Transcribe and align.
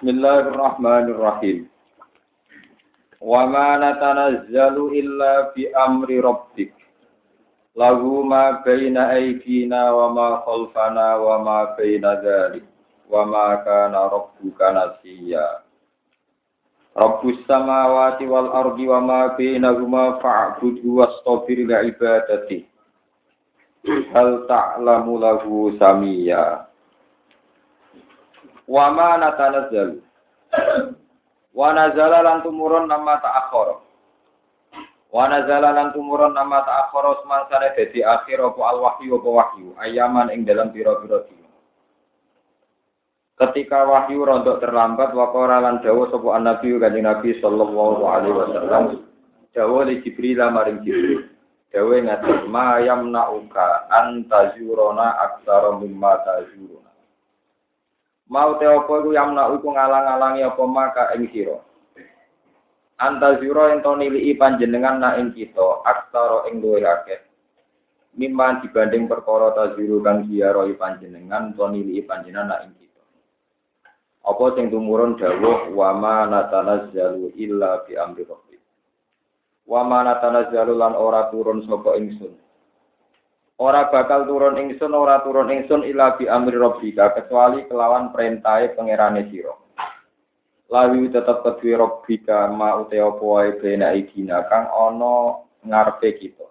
Bismillahirrahmanirrahim. 0.00 1.68
Wa 3.20 3.44
ma 3.44 3.76
natanazzalu 3.76 4.96
illa 4.96 5.52
bi 5.52 5.68
amri 5.76 6.24
rabbik. 6.24 6.72
Lahu 7.76 8.24
ma 8.24 8.64
baina 8.64 9.12
aydina 9.12 9.92
wa 9.92 10.08
ma 10.08 10.40
khalfana 10.48 11.20
wa 11.20 11.44
ma 11.44 11.76
baina 11.76 12.16
dzalik. 12.16 12.64
Wa 13.12 13.28
ma 13.28 13.60
kana 13.60 14.08
rabbuka 14.08 14.72
nasiya. 14.72 15.68
Rabbus 16.96 17.36
samawati 17.44 18.24
wal 18.24 18.56
ardi 18.56 18.88
wa 18.88 19.04
ma 19.04 19.36
bainahuma 19.36 20.16
fa'budhu 20.24 20.96
wastabir 20.96 21.60
li 21.60 21.76
ibadati. 21.92 22.64
Hal 24.16 24.48
ta'lamu 24.48 25.20
lahu 25.20 25.76
samiyya. 25.76 26.69
Wa 28.70 28.94
ma 28.94 29.18
natanazzalu. 29.18 29.98
Wa 31.50 31.74
nazala 31.74 32.22
lan 32.22 32.46
tumurun 32.46 32.86
nama 32.86 33.18
ta'akhara. 33.18 33.82
Wa 35.10 35.26
nazala 35.26 35.74
lan 35.74 35.90
tumurun 35.90 36.30
nama 36.30 36.62
ta'akhara 36.62 37.18
semangsane 37.26 37.74
dadi 37.74 38.06
akhir 38.06 38.38
apa 38.38 38.62
al 38.62 38.78
wahyu 38.78 39.18
apa 39.18 39.30
wahyu 39.30 39.74
ayaman 39.82 40.30
ing 40.30 40.46
dalam 40.46 40.70
pira-pira 40.70 41.26
dina. 41.26 41.50
Ketika 43.42 43.90
wahyu 43.90 44.22
rontok 44.22 44.62
terlambat 44.62 45.18
waqara 45.18 45.58
lan 45.58 45.82
dawuh 45.82 46.06
sapa 46.06 46.38
nabi 46.38 46.78
kanjeng 46.78 47.10
Nabi 47.10 47.42
sallallahu 47.42 48.06
alaihi 48.06 48.36
wasallam 48.38 48.84
dawuh 49.50 49.82
li 49.82 49.98
Jibril 50.06 50.38
maring 50.46 50.86
Jibril. 50.86 51.26
Dawuh 51.74 51.98
ngaten 52.06 52.46
ma 52.46 52.78
yamna'uka 52.78 53.90
antazurona 53.90 55.18
aksara 55.26 55.74
mimma 55.74 56.22
tazuruna. 56.22 56.89
Mau 58.30 58.56
te 58.56 58.64
apa 58.64 58.92
iku 59.02 59.10
yamna 59.10 59.50
iku 59.58 59.74
ngalang-alangi 59.74 60.46
apa 60.46 60.62
maka 60.64 61.04
ing 61.18 61.26
sira. 61.34 61.58
Anta 63.02 63.42
zira 63.42 63.74
ento 63.74 63.90
niliki 63.98 64.38
panjenengan 64.38 65.02
na 65.02 65.18
ing 65.18 65.34
kita 65.34 65.82
aksara 65.82 66.46
ing 66.48 66.62
luwih 66.62 66.86
akeh. 66.86 67.26
Mimman 68.14 68.62
dibanding 68.62 69.06
perkara 69.10 69.54
taziru 69.54 70.02
kang 70.02 70.26
diaroi 70.30 70.78
panjenengan 70.78 71.52
to 71.58 71.66
niliki 71.66 72.06
panjenengan 72.06 72.54
na 72.54 72.56
ing 72.62 72.72
kita. 72.78 73.02
Apa 74.22 74.54
sing 74.54 74.70
tumurun 74.70 75.18
dawuh 75.18 75.74
wa 75.74 75.90
ma 75.98 76.30
natanazzalu 76.30 77.34
illa 77.34 77.82
bi 77.82 77.98
amri 77.98 78.22
rabbik 78.22 78.50
wa 79.70 79.86
ma 79.86 80.02
natanazzalu 80.02 80.74
lan 80.74 80.98
ora 80.98 81.30
turun 81.30 81.62
sapa 81.62 81.94
ingsun 81.94 82.34
ora 83.60 83.92
bakal 83.92 84.24
turun 84.24 84.56
ingsun 84.56 84.96
ora 84.96 85.20
turun 85.20 85.52
ingsun 85.52 85.84
ila 85.84 86.16
bi 86.16 86.24
amri 86.24 86.56
rabbika 86.56 87.12
kecuali 87.12 87.68
kelawan 87.68 88.08
perintahe 88.08 88.72
pangerane 88.72 89.28
sira. 89.28 89.52
Lawi 90.72 91.12
tetep 91.12 91.44
kedue 91.44 91.76
rabbika 91.76 92.48
ma 92.48 92.80
ute 92.80 92.96
apa 92.96 93.20
wae 93.20 93.52
bena 93.60 93.92
idina 93.92 94.48
kang 94.48 94.64
ana 94.72 95.44
ngarepe 95.60 96.16
kita. 96.16 96.48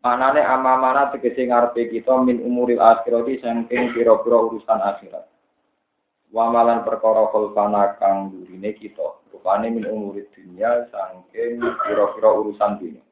Manane 0.00 0.40
amamana 0.40 1.12
tegese 1.12 1.44
ngarepe 1.44 1.92
kita 1.92 2.16
min 2.24 2.40
umuril 2.40 2.80
akhirati 2.80 3.42
saking 3.44 3.92
pira-pira 3.92 4.38
urusan 4.40 4.80
akhirat. 4.80 5.26
Wamalan 6.32 6.86
perkara 6.86 7.28
kulpana 7.28 7.98
kang 8.00 8.32
durine 8.32 8.72
kita 8.72 9.20
rupane 9.34 9.68
min 9.68 9.84
umurid 9.84 10.32
dunia 10.32 10.86
saking 10.88 11.60
pira-pira 11.60 12.30
urusan 12.34 12.78
dunia 12.80 13.05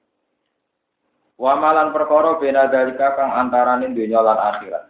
Wamalan 1.35 1.91
perkara 1.91 2.39
bena 2.39 2.71
dalika 2.71 3.19
kang 3.19 3.35
antaraning 3.35 3.91
donya 3.91 4.23
lan 4.23 4.39
akhirat. 4.39 4.85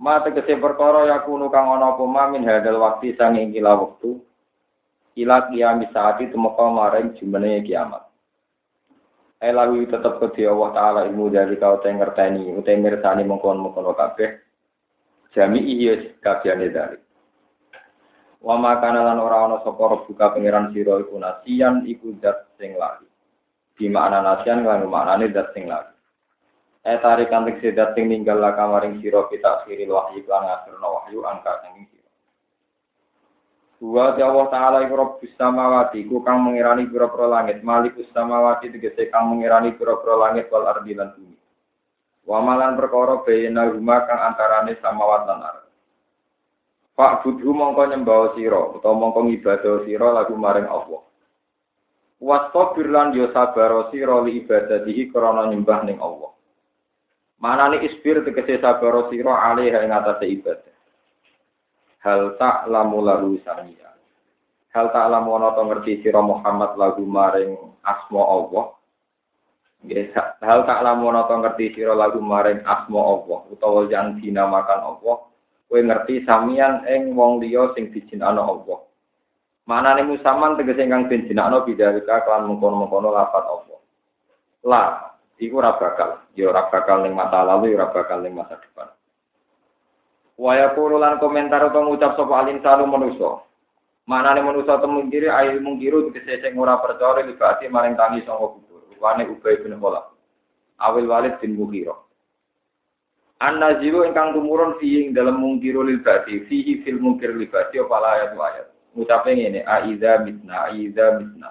Ma 0.00 0.24
tegese 0.24 0.56
perkara 0.56 1.04
yakunu 1.12 1.52
kang 1.52 1.68
ana 1.68 1.92
apa 1.92 2.04
min 2.32 2.42
hadal 2.42 2.80
waktu 2.80 3.12
sang 3.14 3.36
ing 3.36 3.52
kila 3.52 3.76
wektu 3.76 4.24
ila 5.20 5.46
kiamat 5.52 5.92
saat 5.94 6.18
itu 6.24 6.34
maka 6.40 6.66
maring 6.66 7.14
jumene 7.20 7.62
kiamat. 7.62 8.02
Elawi 9.44 9.84
tetep 9.86 10.16
kedhi 10.24 10.48
Allah 10.48 10.70
taala 10.72 11.00
ilmu 11.04 11.28
dari 11.28 11.60
kau 11.60 11.76
teng 11.84 12.00
ngerteni 12.00 12.48
utawa 12.56 12.80
mirsani 12.80 13.22
mengkon-mengkon 13.28 13.92
kabeh 13.92 14.40
jami 15.36 15.60
iya 15.60 16.16
kabehane 16.24 16.72
dari. 16.72 16.98
Wa 18.40 18.56
makana 18.56 19.04
lan 19.04 19.20
ora 19.20 19.44
ana 19.44 19.56
sapa 19.60 20.04
buka 20.08 20.32
pangeran 20.32 20.72
sira 20.72 20.96
iku 20.96 21.20
nasian 21.20 21.84
iku 21.84 22.16
zat 22.24 22.56
sing 22.56 22.72
lali. 22.80 23.13
Di 23.74 23.90
makna 23.90 24.22
nasian 24.22 24.62
lan 24.62 24.86
maknane 24.86 25.30
dat 25.34 25.50
sing 25.50 25.66
lagi. 25.66 25.94
Eh 26.84 27.00
tarik 27.00 27.32
kantik 27.32 27.58
sedat 27.64 27.96
sing 27.96 28.06
ninggal 28.12 28.38
la 28.38 28.52
kamaring 28.54 29.00
sira 29.00 29.26
kita 29.32 29.62
akhiril 29.62 29.90
wahyu 29.96 30.22
lan 30.28 30.46
ngakhirna 30.46 30.86
wahyu 30.86 31.18
angka 31.26 31.52
sing 31.64 31.88
sira. 31.90 32.10
Wa 33.82 34.14
Allah 34.14 34.46
taala 34.48 34.78
iku 34.86 34.94
rabbus 34.94 35.32
samawati 35.34 36.06
ku 36.06 36.22
kang 36.22 36.44
mengirani 36.46 36.86
pira-pira 36.86 37.26
langit, 37.26 37.60
malikus 37.66 38.06
samawati 38.14 38.70
tegese 38.70 39.10
kang 39.10 39.32
mengirani 39.32 39.74
pira-pira 39.74 40.14
langit 40.16 40.46
wal 40.48 40.70
ardi 40.70 40.94
lan 40.94 41.10
bumi. 41.16 41.36
Wa 42.24 42.40
malan 42.40 42.78
perkara 42.78 43.20
bayna 43.26 43.68
huma 43.68 44.06
kang 44.06 44.20
antarane 44.20 44.78
samawat 44.80 45.28
lan. 45.28 45.40
Pak 46.94 47.26
budhu 47.26 47.50
mongko 47.50 47.90
nyembah 47.90 48.38
sira 48.38 48.70
utawa 48.70 48.94
mongko 48.94 49.26
ngibadah 49.26 49.82
sira 49.82 50.14
lagu 50.14 50.38
maring 50.38 50.70
Allah. 50.70 51.02
Wastabir 52.24 52.88
lan 52.88 53.12
yo 53.12 53.28
sabar 53.36 53.92
sira 53.92 54.16
li 54.24 54.40
ibadatihi 54.40 55.12
krana 55.12 55.52
nyembah 55.52 55.84
ning 55.84 56.00
Allah. 56.00 56.32
Manane 57.36 57.84
isbir 57.84 58.24
tegese 58.24 58.64
sabar 58.64 59.12
sira 59.12 59.52
alih 59.52 59.68
ing 59.68 59.92
atase 59.92 60.24
ibadah. 60.32 60.74
Hal 62.00 62.40
tak 62.40 62.72
lamu 62.72 63.04
lalu 63.04 63.44
samiya. 63.44 63.92
Hal 64.72 64.88
tak 64.88 65.12
lamu 65.12 65.36
ana 65.36 65.52
to 65.52 65.68
ngerti 65.68 66.00
sira 66.00 66.24
Muhammad 66.24 66.80
lagu 66.80 67.04
maring 67.04 67.60
asma 67.84 68.22
Allah. 68.24 68.72
Hal 70.40 70.64
tak 70.64 70.80
lamu 70.80 71.12
ana 71.12 71.28
to 71.28 71.36
ngerti 71.36 71.76
sira 71.76 71.92
lagu 71.92 72.24
maring 72.24 72.64
asma 72.64 73.00
Allah 73.04 73.44
utawa 73.52 73.84
yang 73.92 74.16
dinamakan 74.16 74.80
Allah. 74.80 75.28
Kowe 75.68 75.80
ngerti 75.80 76.24
samian 76.24 76.88
ing 76.88 77.12
wong 77.12 77.44
liya 77.44 77.68
sing 77.76 77.92
dijinakno 77.92 78.40
Allah. 78.40 78.80
Mana 79.64 79.96
nih 79.96 80.04
musaman 80.04 80.60
tegese 80.60 80.84
ingkang 80.84 81.08
den 81.08 81.24
jinakno 81.24 81.64
bidarika 81.64 82.20
kelan 82.28 82.52
mengkono-mengkono 82.52 83.08
lafat 83.08 83.44
Allah. 83.48 83.80
La, 84.68 84.82
iku 85.40 85.64
ora 85.64 85.72
bakal, 85.80 86.20
ya 86.36 86.52
ora 86.52 86.68
bakal 86.68 87.00
ning 87.00 87.16
masa 87.16 87.40
lalu, 87.40 87.72
ya 87.72 87.80
ora 87.80 87.88
bakal 87.96 88.20
masa 88.28 88.60
depan. 88.60 88.92
Waya 90.36 90.76
lan 90.76 91.16
komentar 91.16 91.64
atau 91.64 91.80
ngucap 91.80 92.12
sapa 92.12 92.34
alin 92.44 92.60
salu 92.60 92.84
manusa. 92.84 93.40
Mana 94.04 94.36
nih 94.36 94.44
manusa 94.44 94.76
temu 94.84 95.00
kiri 95.08 95.32
ayo 95.32 95.56
mungkiru 95.64 96.12
tegese 96.12 96.44
sing 96.44 96.60
ora 96.60 96.76
percaya 96.76 97.24
libati 97.24 97.64
maring 97.64 97.96
tangi 97.96 98.20
sangka 98.28 98.52
kubur. 98.52 98.84
Rupane 98.92 99.24
Ubay 99.32 99.64
bin 99.64 99.80
Khalaf. 99.80 100.12
Awil 100.76 101.08
Walid 101.08 101.40
bin 101.40 101.56
Mughirah. 101.56 101.96
An-nazilu 103.40 104.04
ingkang 104.04 104.36
tumurun 104.36 104.76
fi 104.76 105.06
ing 105.06 105.16
dalam 105.16 105.40
mungkiru 105.40 105.86
lil 105.86 106.04
fihi 106.04 106.84
fil 106.84 107.00
mungkir 107.00 107.32
lil 107.32 107.48
bati 107.48 107.80
apa 107.80 107.96
ayat 107.96 108.36
ayat 108.36 108.73
ngucape 108.94 109.36
ngene 109.36 109.60
aiza 109.66 110.18
mitna 110.22 110.70
aiza 110.70 111.18
mitna. 111.18 111.50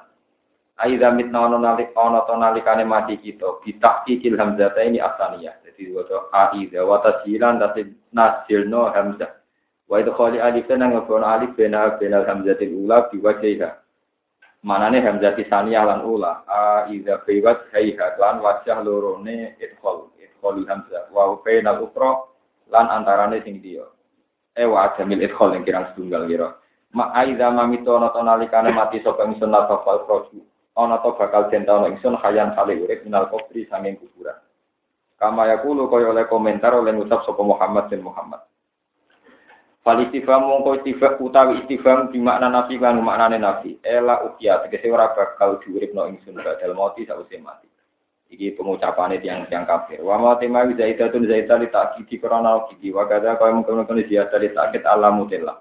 Aiza 0.77 1.11
mitna 1.11 1.45
ono 1.45 1.59
nalik 1.59 1.91
ono 1.95 2.23
to 2.25 2.33
nalikane 2.39 2.87
mati 2.87 3.19
kita 3.19 3.61
bitak 3.61 4.07
kikil 4.07 4.39
hamzah 4.39 4.73
ini 4.81 4.97
asania 5.03 5.53
jadi 5.63 5.93
wato 5.93 6.31
aiza 6.31 6.81
wa 6.87 6.97
tasjilan 7.03 7.59
dadi 7.59 7.91
nasilno 8.15 8.89
hamzah. 8.95 9.31
Wa 9.85 9.99
itu 9.99 10.11
khali 10.15 10.39
alif 10.39 10.65
nang 10.71 10.95
ngono 10.95 11.27
alif 11.27 11.53
bena 11.53 11.99
bena 11.99 12.23
hamzatil 12.25 12.73
ula 12.73 13.11
biwajhiha. 13.11 13.69
Manane 14.63 15.03
hamzah 15.03 15.35
tisania 15.35 15.83
lan 15.83 16.07
ula 16.07 16.47
aiza 16.47 17.19
biwat 17.27 17.69
hayha 17.75 18.15
lan 18.15 18.39
wajah 18.39 18.79
lorone 18.81 19.59
idkhol 19.59 20.09
idkhol 20.17 20.63
hamzah. 20.65 21.11
Wa 21.11 21.35
bainal 21.43 21.83
ukra 21.83 22.23
lan 22.71 22.89
antarane 22.89 23.43
sing 23.43 23.59
dia 23.59 23.85
eh 24.53 24.65
wa 24.69 24.89
adamil 24.89 25.21
idkhol 25.21 25.53
yang 25.53 25.65
kirang 25.65 25.85
setunggal 25.91 26.29
kira 26.29 26.49
ma 26.93 27.09
aiza 27.17 27.49
mamito 27.49 27.97
ana 27.97 28.13
to 28.13 28.21
nalikane 28.21 28.69
mati 28.69 29.01
sapa 29.01 29.25
ingsun 29.25 29.49
nafal 29.49 30.05
proju 30.05 30.45
ana 30.77 31.01
to 31.01 31.09
bakal 31.17 31.49
denta 31.49 31.73
ana 31.73 31.89
ingsun 31.89 32.13
hayan 32.21 32.53
kali 32.53 32.77
urip 32.85 33.01
minal 33.01 33.29
kubri 33.33 33.65
sanging 33.65 33.97
kuburan. 33.97 34.37
Kama 35.17 35.49
yakulu 35.49 35.89
kaya 35.89 36.13
oleh 36.13 36.25
komentar 36.29 36.77
oleh 36.77 36.93
ngucap 36.93 37.25
sapa 37.25 37.41
Muhammad 37.41 37.89
bin 37.89 38.05
Muhammad. 38.05 38.45
Fal 39.81 39.99
istifham 40.05 40.47
mongko 40.47 40.79
istifham 40.79 41.17
utawi 41.19 41.65
istifham 41.65 42.13
di 42.13 42.21
makna 42.21 42.47
nafi 42.53 42.77
kan 42.77 43.01
maknane 43.01 43.41
nafi. 43.41 43.81
Ela 43.81 44.21
ukia 44.29 44.61
tegese 44.63 44.93
ora 44.93 45.11
bakal 45.17 45.57
diuripno 45.65 46.05
ingsun 46.07 46.37
badal 46.37 46.77
mati 46.77 47.09
sawise 47.09 47.41
mati. 47.41 47.65
Iki 48.33 48.57
pengucapane 48.57 49.17
tiang 49.21 49.45
tiang 49.49 49.65
kafir. 49.65 50.01
Wa 50.01 50.17
ma 50.17 50.37
tema 50.37 50.65
zaidatun 50.65 51.25
zaitali 51.25 51.69
takidi 51.73 52.17
krana 52.21 52.65
kidi 52.69 52.89
wa 52.93 53.05
kadha 53.05 53.37
kaya 53.37 53.53
mungkin-mungkin 53.53 54.09
ziyada 54.09 54.41
li 54.41 54.49
takid 54.49 54.81
alamutillah 54.85 55.57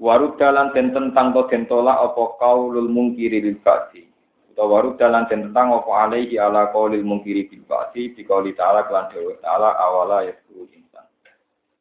warud 0.00 0.36
dalan 0.36 0.72
den 0.76 0.92
tentang 0.92 1.32
to 1.32 1.48
den 1.48 1.64
tolak 1.66 1.96
apa 1.96 2.36
kaulul 2.40 2.88
mungkiri 2.88 3.40
bil 3.40 3.58
ba'di. 3.64 4.04
Utawa 4.52 4.80
warud 4.80 4.96
dalan 5.00 5.24
den 5.28 5.50
tentang 5.50 5.72
apa 5.72 5.90
alaihi 6.06 6.36
ala 6.36 6.70
qaulil 6.72 7.04
mungkiri 7.04 7.48
bil 7.48 7.64
ba'di 7.64 8.12
di 8.12 8.22
qauli 8.24 8.52
ta'ala 8.52 8.84
kelan 8.88 9.08
dewa 9.12 9.34
ta'ala 9.40 9.76
awala 9.80 10.28
yasku 10.28 10.68
insan. 10.72 11.04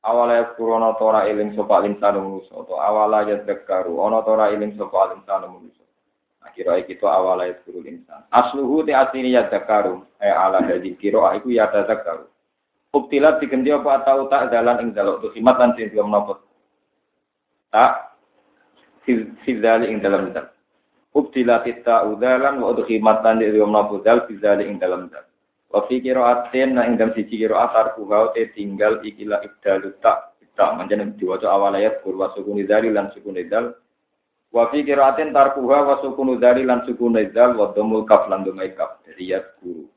Awala 0.03 0.55
kurono 0.55 0.95
tora 0.95 1.27
eling 1.27 1.55
sapa 1.59 1.83
linsan 1.83 2.15
manusa 2.15 2.55
atau 2.55 2.79
awala 2.79 3.27
yadzakaru 3.27 3.99
ana 3.99 4.23
tora 4.23 4.53
eling 4.55 4.75
sapa 4.79 5.11
linsan 5.11 5.43
manusa 5.49 5.85
kira 6.55 6.79
kita 6.87 7.03
awala 7.03 7.51
guru 7.67 7.83
insan. 7.83 8.23
Asluhu 8.31 8.87
te 8.87 8.95
asli 8.95 9.35
yadzakaru 9.35 9.99
eh 10.23 10.31
ala 10.31 10.63
dadi 10.63 10.95
kira 10.95 11.35
iku 11.35 11.51
yadzakaru 11.51 12.31
Ubtilat 12.95 13.43
diganti 13.43 13.75
apa 13.75 13.99
atau 13.99 14.31
tak 14.31 14.55
dalan 14.55 14.79
ing 14.79 14.89
dalok 14.95 15.19
tu 15.19 15.27
himat 15.35 15.59
lan 15.59 15.75
sing 15.75 15.91
menapa 15.91 16.39
tak 17.75 18.15
fizali 19.43 19.91
ing 19.91 19.99
dalam 19.99 20.31
dal 20.31 20.47
Ubtilat 21.15 21.67
ta 21.83 22.07
udalan 22.07 22.63
wa 22.63 22.71
udhimat 22.71 23.23
lan 23.23 23.43
di 23.43 23.51
menapa 23.51 23.99
dal 23.99 24.23
fizali 24.31 24.71
ing 24.71 24.79
dalam 24.79 25.11
dal 25.11 25.27
Wa 25.75 25.83
fi 25.91 25.99
qira'atin 25.99 26.79
na 26.79 26.87
ing 26.87 26.95
dalam 26.95 27.11
siji 27.11 27.35
qira'at 27.35 27.75
tarkuha 27.75 28.31
te 28.31 28.47
tinggal 28.55 29.03
ikilah 29.03 29.43
ibdalu 29.43 29.91
tak 29.99 30.39
tak 30.55 30.71
manjen 30.79 31.19
diwaca 31.19 31.51
awal 31.51 31.75
ayat 31.75 31.99
kur 31.99 32.15
wa 32.15 32.31
sukun 32.31 32.63
dzali 32.63 32.87
lan 32.95 33.11
sukun 33.11 33.35
dzal 33.35 33.75
wa 34.55 34.71
fi 34.71 34.87
qira'atin 34.87 35.35
tarkuha 35.35 35.77
wa 35.83 35.95
sukun 35.99 36.39
dzali 36.39 36.63
lan 36.63 36.87
sukun 36.87 37.19
dzal 37.19 37.59
wa 37.59 37.75
dhamul 37.75 38.07
kaf 38.07 38.31
lan 38.31 38.47
dhamai 38.47 38.71
kaf. 38.71 39.03
Ya 39.19 39.43
guru. 39.59 39.91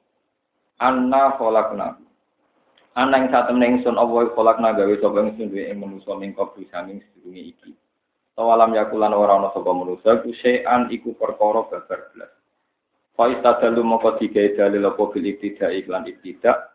Anna 0.82 1.38
khalaqna 1.38 2.07
ana 2.94 3.16
ing 3.18 3.28
satemene 3.28 3.66
ingsun 3.76 3.98
apa 4.00 4.32
khalaqna 4.32 4.72
gawe 4.72 4.94
sapa 5.02 5.18
ingsun 5.26 5.50
duwe 5.52 5.68
ing 5.68 5.82
manusa 5.82 6.14
ning 6.16 6.32
kabeh 6.32 6.64
sanging 6.72 7.02
sedurunge 7.12 7.42
iki 7.52 7.72
Tawalam 8.38 8.70
yakulan 8.70 9.12
ora 9.12 9.36
ana 9.36 9.50
sapa 9.50 9.74
manusa 9.74 10.22
ku 10.22 10.30
sean 10.38 10.88
iku 10.94 11.12
perkara 11.18 11.66
babar 11.66 12.00
blas 12.14 12.32
Faiz 13.18 13.42
tadalu 13.42 13.82
moko 13.82 14.14
digawe 14.14 14.54
dalil 14.54 14.94
apa 14.94 15.02
bil 15.10 15.26
ibtida 15.26 15.74
iklan 15.74 16.06
ibtida 16.06 16.70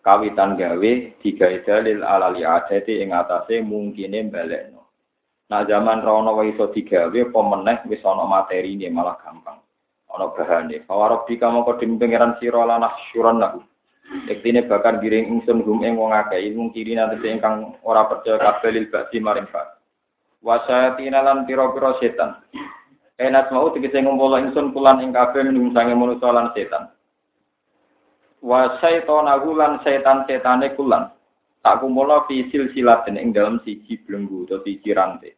kawitan 0.00 0.56
gawe 0.56 0.92
digawe 1.20 1.56
dalil 1.60 2.00
alali 2.00 2.40
adati 2.40 3.04
ing 3.04 3.12
atase 3.12 3.60
mungkine 3.60 4.24
balekno. 4.32 4.88
Nah 5.52 5.60
zaman 5.68 6.00
rono 6.00 6.40
wae 6.40 6.56
iso 6.56 6.72
digawe 6.72 7.12
apa 7.12 7.40
meneh 7.44 7.84
wis 7.92 8.00
ana 8.00 8.24
materine 8.24 8.88
malah 8.88 9.20
gampang. 9.20 9.60
Ana 10.08 10.32
bahane. 10.32 10.80
Fawarab 10.88 11.28
dika 11.28 11.52
moko 11.52 11.76
dim 11.76 12.00
pengiran 12.00 12.40
sira 12.40 12.64
lan 12.64 12.88
syuran 13.12 13.44
lahu. 13.44 13.60
Ektine 14.04 14.68
bakar 14.68 15.00
giring 15.00 15.32
ingsun 15.32 15.64
gum 15.64 15.80
ing 15.80 15.96
wong 15.96 16.12
akeh 16.12 16.36
ilmu 16.36 16.72
kiri 16.76 16.92
nanti 16.92 17.24
ingkang 17.24 17.80
ora 17.80 18.04
percaya 18.04 18.36
kabeh 18.36 18.70
lil 18.72 18.86
ba'di 18.92 19.16
maring 19.16 19.48
ba'd. 19.48 19.80
Wasayatina 20.44 21.24
lan 21.24 21.48
pira-pira 21.48 21.96
setan. 22.00 22.36
Enat 23.16 23.48
mau 23.48 23.72
tegese 23.72 24.04
ngumpul 24.04 24.36
ingsun 24.36 24.76
kulan 24.76 25.00
ing 25.00 25.16
kabeh 25.16 25.40
minum 25.48 25.72
sange 25.72 25.96
manusa 25.96 26.28
lan 26.28 26.52
setan. 26.52 26.92
Wa 28.44 28.76
syaitanahu 28.80 29.56
lan 29.56 29.80
setan-setane 29.80 30.76
kulan. 30.76 31.08
Tak 31.64 31.80
kumpulno 31.80 32.28
fi 32.28 32.44
silsilatin 32.52 33.16
ing 33.16 33.32
dalam 33.32 33.56
siji 33.64 33.96
belenggu 34.04 34.44
atau 34.44 34.60
siji 34.68 34.92
rantai. 34.92 35.32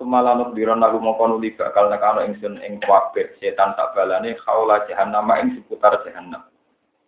Semalanut 0.00 0.56
biron 0.56 0.80
aku 0.80 0.96
mongko 0.96 1.28
nuli 1.28 1.52
bakal 1.52 1.92
nekano 1.92 2.24
ingsun 2.24 2.56
ing 2.64 2.80
kabeh 2.80 3.36
setan 3.36 3.76
tak 3.76 3.92
balane 3.92 4.32
kaula 4.48 4.80
jahanam 4.88 5.28
ing 5.36 5.60
seputar 5.60 6.00
jahanam. 6.08 6.40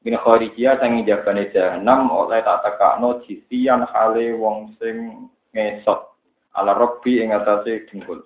Min 0.05 0.21
kharijia 0.21 0.77
sangi 0.77 1.09
jabane 1.09 1.49
jahanam 1.49 2.13
oleh 2.13 2.45
tak 2.45 2.61
tekakno 2.61 3.25
jisian 3.25 3.89
hale 3.89 4.37
wong 4.37 4.77
sing 4.77 5.29
ngesot. 5.57 6.13
Ala 6.53 6.77
robbi 6.77 7.25
ing 7.25 7.33
atase 7.33 7.89
dengkul. 7.89 8.21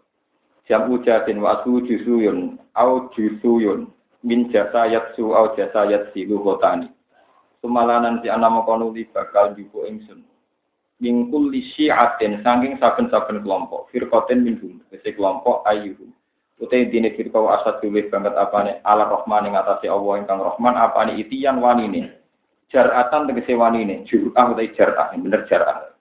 jam 0.68 0.90
ujatin 0.92 1.40
wa 1.40 1.64
su 1.64 1.80
jusuyun 1.86 2.60
au 2.76 3.08
jusuyun 3.16 3.88
min 4.20 4.52
jasa 4.52 4.84
yatsu 4.90 5.32
au 5.32 5.56
jasa 5.56 5.88
yatsi 5.88 6.28
luhotani. 6.28 6.90
Sumalanan 7.62 8.20
si 8.20 8.28
ana 8.28 8.50
makonuli 8.50 9.08
bakal 9.14 9.56
juko 9.56 9.88
ingsun. 9.88 10.26
Mingkul 10.98 11.54
li 11.54 11.62
syi'atin 11.78 12.42
saking 12.42 12.74
saben-saben 12.82 13.38
kelompok 13.46 13.86
firqatin 13.94 14.42
minhum 14.42 14.82
kese 14.90 15.14
kelompok 15.14 15.62
ayyuhum 15.62 16.10
utai 16.58 16.90
dine 16.90 17.14
firqa 17.14 17.38
wa 17.38 17.62
asad 17.62 17.78
tulis 17.78 18.10
banget 18.10 18.34
apane 18.34 18.82
ala 18.82 19.06
rahman 19.06 19.50
ing 19.50 19.54
atase 19.54 19.86
Allah 19.86 20.18
ingkang 20.18 20.42
rahman 20.42 20.74
apane 20.74 21.14
itian 21.18 21.62
wanine 21.62 22.18
jaratan 22.68 23.30
tegese 23.30 23.54
wanine 23.54 24.02
jur'ah 24.10 24.50
utai 24.50 24.74
jar'ah 24.74 25.14
bener 25.14 25.46
jar'ah 25.46 25.94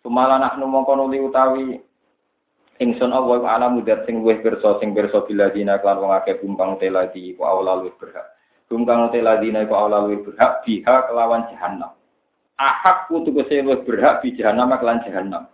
Sumala 0.00 0.40
nahnu 0.40 0.64
mongko 0.64 0.96
nuli 0.96 1.20
utawi 1.20 1.76
Ingsun 2.80 3.12
Allah 3.12 3.44
alam 3.44 3.76
mudat 3.76 4.08
sing 4.08 4.24
luwih 4.24 4.40
pirsa 4.40 4.80
sing 4.80 4.96
pirsa 4.96 5.20
biladina 5.28 5.76
klan 5.84 6.00
wong 6.00 6.16
akeh 6.16 6.40
bumbang 6.40 6.80
teladi 6.80 7.36
ku 7.36 7.44
awla 7.44 7.76
luwih 7.76 7.92
berhak. 8.00 8.24
Bumbang 8.72 9.12
teladina 9.12 9.68
ku 9.68 9.76
awla 9.76 10.08
luwih 10.08 10.24
berhak 10.24 10.64
biha 10.64 11.04
kelawan 11.12 11.44
jahanam. 11.52 11.92
Ahak 12.56 13.12
ku 13.12 13.20
tegese 13.20 13.60
luwih 13.60 13.84
berhak 13.84 14.24
bi 14.24 14.32
jahanam 14.32 14.72
kelan 14.80 15.04
jahanam. 15.04 15.44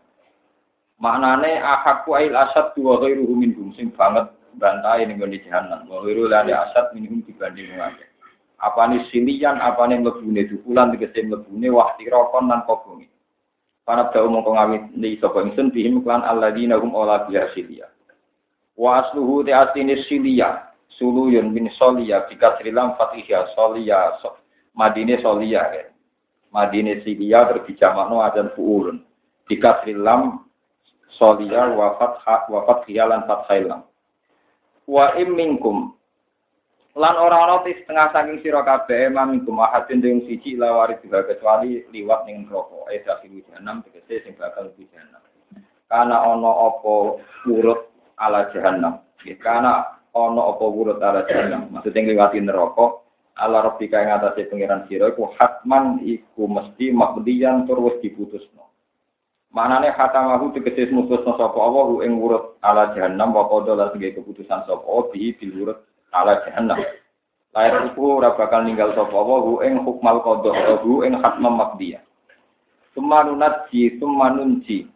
Maknane 1.03 1.59
ahak 1.59 2.07
ku 2.07 2.15
ail 2.15 2.31
asad 2.31 2.79
dua 2.79 3.03
ghairu 3.03 3.27
minhum 3.35 3.75
sing 3.75 3.91
banget 3.91 4.31
bantai 4.57 5.07
ning 5.07 5.21
di 5.21 5.41
jahanam. 5.45 5.89
Wa 5.89 6.03
ghairu 6.03 6.29
lan 6.29 6.51
asad 6.51 6.93
minhum 6.97 7.23
dibanding 7.25 7.77
akeh. 7.77 8.09
Apane 8.57 9.05
silian, 9.13 9.61
apane 9.61 10.01
mlebune 10.01 10.49
dukulan 10.49 10.89
tegese 10.97 11.29
mlebune 11.29 11.69
wah 11.69 11.93
tirokon 12.01 12.49
lan 12.49 12.65
kobongi. 12.65 13.09
Para 13.87 14.11
dawu 14.11 14.33
mongko 14.33 14.51
ngawit 14.57 14.85
li 14.99 15.15
sapa 15.23 15.47
ingsun 15.47 15.71
bihim 15.71 16.03
klan 16.03 16.25
alladzina 16.25 16.81
hum 16.81 16.97
ola 16.97 17.29
biha 17.29 17.53
silia. 17.55 17.87
Wa 18.75 19.05
asluhu 19.05 19.47
te 19.47 19.55
asline 19.55 19.95
silia, 20.09 20.75
suluyun 20.99 21.53
min 21.53 21.71
solia 21.79 22.27
bikasrilam 22.27 22.97
fatihya 22.99 23.53
solia 23.55 24.17
so. 24.25 24.41
Madine 24.75 25.21
solia 25.23 25.63
ya. 25.71 25.85
Madine 26.51 27.01
silia 27.05 27.47
terbijamakno 27.47 28.25
adan 28.25 28.51
fuulun. 28.57 29.05
Bikasrilam 29.47 30.43
solia 31.15 31.71
wa 31.77 31.95
fatha 32.01 32.49
wa 32.51 32.67
fathia 32.67 33.07
lan 33.07 33.23
fathailam. 33.29 33.87
Wa 34.87 35.19
im 35.19 35.35
minkum 35.35 35.97
Lan 36.97 37.13
ora 37.21 37.45
ana 37.45 37.61
setengah 37.61 38.09
saking 38.09 38.41
sira 38.41 38.65
kabeh 38.65 39.13
mamingkum 39.13 39.61
ahadin 39.61 40.01
ing 40.01 40.25
siji 40.25 40.57
lawari 40.57 40.97
juga 41.05 41.29
kecuali 41.29 41.85
liwat 41.93 42.25
ning 42.25 42.49
neraka. 42.49 42.89
Eh 42.89 43.05
dafil 43.05 43.45
jahanam 43.45 43.85
tegese 43.85 44.25
sing 44.25 44.33
bakal 44.33 44.73
di 44.73 44.89
jahanam. 44.89 45.21
Karena 45.93 46.25
ana 46.25 46.51
apa 46.73 47.21
urut 47.53 47.93
ala 48.17 48.49
jahanam. 48.49 49.05
Ya, 49.29 49.37
karena 49.37 50.01
ana 50.17 50.43
apa 50.49 50.65
urut 50.65 50.97
ala 50.97 51.29
jahanam. 51.29 51.69
Maksudnya 51.69 52.01
ngliwati 52.01 52.41
neraka 52.41 53.05
ala 53.37 53.69
rabbika 53.69 54.01
ing 54.01 54.17
atase 54.17 54.49
pangeran 54.49 54.89
sira 54.89 55.13
iku 55.13 55.29
hatman 55.37 56.01
iku 56.01 56.49
mesti 56.49 56.97
makdiyan 56.97 57.69
tur 57.69 57.85
wis 57.85 58.01
diputusno. 58.01 58.73
Manane 59.55 59.95
hatamahu 59.95 60.51
tegese 60.53 60.91
mutusno 60.91 61.39
sapa 61.39 61.57
Allah 61.57 62.03
ing 62.03 62.19
urut 62.19 62.59
ala 62.61 62.93
jahanam 62.93 63.31
wa 63.31 63.47
qada 63.47 63.73
lan 63.79 63.95
keputusan 63.95 64.67
sapa 64.67 64.91
bi 65.15 65.33
bil 65.39 65.55
urut 65.63 65.79
ala 66.11 66.43
jahannam. 66.45 66.83
Lahir 67.57 67.89
iku 67.89 68.21
ora 68.21 68.37
bakal 68.37 68.69
ninggal 68.69 68.93
sapa 68.93 69.17
wa 69.17 69.41
hu 69.41 69.65
ing 69.65 69.81
hukmal 69.81 70.21
qada 70.21 70.83
hu 70.85 71.07
ing 71.07 71.17
hatmam 71.23 71.57
makdiyah. 71.57 72.05
Sumanunatji 72.93 73.97
sumanunji. 73.97 74.89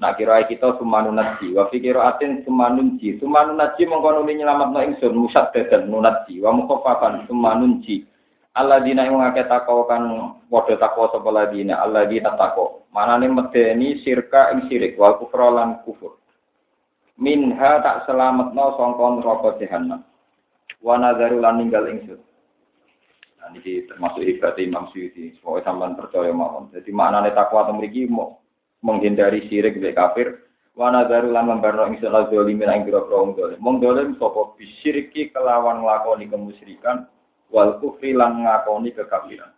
Nah 0.00 0.16
kira 0.16 0.44
kita 0.48 0.80
sumanunatji 0.80 1.52
wa 1.52 1.68
fi 1.68 1.76
qiraatin 1.82 2.40
sumanunji. 2.44 3.20
Sumanunatji 3.20 3.84
mongko 3.84 4.22
nuli 4.22 4.38
nyelametno 4.40 4.80
ingsun 4.80 5.12
musaddadan 5.12 5.92
nunatji 5.92 6.40
wa 6.40 6.56
mukhaffafan 6.56 7.28
sumanunji. 7.28 8.06
Alladzina 8.54 9.02
yang 9.02 9.18
ngake 9.18 9.50
takau 9.50 9.82
kan 9.90 10.06
padha 10.46 10.78
takwa 10.78 11.10
sapa 11.10 11.26
ladina 11.34 11.82
alladzina 11.82 12.38
takwa. 12.38 12.86
Manane 12.94 13.26
medeni 13.26 13.98
sirka 14.06 14.54
ing 14.54 14.70
sirik 14.70 14.94
wa 14.94 15.18
kufra 15.18 15.50
lan 15.50 15.82
kufur. 15.82 16.22
Minha 17.18 17.82
tak 17.82 18.06
selametno 18.06 18.78
sangka 18.78 19.06
neraka 19.18 19.58
jahanam 19.58 20.06
wa 20.78 20.94
nadzaru 21.02 21.42
lan 21.42 21.58
ninggal 21.58 21.90
ingsun. 21.90 22.22
Nah, 23.42 23.50
ini 23.58 23.90
termasuk 23.90 24.22
hebat 24.22 24.54
Imam 24.62 24.86
Suyuti. 24.94 25.34
Pokoknya 25.42 25.66
sampean 25.66 25.98
percaya 25.98 26.30
mawon. 26.30 26.70
Jadi 26.70 26.94
maknane 26.94 27.34
takwa 27.34 27.66
teng 27.66 27.82
mriki 27.82 28.06
menghindari 28.86 29.50
syirik 29.50 29.82
mek 29.82 29.98
kafir. 29.98 30.46
Wa 30.78 30.94
nadzaru 30.94 31.34
lan 31.34 31.50
membarno 31.50 31.90
ingsun 31.90 32.06
la 32.06 32.30
zalimin 32.30 32.70
ing 32.70 32.86
pira-pira 32.86 33.18
wong 33.18 33.34
zalim. 33.34 33.58
Wong 33.58 33.82
zalim 33.82 34.14
sapa 34.14 34.54
bisyiriki 34.54 35.34
kelawan 35.34 35.82
nglakoni 35.82 36.30
kemusyrikan 36.30 37.10
wal 37.54 37.78
kufri 37.78 38.10
lan 38.10 38.42
ngakoni 38.42 38.90
kekafiran. 38.90 39.54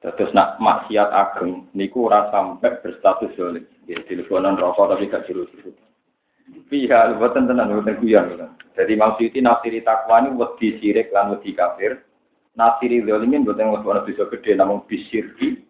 Terus 0.00 0.32
nak 0.32 0.56
maksiat 0.56 1.08
ageng 1.12 1.68
niku 1.76 2.08
ora 2.08 2.32
sampai 2.32 2.80
berstatus 2.80 3.36
zalim. 3.36 3.64
Ya 3.84 4.00
teleponan 4.08 4.56
rokok 4.56 4.96
tapi 4.96 5.10
gak 5.10 5.28
jero-jero. 5.28 5.74
Pihak 6.70 7.18
buatan 7.18 7.50
tenan 7.50 7.74
buatan 7.74 7.98
guyon. 7.98 8.26
Jadi 8.76 8.92
maksudnya 8.94 9.50
nafsiri 9.50 9.82
takwa 9.82 10.22
ini 10.22 10.36
wedi 10.38 10.78
sirik 10.78 11.10
lan 11.10 11.34
wedi 11.34 11.52
kafir. 11.58 12.06
Nafsiri 12.54 13.02
zalimin 13.02 13.42
buatan 13.42 13.74
wedi 13.74 14.14
bisa 14.14 14.30
gede 14.30 14.54
namun 14.54 14.86
bisirki 14.86 15.64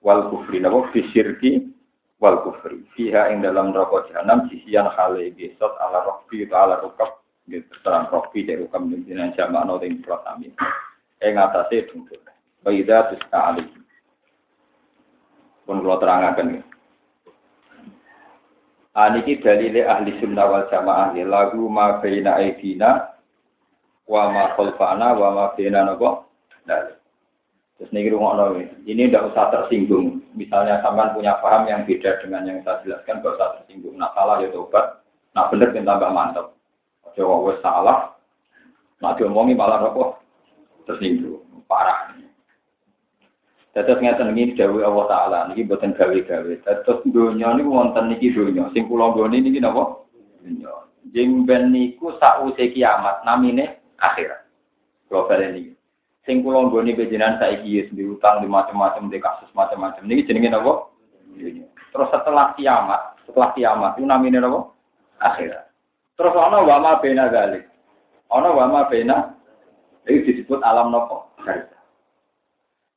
wal 0.00 0.32
kufri. 0.32 0.56
Namun 0.56 0.88
bisirki 0.94 1.68
wal 2.16 2.40
kufri. 2.40 2.80
Pihak 2.96 3.28
yang 3.28 3.44
dalam 3.44 3.76
rokok 3.76 4.08
jahanam 4.08 4.48
sisian 4.48 4.88
hale 4.88 5.36
besot 5.36 5.76
ala 5.84 6.00
atau 6.00 6.56
ala 6.56 6.80
rukab. 6.80 7.19
Terang 7.82 8.06
rokbi 8.14 8.46
dari 8.46 8.62
rukab 8.62 8.86
pimpinan 8.86 9.34
jamak 9.34 9.66
no 9.66 9.82
yang 9.82 9.98
plot 10.06 10.22
amin. 10.30 10.54
Yang 11.18 11.34
atasnya 11.50 11.88
dungkul. 11.90 12.20
Baida 12.62 13.10
alih. 13.34 13.68
Pun 15.66 15.82
kalau 15.82 15.98
terangkan. 15.98 16.62
Aniki 18.90 19.38
ah, 19.38 19.40
dalile 19.46 19.86
ahli 19.86 20.18
sunnah 20.18 20.50
wal 20.50 20.66
jamaah 20.66 21.14
ya 21.14 21.22
lagu 21.22 21.62
ma 21.70 22.02
baina 22.02 22.42
aidina 22.42 23.14
wa 24.10 24.34
ma 24.34 24.50
khalfana 24.58 25.14
wa 25.14 25.28
ma 25.30 25.44
napa 25.54 26.26
dalil. 26.66 26.98
Terus 27.80 27.96
niki 27.96 28.12
rungokno 28.12 28.60
ini 28.84 29.08
tidak 29.08 29.32
usah 29.32 29.48
tersinggung. 29.48 30.20
Misalnya 30.36 30.84
sampean 30.84 31.16
punya 31.16 31.40
paham 31.40 31.64
yang 31.64 31.88
beda 31.88 32.20
dengan 32.20 32.44
yang 32.44 32.60
saya 32.60 32.84
jelaskan, 32.84 33.24
tidak 33.24 33.40
usah 33.40 33.48
tersinggung. 33.56 33.96
Nah 33.96 34.12
salah 34.12 34.36
ya 34.44 34.52
tobat, 34.52 35.00
nah 35.32 35.48
bener 35.48 35.72
kita 35.72 35.88
tambah 35.88 36.12
mantap. 36.12 36.59
Coba 37.18 37.34
wes 37.50 37.58
salah, 37.64 38.14
nah 39.02 39.12
diomongi 39.18 39.58
malah 39.58 39.82
apa? 39.82 40.18
Tersinggung, 40.86 41.42
parah. 41.66 42.10
Terus 43.70 44.02
ngeten 44.02 44.34
iki 44.34 44.58
dawuh 44.58 44.82
Allah 44.82 45.04
taala 45.06 45.38
niki 45.46 45.62
boten 45.62 45.94
gawe-gawe. 45.94 46.52
Terus 46.66 47.00
donya 47.06 47.54
niku 47.54 47.70
wonten 47.70 48.10
niki 48.10 48.34
donya. 48.34 48.66
Sing 48.74 48.90
kula 48.90 49.14
nggone 49.14 49.38
niki 49.38 49.62
napa? 49.62 50.02
Donya. 50.42 50.90
Jeng 51.14 51.46
ben 51.46 51.70
niku 51.70 52.10
sause 52.18 52.64
kiamat 52.74 53.22
namine 53.22 53.78
akhirat. 54.02 54.42
Kula 55.06 55.30
baleni. 55.30 55.70
Sing 56.26 56.42
kula 56.42 56.66
nggone 56.66 56.98
bejenan 56.98 57.38
saiki 57.38 57.78
wis 57.78 57.88
diutang 57.94 58.42
di 58.42 58.50
macam-macam 58.50 59.06
di 59.06 59.22
kasus 59.22 59.50
macam-macam. 59.54 60.02
Niki 60.02 60.26
jenenge 60.26 60.50
napa? 60.50 60.90
Terus 61.94 62.10
setelah 62.10 62.50
kiamat, 62.58 63.22
setelah 63.22 63.54
kiamat 63.54 63.94
itu 63.94 64.02
namine 64.02 64.42
napa? 64.42 64.66
Akhirat. 65.22 65.69
Terus 66.20 66.36
ana 66.36 66.60
wama 66.60 67.00
bena 67.00 67.32
galik. 67.32 67.64
Ana 68.28 68.52
wama 68.52 68.92
bena 68.92 69.40
iki 70.04 70.36
disebut 70.36 70.60
alam? 70.60 70.92
Akhirat. 70.92 71.72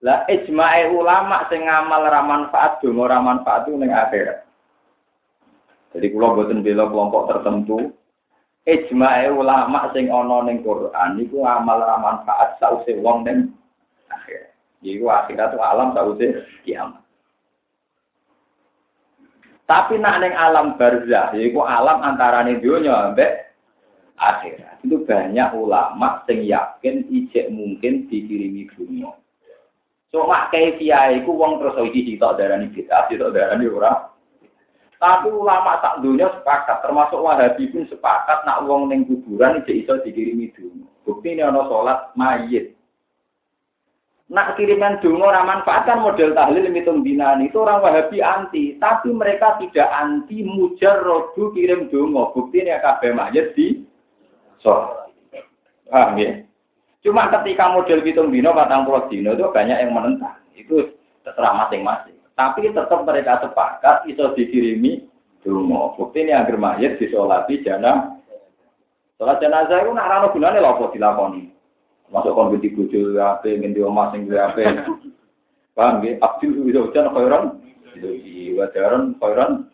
Lah 0.04 0.28
ijma'e 0.28 0.92
ulama 0.92 1.48
sing 1.48 1.64
ngamal 1.64 2.04
ra 2.04 2.20
manfaat 2.20 2.84
donga 2.84 3.08
ra 3.08 3.24
manfaat 3.24 3.72
ning 3.72 3.96
akhirat. 3.96 4.44
Jadi 5.96 6.12
kula 6.12 6.36
boten 6.36 6.60
bela 6.60 6.84
kelompok 6.92 7.32
tertentu. 7.32 7.96
Ijma'e 8.68 9.32
ulama 9.32 9.88
sing 9.96 10.12
ana 10.12 10.44
ning 10.44 10.60
Quran 10.60 11.24
iku 11.24 11.48
amal 11.48 11.80
ra 11.80 11.96
manfaat 12.04 12.60
sause 12.60 12.92
wong 13.00 13.24
ning 13.24 13.56
akhirat. 14.12 14.52
Iku 14.84 15.08
akhirat 15.08 15.56
alam 15.56 15.96
sause 15.96 16.44
kiamat. 16.68 17.03
Tapi 19.64 19.96
nak 19.96 20.20
ning 20.20 20.36
alam 20.36 20.76
barzah 20.76 21.32
yaiku 21.32 21.64
alam 21.64 22.04
antaraning 22.04 22.60
dunya 22.60 22.92
ambek 22.92 23.56
akhirat. 24.20 24.84
Itu 24.84 25.08
banyak 25.08 25.56
ulama 25.56 26.20
sing 26.28 26.44
yakin 26.44 27.08
ijek 27.08 27.48
mungkin 27.48 28.12
dikirimi 28.12 28.68
dunia. 28.76 29.16
Cuma 30.14 30.52
kaifiyah 30.54 31.16
iku 31.24 31.34
wong 31.34 31.58
terus 31.58 31.80
iki 31.90 32.14
sitok 32.14 32.38
darani 32.38 32.70
bid'ah, 32.70 33.10
sitok 33.10 33.34
darani 33.34 33.66
ora. 33.66 34.14
Tapi 35.02 35.28
ulama 35.34 35.82
tak 35.84 36.00
dunia 36.06 36.32
sepakat, 36.32 36.80
termasuk 36.80 37.20
Wahabi 37.20 37.68
pun 37.74 37.84
sepakat 37.90 38.46
nak 38.46 38.64
wong 38.70 38.88
ning 38.94 39.10
kuburan 39.10 39.64
iki 39.66 39.84
iso 39.84 40.00
dikirimi 40.06 40.54
dungo. 40.54 40.86
Bukti 41.04 41.34
ini 41.34 41.44
ana 41.44 41.66
salat 41.68 42.14
mayit. 42.16 42.73
Nak 44.34 44.58
kiriman 44.58 44.98
dungo 44.98 45.30
ora 45.30 45.46
manfaat 45.46 45.86
model 45.94 46.34
tahlil 46.34 46.66
mitung 46.74 47.06
dinan 47.06 47.46
itu 47.46 47.62
orang 47.62 47.86
Wahabi 47.86 48.18
anti, 48.18 48.74
tapi 48.82 49.14
mereka 49.14 49.62
tidak 49.62 49.86
anti 49.94 50.42
mujarrodu 50.42 51.54
kirim 51.54 51.86
dungo. 51.94 52.34
Bukti 52.34 52.66
ini 52.66 52.74
kabeh 52.82 53.14
mayit 53.14 53.54
di 53.54 53.86
so. 54.58 55.06
Paham 55.86 56.18
ya? 56.18 56.42
Cuma 57.06 57.30
ketika 57.30 57.70
model 57.78 58.02
hitung 58.02 58.34
dino, 58.34 58.58
patang 58.58 58.90
puluh 58.90 59.06
dino 59.06 59.38
itu 59.38 59.46
banyak 59.54 59.78
yang 59.86 59.94
menentang. 59.94 60.42
Itu 60.58 60.98
terserah 61.22 61.54
masing-masing. 61.54 62.18
Tapi 62.34 62.74
tetap 62.74 63.06
mereka 63.06 63.38
sepakat 63.46 64.10
itu 64.10 64.26
dikirimi 64.34 65.06
dungo. 65.46 65.94
Bukti 65.94 66.26
ini 66.26 66.34
agar 66.34 66.58
mayat 66.58 66.98
disolati 66.98 67.62
jana. 67.62 68.18
Sholat 69.22 69.38
jenazah 69.38 69.78
itu 69.86 69.94
nak 69.94 70.10
rano 70.10 70.34
gunanya 70.34 70.58
lopo 70.58 70.90
dilakoni. 70.90 71.53
Masuk 72.14 72.38
kon 72.38 72.54
gede 72.54 72.78
bojo 72.78 73.18
apa, 73.18 73.50
ngendi 73.50 73.82
omah 73.82 74.14
sing 74.14 74.30
apa. 74.30 74.86
Paham 75.74 76.06
ya? 76.06 76.22
Abdul 76.22 76.70
itu 76.70 76.86
hujan 76.86 77.10
khairan. 77.10 77.58
Jadi 77.98 78.54
wajaran 78.54 79.18
khairan. 79.18 79.66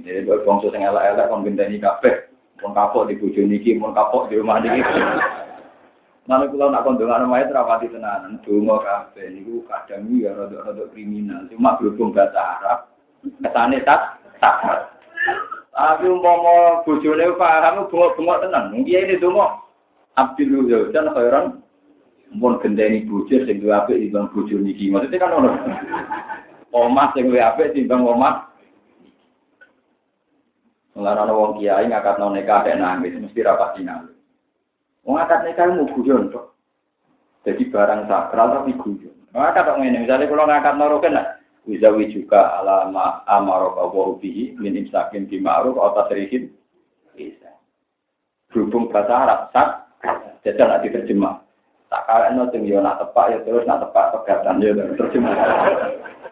Jadi 0.00 0.24
bangsa 0.24 0.72
sing 0.72 0.80
elek-elek 0.80 1.28
kon 1.28 1.44
gendani 1.44 1.76
kabeh. 1.76 2.32
Mun 2.64 2.72
kapok 2.72 3.12
di 3.12 3.20
bojo 3.20 3.44
niki, 3.44 3.76
mun 3.76 3.92
kapok 3.92 4.32
di 4.32 4.40
rumah 4.40 4.64
niki. 4.64 4.80
Mana 6.24 6.46
kula 6.48 6.70
nak 6.70 6.86
kondongan 6.86 7.26
mayat 7.26 7.50
rapati 7.50 7.90
tenanan, 7.90 8.38
donga 8.46 8.78
kabeh 8.78 9.26
niku 9.34 9.66
kadang 9.66 10.06
ya 10.16 10.30
rada-rada 10.30 10.86
kriminal. 10.94 11.44
Cuma 11.50 11.74
berhubung 11.76 12.14
bahasa 12.14 12.62
Arab, 12.62 12.78
kesane 13.42 13.82
tak 13.82 14.22
tak. 14.38 14.86
Tapi 15.74 16.06
umpama 16.06 16.80
bojone 16.86 17.26
paham 17.34 17.90
bengok-bengok 17.90 18.40
tenan. 18.48 18.70
Iya 18.86 18.98
ini 19.02 19.18
donga. 19.18 19.60
Abdul 20.14 20.70
Zaujan 20.70 21.10
khairan 21.10 21.58
mun 22.32 22.60
gendeni 22.60 23.04
bojo 23.04 23.44
sing 23.44 23.60
duwe 23.60 23.72
apik 23.72 24.00
timbang 24.00 24.32
bojo 24.32 24.56
niki. 24.56 24.88
Maksudnya 24.88 25.22
kan 25.22 25.36
ono. 25.36 25.50
Omah 26.72 27.12
sing 27.12 27.28
duwe 27.28 27.40
apik 27.40 27.76
timbang 27.76 28.04
omah 28.04 28.52
Mulane 30.92 31.32
wong 31.32 31.56
kiai 31.56 31.88
ngakatno 31.88 32.36
nikah 32.36 32.68
nangis 32.76 33.16
mesti 33.16 33.40
rapati 33.40 33.80
nangis. 33.80 34.12
Wong 35.08 35.16
akad 35.16 35.48
nikah 35.48 35.72
mau 35.72 35.88
guyon. 35.88 36.28
Jadi 37.42 37.62
barang 37.72 38.06
sakral 38.06 38.60
tapi 38.60 38.76
guyon. 38.76 39.16
Maka 39.32 39.64
tak 39.64 39.80
ngene, 39.80 40.04
misalnya 40.04 40.28
kalau 40.28 40.44
ngakad 40.44 40.74
norokan 40.76 41.16
lah, 41.16 41.26
wizawi 41.64 42.12
juga 42.12 42.60
alama 42.60 43.24
amarok 43.24 43.80
Allah 43.80 44.06
bihi 44.20 44.60
min 44.60 44.76
imsakin 44.76 45.24
di 45.24 45.40
ma'ruf 45.40 45.80
atau 45.80 46.04
tasrihin 46.04 46.52
bisa. 47.16 47.50
Berhubung 48.52 48.92
bahasa 48.92 49.24
Arab 49.24 49.40
sak, 49.56 49.68
jajal 50.44 50.68
nak 50.68 50.84
diterjemah. 50.84 51.41
Tak 51.92 52.08
kalian 52.08 52.40
no 52.40 52.48
sing 52.48 52.64
yo 52.64 52.80
nak 52.80 52.96
tepak 53.04 53.36
ya 53.36 53.38
terus 53.44 53.68
nak 53.68 53.84
tepak 53.84 54.16
pegatan 54.16 54.64
ya 54.64 54.72
terjemah. 54.96 55.36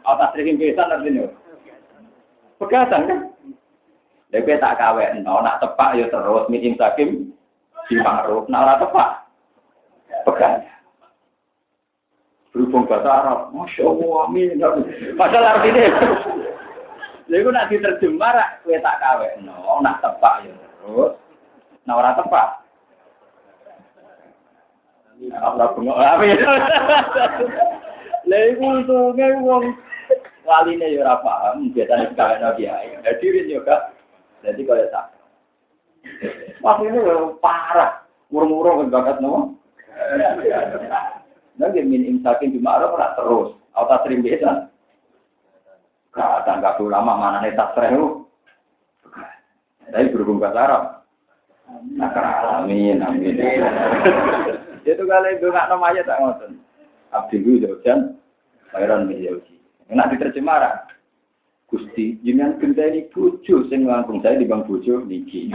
Atau 0.01 0.17
tasrihin 0.17 0.57
bisa 0.57 0.89
artinya. 0.89 1.29
Pegatan 2.57 3.05
kan? 3.05 3.21
Lha 4.33 4.57
tak 4.57 4.81
kawin, 4.81 5.21
no, 5.21 5.45
nak 5.45 5.61
tepak 5.61 6.01
ya 6.01 6.09
terus 6.09 6.49
min 6.49 6.65
imsakin 6.65 7.29
di 7.91 7.95
ma'ruf, 8.01 8.49
nak 8.49 8.63
ora 8.65 8.75
tepat. 8.79 9.11
Pegang. 10.25 10.65
Berhubung 12.55 12.87
bahasa 12.87 13.11
Arab, 13.11 13.41
Masya 13.55 13.83
Allah, 13.87 14.13
amin. 14.27 14.59
Padahal 15.15 15.59
artinya, 15.59 15.87
Jadi 17.31 17.47
aku 17.47 17.51
nak 17.55 17.69
diterjemah, 17.71 18.59
kue 18.67 18.75
tak 18.83 18.99
kawe. 18.99 19.29
No, 19.43 19.79
nak 19.83 20.03
tepak 20.03 20.47
ya. 20.47 20.55
Terus, 20.83 21.15
nak 21.87 21.99
ora 21.99 22.11
tepak. 22.19 22.49
Allah 25.29 25.69
bengok, 25.77 26.01
amin. 26.01 26.39
Lah 28.25 28.41
iku 28.53 28.65
untunge 28.81 29.27
wong 29.45 29.65
waline 30.49 30.87
ya 30.97 31.05
ora 31.05 31.21
paham, 31.21 31.69
biasane 31.77 32.09
sekalian 32.13 32.45
ae. 32.57 32.97
Jadi 33.05 33.53
yo 33.53 33.61
kak. 33.61 33.93
Jadi 34.41 34.65
kaya 34.65 34.89
tak. 34.89 35.13
Ini 36.65 37.01
parah. 37.45 38.01
Murung-murung 38.33 38.89
kan 38.89 38.95
bakat 38.95 39.17
no. 39.21 39.59
Nanti 41.61 41.85
min 41.85 42.09
imsakin 42.17 42.55
di 42.55 42.63
ma'ruf 42.63 42.97
ora 42.97 43.13
terus. 43.19 43.53
Auta 43.77 44.01
sering 44.07 44.25
biasa. 44.25 44.73
Kata 46.17 46.51
nggak 46.59 46.81
perlu 46.81 46.89
lama 46.89 47.13
mana 47.19 47.39
nih 47.45 47.53
tak 47.53 47.77
serehu. 47.77 48.25
Tapi 49.91 50.15
berhubung 50.15 50.39
bahasa 50.39 50.61
Arab. 50.65 50.85
Nah, 51.99 52.63
amin, 52.63 52.99
amin. 53.03 53.39
Itu 54.85 55.05
kali 55.05 55.37
itu 55.37 55.47
nggak 55.49 55.69
namanya 55.69 56.03
tak 56.05 56.21
ngotot. 56.21 56.53
Abdi 57.11 57.43
itu 57.43 57.75
jauh 57.83 58.15
Bayron 58.71 59.11
menjauhi. 59.11 59.59
Nak 59.91 60.15
diterjemah 60.15 60.87
Gusti, 61.71 62.19
jenengan 62.27 62.59
genteni 62.59 63.07
bojo 63.15 63.63
sing 63.71 63.87
langkung 63.87 64.19
saya 64.19 64.35
di 64.35 64.47
bang 64.47 64.67
bojo 64.67 65.07
niki. 65.07 65.51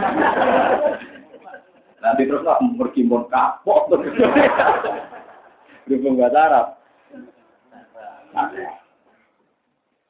Nanti 2.00 2.22
terus 2.24 2.40
lah 2.40 2.56
pergi 2.56 3.04
mon 3.04 3.28
kapok 3.28 3.92
tuh. 3.92 4.00
Berhubung 5.86 6.16
bahasa 6.16 6.40
Arab. 6.48 6.66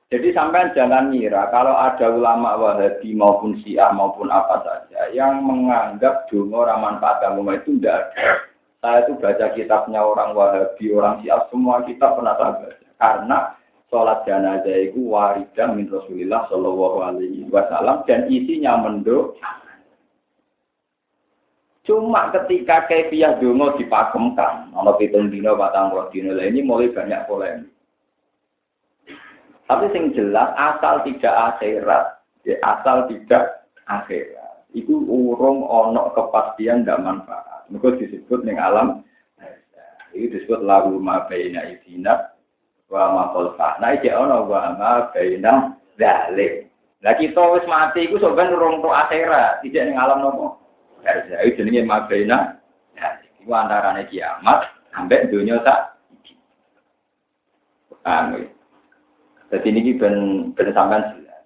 Jadi 0.06 0.30
sampai 0.30 0.70
jangan 0.78 1.11
ngira 1.11 1.50
kalau 1.50 1.75
ada 1.75 2.06
ulama 2.14 2.54
Wahabi 2.54 3.11
maupun 3.11 3.58
Syiah 3.61 3.90
maupun 3.90 4.30
apa 4.30 4.62
saja 4.62 5.11
yang 5.11 5.42
menganggap 5.42 6.30
dungo 6.30 6.62
raman 6.62 7.02
manfaat 7.02 7.26
agama 7.26 7.58
itu 7.58 7.75
tidak 7.82 8.14
ada. 8.14 8.54
Saya 8.87 9.02
itu 9.02 9.19
baca 9.19 9.50
kitabnya 9.59 9.99
orang 9.99 10.31
Wahabi, 10.38 10.95
orang 10.95 11.19
Syiah, 11.19 11.43
semua 11.50 11.83
kitab 11.83 12.14
pernah 12.14 12.38
saya 12.38 12.55
baca. 12.55 12.87
Karena 13.02 13.38
sholat 13.90 14.23
jenazah 14.23 14.78
itu 14.78 15.11
waridah 15.11 15.75
min 15.75 15.90
Rasulillah 15.90 16.47
Shallallahu 16.47 16.99
Alaihi 17.02 17.50
Wasallam 17.50 18.07
dan 18.07 18.31
isinya 18.31 18.78
menduk. 18.78 19.35
Cuma 21.83 22.31
ketika 22.31 22.87
kefiah 22.87 23.35
dungo 23.43 23.75
dipakemkan, 23.75 24.71
kalau 24.71 24.95
pitung 25.02 25.35
dino 25.35 25.59
batang 25.59 25.90
dino 26.14 26.38
ini 26.38 26.62
mulai 26.62 26.87
banyak 26.95 27.26
polemik. 27.26 27.75
Tapi 29.66 29.90
sing 29.90 30.14
jelas 30.14 30.55
asal 30.55 31.02
tidak 31.02 31.35
akhirat, 31.35 32.23
ya 32.47 32.55
asal 32.62 33.11
tidak 33.11 33.66
akhirat. 33.90 34.62
Itu 34.78 34.95
urung 35.11 35.66
ono 35.66 36.14
kepastian 36.14 36.87
tidak 36.87 37.02
manfaat. 37.02 37.56
Mereka 37.66 37.99
disebut 37.99 38.46
ning 38.46 38.62
alam 38.62 39.02
itu 40.14 40.32
disebut 40.32 40.64
lagu 40.64 40.96
ma 40.96 41.26
baina 41.28 41.66
idina 41.66 42.32
wa 42.88 43.12
ma 43.12 43.23
khalfa. 43.35 43.82
Nah 43.82 43.90
iki 43.99 44.08
ono 44.08 44.46
wa 44.46 44.73
ma 44.78 44.90
baina 45.11 45.75
zalik. 45.99 46.70
Lah 47.04 47.14
kita 47.18 47.42
wis 47.52 47.66
mati 47.68 48.08
iku 48.08 48.16
sampean 48.23 48.56
urung 48.56 48.80
tok 48.80 48.94
akhirat, 48.94 49.61
tidak 49.61 49.85
ning 49.85 49.99
alam 50.00 50.25
nopo? 50.25 50.56
Ya, 51.04 51.44
itu 51.44 51.61
jenenge 51.61 51.85
ma 51.85 52.08
baina. 52.08 52.56
Ya, 52.96 53.20
iku 53.42 53.52
antarane 53.52 54.08
kiamat 54.08 54.73
ambek 54.96 55.28
dunia 55.28 55.61
tak 55.66 56.00
ya? 58.06 58.49
Jadi 59.46 59.68
ini 59.70 59.94
ben 59.99 60.50
ben 60.54 60.70
sampean 60.73 61.02
jelas. 61.12 61.42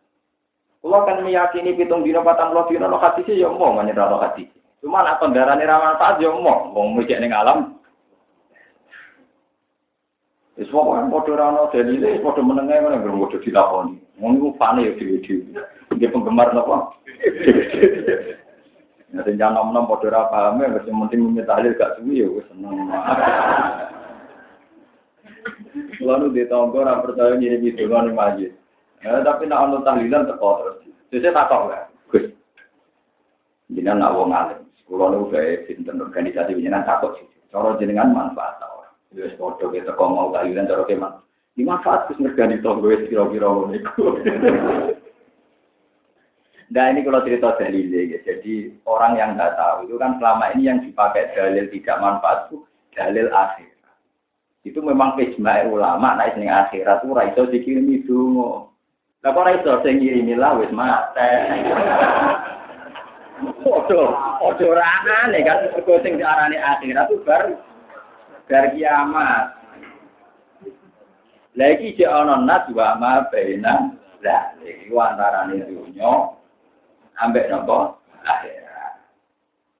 Kan 0.80 1.24
meyakini 1.24 1.76
pitung 1.76 2.04
dino 2.04 2.24
patang 2.24 2.52
puluh 2.52 2.68
dino 2.70 2.88
lo 2.88 2.96
hati 3.00 3.24
sih 3.26 3.40
ya 3.40 3.50
mau 3.50 3.74
menyerah 3.74 4.08
lo 4.08 4.22
hati. 4.22 4.59
Cuma 4.80 5.04
nak 5.04 5.20
kendaraan 5.20 5.60
ramah 5.60 6.00
saat 6.00 6.24
ya 6.24 6.32
mau 6.32 6.72
mau 6.72 6.88
mikir 6.96 7.20
neng 7.20 7.36
alam. 7.36 7.76
Wis 10.56 10.68
pokoke 10.72 11.04
padha 11.12 11.30
ora 11.36 11.44
ana 11.52 11.62
dalile, 11.68 12.20
padha 12.24 12.40
menenge 12.40 12.80
ngono 12.80 12.96
nggak 12.96 13.12
padha 13.12 13.44
dilakoni. 13.44 13.94
Wong 14.20 14.56
fane 14.56 14.88
ya. 14.88 14.92
Dia 16.00 16.08
penggemar 16.08 16.56
napa? 16.56 16.96
Ya 19.12 19.20
sing 19.24 19.36
nom-nom 19.36 19.84
padha 19.84 20.08
ora 20.08 20.32
paham 20.32 20.64
ya 20.64 20.72
wis 20.72 20.88
penting 20.88 21.36
tahlil 21.44 21.76
gak 21.76 22.00
suwi 22.00 22.24
ya 22.24 22.40
seneng. 22.48 22.88
Lalu 26.00 26.32
di 26.32 26.48
tonggo 26.48 26.80
orang 26.80 27.04
percaya 27.04 27.36
ngirim 27.36 27.60
itu 27.60 27.84
kan 27.88 28.08
tapi 29.24 29.48
nak 29.48 29.68
ono 29.68 29.84
tahlilan 29.84 30.28
teko 30.28 30.48
terus. 30.60 30.76
Jadi 31.12 31.32
tak 31.32 31.48
tahu 31.48 31.72
ya, 31.72 31.80
Gus. 32.12 32.24
Nak 33.72 34.12
wong 34.16 34.32
alim. 34.32 34.69
Kulo 34.90 35.06
nu 35.14 35.30
gawe 35.30 35.70
sinten 35.70 36.02
organisasi 36.02 36.58
jenengan 36.58 36.82
takut 36.82 37.14
sih. 37.22 37.30
Cara 37.54 37.78
jenengan 37.78 38.10
manfaat 38.10 38.58
ta 38.58 38.66
ora. 38.66 38.90
Wis 39.14 39.38
padha 39.38 39.70
ke 39.70 39.86
teko 39.86 40.04
mau 40.10 40.34
tahlilan 40.34 40.66
cara 40.66 40.82
ke 40.82 40.98
man. 40.98 41.22
Di 41.54 41.62
manfaat 41.62 42.10
Gus 42.10 42.18
ngergani 42.18 42.58
tonggo 42.58 42.90
wis 42.90 43.06
kira-kira 43.06 43.46
ngono 43.46 43.70
iku. 43.78 44.02
Nah 46.70 46.86
ini 46.86 47.02
kalau 47.02 47.26
cerita 47.26 47.58
dalil 47.58 47.90
ya. 47.90 48.18
Jadi 48.22 48.70
orang 48.86 49.18
yang 49.18 49.34
nggak 49.34 49.58
tahu 49.58 49.90
itu 49.90 49.98
kan 49.98 50.22
selama 50.22 50.54
ini 50.54 50.70
yang 50.70 50.78
dipakai 50.78 51.34
dalil 51.34 51.66
tidak 51.66 51.98
manfaat 51.98 52.46
itu 52.46 52.62
dalil 52.94 53.26
akhir. 53.34 53.74
Itu 54.62 54.78
memang 54.78 55.18
ijma 55.18 55.66
ulama 55.66 56.14
naik 56.14 56.38
ning 56.38 56.46
akhirat 56.46 57.02
ora 57.02 57.26
iso 57.26 57.50
dikirimi 57.50 58.06
donga. 58.06 58.70
Lah 59.26 59.30
kok 59.34 59.42
ora 59.42 59.58
iso 59.58 59.82
sing 59.82 59.98
ngirimi 59.98 60.38
lah 60.38 60.62
wis 60.62 60.70
mate. 60.70 61.30
Ojo, 63.40 64.00
ora 64.40 64.86
aneh 65.24 65.40
kan 65.44 65.72
mergo 65.72 65.96
sing 66.04 66.20
diarani 66.20 66.60
akhirat 66.60 67.08
itu 67.08 67.24
bar 67.24 67.42
bar 68.48 68.64
kiamat. 68.76 69.56
Lagi 71.56 71.92
iki 71.92 72.04
ana 72.04 72.40
nas 72.40 72.68
wa 72.72 72.96
ma 73.00 73.24
baina 73.32 73.96
lah 74.20 74.56
iki 74.60 74.92
antarane 74.92 75.64
dunya 75.64 76.12
ambek 77.20 77.48
napa 77.48 77.96
akhirat. 78.24 79.00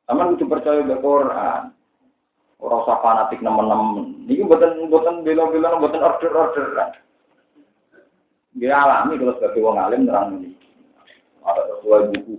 Taman 0.09 0.37
kudu 0.37 0.45
percaya 0.49 0.85
be 0.85 0.97
Quran. 1.01 1.73
Ora 2.61 2.77
usah 2.85 3.01
fanatik 3.01 3.41
nemen-nemen. 3.41 4.29
Niki 4.29 4.45
mboten 4.45 4.93
mboten 4.93 5.25
bela-bela 5.25 5.81
mboten 5.81 6.05
order-order. 6.05 6.93
Dia 8.53 8.77
alami 8.77 9.17
kalau 9.17 9.33
sebagai 9.41 9.65
wong 9.65 9.81
alim 9.81 10.05
nerang 10.05 10.37
ini. 10.37 10.60
Sesuai 11.41 12.13
buku, 12.13 12.35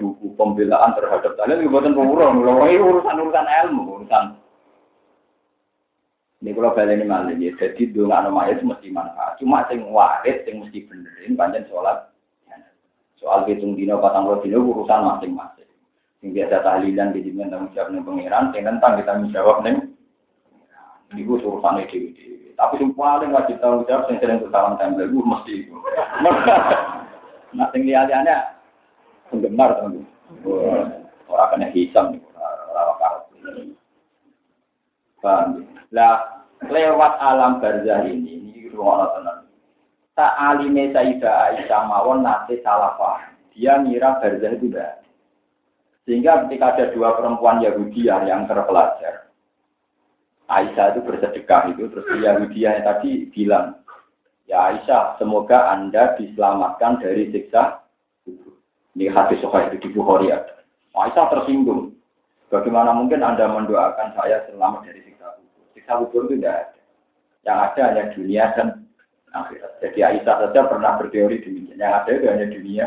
buku 0.00 0.26
pembelaan 0.40 0.96
terhadap 0.96 1.36
kalian, 1.36 1.60
ini 1.60 1.68
buatan 1.68 1.92
pemurah, 1.92 2.32
ini 2.32 2.80
urusan-urusan 2.80 3.46
ilmu, 3.46 3.82
urusan. 4.00 4.24
Ini 6.40 6.56
kalau 6.56 6.72
balik 6.72 6.96
ini 6.96 7.04
malah 7.04 7.36
ya, 7.36 7.52
jadi 7.60 7.92
dua 7.92 8.24
nama 8.24 8.48
itu 8.48 8.64
mesti 8.64 8.88
manfaat. 8.88 9.36
Cuma 9.36 9.68
sing 9.68 9.84
waris, 9.92 10.40
sing 10.48 10.64
mesti 10.64 10.88
benerin, 10.88 11.36
panjang 11.36 11.68
sholat. 11.68 12.08
Soal 13.20 13.44
hitung 13.44 13.76
dino, 13.76 14.00
patang 14.00 14.24
dino, 14.40 14.64
urusan 14.64 15.04
masing-masing. 15.04 15.68
Yang 16.24 16.30
biasa 16.40 16.64
tahlilan 16.64 17.12
di 17.12 17.20
sini 17.28 17.44
tanggung 17.52 17.68
jawab 17.76 17.92
nih 17.92 18.00
pangeran, 18.00 18.44
yang 18.56 18.64
tentang 18.72 18.92
kita 18.96 19.12
menjawab 19.20 19.56
nih. 19.60 19.76
Ini 21.12 21.20
gue 21.28 21.44
urusan 21.44 21.84
dewi 21.84 22.08
Tapi 22.56 22.74
yang 22.80 22.96
paling 22.96 23.36
wajib 23.36 23.60
tanggung 23.60 23.84
jawab 23.84 24.08
yang 24.08 24.18
sering 24.24 24.40
tempel 24.40 25.12
gue 25.12 25.24
mesti 25.28 25.52
itu. 25.52 25.76
Nah, 27.50 27.66
yang 27.74 27.82
lihat-lihatnya 27.82 28.36
penggemar 29.30 29.70
tanggung. 29.78 30.06
Orang 31.30 31.48
kena 31.54 31.66
hisam 31.74 32.14
nih, 32.14 32.22
orang 32.70 32.98
karut. 32.98 33.24
Paham 35.20 35.66
Lah 35.90 36.46
lewat 36.70 37.12
alam 37.18 37.58
barzah 37.58 38.06
ini, 38.06 38.38
ini 38.38 38.70
rumah 38.70 39.10
tenang. 39.14 39.46
Tak 40.14 40.32
alime 40.36 40.90
Sayyidah 40.94 41.54
Aisyah 41.54 41.82
mawon 41.86 42.22
nanti 42.22 42.58
salah 42.62 42.94
paham. 42.98 43.34
Dia 43.54 43.78
ngira 43.82 44.22
barzah 44.22 44.50
itu 44.54 44.70
dah. 44.70 45.00
Sehingga 46.06 46.46
ketika 46.46 46.74
ada 46.74 46.84
dua 46.94 47.18
perempuan 47.18 47.62
Yahudiah 47.62 48.26
yang 48.26 48.46
terpelajar, 48.46 49.30
Aisyah 50.50 50.94
itu 50.94 51.00
bersedekah 51.06 51.70
itu, 51.70 51.86
terus 51.90 52.06
Yahudiah 52.10 52.82
yang 52.82 52.86
tadi 52.86 53.30
bilang, 53.30 53.78
ya 54.50 54.74
Aisyah, 54.74 55.22
semoga 55.22 55.70
Anda 55.70 56.18
diselamatkan 56.18 56.98
dari 56.98 57.30
siksa 57.30 57.86
kubur. 58.26 58.58
Ini 58.98 59.06
hadis 59.14 59.38
sokai 59.38 59.70
itu 59.70 59.86
di 59.86 59.88
Bukhari 59.94 60.34
ada. 60.34 60.66
Aisyah 60.90 61.30
tersinggung. 61.30 61.94
Bagaimana 62.50 62.90
mungkin 62.90 63.22
Anda 63.22 63.46
mendoakan 63.46 64.18
saya 64.18 64.42
selamat 64.50 64.90
dari 64.90 65.06
siksa 65.06 65.38
kubur? 65.38 65.64
Siksa 65.78 65.92
kubur 66.02 66.26
itu 66.26 66.42
tidak 66.42 66.54
ada. 66.66 66.80
Yang 67.46 67.58
ada 67.62 67.80
hanya 67.86 68.04
dunia 68.10 68.44
dan 68.58 68.68
akhirat. 69.30 69.72
Jadi 69.78 69.98
Aisyah 70.02 70.36
saja 70.42 70.60
pernah 70.66 70.98
berteori 70.98 71.38
demikian. 71.46 71.78
Yang 71.78 71.94
ada 71.94 72.10
itu 72.10 72.26
hanya 72.26 72.46
dunia. 72.50 72.86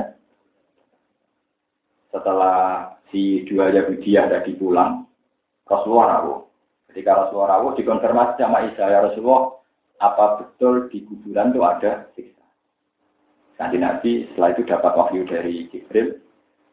Setelah 2.12 2.60
si 3.08 3.48
dua 3.48 3.72
Yahudiah 3.72 4.28
tadi 4.28 4.52
pulang, 4.60 5.08
Rasulullah 5.64 6.20
rawuh. 6.20 6.40
Ketika 6.92 7.26
Rasulullah 7.26 7.58
rawuh 7.58 7.74
dikonfirmasi 7.74 8.38
sama 8.38 8.70
Isa, 8.70 8.86
ya 8.86 9.00
Rasulullah, 9.02 9.63
apa 10.02 10.42
betul 10.42 10.90
di 10.90 11.06
kuburan 11.06 11.54
itu 11.54 11.62
ada 11.62 12.08
siksa? 12.18 12.46
Nanti 13.62 13.78
Nabi 13.78 14.12
setelah 14.32 14.50
itu 14.58 14.64
dapat 14.66 14.92
wahyu 14.98 15.22
dari 15.30 15.70
Jibril, 15.70 16.18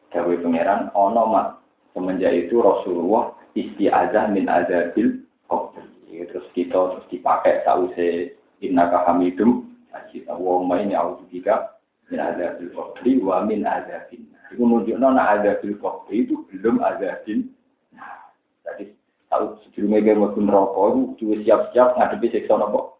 Dawe 0.09 0.33
Pangeran, 0.41 0.89
ono 0.97 1.23
mak 1.29 1.47
semenjak 1.93 2.33
itu 2.33 2.59
Rasulullah 2.59 3.31
istiazah 3.53 4.31
min 4.33 4.49
azabil 4.49 5.21
qabr. 5.45 5.83
Terus 6.11 6.47
kita 6.53 6.75
terus 6.75 7.05
dipakai 7.07 7.63
tahu 7.63 7.91
se 7.95 8.35
inna 8.59 8.91
kahamidum, 8.91 9.67
kita 10.11 10.35
wong 10.35 10.67
main 10.67 10.91
ya 10.91 11.05
juga 11.31 11.79
min 12.11 12.19
azabil 12.19 12.71
qabri 12.75 13.21
wa 13.23 13.43
min 13.47 13.63
azabin 13.63 14.31
Iku 14.51 14.67
nunjukno 14.67 15.15
nak 15.15 15.39
ada 15.39 15.51
bil 15.63 15.79
itu 16.11 16.35
belum 16.51 16.83
ada 16.83 17.23
bin. 17.23 17.55
Nah, 17.95 18.35
jadi 18.67 18.91
tahu 19.31 19.55
sebelumnya 19.63 20.11
dia 20.11 20.19
mau 20.19 20.35
rokok 20.35 21.15
itu 21.15 21.39
siap-siap 21.47 21.95
ngadepi 21.95 22.35
siksa 22.35 22.59
nopo. 22.59 22.90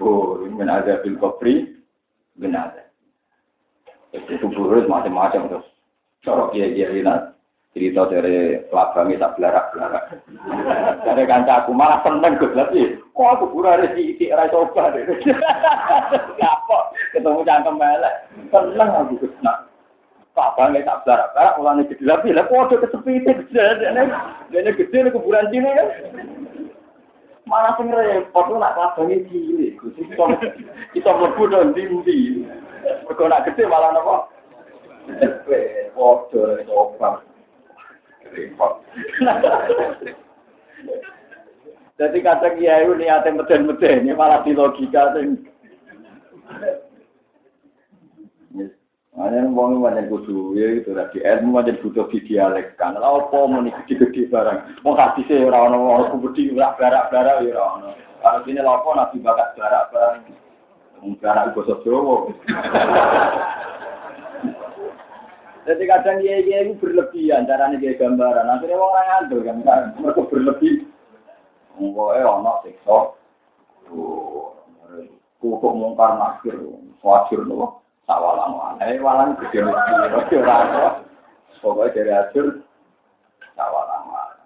Oh, 0.00 0.40
ini 0.46 0.62
ada 0.64 1.02
bil 1.02 1.18
kopi, 1.18 1.68
benar. 2.38 2.72
Itu 4.12 4.48
buruk 4.52 4.88
macam-macam 4.88 5.48
terus. 5.48 5.66
Corok 6.22 6.54
dia 6.54 6.70
dia 6.70 6.92
ini 6.92 7.02
cerita 7.72 8.04
dari 8.06 8.60
pelabangnya 8.68 9.26
tak 9.26 9.34
belarak-belarak. 9.40 10.04
Dari 11.08 11.24
kanca 11.24 11.64
aku 11.64 11.72
malah 11.72 12.04
seneng 12.04 12.36
gue 12.36 12.52
lagi. 12.52 13.00
Kok 13.16 13.32
aku 13.32 13.44
pura 13.48 13.80
ada 13.80 13.88
si 13.96 14.12
isi 14.12 14.28
rai 14.28 14.52
coba 14.52 14.92
deh. 14.92 15.08
Ngapok 16.36 16.82
ketemu 17.16 17.40
cangkem 17.48 17.80
melek. 17.80 18.14
Seneng 18.52 18.88
aku 18.92 19.24
gue 19.24 19.32
Pak 20.32 20.56
Bang 20.56 20.72
tak 20.72 21.04
barak-barak 21.04 21.56
mulane 21.60 21.84
gede 21.84 22.08
lagi 22.08 22.32
lah 22.32 22.48
kok 22.48 22.72
ada 22.72 22.80
kesepite 22.88 23.52
gede 23.52 23.84
dene 24.48 24.70
gede 24.72 25.12
kuburan 25.12 25.44
sini 25.52 25.68
kan. 25.76 25.88
Mana 27.52 27.76
sing 27.76 27.92
repot 27.92 28.48
nak 28.56 28.72
klabange 28.80 29.28
cilik 29.28 29.76
Gusti 29.76 30.08
kita 30.08 30.24
kita 30.96 31.10
mlebu 31.12 31.52
nang 31.52 31.76
ndi 31.76 31.84
Mergo 33.04 33.28
nak 33.28 33.44
gede 33.44 33.68
malah? 33.68 33.92
Foto 35.92 36.56
coba. 36.64 37.20
Repot. 38.32 38.80
Jadi 42.00 42.18
kata 42.24 42.56
kiai 42.56 42.88
ini 42.88 43.04
niatnya 43.04 43.36
meden-meden, 43.36 44.08
ini 44.08 44.16
malah 44.16 44.40
di 44.42 44.56
logika 44.56 45.12
sing 45.12 45.44
Hanya 49.12 49.44
wong 49.44 49.84
banyak 49.84 50.08
kudu 50.08 50.56
ya 50.56 50.80
itu 50.80 50.96
tadi 50.96 51.20
ilmu 51.20 51.60
banyak 51.60 51.84
butuh 51.84 52.08
didialekkan. 52.08 52.96
Lah 52.96 53.28
mau 53.28 53.60
nih 53.60 53.68
gede-gede 53.84 54.32
barang. 54.32 54.80
Mau 54.80 54.96
kasih 54.96 55.28
sih 55.28 55.36
orang 55.44 55.76
orang 55.76 55.84
orang 55.84 56.10
kubedi 56.16 56.48
barak 56.56 56.80
barak 56.80 57.12
barak 57.12 57.44
ya 57.44 57.60
orang. 57.60 57.92
Kalau 58.24 58.40
sini 58.48 58.64
lapo 58.64 58.96
nabi 58.96 59.20
bakat 59.20 59.52
barak 59.52 59.92
barang. 59.92 60.32
Mungkin 61.04 61.28
anak 61.28 61.52
basa. 61.52 61.76
Jadi 65.62 65.82
kadang 65.86 66.18
dia 66.18 66.42
dia 66.42 66.58
itu 66.66 66.74
berlebihan, 66.80 67.46
caranya 67.46 67.78
dia 67.78 67.94
gambaran. 68.00 68.50
Akhirnya 68.50 68.80
orang 68.80 69.06
ngandel 69.06 69.40
kan, 69.46 69.56
mereka 70.00 70.22
berlebih. 70.26 70.74
Enggak 71.76 72.16
eh, 72.16 72.26
anak 72.26 72.56
siksa. 72.64 72.98
Kukuk 75.42 75.74
mungkar 75.74 76.16
nakir, 76.16 76.54
wajir 77.02 77.42
loh. 77.44 77.81
Sawalang 78.12 78.52
walang, 78.60 78.76
eh 78.84 79.00
walang 79.00 79.40
gede 79.40 79.64
mesti, 79.64 80.36
ora 80.36 81.00
Pokoknya 81.64 81.96
dari 81.96 82.12
hasil, 82.12 82.46
sawalang 83.56 84.04
walang. 84.12 84.44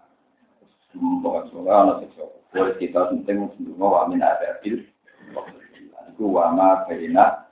Pokoknya 0.94 1.50
semoga 1.50 1.72
anak 1.74 1.96
siksa. 2.07 2.24
Boleh 2.55 2.74
kita 2.79 3.11
penting, 3.11 3.50
semua 3.59 4.07
wamin 4.07 4.22
ada 4.22 4.62
bil. 4.62 4.87
Iku 6.14 6.31
wama 6.31 6.87
berina 6.87 7.50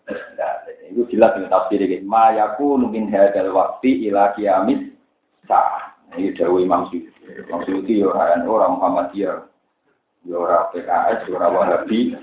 itu 0.86 1.02
jelas 1.10 1.34
dengan 1.34 1.50
tafsir 1.50 1.82
ini. 1.82 2.06
Ma 2.06 2.30
yakunu 2.30 2.86
min 2.94 3.10
hadal 3.10 3.50
waktu 3.50 4.06
ila 4.06 4.38
kiamis 4.38 4.94
sah. 5.50 5.98
Ini 6.14 6.30
jauh 6.38 6.62
Imam 6.62 6.86
Syuuti. 6.94 7.10
Imam 7.26 7.66
Syuuti 7.66 8.06
ya 8.06 8.14
orang 8.46 8.78
Muhammadiyah. 8.78 9.50
Ya 10.24 10.40
orang 10.40 10.72
PKS, 10.72 11.28
ya 11.28 11.36
orang 11.36 11.52
Wahabi. 11.52 12.16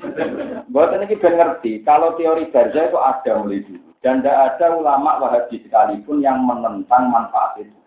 Buat 0.73 0.97
ini 0.97 1.05
kita 1.05 1.29
ngerti, 1.37 1.85
kalau 1.85 2.17
teori 2.17 2.49
Barza 2.49 2.89
itu 2.89 2.97
ada 2.97 3.31
mulai 3.37 3.61
dulu. 3.61 3.89
Dan 4.01 4.25
tidak 4.25 4.57
ada 4.57 4.65
ulama 4.73 5.21
Wahabi 5.21 5.61
sekalipun 5.61 6.25
yang 6.25 6.41
menentang 6.41 7.13
manfaat 7.13 7.61
itu. 7.61 7.77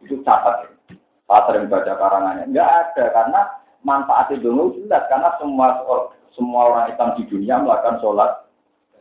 Itu 0.00 0.24
catat. 0.24 0.72
Pak 1.28 1.44
sering 1.44 1.68
baca 1.68 1.92
karangannya. 2.00 2.48
Enggak 2.48 2.68
ada, 2.68 3.04
karena 3.12 3.40
manfaat 3.84 4.32
itu 4.32 4.48
jelas. 4.48 5.04
Karena 5.12 5.36
semua 5.36 5.84
semua 6.32 6.72
orang 6.72 6.88
Islam 6.88 7.12
di 7.20 7.28
dunia 7.28 7.60
melakukan 7.60 8.00
sholat 8.00 8.30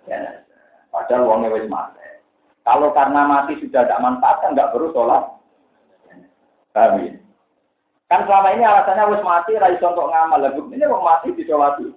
ya, 0.10 0.44
Padahal 0.92 1.30
wongnya 1.30 1.54
wis 1.56 1.70
mati. 1.72 2.04
Kalau 2.68 2.92
karena 2.92 3.24
mati 3.24 3.56
sudah 3.64 3.88
tidak 3.88 4.04
manfaat 4.04 4.44
kan 4.44 4.52
nggak 4.52 4.76
perlu 4.76 4.92
sholat. 4.92 5.24
Ya? 6.76 7.16
Kan 8.08 8.24
selama 8.24 8.56
ini 8.56 8.63
alasannya 8.63 9.12
wis 9.12 9.24
mati, 9.24 9.60
rai 9.60 9.76
untuk 9.76 10.08
ngamal. 10.08 10.39
Lagu 10.39 10.63
ini 10.72 10.88
wong 10.88 11.04
mati 11.04 11.36
disolati. 11.36 11.91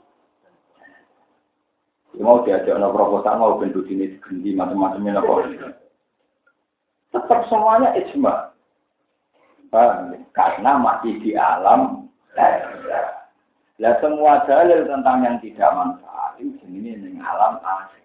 Ya, 2.18 2.26
mau 2.26 2.42
diajak 2.42 2.74
no 2.82 2.90
proposal 2.90 3.38
mau 3.38 3.54
bentuk 3.54 3.86
ini 3.86 4.18
diganti 4.18 4.50
macam-macamnya 4.50 5.22
nopo. 5.22 5.46
Tetap 7.14 7.40
semuanya 7.46 7.94
ijma. 7.94 8.50
Ya? 9.70 9.82
Karena 10.34 10.72
masih 10.82 11.22
di 11.22 11.38
alam 11.38 12.10
Lah 13.80 13.96
semua 14.04 14.44
dalil 14.44 14.84
tentang 14.84 15.24
yang 15.24 15.40
tidak 15.40 15.72
manfaat 15.72 16.36
itu 16.36 16.60
ini 16.68 17.00
dengan 17.00 17.24
alam 17.24 17.56
akhir. 17.64 18.04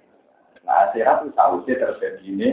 Nah, 0.63 0.89
itu 0.95 1.27
sausnya 1.35 1.75
terjadi 1.75 2.23
ini 2.23 2.49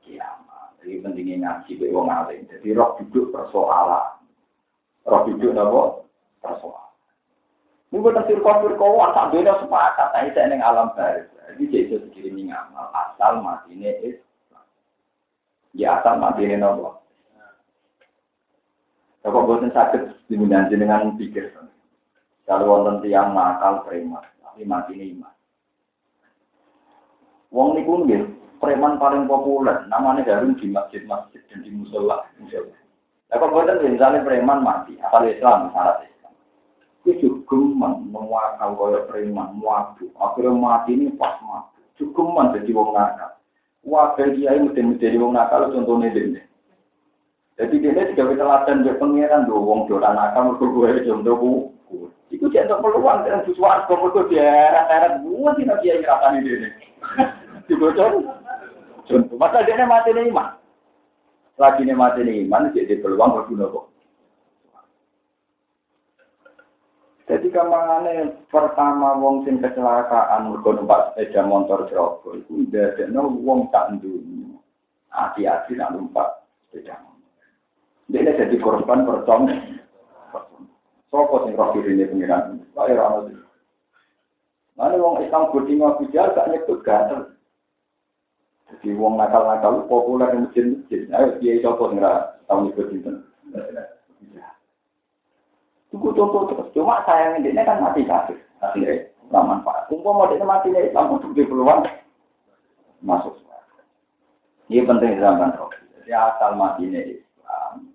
kiamat. 0.00 0.72
Jadi 0.80 1.04
pentingnya 1.04 1.44
ngaji 1.44 1.72
ke 1.76 1.92
wong 1.92 2.08
alim. 2.08 2.48
Jadi 2.48 2.72
roh 2.72 2.96
duduk 2.98 3.36
persoalan. 3.36 4.17
Roh 5.06 5.20
duduk 5.28 5.54
apa? 5.54 5.82
Persoalan. 6.42 6.88
Ini 7.88 8.04
bukan 8.04 8.24
sirkon 8.28 8.60
sirkon 8.64 9.14
tak 9.16 9.28
beda 9.32 9.52
sepakat. 9.64 10.08
Saya 10.12 10.44
neng 10.48 10.60
alam 10.60 10.92
baru. 10.92 11.24
Jadi 11.48 11.64
jadi 11.72 11.96
segini 12.04 12.28
ini 12.28 12.42
ngamal 12.52 12.92
asal 12.92 13.40
mati 13.40 13.72
ini 13.72 13.88
Islam. 14.04 14.64
Ya 15.72 15.96
asal 15.96 16.20
mati 16.20 16.44
ini 16.44 16.60
nopo. 16.60 17.00
Bapak 19.24 19.44
bosan 19.48 19.72
sakit 19.72 20.28
diminati 20.28 20.76
dengan 20.76 21.16
pikir. 21.16 21.50
Kalau 22.44 22.64
wonten 22.68 23.04
tiang 23.04 23.36
nakal 23.36 23.84
preman, 23.84 24.24
tapi 24.40 24.64
mati 24.64 24.96
ini 24.96 25.16
iman. 25.16 25.32
Wong 27.52 27.76
niku 27.76 28.04
nggih 28.04 28.24
preman 28.60 29.00
paling 29.00 29.24
populer, 29.24 29.84
namanya 29.88 30.24
Harun 30.28 30.56
di 30.56 30.68
masjid-masjid 30.68 31.40
dan 31.48 31.64
di 31.64 31.72
musola. 31.72 32.24
musola. 32.36 32.72
Lah 33.28 33.36
kok 33.36 33.52
boten 33.52 33.84
misalnya 33.84 34.24
preman 34.24 34.64
mati, 34.64 34.96
asal 35.04 35.28
Islam 35.28 35.68
syarat 35.76 36.00
Islam. 36.00 36.32
Itu 37.04 37.28
juga 37.44 37.60
menguakal 37.84 38.72
kaya 38.72 39.00
preman, 39.04 39.52
muabu. 39.60 40.08
Akhirnya 40.16 40.56
mati 40.56 40.96
ini 40.96 41.12
pas 41.12 41.36
mati. 41.44 41.84
Cukuman 42.00 42.56
jadi 42.56 42.72
wong 42.72 42.96
nakal. 42.96 43.36
Wakil 43.84 44.32
kiai 44.32 44.64
mesti 44.64 44.80
jadi 44.96 45.20
wong 45.20 45.36
nakal 45.36 45.68
contohnya 45.68 46.08
dene. 46.08 46.48
Jadi 47.60 47.84
dia 47.84 48.08
juga 48.16 48.32
teladan 48.32 48.86
dia 48.86 48.96
pengiran 48.96 49.44
do 49.44 49.60
wong 49.60 49.90
dolan 49.92 50.16
nakal 50.16 50.54
mergo 50.54 50.72
gue 50.72 51.04
contohku. 51.04 51.52
Iku 52.28 52.52
jentok 52.52 52.80
peluang 52.80 53.28
dengan 53.28 53.44
sesuatu 53.44 53.92
mergo 53.92 54.24
dia 54.32 54.72
eret-eret 54.72 55.20
buat 55.20 55.56
sih 55.60 55.68
kiai 55.68 56.00
ngrasani 56.00 56.46
dene 56.48 56.68
dibocor. 57.68 58.24
Contoh, 59.08 59.36
masa 59.40 59.64
dia 59.64 59.84
mati 59.84 60.12
nih 60.12 60.28
iman. 60.32 60.57
Lagi 61.58 61.82
nih 61.82 61.98
mati 61.98 62.22
nih 62.22 62.46
iman, 62.46 62.70
jadi 62.70 63.02
peluang 63.02 63.34
berguna 63.34 63.66
kok. 63.66 63.86
Jadi 67.28 67.52
kamangane 67.52 68.40
pertama 68.48 69.12
wong 69.20 69.44
sing 69.44 69.60
kecelakaan 69.60 70.48
mergo 70.48 70.72
numpak 70.72 71.12
sepeda 71.12 71.44
motor 71.44 71.84
Joko 71.92 72.32
iku 72.32 72.64
ndadekno 72.64 73.28
wong 73.44 73.68
tak 73.68 74.00
ndunyu. 74.00 74.56
Hati-hati 75.12 75.76
nak 75.76 75.92
numpak 75.92 76.48
sepeda 76.72 76.96
motor. 77.04 77.28
Dia 78.08 78.32
jadi 78.32 78.56
korban 78.64 79.04
percong. 79.04 79.44
Sopo 81.12 81.44
sing 81.44 81.52
roh 81.52 81.76
ini 81.76 82.08
pengiran? 82.08 82.64
Kaya 82.72 82.96
ora 82.96 83.06
ono. 83.20 83.44
Mana 84.80 84.96
wong 84.96 85.20
Islam 85.20 85.52
bodhi 85.52 85.76
ngaku 85.76 86.08
gak 86.08 86.48
nyebut 86.48 86.80
gatel. 86.80 87.36
Jadi 88.68 88.92
wong 89.00 89.16
nakal-nakal 89.16 89.88
populer 89.88 90.28
di 90.32 90.44
masjid-masjid. 90.44 91.00
Ayo 91.08 91.28
kiai 91.40 91.64
sapa 91.64 91.82
sing 91.88 91.98
ora 92.04 92.36
tau 92.44 92.60
nyebut 92.64 92.86
sinten. 92.92 93.24
Tunggu 95.88 96.12
contoh 96.12 96.52
terus. 96.52 96.68
Cuma 96.76 97.00
sayang 97.08 97.40
ini 97.40 97.56
kan 97.64 97.80
mati 97.80 98.04
kafir. 98.04 98.36
Akhirnya 98.60 99.08
nggak 99.32 99.46
manfaat. 99.48 99.88
Kumpul 99.88 100.12
mau 100.12 100.28
mati 100.28 100.68
nih 100.68 100.92
Islam 100.92 101.16
untuk 101.16 101.32
di 101.32 101.48
peluang 101.48 101.84
masuk. 103.00 103.40
Ini 104.68 104.84
penting 104.84 105.16
zaman 105.16 105.56
roh. 105.56 105.72
Jadi 105.72 106.12
asal 106.12 106.52
mati 106.60 106.92
nih 106.92 107.16
Islam. 107.16 107.88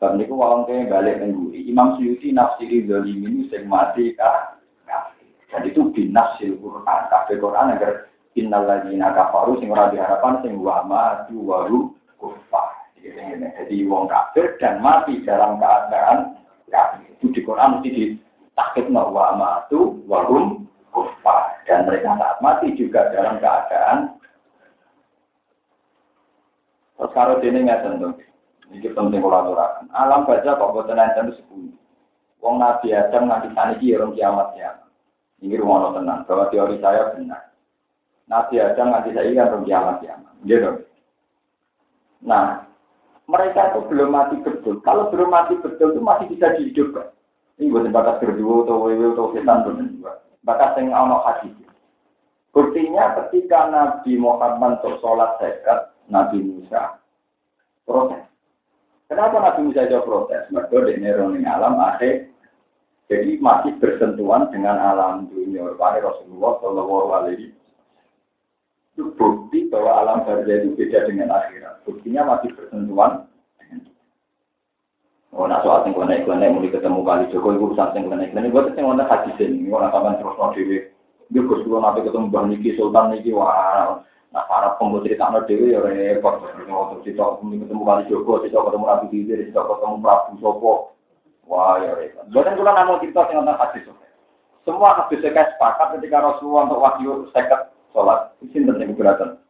Dan 0.00 0.16
niku 0.16 0.32
wong 0.32 0.64
kene 0.64 0.88
balik 0.88 1.20
nengguri. 1.20 1.60
Imam 1.68 2.00
Suyuti 2.00 2.32
nafsiri 2.32 2.88
zalim 2.88 3.20
ini 3.20 3.52
sing 3.52 3.68
mati 3.68 4.16
kah? 4.16 4.56
Jadi 5.50 5.76
itu 5.76 5.92
binasil 5.92 6.56
Quran. 6.56 7.00
Kabeh 7.12 7.36
Quran 7.36 7.74
agar 7.76 8.08
Innal 8.38 8.66
ladzina 8.66 9.10
kafaru 9.10 9.58
sing 9.58 9.74
ora 9.74 9.90
diharapkan 9.90 10.46
sing 10.46 10.62
wa 10.62 10.86
matu 10.86 11.34
waru 11.42 11.90
kufar. 12.14 12.70
Jadi 13.00 13.82
wong 13.88 14.06
kafir 14.06 14.54
dan 14.62 14.78
mati 14.78 15.18
dalam 15.26 15.58
keadaan 15.58 16.38
kafir. 16.70 17.10
Itu 17.18 17.34
di 17.34 17.40
Quran 17.42 17.80
mesti 17.80 17.90
ditakutno 17.90 19.10
wa 19.10 19.34
matu 19.34 19.98
warum 20.06 20.68
kufar. 20.94 21.58
Dan 21.66 21.90
mereka 21.90 22.14
saat 22.20 22.38
mati 22.38 22.70
juga 22.78 23.10
dalam 23.10 23.42
keadaan 23.42 24.20
Terus 27.00 27.16
kalau 27.16 27.40
ini 27.40 27.64
nggak 27.64 27.80
tentu, 27.80 28.12
ini 28.68 28.92
penting 28.92 29.24
kolaborasi. 29.24 29.88
Alam 29.88 30.28
baca 30.28 30.52
kok 30.52 30.72
buat 30.76 30.92
enten 30.92 31.32
sepuluh. 31.32 31.72
Wong 32.44 32.60
Nabi 32.60 32.92
Adam 32.92 33.24
nanti 33.24 33.48
tani 33.56 33.80
orang 33.96 34.12
kiamat 34.12 34.48
ya. 34.52 34.76
Ini 35.40 35.56
rumah 35.56 35.96
tenang, 35.96 36.28
bahwa 36.28 36.52
teori 36.52 36.76
saya 36.84 37.16
benar. 37.16 37.49
Nabi 38.30 38.62
Adam 38.62 38.94
nanti 38.94 39.10
saya 39.10 39.34
kan 39.34 39.50
belum 39.50 39.66
kiamat 39.66 39.96
kiamat. 39.98 40.32
Gitu. 40.46 40.70
Nah, 42.22 42.62
mereka 43.26 43.74
itu 43.74 43.80
belum 43.90 44.08
mati 44.14 44.36
betul. 44.38 44.78
Kalau 44.86 45.10
belum 45.10 45.34
mati 45.34 45.58
betul 45.58 45.92
itu 45.92 46.00
masih 46.00 46.26
bisa 46.30 46.54
dihidupkan. 46.54 47.10
Ini 47.58 47.68
buat 47.68 47.90
bakat 47.92 48.24
berdua 48.24 48.64
atau 48.64 48.86
wewe 48.88 49.12
atau 49.12 49.34
setan 49.34 49.66
berdua. 49.66 50.22
Bakat 50.46 50.78
yang 50.80 50.94
ono 50.94 51.20
hadis. 51.26 51.52
Buktinya 52.50 53.18
ketika 53.20 53.68
Nabi 53.68 54.16
Muhammad 54.16 54.80
untuk 54.80 54.98
sholat 55.04 55.38
zakat, 55.38 55.92
Nabi 56.10 56.42
Musa 56.42 56.98
protes. 57.86 58.26
Kenapa 59.06 59.38
Nabi 59.38 59.70
Musa 59.70 59.86
jawab 59.86 60.06
protes? 60.06 60.46
Mereka 60.50 60.86
di 60.86 61.42
alam 61.46 61.78
akhir 61.78 62.30
jadi 63.10 63.42
masih 63.42 63.74
bersentuhan 63.82 64.50
dengan 64.54 64.78
alam 64.78 65.26
dunia. 65.30 65.66
Rasulullah 65.74 66.58
Shallallahu 66.62 67.10
Alaihi 67.10 67.50
itu 69.00 69.16
bukti 69.16 69.58
bahwa 69.72 70.04
alam 70.04 70.28
barzah 70.28 70.60
itu 70.60 70.76
beda 70.76 71.08
dengan 71.08 71.32
akhirat. 71.32 71.80
Buktinya 71.88 72.36
masih 72.36 72.52
bersentuhan 72.52 73.24
Oh, 75.30 75.46
nak 75.46 75.62
soal 75.62 75.86
sing 75.86 75.94
kene 75.94 76.26
kene 76.26 76.50
mulai 76.50 76.74
ketemu 76.74 77.06
kali 77.06 77.30
Joko 77.30 77.54
iku 77.54 77.70
urusan 77.70 77.94
sing 77.94 78.10
kene 78.10 78.34
kene 78.34 78.50
buat 78.50 78.74
sing 78.74 78.82
ana 78.82 79.06
hadis 79.06 79.38
ini 79.38 79.70
ora 79.70 79.86
sampean 79.94 80.18
terus 80.18 80.34
no 80.34 80.50
dhewe. 80.50 80.90
Yo 81.30 81.46
Gus 81.46 81.62
kula 81.62 81.78
nate 81.78 82.02
ketemu 82.02 82.34
Bang 82.34 82.50
Niki 82.50 82.74
Sultan 82.74 83.14
niki 83.14 83.30
wah 83.30 84.02
nah 84.34 84.44
para 84.50 84.74
pembuat 84.74 85.06
cerita 85.06 85.30
no 85.30 85.46
dhewe 85.46 85.70
ya 85.70 85.78
repot. 85.86 86.42
Waktu 86.42 87.06
kita 87.06 87.22
ketemu 87.46 87.82
kali 87.86 88.02
Joko, 88.10 88.42
kita 88.42 88.58
ketemu 88.58 88.84
Nabi 88.90 89.06
Khidir, 89.06 89.38
kita 89.46 89.60
ketemu 89.62 89.94
Prabu 90.02 90.32
Sopo. 90.42 90.72
Wah 91.46 91.78
ya 91.78 91.94
repot. 91.94 92.26
Buatan 92.34 92.58
kula 92.58 92.72
namung 92.74 92.98
cerita 92.98 93.30
sing 93.30 93.38
ana 93.38 93.54
hadis. 93.54 93.86
Semua 94.66 94.98
hadis 94.98 95.22
saya 95.22 95.46
sepakat 95.46 95.94
ketika 95.94 96.26
Rasulullah 96.26 96.66
untuk 96.66 96.82
wahyu 96.82 97.30
seket 97.30 97.70
sholat. 97.92 98.34
Itu 98.42 98.58
yang 98.58 98.94
keberatan. 98.94 99.40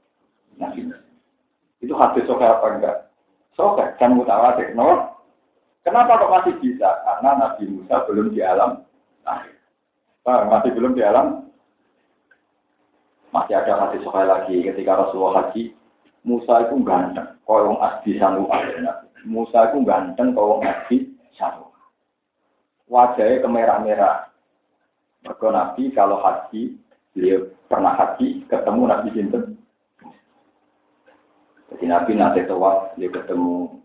Nabi. 0.61 0.88
Itu 1.81 1.96
hadis 1.96 2.29
sokai 2.29 2.48
apa 2.48 2.66
enggak? 2.76 2.96
Sokai, 3.57 3.96
kan 3.96 4.12
mutawatir. 4.12 4.76
No? 4.76 5.16
Kenapa 5.81 6.20
kok 6.20 6.33
masih 6.33 6.55
bisa? 6.61 6.88
Karena 7.09 7.40
Nabi 7.40 7.64
Musa 7.72 8.05
belum 8.05 8.37
di 8.37 8.44
alam. 8.44 8.85
Nah, 9.24 10.44
masih 10.53 10.76
belum 10.76 10.92
di 10.92 11.00
alam. 11.00 11.48
Masih 13.33 13.57
ada 13.57 13.88
hadis 13.88 14.05
sokai 14.05 14.29
lagi 14.29 14.61
ketika 14.61 15.00
Rasulullah 15.00 15.48
haji. 15.48 15.72
Musa 16.20 16.68
itu 16.68 16.76
ganteng. 16.85 17.40
Yang 17.48 17.79
asli 17.83 18.12
sanu 18.20 18.46
Musa 19.26 19.72
itu 19.72 19.83
ganteng 19.83 20.37
kau 20.37 20.61
yang 20.61 20.68
asli 20.68 21.09
sanu. 21.35 21.66
Wajahnya 22.87 23.42
kemerah-merah. 23.42 24.16
Mereka 25.24 25.48
Nabi 25.53 25.83
kalau 25.92 26.18
haji, 26.20 26.76
beliau 27.14 27.51
pernah 27.66 27.94
haji, 27.99 28.46
ketemu 28.46 28.83
Nabi 28.87 29.09
Sinten. 29.14 29.44
Jadi 31.70 31.85
Nabi 31.87 32.12
nanti 32.18 32.40
tawaf, 32.46 32.99
dia 32.99 33.11
ketemu 33.11 33.79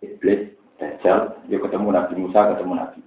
Iblis, 0.00 0.56
Dajjal, 0.80 1.46
dia 1.46 1.58
ketemu 1.60 1.88
Nabi 1.92 2.14
Musa, 2.16 2.56
ketemu 2.56 2.72
Nabi. 2.74 3.00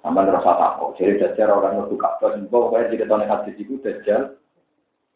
Sampai 0.00 0.32
rasa 0.32 0.52
takut. 0.56 0.96
Jadi 0.96 1.20
Dajjal 1.20 1.52
orang 1.52 1.84
nutup 1.84 2.00
kabar, 2.00 2.34
semua 2.34 2.66
pokoknya 2.66 2.90
jika 2.96 3.04
tahun 3.06 3.28
hadis 3.28 3.56
itu 3.60 3.76
Dajjal, 3.84 4.34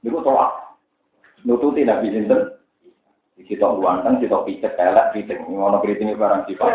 itu 0.05 0.19
tolak. 0.21 0.77
Nututi 1.43 1.83
Nabi 1.83 2.13
Sinten. 2.13 2.61
Kita 3.41 3.67
uangkan, 3.73 4.21
kita 4.21 4.45
picek, 4.45 4.77
kayak 4.77 5.17
kriting. 5.17 5.41
Ini 5.49 5.57
orang 5.57 5.81
kriting 5.81 6.13
barang 6.13 6.45
sifat. 6.45 6.71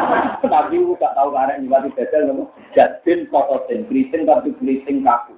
Nabi 0.52 0.76
gak 1.00 1.16
tahu 1.16 1.32
karena 1.32 1.56
nyibati 1.56 1.96
Dajjal, 1.96 2.44
jadin 2.76 3.24
kototin, 3.32 3.88
kriting 3.88 4.28
tapi 4.28 4.52
kriting 4.60 5.00
kaku. 5.00 5.32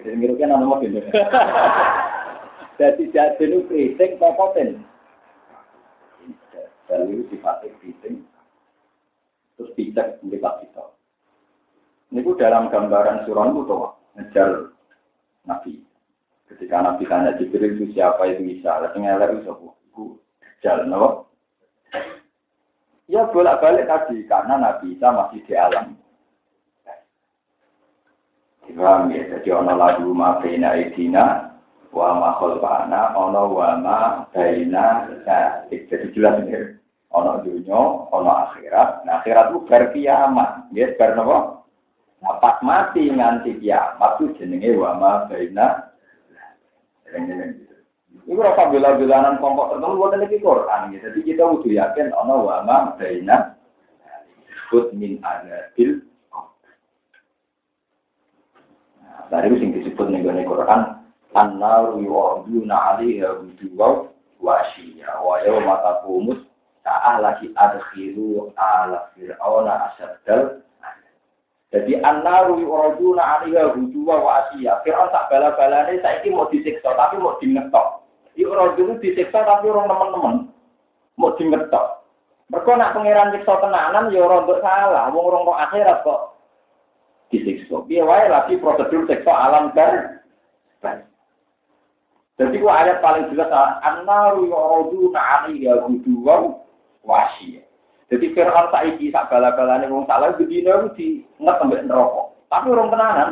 Itu 0.00 0.34
kan 0.40 0.48
nama 0.48 0.80
Jadi 2.80 3.12
jadin 3.12 3.52
itu 3.52 3.68
kriting 3.68 4.16
kototin. 4.16 4.80
Lalu 6.88 7.28
sifatnya 7.30 7.70
kriting, 7.78 8.26
terus 9.54 9.70
picek 9.78 10.18
melipat 10.26 10.64
kita. 10.64 10.84
Ini 12.10 12.26
dalam 12.34 12.66
gambaran 12.72 13.22
surah 13.28 13.46
itu 13.52 13.60
tuh 13.68 13.94
ngejar 14.18 14.74
Nabi. 15.46 15.78
Ketika 16.50 16.82
Nabi 16.82 17.06
tanya 17.06 17.38
Jibril 17.38 17.78
itu 17.78 17.94
siapa 17.94 18.26
itu 18.26 18.42
bisa, 18.42 18.82
lalu 18.82 19.06
ngelak 19.06 19.38
itu 19.38 19.54
itu 19.86 20.04
jalan? 20.66 21.22
Ya 23.06 23.28
bolak-balik 23.30 23.86
tadi 23.86 24.26
karena 24.26 24.58
Nabi 24.58 24.98
Isa 24.98 25.14
masih 25.14 25.44
di 25.46 25.54
alam. 25.54 25.99
Paham 28.76 29.10
ya, 29.10 29.22
jadi 29.38 29.48
ono 29.56 29.72
lagu 29.74 30.10
ma 30.12 30.38
bina 30.38 30.76
idina 30.76 31.54
wa 31.90 32.14
ma 32.18 32.30
khalfana 32.38 33.16
ono 33.18 33.42
wa 33.50 33.68
ma 33.78 33.98
baina 34.30 35.10
jadi 35.70 36.06
jelas 36.14 36.44
ini 36.46 36.78
ono 37.10 37.42
dunia, 37.42 37.80
ono 38.14 38.30
akhirat. 38.46 39.02
Nah, 39.02 39.18
akhirat 39.18 39.50
itu 39.50 39.58
bar 39.66 39.84
kiamat. 39.90 40.50
Ya, 40.70 40.94
bar 40.94 41.18
napa? 41.18 41.38
Nah, 42.22 42.36
pas 42.38 42.62
mati 42.62 43.10
nganti 43.10 43.58
kiamat 43.58 44.22
itu 44.22 44.38
jenenge 44.38 44.78
wa 44.78 44.94
ma 44.94 45.10
baina. 45.26 45.90
Ini 47.10 48.38
rasa 48.38 48.70
bela-belanan 48.70 49.42
kelompok 49.42 49.74
tertentu 49.74 49.98
buat 49.98 50.14
lagi 50.14 50.38
Quran. 50.38 50.94
Ya. 50.94 50.98
Jadi 51.10 51.20
kita 51.26 51.42
udah 51.42 51.72
yakin 51.74 52.14
ono 52.14 52.34
wa 52.46 52.56
ma 52.62 52.76
baina 52.94 53.58
disebut 54.70 54.94
min 54.94 55.18
adabil 55.26 55.98
nah, 59.30 59.46
itu 59.46 59.56
yang 59.62 59.70
disebut 59.78 60.06
nih 60.10 60.46
Quran, 60.46 60.80
an-naru 61.38 62.02
yu'aduna 62.02 62.74
'alaiha 62.74 63.38
wujuwa 63.40 64.10
wa 64.42 64.52
asyiya 64.66 65.22
wa 65.22 65.38
yawma 65.46 65.74
taqumus 65.80 66.50
Ta'ah 66.80 67.20
lagi 67.20 67.52
adkhiru 67.52 68.50
ala 68.56 69.12
fir'auna 69.12 69.92
asaddal. 69.92 70.64
Jadi 71.70 72.02
annaru 72.02 72.58
yuraduna 72.58 73.22
alaiha 73.38 73.76
hujuwa 73.76 74.16
wa 74.18 74.30
asiyah. 74.42 74.82
Fir'aun 74.82 75.12
tak 75.14 75.30
bala-balane 75.30 76.02
saiki 76.02 76.34
mau 76.34 76.50
disiksa 76.50 76.96
tapi 76.98 77.20
mau 77.20 77.38
dingetok. 77.38 78.02
Yuraduna 78.34 78.98
disiksa 78.98 79.44
tapi 79.44 79.70
orang 79.70 79.86
teman-teman. 79.86 80.36
Mau 81.14 81.30
dingetok. 81.38 82.02
Mereka 82.50 82.74
nak 82.74 82.90
pangeran 82.96 83.30
siksa 83.38 83.54
tenanan 83.62 84.10
ya 84.10 84.26
rontok 84.26 84.58
salah. 84.64 85.14
Wong 85.14 85.24
orang 85.30 85.46
kok 85.46 85.62
akhirat 85.70 85.98
kok 86.02 86.20
disiksa. 87.30 87.86
Piye 87.86 88.02
wae 88.02 88.26
lagi 88.26 88.58
prosedur 88.58 89.06
siksa 89.06 89.30
alam 89.30 89.70
kan. 89.72 90.18
Jadi 92.40 92.56
ku 92.56 92.72
ayat 92.72 93.04
paling 93.04 93.28
jelas 93.36 93.52
annaru 93.84 94.48
yuraduna 94.48 95.20
alaiha 95.20 95.84
hujuwa 95.84 96.56
wasi. 97.04 97.60
Jadi 98.08 98.32
Fir'aun 98.32 98.72
saiki 98.72 99.12
sak 99.12 99.28
bala-balane 99.28 99.86
wong 99.92 100.08
salah 100.08 100.34
bedino 100.34 100.88
di 100.96 101.20
nget 101.36 101.56
sampe 101.60 101.78
neraka. 101.84 102.32
Tapi 102.48 102.66
orang 102.72 102.90
tenanan. 102.90 103.30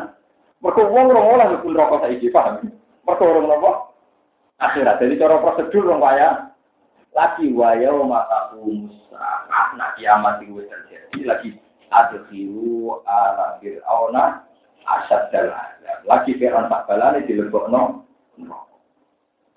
Mergo 0.60 0.92
wong 0.92 1.08
ora 1.10 1.22
oleh 1.24 1.46
mlebu 1.50 1.68
neraka 1.72 1.96
saiki, 2.06 2.28
paham? 2.28 2.68
Mergo 3.02 3.24
ora 3.26 3.40
napa? 3.42 3.70
Akhirat. 4.60 5.00
Jadi 5.00 5.16
cara 5.16 5.40
prosedur 5.40 5.88
wong 5.88 6.04
kaya 6.04 6.52
lagi 7.16 7.48
waya 7.56 7.90
mata 8.04 8.54
musa. 8.60 9.24
Nah 9.74 9.96
kiamat 9.96 10.44
itu 10.44 10.62
terjadi 10.68 11.20
lagi 11.24 11.48
adkhiru 11.90 13.00
ala 13.04 13.58
fir'auna 13.60 14.44
asad 14.88 15.28
dalam. 15.32 15.68
Lagi 16.08 16.36
Fir'aun 16.40 16.68
sak 16.72 16.88
balane 16.88 17.24
dilebokno 17.28 18.04
neraka. 18.40 18.76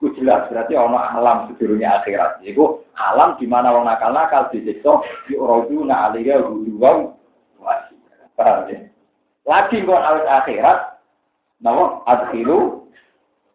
Ku 0.01 0.09
jelas 0.17 0.49
berarti 0.49 0.73
ono 0.73 0.97
alam 0.97 1.51
sedurunge 1.51 1.85
akhirat. 1.85 2.41
Iku 2.41 2.81
alam 2.97 3.37
di 3.37 3.45
mana 3.45 3.71
wong 3.71 3.85
nakal-nakal 3.85 4.49
disiksa 4.49 4.99
di 5.29 5.37
uruduna 5.37 6.09
alaiya 6.09 6.41
huduwa 6.41 7.13
wasi. 7.61 7.95
Paham 8.33 8.67
ya? 8.67 8.79
Lagi 9.45 9.85
kon 9.85 10.01
awet 10.01 10.25
akhirat 10.25 10.79
nawa 11.61 12.01
adkhilu 12.09 12.89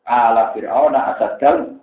ala 0.07 0.55
fir'auna 0.55 1.15
asadal 1.15 1.83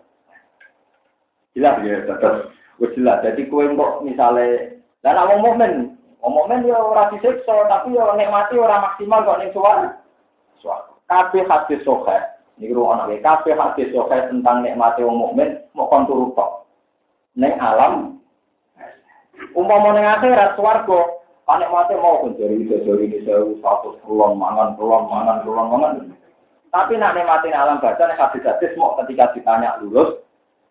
jelas 1.53 1.75
ya 1.84 2.08
tetap 2.08 2.49
jelas 2.95 3.19
jadi 3.21 3.43
kue 3.51 3.67
kok 3.75 3.93
misalnya 4.01 4.79
dan 5.03 5.19
awang 5.19 5.43
momen 5.43 5.73
wong 6.24 6.32
momen 6.32 6.64
ya 6.64 6.80
ora 6.80 7.12
disiksa 7.12 7.68
tapi 7.68 8.00
ya 8.00 8.16
nikmati 8.16 8.56
ora 8.56 8.80
maksimal 8.80 9.28
kok 9.28 9.44
ning 9.44 9.52
suara 9.52 9.92
suara 10.64 10.94
kabeh 11.12 11.44
hadis 11.46 11.84
sahih. 11.84 12.24
Ini 12.62 12.70
ruang 12.70 13.02
anak 13.02 13.26
kafe 13.26 13.58
hadis 13.58 13.90
sokai 13.92 14.30
tentang 14.30 14.62
nikmati 14.62 15.02
wong 15.02 15.18
mukmin 15.18 15.58
mau 15.74 15.90
tok. 15.90 16.70
Neng 17.34 17.58
alam, 17.58 18.22
umpama 19.58 19.90
neng 19.98 20.06
akhirat 20.06 20.54
swarga, 20.54 21.18
panik 21.50 21.74
mati 21.74 21.98
mau 21.98 22.22
pun 22.22 22.38
jadi 22.38 22.62
bisa 22.62 22.78
jadi 22.86 23.10
ini 23.10 23.26
sewu 23.26 23.58
satu 23.58 23.98
puluhan 24.06 24.38
mangan 24.38 24.78
puluhan 24.78 25.10
mangan 25.10 25.42
puluhan 25.42 25.66
mangan. 25.66 25.94
Tapi 26.70 26.94
nak 27.02 27.18
nikmati 27.18 27.50
alam 27.50 27.82
baca 27.82 28.06
nek 28.06 28.22
hadis 28.22 28.46
hadis 28.46 28.78
mau 28.78 28.94
ketika 29.02 29.34
ditanya 29.34 29.82
lulus, 29.82 30.22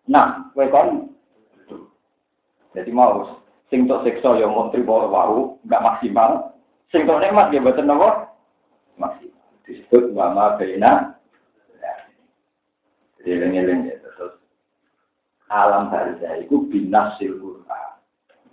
nah, 0.07 0.47
kowe 0.55 0.63
kon? 0.71 1.11
Jadi 2.71 2.89
mau 2.95 3.42
sing 3.73 3.89
tok 3.89 4.05
siksa 4.05 4.37
ya 4.37 4.45
mau 4.45 4.69
trimo 4.69 5.09
enggak 5.65 5.81
maksimal. 5.81 6.53
Sing 6.93 7.09
tok 7.09 7.17
nikmat 7.17 7.49
ya 7.49 7.57
mboten 7.57 7.89
napa? 7.89 8.29
Maksimal. 9.01 9.49
Disebut 9.65 10.13
wama 10.13 10.61
baina 10.61 11.17
Eling-eling 13.23 13.87
ya 13.87 13.95
terus 14.03 14.35
alam 15.47 15.87
barzah 15.89 16.43
itu 16.43 16.67
binasil 16.69 17.39
Quran. 17.39 17.89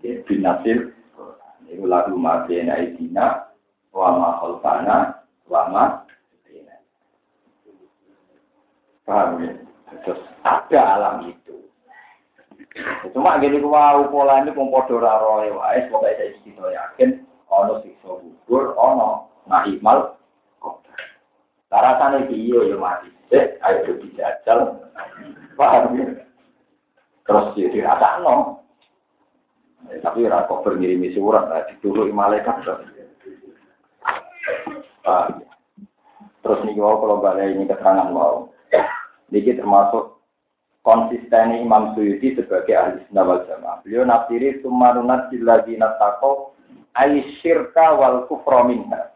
Ya, 0.00 0.22
binasil 0.24 0.94
Quran. 1.12 1.59
Itu 1.68 1.85
lagu 1.85 2.14
mabena 2.14 2.78
idina 2.78 3.50
wa 3.90 4.09
ma 4.16 4.28
khalfana 4.40 4.96
wa 5.50 5.62
ma 5.68 5.85
Paham 9.04 9.42
ya? 9.42 9.52
Terus 10.06 10.22
ada 10.46 10.80
alam 10.96 11.16
itu. 11.26 11.39
Cuma 13.11 13.42
gini 13.42 13.59
wow 13.59 14.06
pola 14.06 14.46
ini 14.46 14.54
pun 14.54 14.70
podo 14.70 15.02
raro 15.02 15.42
wae 15.42 15.90
pokoknya 15.90 16.14
saya 16.14 16.30
istiqo 16.38 16.70
yakin 16.70 17.26
ono 17.50 17.83
sikso 17.83 18.22
gugur 18.22 18.78
ono 18.78 19.26
nahimal 19.50 20.14
kok. 20.62 20.87
Rasane 21.74 22.30
piye 22.30 22.70
yo 22.70 22.78
mati. 22.78 23.11
Eh, 23.35 23.59
ayo 23.66 23.98
dijajal. 23.98 24.78
Paham 25.59 25.98
ya? 25.98 26.06
Terus 27.26 27.46
jadi 27.59 27.78
rasa 27.83 28.22
no. 28.22 28.62
Eh, 29.90 29.98
tapi 29.98 30.22
ora 30.30 30.46
kok 30.46 30.62
berngirimi 30.62 31.11
surat, 31.14 31.50
lah 31.50 31.66
dituluki 31.66 32.14
malaikat. 32.14 32.62
Ya? 32.62 32.78
Terus 36.40 36.61
nih 36.64 36.78
mau 36.78 37.02
kalau 37.02 37.18
balik 37.18 37.50
ini 37.50 37.66
keterangan 37.66 38.14
mau. 38.14 38.54
Ini 39.30 39.59
termasuk 39.59 40.19
konsistennya 40.81 41.61
Imam 41.61 41.93
Suyuti 41.93 42.37
sebagai 42.37 42.73
ahli 42.73 43.01
sunnah 43.09 43.25
wal 43.25 43.43
jamaah. 43.45 43.81
Beliau 43.85 44.05
nafsiri 44.09 44.61
sumarunat 44.64 45.29
lagi 45.45 45.77
natako 45.77 46.57
aisyirka 46.97 48.01
wal 48.01 48.25
kufra 48.27 48.64
minha. 48.64 49.12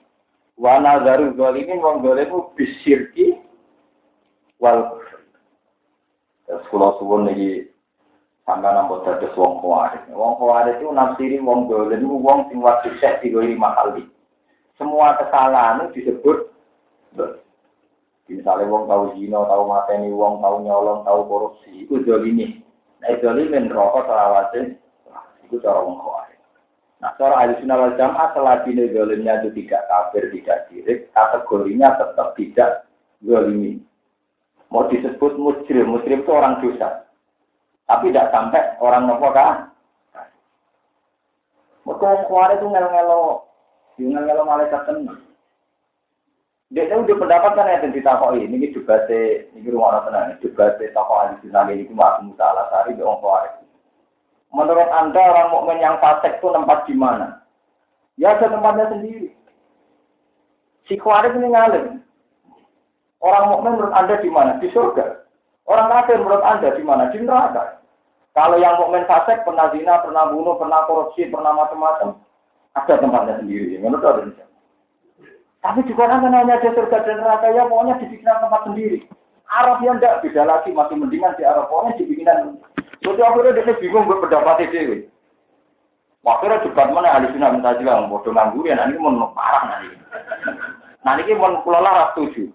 Wa 0.61 0.79
nazaru 0.79 1.35
zalimin 1.35 1.83
wong 1.83 2.05
zalimu 2.05 2.53
bisyirki 2.55 3.41
wal 4.61 5.01
Terus 6.45 6.61
kula 6.69 6.93
suwun 7.01 7.25
niki 7.25 7.73
sampai 8.45 8.77
nampak 8.77 9.01
dados 9.09 9.33
wong 9.33 9.65
khawarij. 9.65 10.05
Wong 10.13 10.37
khawarij 10.37 10.77
itu 10.77 10.93
nafsiri 10.93 11.41
wong 11.41 11.73
zalim 11.73 12.05
wong 12.05 12.53
sing 12.53 12.61
wajib 12.61 12.93
sek 13.01 13.25
lima 13.25 13.73
kali. 13.81 14.05
Semua 14.77 15.17
kesalahan 15.17 15.89
disebut 15.97 16.53
Misalnya 18.25 18.73
wong 18.73 18.89
tahu 18.89 19.05
zina, 19.21 19.45
tahu 19.45 19.63
mateni 19.69 20.09
wong, 20.09 20.41
tahu 20.41 20.65
nyolong, 20.65 21.05
tahu 21.05 21.21
korupsi, 21.29 21.85
itu 21.85 22.01
zalimi. 22.09 22.65
Nah, 23.05 23.13
zalimin 23.21 23.69
rokok 23.69 24.09
selawase, 24.09 24.81
itu 25.45 25.61
cara 25.61 25.85
wong. 25.85 26.01
Nah, 27.05 27.13
cara 27.21 27.37
ahli 27.37 27.61
sunnah 27.61 27.77
wal 27.77 27.93
jamaah 28.01 28.33
selagi 28.33 28.81
zalimnya 28.97 29.45
itu 29.45 29.53
tidak 29.61 29.85
kafir, 29.93 30.25
tidak 30.33 30.59
sirik, 30.73 31.13
kategorinya 31.13 32.01
tetap 32.01 32.33
tidak 32.33 32.89
zalimi. 33.21 33.77
Mau 34.73 34.89
disebut 34.89 35.37
mujrim, 35.37 35.93
mujrim 35.93 36.25
itu 36.25 36.33
orang 36.33 36.65
dosa. 36.65 37.05
Tapi 37.85 38.09
tidak 38.09 38.33
sampai 38.33 38.81
orang 38.81 39.05
nopo 39.05 39.29
kan? 39.37 39.69
Mereka 41.85 42.01
wong 42.09 42.25
khawarij 42.33 42.57
itu 42.57 42.67
ngelo-ngelo, 42.73 43.21
ngelo-ngelo 44.01 44.43
malaikat 44.49 44.83
tenang. 44.89 45.21
Dia 46.75 46.91
udah 46.91 47.07
pendapat 47.07 47.55
kan 47.55 47.71
yang 47.71 47.95
ditakoi. 47.95 48.51
Ini 48.51 48.75
juga 48.75 49.07
se, 49.07 49.47
ini 49.55 49.71
rumah 49.71 49.95
orang 49.95 50.05
tenang. 50.11 50.43
Juga 50.43 50.75
se 50.75 50.91
tokoh 50.91 51.23
ahli 51.23 51.39
sunnah 51.39 51.71
ini 51.71 51.87
cuma 51.87 52.19
Musa 52.19 52.43
al 52.43 52.67
Asari 52.67 52.99
di 52.99 53.03
orang 53.07 53.63
Menurut 54.51 54.91
anda 54.91 55.23
orang 55.23 55.51
mukmin 55.55 55.79
yang 55.79 56.03
fasik 56.03 56.39
itu 56.39 56.47
tempat 56.51 56.83
di 56.91 56.95
mana? 56.99 57.43
Ya 58.19 58.35
ada 58.35 58.51
tempatnya 58.51 58.91
sendiri. 58.91 59.31
Si 60.91 60.99
khawarij 60.99 61.39
ini 61.39 61.55
ngalim. 61.55 61.87
Orang 63.23 63.55
mukmin 63.55 63.79
menurut 63.79 63.95
anda 63.95 64.19
di 64.19 64.31
mana? 64.31 64.59
Di 64.59 64.71
surga. 64.75 65.27
Orang 65.71 65.91
kafir 65.91 66.19
menurut 66.23 66.43
anda 66.43 66.75
di 66.75 66.83
mana? 66.83 67.11
Di 67.11 67.19
neraka. 67.23 67.83
Kalau 68.35 68.59
yang 68.59 68.79
mukmin 68.83 69.07
fasik 69.07 69.47
pernah 69.47 69.71
zina, 69.71 70.03
pernah 70.03 70.31
bunuh, 70.31 70.59
pernah 70.59 70.87
korupsi, 70.91 71.31
pernah 71.31 71.55
macam-macam, 71.55 72.19
ada 72.75 72.95
tempatnya 72.99 73.39
sendiri. 73.43 73.79
Menurut 73.79 74.07
anda. 74.07 74.54
Tapi 75.65 75.81
juga 75.89 76.13
kan 76.13 76.21
hanya 76.21 76.61
ada 76.61 76.77
surga 76.77 77.09
dan 77.09 77.25
neraka 77.25 77.49
ya 77.49 77.65
pokoknya 77.65 77.97
dibikin 78.05 78.29
tempat 78.29 78.69
sendiri. 78.69 79.09
Arab 79.49 79.81
yang 79.81 79.97
tidak 79.97 80.21
beda 80.21 80.43
lagi 80.45 80.69
masih 80.77 80.97
mendingan 81.01 81.33
di 81.41 81.43
Arab 81.49 81.73
pokoknya 81.73 81.97
dibikinan. 82.05 82.61
Jadi 83.01 83.21
akhirnya 83.25 83.65
dia 83.65 83.81
bingung 83.81 84.05
berpendapat 84.05 84.69
itu. 84.69 85.09
Akhirnya 86.25 86.61
debat 86.69 86.89
mana 86.93 87.17
ahli 87.17 87.33
sunnah 87.33 87.53
minta 87.53 87.77
juga 87.81 88.05
bodoh 88.09 88.33
nganggur 88.33 88.65
ya 88.69 88.77
nanti 88.77 89.01
mau 89.01 89.33
parah 89.33 89.65
nanti. 89.65 89.97
Nanti 91.01 91.33
mau 91.33 91.61
pulau 91.65 92.13
setuju. 92.13 92.53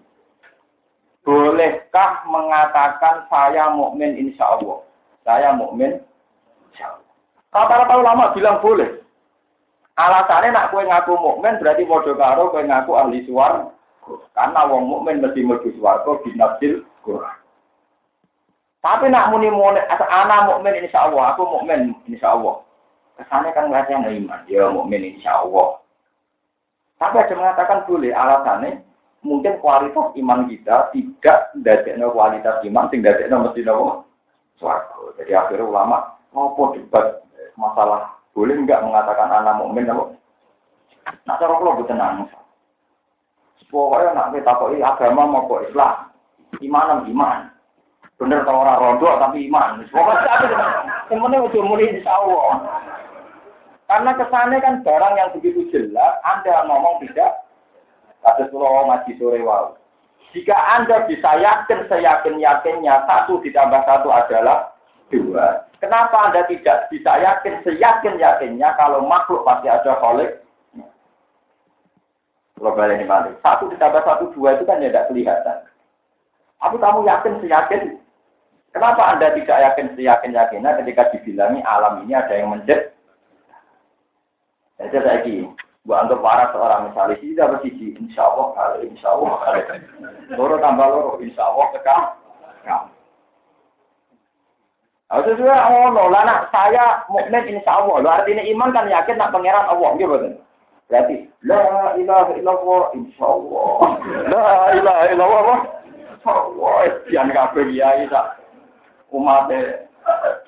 Bolehkah 1.26 2.26
mengatakan 2.30 3.26
saya 3.26 3.74
mukmin 3.74 4.18
insya 4.18 4.54
Allah? 4.54 4.86
Saya 5.26 5.54
mukmin 5.54 5.98
insya 6.70 6.94
Allah. 6.94 7.10
Kata-kata 7.50 7.94
ulama 7.98 8.34
bilang 8.34 8.62
boleh. 8.62 9.02
Alasannya 9.98 10.54
nak 10.54 10.68
kue 10.70 10.86
ngaku 10.86 11.12
mukmin 11.18 11.58
berarti 11.58 11.82
modal 11.88 12.14
karo 12.14 12.54
kue 12.54 12.62
ngaku 12.62 12.92
ahli 12.94 13.26
suar. 13.26 13.74
Karena 14.34 14.66
wong 14.66 14.90
mukmin 14.90 15.22
mesti 15.22 15.44
mlebu 15.44 15.70
swarga 15.78 16.18
binasil 16.26 16.82
Quran. 17.06 17.36
Tapi 18.80 19.12
nak 19.12 19.28
muni 19.28 19.52
muni 19.52 19.76
anak 19.86 20.48
mukmin 20.48 20.80
insya 20.80 21.04
Allah, 21.06 21.36
aku 21.36 21.44
mukmin 21.44 21.92
insya 22.08 22.32
Allah. 22.32 22.64
Kesannya 23.20 23.52
kan 23.52 23.68
nggak 23.68 23.92
yang 23.92 24.08
iman, 24.08 24.40
ya 24.48 24.72
mukmin 24.72 25.04
insya 25.04 25.44
Allah. 25.44 25.84
Tapi 26.96 27.16
ada 27.20 27.34
mengatakan 27.36 27.84
boleh 27.84 28.12
alasannya 28.12 28.80
mungkin 29.20 29.60
kualitas 29.60 30.16
iman 30.16 30.48
kita 30.48 30.92
tidak 30.96 31.52
dadekno 31.60 32.12
kualitas 32.12 32.60
iman 32.64 32.88
sing 32.88 33.04
dadekno 33.04 33.44
mesti 33.44 33.60
nopo 33.64 34.08
swarga. 34.56 35.16
Jadi 35.20 35.32
akhirnya 35.32 35.68
ulama 35.68 36.16
ngopo 36.32 36.76
debat 36.76 37.24
masalah 37.56 38.19
boleh 38.34 38.54
enggak 38.54 38.82
mengatakan 38.86 39.30
anak 39.30 39.58
mukmin 39.58 39.90
apa? 39.90 40.04
Nah, 41.26 41.36
cara 41.38 41.54
kalau 41.58 41.78
buat 41.80 41.88
tenang. 41.90 42.30
Pokoknya 43.70 44.18
nak 44.18 44.34
kita 44.34 44.50
agama 44.82 45.30
mau 45.30 45.46
kok 45.46 45.70
Islam, 45.70 46.10
iman 46.58 47.06
iman. 47.06 47.38
Bener 48.18 48.42
tau 48.42 48.66
orang 48.66 48.82
rondo 48.82 49.08
tapi 49.22 49.46
iman. 49.46 49.86
Pokoknya 49.94 50.26
tapi 50.26 50.46
semuanya 51.06 51.46
udah 51.46 51.62
mulai 51.62 51.86
insya. 51.94 52.18
Karena 53.86 54.10
kesannya 54.14 54.58
kan 54.62 54.74
barang 54.86 55.14
yang 55.18 55.30
begitu 55.34 55.66
jelas, 55.70 56.18
Anda 56.22 56.66
ngomong 56.66 57.02
tidak. 57.02 57.42
Kata 58.22 58.46
pulau 58.52 58.86
ngaji 58.86 59.16
sore 59.18 59.40
wow. 59.42 59.74
Jika 60.30 60.54
Anda 60.54 61.10
bisa 61.10 61.26
yakin, 61.42 61.90
seyakin-yakinnya, 61.90 63.02
satu 63.08 63.42
ditambah 63.42 63.82
satu 63.82 64.14
adalah 64.14 64.70
dua. 65.10 65.66
Kenapa 65.80 66.28
Anda 66.28 66.44
tidak 66.44 66.92
bisa 66.92 67.08
yakin 67.08 67.64
seyakin-yakinnya 67.64 68.76
kalau 68.76 69.00
makhluk 69.08 69.48
pasti 69.48 69.72
ada 69.72 69.96
kholik? 69.96 70.44
Kalau 72.60 72.76
ini 72.76 73.08
balik. 73.08 73.40
Satu 73.40 73.72
ditambah 73.72 74.04
satu 74.04 74.36
dua 74.36 74.60
itu 74.60 74.68
kan 74.68 74.84
ya 74.84 74.92
tidak 74.92 75.08
kelihatan. 75.08 75.64
Tapi 76.60 76.76
kamu 76.76 77.08
yakin 77.08 77.34
seyakin? 77.40 77.82
Kenapa 78.76 79.16
Anda 79.16 79.32
tidak 79.32 79.56
yakin 79.56 79.96
seyakin-yakinnya 79.96 80.76
ketika 80.84 81.08
dibilangi 81.16 81.64
alam 81.64 82.04
ini 82.04 82.12
ada 82.12 82.36
yang 82.36 82.52
menjadi? 82.52 82.92
Jadi 84.76 84.96
saya 84.96 85.20
ini, 85.28 85.48
buat 85.84 86.08
anggap 86.08 86.24
waras 86.24 86.52
seorang 86.56 86.88
misalnya, 86.88 87.20
sih 87.20 87.36
dapat 87.36 87.60
sisi, 87.60 87.92
insya 88.00 88.24
Allah 88.24 88.48
kali, 88.56 88.88
insya 88.88 89.12
Allah 89.12 89.36
kali. 89.44 89.60
Loro 90.36 90.56
tambah 90.56 90.86
loro, 90.88 91.12
insya 91.20 91.44
Allah 91.44 91.66
kekal. 91.76 92.02
Nah, 92.64 92.88
sesuai 95.10 95.50
Allah, 95.50 96.06
lah 96.06 96.22
nak 96.22 96.40
saya 96.54 97.02
mukmin 97.10 97.58
insya 97.58 97.82
Allah. 97.82 97.98
Lo 97.98 98.08
artinya 98.10 98.46
iman 98.46 98.70
kan 98.70 98.86
yakin 98.86 99.18
nak 99.18 99.34
pangeran 99.34 99.66
Allah, 99.66 99.90
gitu 99.98 100.06
betul. 100.06 100.38
Berarti 100.86 101.16
la 101.42 101.94
ilaha 101.98 102.32
illallah 102.38 102.82
insya 102.94 103.26
Allah. 103.26 103.78
La 104.34 104.46
ilaha 104.74 105.04
illallah 105.10 105.58
insya 105.98 106.30
Allah. 106.30 106.74
Jangan 107.10 107.34
kabeh 107.34 107.64
kiai 107.74 108.06
tak 108.06 108.38
umat 109.10 109.50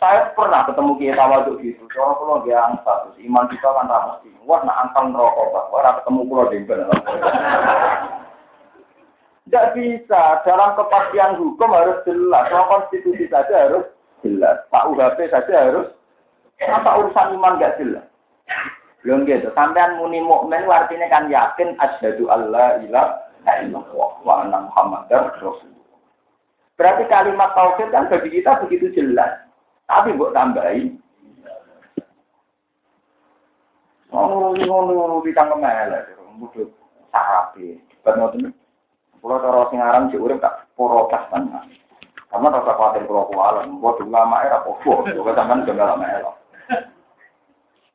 saya 0.03 0.35
pernah 0.35 0.66
ketemu 0.66 0.98
kiai 0.98 1.14
tawaduk 1.14 1.62
gitu. 1.62 1.83
Soalnya 1.94 2.18
kalau 2.18 2.42
dia 2.42 2.59
angkat, 2.59 2.96
terus 3.07 3.18
iman 3.22 3.46
kita 3.46 3.68
kan 3.70 3.87
mesti. 3.87 4.29
Wah, 4.42 4.61
nak 4.66 4.79
angkat 4.90 5.14
rokok, 5.14 5.46
pak. 5.55 5.64
Wah, 5.70 5.92
ketemu 6.03 6.20
pulau 6.27 6.51
dempel. 6.51 6.81
Tidak 9.46 9.66
bisa. 9.79 10.22
Dalam 10.42 10.75
kepastian 10.75 11.38
hukum 11.38 11.70
harus 11.70 12.03
jelas. 12.03 12.51
Soal 12.51 12.66
konstitusi 12.66 13.31
saja 13.31 13.70
harus 13.70 13.87
jelas. 14.22 14.62
Pak 14.70 14.88
UHP 14.90 15.28
saja 15.28 15.68
harus 15.68 15.88
apa 16.62 16.90
urusan 17.02 17.37
iman 17.37 17.58
gak 17.58 17.76
jelas. 17.76 18.06
Belum 19.02 19.26
gitu. 19.26 19.50
Sampean 19.52 19.98
muni 19.98 20.22
mukmin 20.22 20.66
artinya 20.70 21.11
kan 21.11 21.26
yakin 21.26 21.74
asyhadu 21.82 22.30
alla 22.30 22.78
ilaha 22.80 23.52
illallah 23.66 24.11
wa 24.22 24.35
anna 24.46 24.70
muhammadar 24.70 25.35
rasulullah. 25.42 25.98
Berarti 26.78 27.04
kalimat 27.11 27.50
tauhid 27.52 27.90
kan 27.90 28.06
bagi 28.06 28.30
kita 28.30 28.62
begitu 28.62 28.94
jelas. 28.94 29.42
Tapi 29.90 30.14
mbok 30.14 30.32
tambahi 30.32 30.94
ngono 34.12 34.54
ngono 34.61 35.24
di 35.24 35.32
tangkem 35.32 35.64
elek, 35.64 36.14
mudut 36.37 36.68
sarape. 37.11 37.80
Debat 37.90 38.14
ngoten. 38.20 38.52
Kulo 39.22 39.38
cara 39.40 39.70
sing 39.70 39.80
sik 40.11 40.22
urip 40.22 40.38
tak. 40.42 40.62
Karena 42.33 42.49
rasa 42.49 42.73
khawatir 42.81 43.05
kalau 43.05 43.29
kualan, 43.29 43.77
buat 43.77 44.01
ulama 44.01 44.40
era 44.40 44.64
popo, 44.64 45.05
juga 45.05 45.37
sampean 45.37 45.68
juga 45.68 45.85
lama 45.85 46.07
era. 46.09 46.33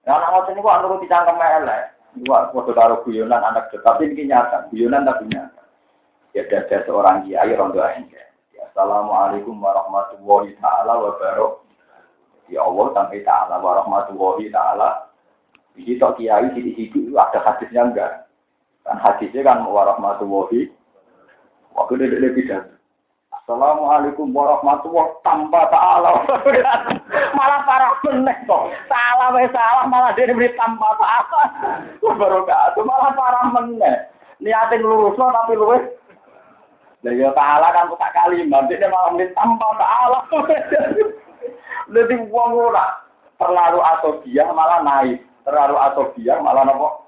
Ya 0.05 0.13
anak 0.21 0.29
ngotot 0.29 0.53
ini 0.53 0.61
kok 0.61 0.77
nurut 0.85 1.01
dicangkem 1.01 1.41
elek. 1.41 1.83
Dua 2.21 2.53
foto 2.53 2.69
taruh 2.77 3.01
guyonan 3.01 3.41
anak 3.41 3.73
tapi 3.81 4.13
ini 4.13 4.29
nyata, 4.29 4.69
guyonan 4.69 5.09
tapi 5.09 5.25
nyata. 5.33 5.65
Ya 6.37 6.45
ada 6.45 6.85
seorang 6.85 7.25
kiai 7.25 7.57
rondo 7.57 7.81
aja. 7.81 8.21
Ya, 8.53 8.61
Assalamualaikum 8.69 9.57
warahmatullahi 9.57 10.53
taala 10.61 11.01
wabarakatuh. 11.01 11.65
Ya 12.53 12.61
Allah 12.61 12.85
sampai 12.93 13.25
taala 13.25 13.57
warahmatullahi 13.57 14.53
taala. 14.53 15.09
Jadi 15.73 15.97
tok 15.97 16.21
kiai 16.21 16.53
di 16.53 16.77
situ 16.77 17.09
ada 17.17 17.41
hadisnya 17.41 17.89
enggak? 17.89 18.29
Kan 18.85 19.01
hadisnya 19.01 19.41
kan 19.41 19.65
warahmatullahi. 19.65 20.69
Waktu 21.73 21.93
dia 21.97 22.21
lebih 22.21 22.45
pidato. 22.45 22.76
Assalamualaikum 23.47 24.35
warahmatullahi 24.35 25.23
tanpa 25.23 25.71
ta'ala. 25.71 26.19
malah 27.39 27.63
parah 27.63 27.95
meneh 28.03 28.35
kok. 28.43 28.75
Salah 28.91 29.31
wae 29.31 29.47
salah 29.55 29.87
malah 29.87 30.11
dia 30.19 30.35
beri 30.35 30.51
tanpa 30.59 30.83
ta'ala. 30.99 31.41
Baru 32.03 32.43
itu 32.43 32.81
malah 32.83 33.15
parah 33.15 33.47
meneh. 33.55 34.11
Niate 34.43 34.83
nglurusno 34.83 35.31
tapi 35.31 35.55
luwes. 35.55 35.79
Lah 37.07 37.13
ya 37.15 37.31
ta'ala 37.31 37.71
kan 37.71 37.87
tak 37.95 38.19
kalimat 38.19 38.67
dia 38.67 38.83
malah 38.91 39.15
beri 39.15 39.31
tanpa 39.31 39.67
ta'ala. 39.79 40.19
Jadi 41.95 42.15
wong 42.27 42.51
ora 42.51 42.99
terlalu 43.39 43.79
dia 44.27 44.43
malah 44.51 44.83
naik. 44.83 45.23
Terlalu 45.47 46.03
dia 46.19 46.35
malah 46.43 46.67
nopo? 46.67 46.99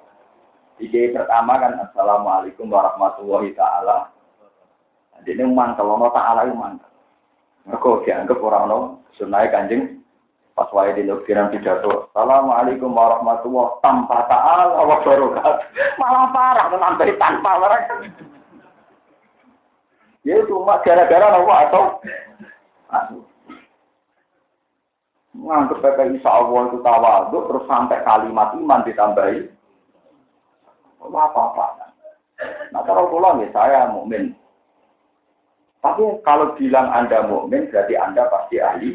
Iki 0.80 1.12
pertama 1.12 1.60
kan 1.60 1.84
Assalamualaikum 1.84 2.72
warahmatullahi 2.72 3.52
taala. 3.60 4.08
Jadi 5.28 5.44
mantel, 5.44 5.88
ono 5.90 6.08
taala 6.12 6.48
itu 6.48 6.56
mantel. 6.56 6.90
Mereka 7.68 7.90
dianggap 8.08 8.40
orang 8.40 8.66
no 8.72 8.80
sunai 9.20 9.52
kanjeng 9.52 10.00
pas 10.56 10.72
wae 10.76 10.92
di 10.92 11.08
lokiran 11.08 11.52
pidato. 11.52 12.12
Assalamualaikum 12.12 12.92
warahmatullahi 12.92 13.80
tanpa 13.80 14.28
taala 14.28 14.76
wa 14.76 14.98
barokat. 15.04 15.56
Malah 16.00 16.26
parah 16.36 16.66
nambahi 16.72 17.14
tanpa 17.16 17.52
barang. 17.60 17.84
Ya 20.28 20.36
cuma 20.48 20.84
gara-gara 20.84 21.32
nopo 21.32 21.52
atau 21.56 21.84
nganggep 25.40 25.80
PPI 25.80 26.20
Allah 26.28 26.62
itu 26.68 26.78
tawaduk 26.84 27.44
terus 27.48 27.66
sampai 27.72 28.04
kalimat 28.04 28.52
iman 28.60 28.84
ditambahi 28.84 29.48
apa-apa. 31.00 31.96
Nah 32.76 32.82
kalau 32.84 33.08
pulang 33.08 33.40
ya 33.40 33.48
saya 33.56 33.88
mukmin. 33.88 34.36
Tapi 35.80 36.02
kalau 36.28 36.56
bilang 36.60 36.92
Anda 36.92 37.24
mukmin 37.24 37.72
berarti 37.72 37.96
Anda 37.96 38.28
pasti 38.28 38.60
ahli. 38.60 38.92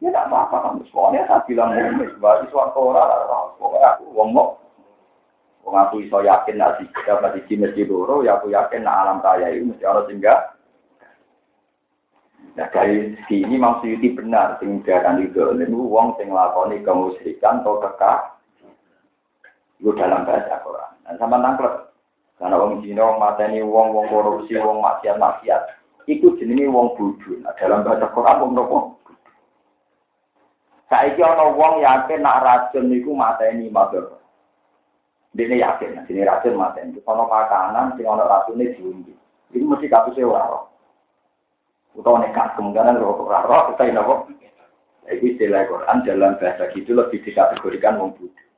Ya 0.00 0.08
tidak 0.08 0.32
apa-apa 0.32 0.56
kamu 0.64 0.82
semuanya 0.88 1.26
saya 1.26 1.44
bilang 1.44 1.74
mukmin. 1.74 2.10
Berarti 2.22 2.46
suatu 2.54 2.94
orang, 2.94 3.56
pokoknya 3.58 3.88
aku 3.98 4.04
ngomong. 4.14 4.50
Wong 5.60 5.76
aku 5.76 6.00
iso 6.00 6.24
yakin 6.24 6.56
nak 6.56 6.80
dapat 7.04 7.44
di 7.44 7.52
mesti 7.52 7.84
loro, 7.84 8.24
ya 8.24 8.40
aku 8.40 8.48
yakin 8.48 8.80
nak 8.80 8.96
alam 9.04 9.18
raya 9.20 9.52
itu 9.52 9.68
mesti 9.68 9.84
orang 9.84 10.08
tinggal. 10.08 10.38
Nah 12.56 12.66
dari 12.72 13.12
sini 13.28 13.60
maksudnya 13.60 14.08
benar, 14.16 14.56
sing 14.58 14.80
itu, 14.80 15.40
itu 15.60 15.80
wong 15.84 16.16
sing 16.16 16.32
lakoni 16.32 16.80
kemusyrikan 16.80 17.60
atau 17.60 17.76
kekah 17.76 18.40
itu 19.80 19.92
dalam 19.96 20.24
bahasa 20.24 20.60
Quran. 20.64 20.92
Dan 21.04 21.14
sama 21.20 21.36
nangklep. 21.40 21.89
Karena 22.40 22.56
wong 22.56 22.80
Cina, 22.80 23.04
wong 23.04 23.20
mateni, 23.20 23.60
wong 23.60 23.92
wong 23.92 24.08
korupsi, 24.08 24.56
wong 24.56 24.80
maksiat 24.80 25.20
maksiat. 25.20 25.76
Iku 26.08 26.40
jenenge 26.40 26.72
wong 26.72 26.96
bodoh. 26.96 27.36
Nah, 27.44 27.52
dalam 27.60 27.84
bahasa 27.84 28.08
Quran 28.16 28.40
wong 28.40 28.52
nopo? 28.56 28.78
Saiki 30.88 31.20
ana 31.20 31.52
wong 31.52 31.84
yakin 31.84 32.24
nak 32.24 32.40
racun 32.40 32.88
niku 32.88 33.12
mateni 33.12 33.68
mabur. 33.68 34.16
Dene 35.36 35.60
yakin, 35.60 36.00
nah, 36.00 36.02
sini 36.08 36.24
racun 36.24 36.56
mateni. 36.56 36.96
Ono 37.04 37.28
makanan 37.28 38.00
sing 38.00 38.08
ana 38.08 38.24
racune 38.24 38.72
diundi. 38.72 39.12
Iku 39.52 39.64
mesti 39.68 39.92
kapuse 39.92 40.24
ora 40.24 40.48
roh. 40.48 40.64
Utawa 41.92 42.24
nekat 42.24 42.56
kemungkinan 42.56 43.04
ora 43.04 43.44
roh, 43.44 43.76
kita 43.76 43.92
nopo? 43.92 44.32
Iku 45.12 45.36
istilah 45.36 45.68
Quran 45.68 46.08
dalam 46.08 46.40
bahasa 46.40 46.72
gitu 46.72 46.96
lebih 46.96 47.20
dikategorikan 47.20 48.00
wong 48.00 48.16
bodoh 48.16 48.48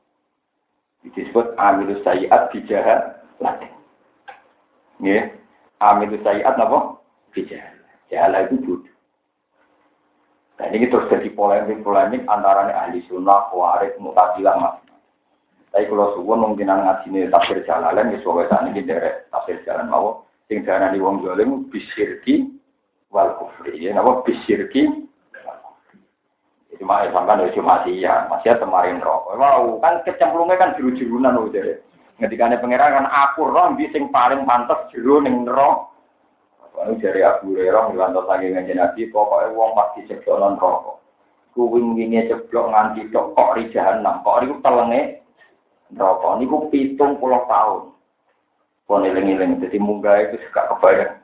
disebut 1.02 1.58
amilus 1.58 1.98
sayiat 2.06 2.54
bijahat 2.54 3.21
latih. 3.42 3.70
Ya, 5.02 5.34
amilus 5.82 6.22
sayiat 6.22 6.54
apa? 6.54 7.02
Bijahat. 7.34 7.74
Jahala 8.06 8.46
itu 8.46 8.60
bodoh. 8.62 8.92
Nah 10.60 10.70
ini 10.70 10.86
terus 10.86 11.10
jadi 11.10 11.26
polemik-polemik 11.34 12.22
antara 12.30 12.70
ahli 12.70 13.02
sunnah, 13.10 13.50
warid, 13.50 13.98
mutazilah, 13.98 14.54
mas. 14.62 14.78
Tapi 15.72 15.88
kalau 15.88 16.12
suwun 16.14 16.44
mungkin 16.44 16.68
ngaji 16.68 17.08
ini 17.08 17.32
tafsir 17.32 17.64
jalalan, 17.64 18.12
ya 18.12 18.20
sebagai 18.20 18.52
saat 18.52 18.68
ini 18.68 18.84
dari 18.84 19.10
tafsir 19.32 19.56
jalan 19.64 19.88
mau. 19.88 20.28
Sing 20.46 20.68
darah 20.68 20.92
di 20.92 21.00
wong 21.00 21.24
jolim 21.24 21.66
bisirki 21.72 22.52
wal 23.08 23.40
kufri. 23.40 23.80
Ya, 23.80 23.96
nama 23.96 24.20
bisirki 24.22 25.08
Cuma 26.80 27.06
ya 27.06 27.14
sampai 27.14 27.38
dari 27.38 27.54
cuma 27.54 27.86
ya, 27.86 28.26
masih 28.26 28.58
kemarin 28.58 28.98
rokok. 28.98 29.38
Wow, 29.38 29.78
kan 29.78 30.02
kecemplungnya 30.02 30.58
kan 30.58 30.74
jeru-jerunan 30.74 31.46
jadi. 31.54 31.78
Ketika 32.22 32.46
ada 32.46 32.62
pangeran 32.62 33.02
kan 33.02 33.06
aku 33.10 33.50
roh 33.50 33.74
sing 33.90 34.06
paling 34.14 34.46
pantas 34.46 34.86
jeru 34.94 35.18
neng 35.18 35.42
roh. 35.42 35.90
Lalu 36.78 37.02
dari 37.02 37.20
Abu 37.20 37.52
Hurairah 37.52 37.90
ngelantos 37.90 38.30
lagi 38.30 38.48
ngaji 38.48 38.72
Nabi, 38.78 39.10
pokoknya 39.10 39.52
uang 39.52 39.70
pasti 39.76 40.08
ceblok 40.08 40.38
non 40.40 40.54
rokok. 40.56 40.96
Kuwing 41.52 42.00
ini 42.00 42.24
ceblok 42.30 42.70
nganti 42.72 43.12
tok 43.12 43.36
kok 43.36 43.58
ri 43.58 43.68
jahanam, 43.74 44.24
kok 44.24 44.40
riku 44.40 44.56
telenge 44.64 45.20
rokok. 45.98 46.38
Niku 46.40 46.56
pitung 46.72 47.20
puluh 47.20 47.44
tahun. 47.50 47.92
Pon 48.88 49.04
eling-eling, 49.04 49.60
jadi 49.60 49.78
munggah 49.82 50.16
itu 50.26 50.40
suka 50.48 50.74
kebayang. 50.74 51.20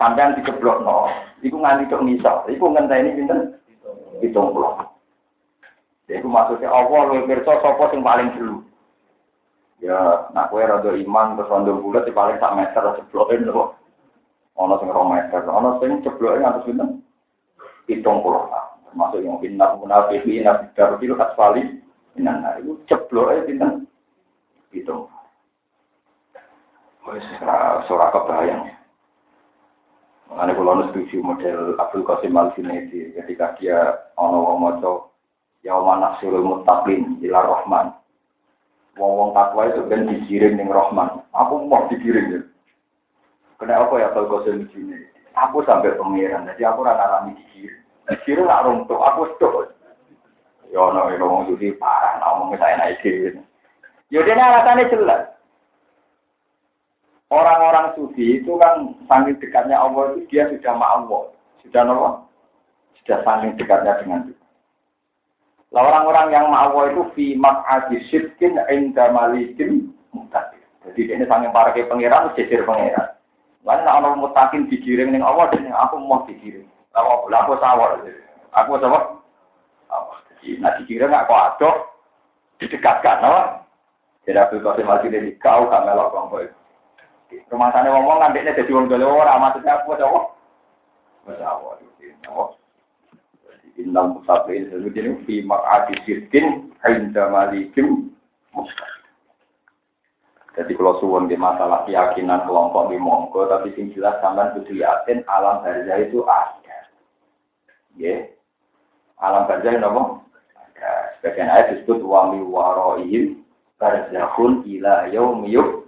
Sampai 0.00 0.34
diceblok 0.40 0.80
no, 0.82 1.12
iku 1.44 1.60
nganti 1.60 1.92
tok 1.92 2.02
nisal, 2.02 2.36
iku 2.50 2.72
ngenteni 2.72 3.20
pinten 3.20 3.54
hitung 4.18 4.50
puluh. 4.50 4.80
Jadi 6.10 6.26
maksudnya 6.26 6.72
Allah 6.72 7.22
pirsa 7.22 7.52
sapa 7.62 7.84
sing 7.94 8.02
paling 8.02 8.34
dulu. 8.34 8.66
Ya, 9.80 10.28
nak 10.36 10.52
kue 10.52 10.60
rada 10.60 10.92
iman 10.92 11.40
terus 11.40 11.48
rondo 11.48 11.80
bulat 11.80 12.04
di 12.04 12.12
paling 12.12 12.36
sak 12.36 12.52
meter 12.52 12.84
cebloke 13.00 13.32
lho. 13.40 13.72
Ono 14.60 14.76
sing 14.76 14.92
rong 14.92 15.16
meter, 15.16 15.40
ono 15.48 15.80
sing 15.80 16.04
cebloke 16.04 16.36
ngantos 16.36 16.68
pinten? 16.68 17.00
Hitung 17.88 18.20
puluh. 18.20 18.44
Termasuk 18.92 19.24
yang 19.24 19.40
inna 19.40 19.72
munafiqin 19.80 20.44
nabi 20.44 20.68
darfil 20.76 21.16
asfali 21.16 21.80
inan 22.20 22.44
itu 22.60 22.76
cebloke 22.92 23.48
pinten? 23.48 23.88
Hitung. 24.68 25.08
Wes 27.08 27.24
ora 27.88 28.12
kebayang. 28.12 28.68
Mengenai 30.28 30.54
kalau 30.54 30.86
setuju 30.92 31.16
model 31.24 31.74
Abdul 31.80 32.06
Qasim 32.06 32.38
Al 32.38 32.54
Junaidi 32.54 33.16
ketika 33.16 33.56
dia 33.58 33.98
ono 34.14 34.54
moco 34.54 35.10
ya 35.64 35.74
mana 35.74 36.20
surul 36.20 36.44
mutaklin 36.44 37.18
ila 37.24 37.40
Rahman. 37.40 37.99
Wong 38.98 39.12
wong 39.14 39.30
takwa 39.36 39.70
itu 39.70 39.86
kan 39.86 40.08
dikirim 40.08 40.58
ning 40.58 40.66
Rahman. 40.72 41.22
Aku 41.30 41.62
mau 41.68 41.86
dikirim 41.86 42.26
ya. 42.34 42.40
Kena 43.60 43.86
apa 43.86 43.94
ya 44.00 44.08
Abdul 44.10 44.26
Qasim 44.32 44.66
Junaidi? 44.72 45.06
Aku 45.36 45.62
sampai 45.62 45.94
pengiran, 45.94 46.48
jadi 46.48 46.72
aku 46.72 46.82
rasa 46.82 46.98
ngalami 46.98 47.38
dikirim. 47.38 47.78
Dikirim 48.10 48.48
nggak 48.48 48.64
runtuh, 48.66 48.98
aku 48.98 49.30
tuh. 49.38 49.70
Ya 50.70 50.78
ono 50.82 51.10
ya 51.10 51.22
wong 51.22 51.54
jadi 51.54 51.74
parah, 51.78 52.18
ngomong 52.22 52.58
saya 52.58 52.78
naik 52.78 53.02
Ya 54.10 54.26
dia 54.26 54.34
alasannya 54.34 54.90
jelas. 54.90 55.22
Orang-orang 57.30 57.94
sufi 57.94 58.42
itu 58.42 58.58
kan 58.58 58.90
saking 59.06 59.38
dekatnya 59.38 59.78
Allah 59.78 60.18
itu 60.18 60.26
dia 60.34 60.50
sudah 60.50 60.74
Allah, 60.74 61.30
sudah 61.62 61.82
Allah, 61.86 62.14
sudah 62.98 63.22
saking 63.22 63.54
dekatnya 63.54 64.02
dengan 64.02 64.26
kita. 64.26 64.39
Lah 65.70 65.86
orang-orang 65.86 66.34
yang 66.34 66.50
Allah 66.50 66.90
itu 66.90 67.02
fi 67.14 67.26
maq'adi 67.38 68.02
syirkin 68.10 68.58
inda 68.66 69.14
malikin 69.14 69.94
mutakin. 70.10 70.58
Jadi 70.82 71.14
ini 71.14 71.22
saking 71.22 71.54
para 71.54 71.70
ke 71.70 71.86
pangeran 71.86 72.34
jejer 72.34 72.66
pangeran. 72.66 73.14
Lan 73.62 73.86
nek 73.86 73.96
ana 74.02 74.18
mutakin 74.18 74.66
digiring 74.66 75.14
ning 75.14 75.22
Allah 75.22 75.46
dan 75.54 75.70
aku 75.70 76.02
mau 76.02 76.26
digiring. 76.26 76.66
Lah 76.90 77.46
aku 77.46 77.54
sawar. 77.62 78.02
Aku 78.50 78.82
sawar. 78.82 79.22
Apa? 79.86 80.14
Jadi 80.42 80.58
nek 80.58 80.74
digiring 80.82 81.14
aku 81.14 81.34
adok 81.38 81.76
didekatkan, 82.58 83.22
apa? 83.22 83.42
Jadi 84.26 84.36
aku 84.42 84.58
kasih 84.60 84.84
mati 84.84 85.06
dari 85.08 85.32
kau 85.40 85.70
gak 85.70 85.86
melok 85.86 86.12
kelompok 86.12 86.44
Rumah 87.30 87.70
sana 87.70 87.94
ngomong 87.94 88.18
ngambilnya 88.20 88.58
jadi 88.58 88.74
wong 88.74 88.90
dole 88.90 89.06
maksudnya 89.06 89.78
apa 89.78 89.94
coba? 89.94 90.20
Masya 91.30 91.46
Allah. 91.46 92.58
Innal 93.78 94.18
musafir 94.18 94.66
jadi 94.66 95.14
fi 95.28 95.46
maq'adi 95.46 95.94
sirkin 96.06 96.74
inda 96.88 97.30
malikim. 97.30 98.10
Jadi 100.58 100.72
kalau 100.74 100.98
suwon 100.98 101.30
di 101.30 101.38
masalah 101.38 101.86
keyakinan 101.86 102.42
kelompok 102.44 102.90
di 102.90 102.98
monggo, 102.98 103.46
tapi 103.46 103.70
sing 103.78 103.94
jelas 103.94 104.18
sampean 104.18 104.50
kudu 104.58 104.82
yakin 104.82 105.22
alam 105.30 105.62
barzah 105.62 105.98
itu 106.02 106.26
ada. 106.26 106.78
Ya. 107.94 108.26
Alam 109.22 109.46
barzah 109.46 109.72
napa? 109.78 110.20
Ada. 110.58 110.90
Sebagian 111.22 111.48
ayat 111.54 111.66
disebut 111.78 112.02
wa 112.02 112.34
mi 112.34 112.42
waroihim 112.42 113.46
barzahun 113.80 114.66
ila 114.66 115.08
yaumiyub 115.08 115.80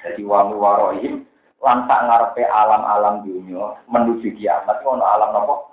jadi 0.00 0.22
wangi 0.24 0.56
warohim 0.56 1.14
lantak 1.60 2.00
ngarepe 2.08 2.42
alam-alam 2.48 3.20
dunia 3.22 3.76
menuju 3.86 4.32
kiamat 4.32 4.80
ono 4.80 5.04
alam 5.04 5.30
nopo? 5.36 5.69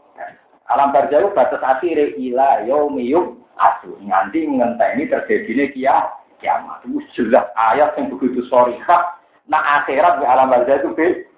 Alam 0.67 0.91
barjau 0.91 1.31
batas 1.31 1.63
akhir 1.63 2.19
ila 2.19 2.67
yaumiyum 2.67 3.39
asu 3.55 3.95
nganti 4.03 4.43
ngenteni 4.43 5.07
terjadinya 5.07 5.65
kia 5.71 5.95
kiamat. 6.43 6.83
Itu 6.83 6.99
jelas 7.15 7.47
ayat 7.55 7.95
yang 7.95 8.11
begitu 8.11 8.43
sorihah. 8.51 9.15
Nah 9.47 9.83
akhirat 9.83 10.19
di 10.19 10.25
alam 10.27 10.51
barjau 10.51 10.75
itu 10.75 10.89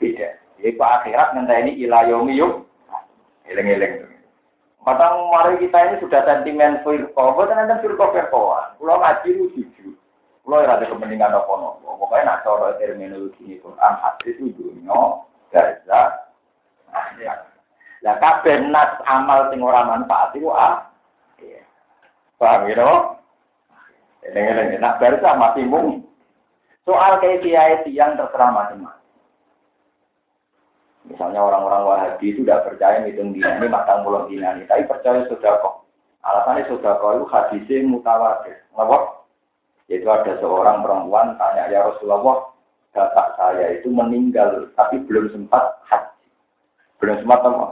beda. 0.02 0.30
Yaitu 0.58 0.82
akhirat 0.82 1.38
ngenteni 1.38 1.78
ila 1.86 2.10
yaumiyum 2.10 2.66
eleng-eleng. 3.46 4.10
Padahal 4.80 5.28
mari 5.28 5.60
kita 5.60 5.76
ini 5.76 5.96
sudah 6.00 6.24
sentimen 6.24 6.80
firqah, 6.82 7.36
bukan 7.36 7.62
ada 7.68 7.84
firqah 7.84 8.10
firqahan. 8.16 8.80
Kalau 8.80 8.98
ngaji 8.98 9.30
itu 9.30 9.46
jujur. 9.54 9.94
Kalau 10.48 10.66
ada 10.66 10.82
kepentingan 10.82 11.30
apa-apa, 11.30 11.78
pokoknya 11.86 12.26
nak 12.26 12.42
cara 12.42 12.74
terminologi 12.82 13.38
ini 13.46 13.62
Quran 13.62 13.94
hadis 14.02 14.34
itu 14.42 14.50
dunia, 14.58 15.22
gaza, 15.54 16.26
akhirat. 16.90 17.59
Lah 18.04 18.16
kabeh 18.20 18.72
nas 18.72 18.96
amal 19.04 19.52
sing 19.52 19.60
ora 19.60 19.84
manfaat 19.84 20.32
itu 20.36 20.48
ah. 20.52 20.88
Paham 22.40 22.72
ya, 22.72 23.20
Eling-eling, 24.24 24.80
nak 24.80 25.00
baru 25.00 25.20
masih 25.36 25.68
mung. 25.68 26.08
Soal 26.88 27.20
kiai 27.20 27.84
yang 27.92 28.16
terserah 28.16 28.52
macam-macam. 28.52 29.00
Misalnya 31.10 31.42
orang-orang 31.42 31.84
Wahabi 31.88 32.32
itu 32.32 32.46
tidak 32.46 32.70
percaya 32.70 33.02
ngitung 33.02 33.34
dina 33.34 33.58
ini 33.58 33.66
matang 33.66 34.06
pulau 34.06 34.30
dina 34.30 34.54
ini, 34.54 34.70
tapi 34.70 34.86
percaya 34.86 35.26
sudah 35.26 35.58
kok. 35.58 35.90
Alasannya 36.22 36.70
sudah 36.70 37.02
kok 37.02 37.14
itu 37.18 37.26
hadisnya 37.32 37.88
mutawatir. 37.90 38.62
Ngapa? 38.78 39.26
Yaitu 39.90 40.06
ada 40.06 40.38
seorang 40.38 40.86
perempuan 40.86 41.34
tanya 41.42 41.66
ya 41.72 41.82
Rasulullah, 41.82 42.54
bapak 42.94 43.28
saya 43.42 43.74
itu 43.74 43.90
meninggal 43.90 44.70
tapi 44.78 45.02
belum 45.02 45.34
sempat 45.34 45.82
haji. 45.90 46.30
Belum 47.02 47.18
sempat 47.26 47.42
apa? 47.42 47.68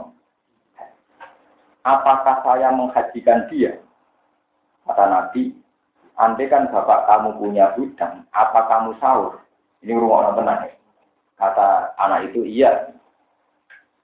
Apakah 1.88 2.44
saya 2.44 2.68
menghajikan 2.68 3.48
dia? 3.48 3.80
Kata 4.84 5.08
Nabi, 5.08 5.56
andai 6.20 6.52
kan 6.52 6.68
bapak 6.68 7.08
kamu 7.08 7.40
punya 7.40 7.72
hutang, 7.80 8.28
apa 8.36 8.68
kamu 8.68 8.92
sahur? 9.00 9.40
Ini 9.80 9.96
rumah 9.96 10.28
orang 10.28 10.36
tenang 10.36 10.60
ya. 10.68 10.72
Kata 11.40 11.68
anak 11.96 12.28
itu, 12.28 12.44
iya. 12.44 12.92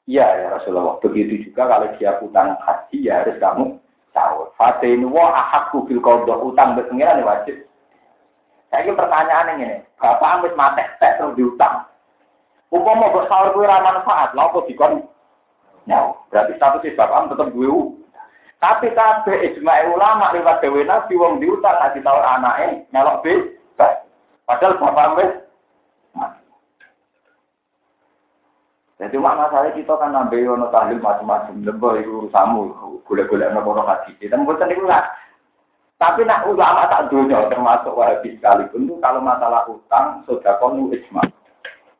Iya 0.09 0.25
ya 0.25 0.47
Rasulullah. 0.57 0.97
Begitu 1.05 1.49
juga 1.49 1.69
kalau 1.69 1.93
dia 2.01 2.17
utang 2.25 2.57
haji 2.61 2.97
ya 3.05 3.21
harus 3.21 3.37
kamu 3.37 3.77
sahur. 4.17 4.49
Fatinu 4.57 5.13
wa 5.13 5.33
ahakku 5.33 5.85
bil 5.85 6.01
qadha 6.01 6.41
utang 6.41 6.77
berpengiran 6.81 7.21
wajib. 7.21 7.69
Saya 8.73 8.89
ini 8.89 8.97
pertanyaan 8.97 9.61
ini, 9.61 9.85
bapak 10.01 10.41
ambis 10.41 10.57
mati 10.57 10.85
tek 11.01 11.21
terus 11.21 11.37
diutang. 11.37 11.85
Mau 12.75 13.15
bersahur 13.15 13.55
gue 13.55 13.71
ramah 13.71 14.03
manfaat, 14.03 14.35
kok 14.35 14.67
dikon? 14.67 15.07
Ya, 15.85 16.01
berarti 16.33 16.57
status 16.57 16.97
bapak 16.97 17.33
tetap 17.33 17.53
gue. 17.53 17.69
Tapi 18.63 18.89
kabeh 18.97 19.37
ijma 19.53 19.93
ulama 19.93 20.33
lewat 20.33 20.65
dewe 20.65 20.89
nabi 20.89 21.21
wong 21.21 21.37
diutang 21.37 21.77
ngasih 21.85 22.01
tahu 22.01 22.17
anaknya 22.17 22.81
nyalok 22.97 23.21
bis. 23.21 23.41
Padahal 24.45 24.81
bapak 24.81 25.09
ambis 25.13 25.33
Jadi 28.95 29.21
makna 29.21 29.51
saya 29.51 29.75
kita 29.75 29.91
kan 29.99 30.15
nambah 30.15 30.39
ono 30.39 30.71
tahlil 30.71 31.03
macam-macam 31.03 31.67
lembah 31.67 31.99
itu 31.99 32.31
samu 32.31 32.73
gula-gula 33.05 33.51
nopo 33.51 33.75
hati. 33.83 34.15
Dan 34.23 34.47
bukan 34.47 34.71
itu 34.71 34.87
lah. 34.87 35.03
Tapi 35.99 36.23
nak 36.25 36.47
ulama 36.47 36.87
tak 36.87 37.11
dunia 37.11 37.51
termasuk 37.51 37.93
wahabi 37.95 38.39
sekalipun 38.39 38.87
itu 38.87 38.95
kalau 39.03 39.19
masalah 39.21 39.67
utang 39.67 40.23
sudah 40.25 40.57
konu 40.63 40.95
ijma. 40.95 41.23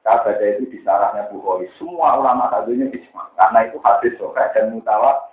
Kabar 0.05 0.37
itu 0.37 0.69
di 0.69 0.79
sarahnya 0.85 1.33
Bukhari. 1.33 1.65
Semua 1.81 2.21
ulama 2.21 2.53
tak 2.53 2.69
dunia 2.69 2.93
ijma. 2.93 3.25
Karena 3.41 3.65
itu 3.65 3.81
hadis 3.81 4.13
sore 4.21 4.45
dan 4.53 4.77
mutawat. 4.77 5.33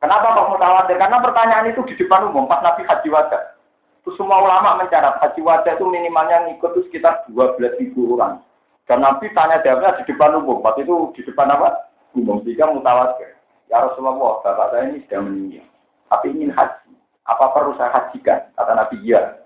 Kenapa 0.00 0.32
kok 0.32 0.48
mutawatir? 0.56 0.96
Karena 0.96 1.20
pertanyaan 1.20 1.68
itu 1.68 1.84
di 1.84 1.92
depan 2.00 2.32
umum 2.32 2.48
pas 2.48 2.64
Nabi 2.64 2.88
Haji 2.88 3.12
Wajah. 3.12 3.52
Itu 4.00 4.16
semua 4.16 4.40
ulama 4.40 4.80
mencatat 4.80 5.20
Haji 5.20 5.44
Wajah 5.44 5.76
itu 5.76 5.84
minimalnya 5.92 6.48
ngikut 6.48 6.72
itu 6.72 6.88
sekitar 6.88 7.28
12 7.28 7.76
ribu 7.76 8.16
orang. 8.16 8.40
Dan 8.88 9.04
Nabi 9.04 9.28
tanya 9.36 9.60
jawabnya 9.60 10.00
di 10.00 10.08
depan 10.08 10.40
umum. 10.40 10.64
Waktu 10.64 10.88
itu 10.88 11.12
di 11.20 11.22
depan 11.28 11.52
apa? 11.52 11.92
Umum. 12.16 12.40
Sehingga 12.48 12.72
mutawatir. 12.72 13.36
Ya 13.68 13.84
Rasulullah, 13.84 14.40
bapak 14.40 14.72
saya 14.72 14.88
ini 14.88 15.04
sudah 15.04 15.20
meninggal. 15.20 15.68
Tapi 16.08 16.26
ingin 16.32 16.50
haji. 16.56 16.90
Apa 17.28 17.52
perlu 17.52 17.76
saya 17.76 17.92
hajikan? 17.92 18.40
Kata 18.56 18.72
Nabi, 18.72 19.04
iya. 19.04 19.36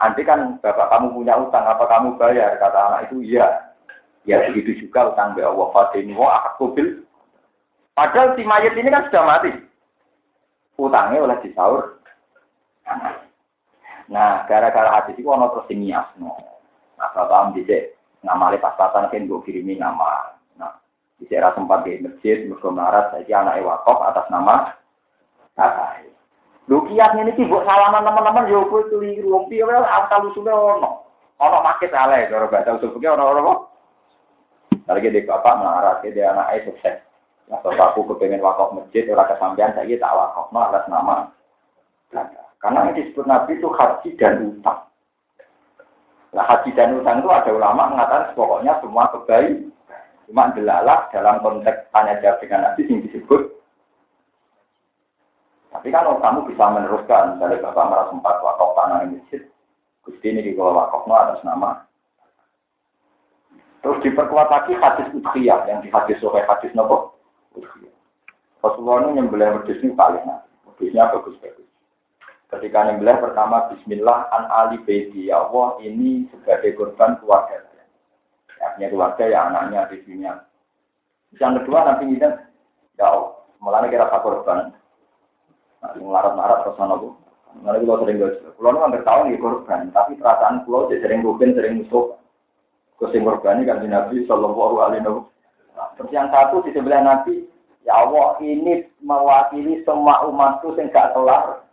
Nanti 0.00 0.24
kan 0.24 0.56
bapak 0.64 0.88
kamu 0.88 1.12
punya 1.12 1.36
utang, 1.36 1.68
apa 1.68 1.84
kamu 1.84 2.16
bayar? 2.16 2.56
Kata 2.56 2.78
anak 2.88 3.12
itu, 3.12 3.20
iya. 3.20 3.68
Ya 4.24 4.40
begitu 4.48 4.88
juga 4.88 5.12
utang 5.12 5.36
be 5.36 5.44
Allah 5.44 5.68
Fatini 5.72 6.16
akubil. 6.16 7.04
Padahal 7.92 8.32
si 8.36 8.44
mayat 8.44 8.76
ini 8.76 8.88
kan 8.88 9.08
sudah 9.08 9.24
mati. 9.24 9.52
Utangnya 10.80 11.24
oleh 11.24 11.36
disaur. 11.44 12.00
Nah, 14.08 14.44
gara-gara 14.48 14.90
hadis 15.00 15.20
itu 15.20 15.28
ono 15.28 15.52
terus 15.52 15.68
nias. 15.76 16.08
Nah, 16.16 16.36
bapak 16.96 17.36
am 17.36 17.52
dicek 17.52 17.96
ngamali 18.24 18.60
pas-pasan 18.60 19.08
kan 19.08 19.28
gue 19.28 19.44
kirimi 19.44 19.76
nama. 19.76 20.36
Nah, 20.56 20.80
di 21.16 21.28
daerah 21.28 21.52
sempat 21.56 21.84
di 21.84 22.00
masjid, 22.00 22.44
melarat, 22.48 23.12
saya 23.12 23.36
anak 23.40 23.60
wakaf 23.64 23.98
atas 24.04 24.26
nama 24.32 24.76
kakak. 25.56 26.08
Lu 26.68 26.84
kiasnya 26.86 27.24
ini 27.24 27.48
buat 27.48 27.64
salaman 27.64 28.04
teman-teman, 28.04 28.50
yo 28.50 28.68
gue 28.68 28.90
keliru, 28.92 29.32
wong 29.32 29.44
piye 29.48 29.64
wae 29.64 29.80
asal 29.80 30.28
usule 30.28 30.52
ono. 30.52 31.06
Ono 31.40 31.58
makit 31.64 31.94
ale, 31.96 32.28
cara 32.28 32.50
bahasa 32.50 32.76
usul 32.76 32.92
fikih 32.98 33.16
ono 33.16 33.24
ono. 33.32 33.54
Lagi 34.90 35.08
di 35.08 35.24
bapak 35.24 35.56
melarat, 35.56 36.02
dia 36.04 36.34
anak 36.34 36.66
sukses. 36.66 37.00
Atau 37.50 37.74
aku 37.74 38.14
kepengen 38.14 38.44
wakaf 38.44 38.70
masjid, 38.70 39.10
orang 39.10 39.26
kesampean 39.26 39.74
saya 39.74 39.94
tak 39.98 40.14
wakaf, 40.14 40.46
no 40.54 40.58
atas 40.62 40.84
nama. 40.86 41.16
Karena 42.60 42.86
yang 42.86 42.94
disebut 42.94 43.24
Nabi 43.24 43.56
itu 43.56 43.68
haji 43.72 44.10
dan 44.20 44.34
utang. 44.52 44.80
Nah 46.30 46.44
haji 46.46 46.70
dan 46.76 47.00
utang 47.00 47.24
itu 47.24 47.30
ada 47.32 47.50
ulama 47.50 47.90
mengatakan 47.90 48.36
pokoknya 48.36 48.78
semua 48.78 49.08
kebaik. 49.10 49.66
Cuma 50.30 50.54
delalah 50.54 51.10
dalam 51.10 51.42
konteks 51.42 51.90
tanya 51.90 52.20
jawab 52.22 52.38
dengan 52.38 52.70
Nabi 52.70 52.86
yang 52.86 53.02
disebut. 53.02 53.59
Tapi 55.80 55.96
kan 55.96 56.04
kamu 56.04 56.44
bisa 56.44 56.60
meneruskan, 56.76 57.40
dari 57.40 57.56
Bapak 57.56 57.88
merah 57.88 58.12
sempat 58.12 58.36
wakaf 58.44 58.76
tanah 58.76 59.08
ini 59.08 59.16
masjid, 59.16 59.48
Gusti 60.04 60.28
ini 60.28 60.44
di 60.44 60.52
bawah 60.52 60.76
wakafnya 60.76 61.16
atas 61.16 61.40
nama. 61.40 61.88
Terus 63.80 64.04
diperkuat 64.04 64.52
lagi 64.52 64.76
hadis 64.76 65.08
udhiyah, 65.16 65.64
yang 65.72 65.80
di 65.80 65.88
hadis 65.88 66.20
hadis 66.20 66.68
nopo 66.76 67.16
udhiyah. 67.56 67.96
Rasulullah 68.60 69.08
ini 69.08 69.24
nyembelih 69.24 69.56
wedus 69.56 69.80
ini 69.80 69.96
paling 69.96 70.20
bagus-bagus. 70.76 71.64
Ketika 72.52 72.78
nyembelih 72.84 73.16
pertama 73.16 73.72
Bismillah 73.72 74.28
an 74.36 74.52
Ali 74.52 74.84
Baiti 74.84 75.32
ya 75.32 75.48
Allah 75.48 75.80
ini 75.80 76.28
sebagai 76.28 76.76
korban 76.76 77.16
keluarga. 77.24 77.56
Artinya 78.60 78.92
keluarga 78.92 79.24
ya 79.24 79.48
anaknya 79.48 79.88
di 79.88 80.04
dunia. 80.04 80.44
Yang 81.40 81.64
kedua 81.64 81.88
nanti 81.88 82.04
ini 82.04 82.20
ya 82.20 83.08
Allah, 83.08 83.32
malah 83.64 83.88
kira 83.88 84.12
korban. 84.12 84.76
Nah, 85.80 85.96
larat-larat 85.96 86.58
terus 86.64 86.76
mana 86.76 86.94
bu? 87.00 87.08
Mana 87.64 87.80
kita 87.82 87.94
sering 88.04 88.16
gak 88.20 88.54
Pulau 88.54 88.70
ini 88.76 88.78
hampir 88.84 89.02
tahun 89.02 89.32
ya 89.32 89.38
korban, 89.40 89.90
tapi 89.90 90.12
perasaan 90.20 90.62
pulau 90.68 90.86
sering 90.92 91.24
rugen, 91.24 91.56
sering 91.56 91.82
musuh. 91.82 92.14
Kusim 93.00 93.24
korban 93.24 93.64
ini 93.64 93.66
kan 93.66 93.80
Nabi 93.80 94.28
Shallallahu 94.28 94.76
Alaihi 94.84 95.02
Wasallam. 95.02 95.26
Terus 95.96 96.12
yang 96.12 96.28
satu 96.28 96.60
di 96.60 96.76
sebelah 96.76 97.00
Nabi, 97.00 97.48
ya 97.88 98.04
Allah 98.04 98.36
ini 98.44 98.84
mewakili 99.00 99.80
semua 99.88 100.28
umatku 100.28 100.76
yang 100.76 100.92
gak 100.92 101.16
kelar 101.16 101.64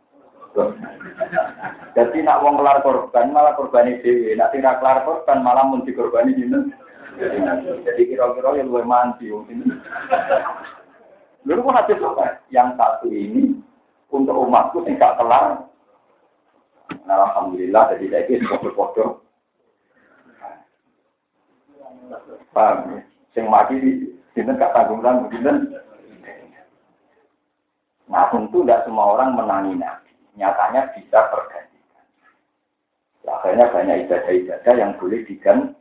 jadi 1.94 2.18
nak 2.26 2.42
wong 2.42 2.58
kelar 2.58 2.82
korban 2.82 3.30
malah 3.30 3.54
korbani 3.54 4.02
dewi, 4.02 4.34
nak 4.34 4.54
tidak 4.54 4.82
kelar 4.82 5.06
korban 5.06 5.46
malah 5.46 5.66
mun 5.66 5.86
dikorbani 5.86 6.34
jinten. 6.34 6.74
Jadi 7.18 8.02
kira-kira 8.14 8.58
yang 8.58 8.70
luwih 8.70 8.86
manti 8.86 9.30
ini. 9.30 9.66
Lalu 11.46 11.62
pun 11.66 11.78
hadis? 11.78 11.98
Yang 12.54 12.70
satu 12.78 13.08
ini 13.10 13.57
untuk 14.12 14.36
umatku 14.36 14.84
sing 14.88 14.96
gak. 14.96 15.20
Nah, 15.20 17.18
alhamdulillah 17.32 17.96
jadi 17.96 18.06
saya 18.08 18.28
ini 18.32 18.48
foto-foto. 18.48 19.24
Paham 22.56 22.96
ya? 22.96 23.00
Sing 23.36 23.46
mati 23.52 23.76
sini 24.32 24.52
gak 24.56 24.72
tanggung-tanggung 24.72 25.32
Nah 28.08 28.24
tentu 28.32 28.64
tidak 28.64 28.88
semua 28.88 29.20
orang 29.20 29.36
menangi 29.36 29.76
nabi 29.76 30.12
nyatanya 30.40 30.96
bisa 30.96 31.28
tergantikan. 31.28 32.06
Akhirnya 33.28 33.68
banyak 33.68 34.08
ibadah-ibadah 34.08 34.74
yang 34.80 34.96
boleh 34.96 35.28
diganti. 35.28 35.76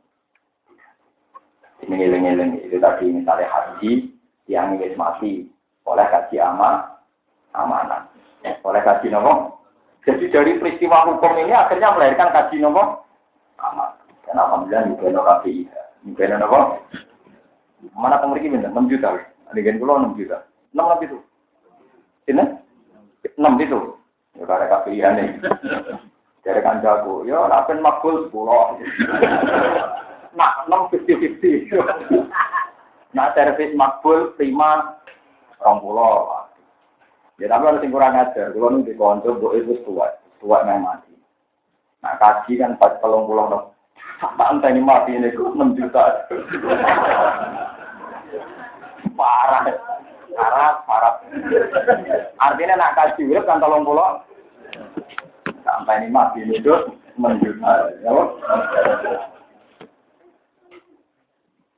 Ini 1.86 1.94
ngiling-ngiling 1.94 2.66
itu 2.66 2.82
tadi 2.82 3.14
misalnya 3.14 3.46
haji 3.46 4.10
yang 4.50 4.74
ingin 4.74 4.98
mati 4.98 5.46
oleh 5.86 6.02
kaji 6.10 6.42
ama 6.42 6.98
amanah. 7.54 8.15
Oleh 8.64 8.82
kaji 8.82 9.10
nopo. 9.10 9.62
Jadi 10.06 10.30
dari 10.30 10.58
peristiwa 10.62 11.06
hukum 11.10 11.34
ini 11.38 11.50
akhirnya 11.50 11.94
melahirkan 11.94 12.30
kaji 12.30 12.62
nopo 12.62 13.06
amanah. 13.58 13.98
Dan 14.26 14.42
alhamdulillah 14.42 14.82
juga 14.90 15.06
no 15.10 15.22
kaji 15.22 15.52
juga 16.06 16.38
nopo. 16.38 16.58
Mana 17.94 18.18
pemeriksaan 18.18 18.56
minta 18.56 18.72
6 18.72 18.90
juta. 18.90 19.08
Adegan 19.52 19.78
pulau 19.78 20.00
6 20.00 20.18
juta. 20.18 20.42
6 20.74 20.90
lebih 20.96 21.06
itu. 21.12 21.18
Ini? 22.32 22.44
6 23.36 23.62
itu. 23.62 23.78
Ya 24.36 24.44
karena 24.44 24.66
kapilian 24.68 25.16
nih. 25.16 25.28
Dari 26.46 26.62
kan 26.62 26.78
jago, 26.78 27.26
ya 27.26 27.50
rapen 27.50 27.82
makbul 27.82 28.30
sepuluh. 28.30 28.78
Nak 30.38 30.70
enam 30.70 30.86
fifty 30.94 31.18
fifty. 31.18 31.66
Nak 33.18 33.34
servis 33.34 33.74
makbul 33.74 34.30
lima 34.38 34.94
orang 35.58 35.82
pulau. 35.82 36.45
Ya 37.36 37.52
tapi 37.52 37.68
harus 37.68 37.84
kurang 37.84 38.16
ajar. 38.16 38.48
Kalau 38.48 38.80
di 38.80 38.96
konco, 38.96 39.36
bu 39.36 39.52
itu 39.52 39.76
tua, 39.84 40.08
tua 40.40 40.64
yang 40.64 40.80
mati. 40.80 41.12
Nah 42.00 42.16
kaji 42.16 42.56
kan 42.56 42.80
pas 42.80 42.96
pelong 43.04 43.28
pulau 43.28 43.52
dong. 43.52 43.66
Tak 44.16 44.48
entah 44.48 44.72
ini 44.72 44.80
mati 44.80 45.12
ini 45.12 45.28
kok 45.36 45.52
enam 45.52 45.76
juta. 45.76 46.24
Parah. 49.16 49.64
Parah, 50.36 50.72
parah. 50.84 51.14
Artinya 52.40 52.74
nak 52.76 52.94
kaji 52.96 53.28
urip 53.28 53.44
kan 53.44 53.60
tolong 53.60 53.84
pulau. 53.84 54.24
sampai 55.66 56.04
ini 56.04 56.14
mati 56.14 56.46
itu 56.46 56.72
menjual. 57.18 57.80
Ya, 58.04 58.10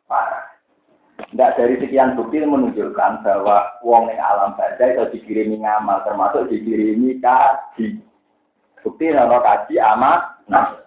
Parah. 0.06 0.37
Tidak 1.38 1.54
dari 1.54 1.78
sekian 1.78 2.18
bukti 2.18 2.42
menunjukkan 2.42 3.22
bahwa 3.22 3.78
wong 3.86 4.10
yang 4.10 4.26
alam 4.26 4.58
baca 4.58 4.82
itu 4.82 5.06
dikirimi 5.14 5.62
ngamal, 5.62 6.02
termasuk 6.02 6.50
dikirimi 6.50 7.22
kaji. 7.22 8.02
Bukti 8.82 9.14
nama 9.14 9.38
kaji 9.38 9.78
amat, 9.78 10.34
nah. 10.50 10.82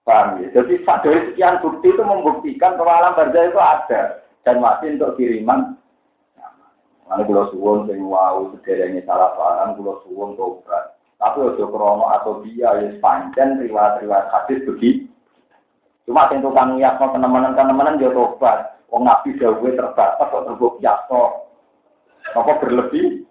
Paham 0.00 0.40
ya? 0.40 0.48
Jadi 0.48 0.80
dari 0.80 1.20
sekian 1.28 1.60
bukti 1.60 1.92
itu 1.92 2.00
membuktikan 2.00 2.80
bahwa 2.80 2.92
alam 3.04 3.12
baca 3.20 3.36
itu 3.36 3.60
ada 3.60 4.24
dan 4.48 4.64
masih 4.64 4.96
untuk 4.96 5.12
kiriman. 5.20 5.76
Mana 7.04 7.28
kalau 7.28 7.52
suwon 7.52 7.84
sing 7.84 8.00
wow 8.00 8.48
sederhana 8.48 9.04
salah 9.04 9.36
paham, 9.36 9.76
kalau 9.76 10.00
suwon 10.08 10.40
tobat. 10.40 10.96
Tapi 11.20 11.52
ojo 11.52 11.68
krono 11.68 12.08
atau 12.16 12.40
dia 12.48 12.80
ya 12.80 12.96
panjang 12.96 13.60
riwayat-riwayat 13.60 14.24
hadis 14.32 14.64
begitu. 14.64 15.04
Cuma 16.08 16.32
sing 16.32 16.40
tukang 16.40 16.80
yakno 16.80 17.12
teman-teman 17.12 18.00
yo 18.00 18.08
tobat. 18.08 18.73
Wong 18.94 19.10
nabi 19.10 19.34
dawuhe 19.34 19.74
terbatas 19.74 20.30
kok 20.30 20.46
terbuk 20.46 20.78
yakno. 20.78 21.50
Apa 22.30 22.62
berlebih? 22.62 23.26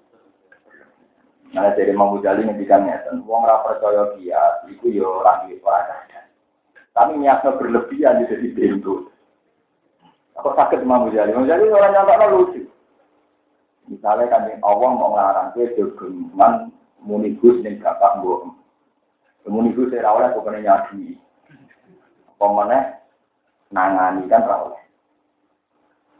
Nah, 1.56 1.72
jadi 1.72 1.96
Imam 1.96 2.20
Ghazali 2.20 2.44
ngendikan 2.44 2.84
ngeten, 2.84 3.24
wong 3.24 3.48
ora 3.48 3.64
percaya 3.64 4.12
dia, 4.20 4.60
iku 4.68 4.92
yo 4.92 5.24
ora 5.24 5.48
duwe 5.48 5.56
Tapi 6.92 7.16
niatnya 7.16 7.56
berlebihan 7.56 8.28
jadi 8.28 8.48
bentuk. 8.52 9.08
Apa 10.36 10.52
sakit 10.52 10.84
Imam 10.84 11.08
Ghazali? 11.08 11.32
Imam 11.32 11.48
Ghazali 11.48 11.72
orang 11.72 11.94
nyata 11.96 12.28
lucu. 12.28 12.62
Misalnya 13.88 14.28
kan 14.36 14.52
Allah 14.60 14.90
mau 14.92 15.16
ngarang 15.16 15.48
dia 15.56 15.72
jogeman 15.80 16.76
munigus 17.00 17.64
ning 17.64 17.80
bapak 17.80 18.20
mbok. 18.20 18.52
Munigus 19.48 19.96
ora 19.96 20.12
oleh 20.12 20.30
pokoknya 20.36 20.60
nyadi. 20.60 21.16
Pemene 22.36 23.00
nangani 23.72 24.28
kan 24.28 24.44
ora 24.44 24.58
oleh. 24.68 24.83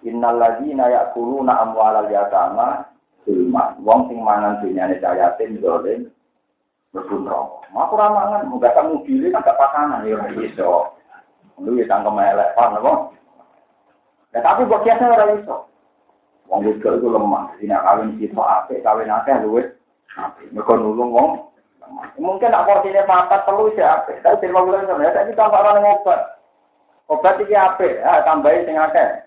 Innal 0.04 0.36
ladzina 0.36 0.92
ya'kuluna 0.92 1.64
amwalal 1.64 2.12
yatama 2.12 2.84
zulma. 3.24 3.76
Wong 3.80 4.12
sing 4.12 4.20
mangan 4.20 4.60
dunyane 4.60 5.00
yatim 5.00 5.64
dolen 5.64 6.12
mlebu 6.92 7.16
neraka. 7.24 7.64
Mak 7.74 7.90
ora 7.90 8.08
mangan, 8.14 8.48
muga 8.52 8.70
kamu 8.78 9.02
pilih 9.02 9.34
kan 9.34 9.42
gak 9.42 9.58
pasangan 9.58 10.06
ya 10.06 10.20
iso. 10.38 10.94
Lu 11.58 11.74
ya 11.80 11.90
tangkem 11.90 12.22
elek 12.22 12.54
pan 12.54 12.78
apa? 12.78 12.94
Ya 14.36 14.40
tapi 14.46 14.70
kok 14.70 14.84
kiasnya 14.86 15.10
ora 15.10 15.34
iso. 15.34 15.66
Wong 16.52 16.68
wedok 16.68 17.00
itu 17.00 17.08
lemah, 17.08 17.56
dina 17.58 17.82
kawin 17.82 18.20
situ 18.20 18.36
apik, 18.38 18.84
kawin 18.84 19.10
akeh 19.10 19.42
luwih 19.42 19.66
apik. 20.20 20.52
Mergo 20.54 20.74
nulung 20.78 21.12
wong 21.16 21.30
Mungkin 22.18 22.50
nak 22.50 22.66
porsinya 22.66 23.04
papat 23.04 23.44
telu 23.44 23.68
sih 23.76 23.84
apik. 23.84 24.24
Tapi 24.24 24.40
terima 24.40 24.64
bulan 24.64 24.88
sebenarnya 24.88 25.14
saya 25.14 25.34
tambah 25.36 25.60
orang 25.60 25.84
obat. 25.84 26.20
Obat 27.12 27.42
iki 27.44 27.54
apik, 27.54 28.00
ah 28.02 28.24
tambahin 28.24 28.64
sing 28.64 28.80
akeh. 28.80 29.24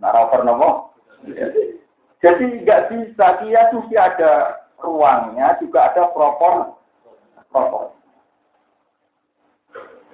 Naraper 0.00 0.40
nopo? 0.44 0.94
Jadi 2.20 2.44
nggak 2.64 2.82
bisa, 2.90 3.26
dia 3.44 3.60
suci 3.72 3.94
ada 3.96 4.62
ruangnya, 4.80 5.56
juga 5.60 5.90
ada 5.92 6.10
propor, 6.12 6.76
propor. 7.52 7.92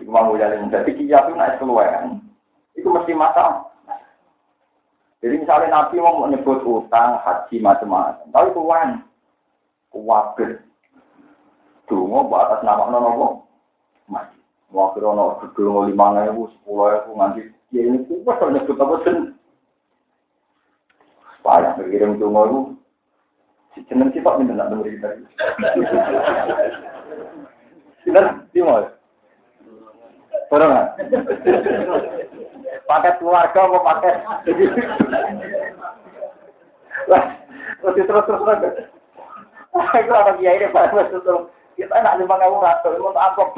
Iku 0.02 0.10
mau 0.10 0.34
jalan, 0.34 0.72
jadi 0.72 0.90
kia 0.98 1.18
itu 1.22 1.32
naik 1.38 1.62
keluar, 1.62 2.10
itu 2.74 2.88
mesti 2.90 3.12
masalah. 3.14 3.70
Jadi 5.22 5.38
misalnya 5.38 5.70
Nabi 5.70 6.02
mau 6.02 6.26
menyebut 6.26 6.66
utang, 6.66 7.22
haji, 7.22 7.62
macam-macam. 7.62 8.26
Tapi 8.34 8.48
tuan, 8.58 8.88
kuwabir. 9.94 10.58
Dungo, 11.86 12.26
atas 12.34 12.66
nama 12.66 12.90
nono 12.90 13.46
Mati. 14.10 14.41
Wakil 14.72 15.04
ono, 15.04 15.36
gedung 15.44 15.84
lima 15.84 16.16
ribu, 16.24 16.48
sepuluh 16.56 16.96
ribu, 16.96 17.12
nganti. 17.12 17.44
Ya 17.76 17.84
ini 17.84 18.08
kuwas, 18.08 18.40
nyebut 18.40 18.80
apa 18.80 18.94
sih? 19.04 19.16
Payah 21.44 21.76
berkirim 21.76 22.16
dungo 22.16 22.42
itu. 22.48 22.60
Si 23.76 23.84
jeneng 23.88 24.12
sifat 24.16 24.40
minta 24.40 24.56
nak 24.56 24.72
dengar 24.72 24.88
kita. 24.88 25.08
Di 28.52 28.60
mana? 28.64 28.88
Orang 30.52 30.76
paket 32.92 33.14
keluarga 33.24 33.60
apa 33.64 33.78
paket 33.88 34.14
terus 37.80 38.04
terus 38.04 38.24
terus 38.28 38.76
aku 39.72 40.12
apa 40.12 40.36
kiai 40.36 40.60
ini 40.60 40.68
pak 40.68 40.92
kita 41.72 41.96
nak 42.04 42.20
lima 42.20 42.36
ribu 42.36 42.60
ratus 42.60 43.00
mau 43.00 43.16
amplop 43.16 43.56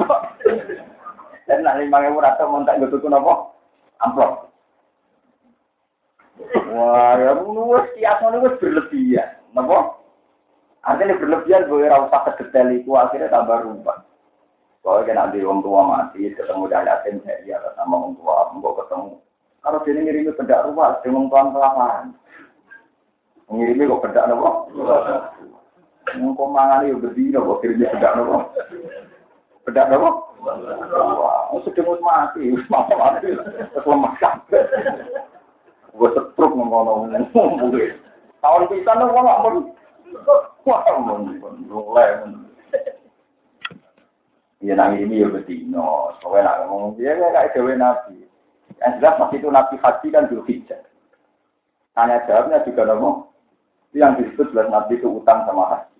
dan 1.45 1.61
nak 1.61 1.77
lima 1.77 2.01
ribu 2.01 2.21
ratus 2.21 2.45
mau 2.49 2.65
tak 2.65 2.81
gitu 2.81 2.97
apa 3.05 3.33
amplop 4.01 4.31
wah 6.73 7.13
ya 7.17 7.31
nuwes 7.37 7.85
tiap 7.95 8.21
nuwes 8.25 8.57
berlebihan 8.57 9.39
napa 9.53 9.97
artinya 10.85 11.17
berlebihan 11.17 11.69
gue 11.69 11.89
rasa 11.89 12.17
kedetail 12.33 12.69
itu 12.73 12.91
akhirnya 12.93 13.29
tambah 13.31 13.61
rumah 13.65 14.05
kalau 14.85 15.01
kena 15.01 15.33
di 15.33 15.41
orang 15.41 15.65
tua 15.65 15.81
mati, 15.81 16.29
ketemu 16.29 16.69
dari 16.69 16.85
yatim, 16.85 17.17
ya 17.49 17.57
sama 17.73 18.05
orang 18.05 18.21
tua, 18.21 18.53
mau 18.53 18.77
ketemu. 18.77 19.17
Kalau 19.65 19.81
dia 19.81 19.97
ngirimi 19.97 20.37
benda 20.37 20.61
rumah, 20.61 21.01
dia 21.01 21.09
orang 21.09 21.25
tua 21.25 21.49
kelaparan. 21.49 22.05
Ngirimi 23.49 23.89
kok? 23.89 24.05
Ngkong 26.21 26.51
mangan 26.53 26.85
itu 26.85 27.01
berdiri, 27.01 27.33
kok 27.33 27.59
kirimnya 27.65 27.93
benda 27.97 28.09
apa? 28.13 28.37
Benda 29.65 29.89
apa? 29.89 30.09
Wah, 30.45 31.49
sedang 31.65 31.97
mati, 32.05 32.53
mati 32.69 32.93
mati, 32.93 33.33
lemah 33.81 34.13
sampai. 34.21 34.61
Gue 35.89 36.09
setruk 36.13 36.53
ngomong-ngomong, 36.53 37.09
tahun 38.45 38.63
pisan 38.69 39.01
dong, 39.01 39.09
nggak 39.09 39.41
mau. 39.41 39.57
Wah, 40.69 40.85
mulai. 41.65 42.29
Ya 44.65 44.73
nang 44.73 44.97
ini 44.97 45.21
ya 45.21 45.29
betino, 45.29 46.09
soalnya 46.21 46.49
nak 46.49 46.59
ngomong 46.65 46.97
dia 46.97 47.13
kayak 47.13 47.53
dewe 47.53 47.77
nabi. 47.77 48.25
Yang 48.81 48.93
jelas 48.97 49.19
waktu 49.21 49.37
itu 49.37 49.47
nabi 49.53 49.75
haji 49.77 50.07
kan 50.09 50.25
hijab. 50.25 50.81
Tanya 51.93 52.25
jawabnya 52.25 52.65
juga 52.65 52.89
ngomong, 52.89 53.29
yang 53.93 54.17
disebut 54.17 54.49
jelas 54.55 54.73
nabi 54.73 54.97
itu 54.97 55.05
utang 55.05 55.45
sama 55.45 55.69
haji. 55.69 55.94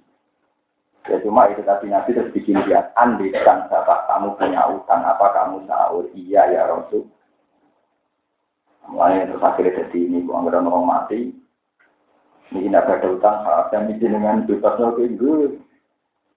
Ya 1.05 1.21
cuma 1.21 1.45
itu 1.53 1.61
tadi 1.61 1.85
nabi 1.85 2.17
terus 2.17 2.33
bikin 2.33 2.65
dia 2.65 2.89
andi 2.97 3.29
dan 3.29 3.69
siapa 3.69 4.09
kamu 4.09 4.33
punya 4.41 4.65
utang 4.73 5.05
apa 5.05 5.29
kamu 5.37 5.61
sahur 5.69 6.09
iya 6.17 6.49
ya 6.49 6.65
Rasul. 6.65 7.05
Mulai 8.89 9.29
terus 9.29 9.45
akhirnya 9.45 9.85
jadi 9.85 9.99
ini 10.01 10.25
gua 10.25 10.41
nggak 10.41 10.65
orang 10.65 10.85
mati. 10.85 11.29
Ini 12.53 12.69
tidak 12.69 13.01
ada 13.01 13.07
utang, 13.09 13.37
saya 13.73 13.89
mikir 13.89 14.05
dengan 14.05 14.45
bebasnya 14.45 14.93
kayak 14.93 15.17
gue. 15.17 15.57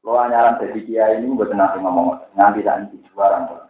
Kalau 0.00 0.24
anyaran 0.24 0.56
dari 0.56 0.80
kiai 0.88 1.20
ini 1.20 1.36
buat 1.36 1.52
nanti 1.52 1.84
ngomong 1.84 2.32
nanti 2.32 2.64
dan 2.64 2.88
di 2.88 2.96
juaran 3.12 3.44
tuh. 3.44 3.68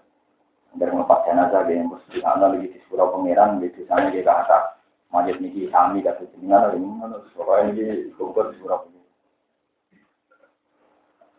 Dari 0.78 0.94
ngelepas 0.94 1.26
jenazah 1.26 1.66
dia 1.66 1.82
yang 1.82 1.90
mesti 1.90 2.22
ana 2.22 2.54
lagi 2.54 2.70
di 2.70 2.78
sekolah 2.86 3.10
pangeran 3.10 3.58
di 3.58 3.82
sana 3.90 4.14
dia 4.14 4.22
kata 4.22 4.78
majid 5.10 5.42
niki 5.42 5.66
kami 5.72 6.04
kata 6.04 6.28
jenengan 6.36 6.76
ini 6.76 6.86
mana 6.86 7.18
pokoknya 7.34 7.74
ini 7.74 8.14
kumpul 8.14 8.52
di 8.52 8.60
sekolah 8.60 8.86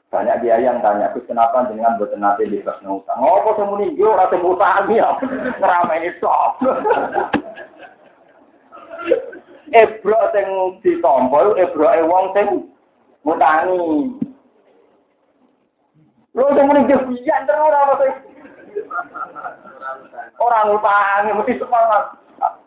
banyak 0.09 0.41
dia 0.41 0.57
yang 0.57 0.81
tanya, 0.81 1.13
Gus 1.13 1.21
kenapa 1.29 1.69
dengan 1.69 2.01
buat 2.01 2.09
nanti 2.17 2.49
di 2.49 2.65
kelas 2.65 2.81
utang? 2.81 3.21
Oh, 3.21 3.45
kok 3.45 3.61
semua 3.61 3.77
nih, 3.77 3.93
gue 3.93 4.09
rasa 4.09 4.41
utang 4.41 4.89
ya, 4.89 5.09
ngerama 5.61 5.93
ini 6.01 6.09
sok. 6.17 6.65
Ebro 9.69 10.17
sing 10.33 10.47
ditompol, 10.81 11.53
ebro 11.61 11.93
e 11.93 12.01
wong 12.01 12.33
sing 12.33 12.73
ngutangi. 13.21 14.17
Lho 16.33 16.45
sing 16.57 16.65
muni 16.65 16.89
kebiyan 16.89 17.45
terus 17.45 17.69
apa 17.69 17.93
Orang 20.41 20.73
utang 20.73 21.37
mesti 21.37 21.53
semangat. 21.61 22.17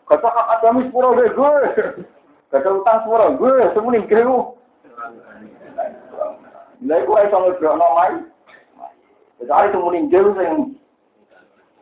Kata 0.07 0.29
ada 0.31 0.67
mis 0.71 0.87
pura 0.95 1.11
gue 1.11 1.27
gue. 1.27 1.55
Kata 2.55 2.69
utang 2.71 3.03
pura 3.03 3.35
gue 3.35 3.67
semuni 3.75 3.99
kru. 4.07 4.55
Lah 6.83 6.97
iku 6.99 7.15
iso 7.19 7.37
ngebrokno 7.39 7.87
mai. 7.95 8.15
Jadi 9.43 9.71
semuni 9.75 10.07
jauh 10.07 10.31
sing 10.35 10.51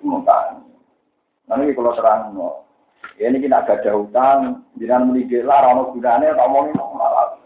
utang. 0.02 0.66
Nanti 1.45 1.76
kalau 1.78 1.93
terang 1.93 2.34
ya 3.20 3.30
ini 3.30 3.43
kita 3.43 3.62
agak 3.62 3.86
ada 3.86 4.02
utang, 4.02 4.66
jangan 4.82 5.06
muni 5.06 5.30
gelar, 5.30 5.62
ono 5.68 5.93
gunane, 5.93 6.34
tak 6.34 6.49
mau 6.49 6.66
malah 6.74 7.38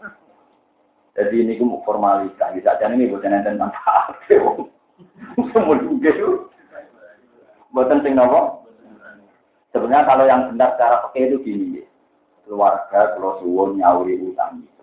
jadi 1.16 1.32
ini 1.32 1.56
mau 1.64 1.80
formalitas. 1.88 2.52
Bisa 2.52 2.76
aja 2.76 2.92
ini 2.92 3.08
bukan 3.08 3.32
enten 3.32 3.56
manfaat. 3.56 4.12
Semua 4.28 5.80
itu. 5.80 6.44
Buatan 7.72 8.04
sing 8.04 8.12
nopo. 8.12 8.68
Sebenarnya 9.72 10.08
kalau 10.08 10.24
yang 10.28 10.52
benar 10.52 10.76
secara 10.76 11.08
pakai 11.08 11.32
itu 11.32 11.36
gini. 11.40 11.80
Keluarga 12.44 13.16
kalau 13.16 13.40
suwon 13.40 13.80
nyauri 13.80 14.20
utang 14.20 14.60
itu. 14.60 14.75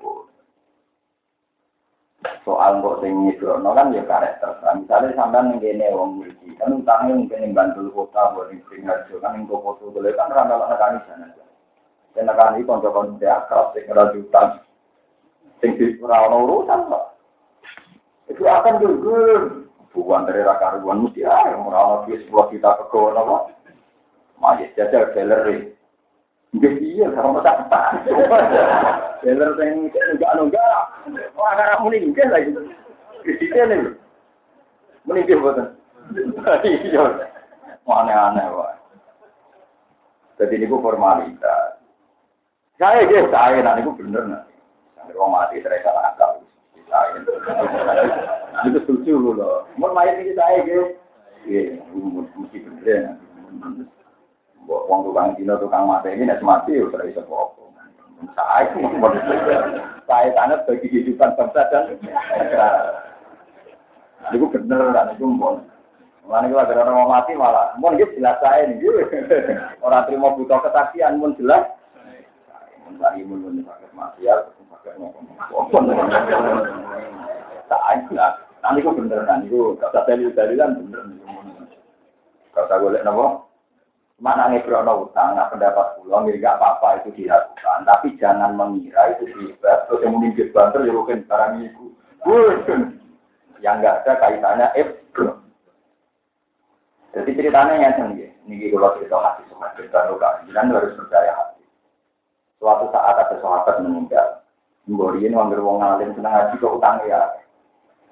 Soal 2.43 2.83
kok 2.83 2.99
sing 2.99 3.11
ngibrono 3.11 3.71
kan 3.71 3.95
ya 3.95 4.03
karakter. 4.03 4.59
Misalnya 4.75 5.15
sampean 5.15 5.55
ning 5.55 5.59
kene 5.63 5.91
wong 5.95 6.19
mriki, 6.19 6.55
kan 6.59 6.75
utangnya 6.75 7.15
mungkin 7.15 7.39
ning 7.39 7.51
Bantul 7.55 7.87
kota, 7.95 8.35
boleh 8.35 8.51
ning 8.51 8.59
Pringharjo, 8.67 9.15
kan 9.23 9.35
ning 9.35 9.47
foto 9.47 9.89
boleh 9.89 10.11
kan 10.15 10.31
ora 10.31 10.43
ana 10.45 10.71
nekani 10.75 10.99
sana. 11.07 11.27
Dan 12.13 12.29
nekani 12.29 12.67
kanca-kanca 12.67 13.27
akrab 13.43 13.65
sing 13.73 13.83
ora 13.89 14.03
utang. 14.11 14.49
Sing 15.63 15.71
ora 16.03 16.27
ono 16.29 16.37
urusan 16.45 16.79
kok. 16.91 17.05
Itu 18.29 18.43
akan 18.45 18.79
gugur. 18.79 19.41
Bukan 19.93 20.25
dari 20.25 20.41
raka 20.41 20.81
ruan 20.81 21.05
mesti 21.05 21.21
ae 21.21 21.53
ora 21.53 21.79
ono 21.79 21.95
duit 22.05 22.27
10 22.27 22.51
juta 22.53 22.77
pegono 22.77 23.21
kok. 23.23 23.43
Majis 24.37 24.75
jajal 24.75 25.09
galeri. 25.15 25.72
Nggih 26.54 26.74
iya 26.86 27.10
karo 27.18 27.41
tak 27.41 27.66
tak. 27.74 28.06
Dealer 29.26 29.58
sing 29.58 29.89
enggak 29.89 30.32
enggak. 30.38 30.86
Ora 31.34 31.51
karo 31.58 31.74
muni 31.82 32.14
nggih 32.14 32.30
lagi. 32.30 32.54
Krisike 33.26 33.58
lho. 33.58 33.97
Muni 35.10 35.26
nggih 35.26 35.41
boten. 35.41 35.74
Iya. 36.62 37.04
Aneh-aneh 37.89 38.45
wae. 38.54 38.78
Jadi 40.38 40.62
ini 40.62 40.70
formalitas. 40.70 41.82
Saya 42.78 43.06
gitu, 43.06 43.30
saya 43.30 43.62
nah 43.62 43.78
ini 43.78 43.86
bener 43.86 44.24
nah. 44.28 44.43
Sampai 44.97 45.14
orang 45.18 45.34
mati 45.34 45.62
saya 45.62 45.82
salah 45.82 46.14
akal. 46.14 46.41
Saya 46.89 47.22
itu 48.70 48.80
setuju 48.86 49.14
loh. 49.34 49.66
Mau 49.78 49.93
main 49.93 50.22
ini 50.22 50.38
saya 50.38 50.62
gitu. 50.66 50.97
Iya, 51.49 51.82
mesti 52.38 52.58
bener 52.62 52.86
ya. 52.86 53.12
Wong 54.68 54.99
tukang 55.03 55.36
dino 55.36 55.59
tukang 55.59 55.88
mati 55.88 56.16
ini 56.16 56.28
nek 56.28 56.43
mati 56.43 56.80
ya 56.80 56.88
ora 56.88 57.03
iso 57.03 57.22
apa. 57.28 57.64
Saya 58.32 58.72
saya 60.07 60.30
sangat 60.32 60.64
bagi 60.64 60.88
kehidupan 60.88 61.36
bangsa 61.36 61.68
dan 61.68 61.99
negara. 61.99 62.72
Itu 64.32 64.47
bener 64.47 64.95
kan 64.95 65.11
itu 65.11 65.28
mon. 65.28 65.68
Mana 66.24 66.47
kita 66.47 66.72
ada 66.72 66.88
orang 66.88 67.11
mati 67.11 67.36
malah, 67.36 67.76
mon 67.76 67.99
gitu 67.99 68.16
jelas 68.16 68.39
saya 68.39 68.64
nih, 68.64 68.80
orang 69.84 70.07
terima 70.07 70.32
butuh 70.39 70.55
kesaksian, 70.64 71.20
mon 71.20 71.36
jelas. 71.36 71.68
Mencari 72.88 73.28
mun 73.28 73.43
mun 73.43 73.59
sakit 73.68 73.91
maksiat, 73.91 74.39
sakit 74.55 74.93
ngomong. 75.03 75.28
Tak 77.68 77.82
ada. 77.91 78.39
Nanti 78.64 78.80
itu 78.80 78.95
bener 78.95 79.28
kan, 79.28 79.43
itu 79.43 79.76
kata 79.84 80.07
dalil 80.07 80.32
dalilan 80.32 80.80
bener. 80.80 81.03
Kata 82.55 82.80
golek 82.80 83.03
nopo? 83.03 83.51
Mana 84.22 84.45
ngebrono 84.49 85.09
utang, 85.09 85.34
nah 85.34 85.49
pendapat 85.49 85.97
pulau, 85.97 86.22
nggak 86.22 86.57
apa-apa 86.57 87.01
itu 87.01 87.09
dilakukan. 87.18 87.82
Tapi 87.84 88.14
jangan 88.22 88.53
mengira 88.53 89.18
itu 89.18 89.26
hebat. 89.34 89.89
Terus 89.89 90.05
yang 90.05 90.16
meninggal 90.16 90.53
banter, 90.53 90.86
ya 90.86 90.93
mungkin 90.93 91.26
barang. 91.26 91.51
Yang 93.64 93.76
nggak 93.80 93.95
ada 94.03 94.11
kaitannya 94.22 94.68
ebro. 94.78 95.43
Jadi 97.14 97.30
ceritanya 97.38 97.74
yang 97.78 97.93
sendiri. 97.95 98.34
Ini 98.43 98.74
kalau 98.76 98.97
cerita 98.99 99.18
hati 99.22 99.43
semua 99.47 99.72
cerita 99.78 100.03
luka. 100.11 100.43
Jangan 100.49 100.76
harus 100.76 100.97
percaya 100.99 101.32
hati. 101.32 101.64
Suatu 102.59 102.91
saat 102.91 103.16
ada 103.16 103.36
sahabat 103.39 103.80
meninggal. 103.86 104.43
Mbori 104.84 105.24
ini 105.24 105.32
wanggir 105.32 105.64
wong 105.64 105.80
ngalim 105.80 106.11
senang 106.11 106.36
ngaji 106.36 106.55
ke 106.59 106.68
utang 106.68 106.99
ya. 107.07 107.22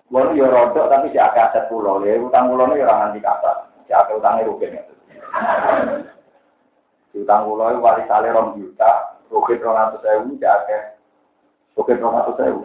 Wong 0.08 0.39
ya 0.39 0.47
rodok 0.47 0.88
tapi 0.88 1.12
si 1.12 1.20
akeh 1.20 1.43
aset 1.43 1.68
pulau. 1.68 1.99
Ya 2.08 2.16
utang 2.16 2.47
pulau 2.47 2.72
ini 2.72 2.86
orang 2.88 3.12
nanti 3.12 3.20
kata. 3.20 3.68
Si 3.88 3.91
akeh 3.91 4.16
utangnya 4.16 4.47
rugen 4.47 4.80
ya. 4.80 4.84
Utang 7.11 7.43
pulau 7.43 7.71
itu 7.71 7.84
warisannya 7.84 8.32
rom 8.32 8.55
juta, 8.55 9.19
rukit 9.27 9.59
rong 9.59 9.75
atus 9.75 9.99
sewu, 9.99 10.32
jake, 10.39 10.95
rukit 11.75 11.99
rong 11.99 12.15
atus 12.23 12.39
sewu. 12.39 12.63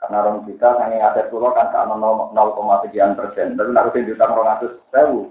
Karena 0.00 0.24
rom 0.24 0.48
juta, 0.48 0.78
sange 0.80 0.96
aset 0.96 1.28
pulau 1.28 1.52
kan 1.52 1.68
kan 1.68 1.92
0, 1.92 2.32
sekian 2.88 3.12
persen, 3.12 3.54
tapi 3.54 3.70
nak 3.72 3.92
rutin 3.92 4.08
juta 4.08 4.24
rong 4.26 4.48
atus 4.48 4.72
sewu. 4.88 5.28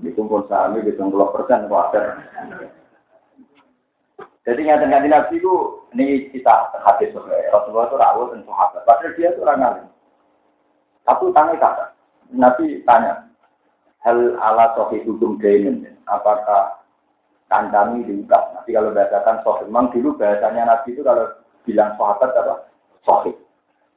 Dikumpul 0.00 0.48
sahami, 0.48 0.80
hitung 0.80 1.12
puluh 1.12 1.28
persen, 1.28 1.68
wajar. 1.68 2.24
Jadi 4.48 4.60
ngerti-ngerti 4.64 5.08
nabi 5.12 5.36
itu, 5.36 5.54
ini 5.92 6.32
kita 6.32 6.72
hadis 6.80 7.12
Rasulullah 7.52 7.92
itu 7.92 7.96
rawat 8.00 8.26
dan 8.32 8.40
sahabat. 8.48 8.82
Padahal 8.88 9.12
dia 9.12 9.28
itu 9.28 9.44
orang 9.44 9.60
alim. 9.60 9.86
Tapi 11.04 11.24
tanya 11.36 11.52
kata, 11.60 11.84
Nabi 12.32 12.80
tanya, 12.88 13.29
hal 14.04 14.36
ala 14.40 14.72
sohi 14.76 15.04
hukum 15.04 15.36
dainin. 15.40 15.84
Apakah 16.08 16.80
kandami 17.52 18.04
diungkap? 18.04 18.56
Nanti 18.56 18.72
kalau 18.72 18.94
bahasakan 18.96 19.36
sohi, 19.44 19.62
memang 19.68 19.92
dulu 19.92 20.16
bahasanya 20.16 20.62
Nabi 20.68 20.96
itu 20.96 21.02
kalau 21.04 21.26
bilang 21.68 21.92
sahabat 21.96 22.30
apa? 22.36 22.54
Sohi. 23.04 23.32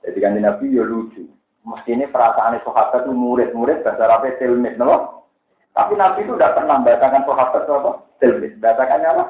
Jadi 0.04 0.20
kan 0.20 0.36
Nabi 0.36 0.76
ya 0.76 0.84
lucu. 0.84 1.24
Mesti 1.64 1.96
ini 1.96 2.12
perasaan 2.12 2.60
sahabat 2.68 3.08
itu 3.08 3.16
murid-murid 3.16 3.88
bahasa 3.88 4.04
Arabnya 4.04 4.36
tilmid, 4.36 4.76
no? 4.76 5.24
Tapi 5.72 5.96
Nabi 5.96 6.28
itu 6.28 6.36
tidak 6.36 6.60
pernah 6.60 6.84
bahasakan 6.84 7.24
sahabat 7.24 7.64
apa? 7.64 7.92
Tilmid. 8.20 8.60
Bahasakannya 8.60 9.08
apa? 9.16 9.24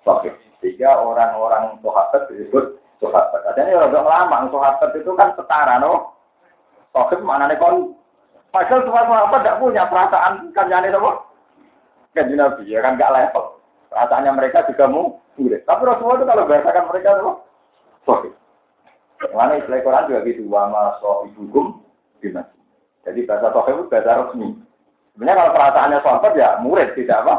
Sohi. 0.00 0.32
Sehingga 0.64 0.96
orang-orang 0.96 1.76
sahabat 1.84 2.24
disebut 2.32 2.80
sahabat. 3.04 3.40
Adanya 3.52 3.84
orang 3.84 4.08
lama, 4.08 4.36
sahabat 4.48 4.90
itu 4.96 5.12
kan 5.12 5.36
setara, 5.36 5.76
no? 5.76 6.16
Sohi 6.96 7.20
mana 7.20 7.52
nih? 7.52 7.60
Padahal 8.54 8.86
semua 8.86 9.02
sahabat 9.02 9.42
tidak 9.42 9.58
punya 9.58 9.82
perasaan 9.90 10.54
kancane 10.54 10.94
apa? 10.94 11.10
Kanjeng 12.14 12.38
Nabi 12.38 12.70
ya 12.70 12.78
kan 12.86 12.94
gak 12.94 13.10
level. 13.10 13.58
Perasaannya 13.90 14.30
mereka 14.30 14.62
juga 14.70 14.86
mau. 14.86 15.18
Tapi 15.34 15.82
Rasulullah 15.82 16.22
itu 16.22 16.26
kalau 16.30 16.46
bahasakan 16.46 16.86
mereka 16.86 17.08
apa? 17.18 17.32
Sohi. 18.06 18.30
Mana 19.34 19.58
istilah 19.58 19.82
Quran 19.82 20.06
juga 20.06 20.20
gitu. 20.30 20.46
Wama 20.46 21.02
sohi 21.02 21.34
hukum 21.34 21.82
gimana? 22.22 22.46
Jadi 23.02 23.26
bahasa 23.26 23.50
sohi 23.50 23.74
itu 23.74 23.90
bahasa 23.90 24.22
resmi. 24.22 24.48
Sebenarnya 25.18 25.38
kalau 25.42 25.54
perasaannya 25.58 25.98
sahabat 26.06 26.32
ya 26.38 26.48
murid 26.62 26.94
tidak 26.94 27.26
apa? 27.26 27.34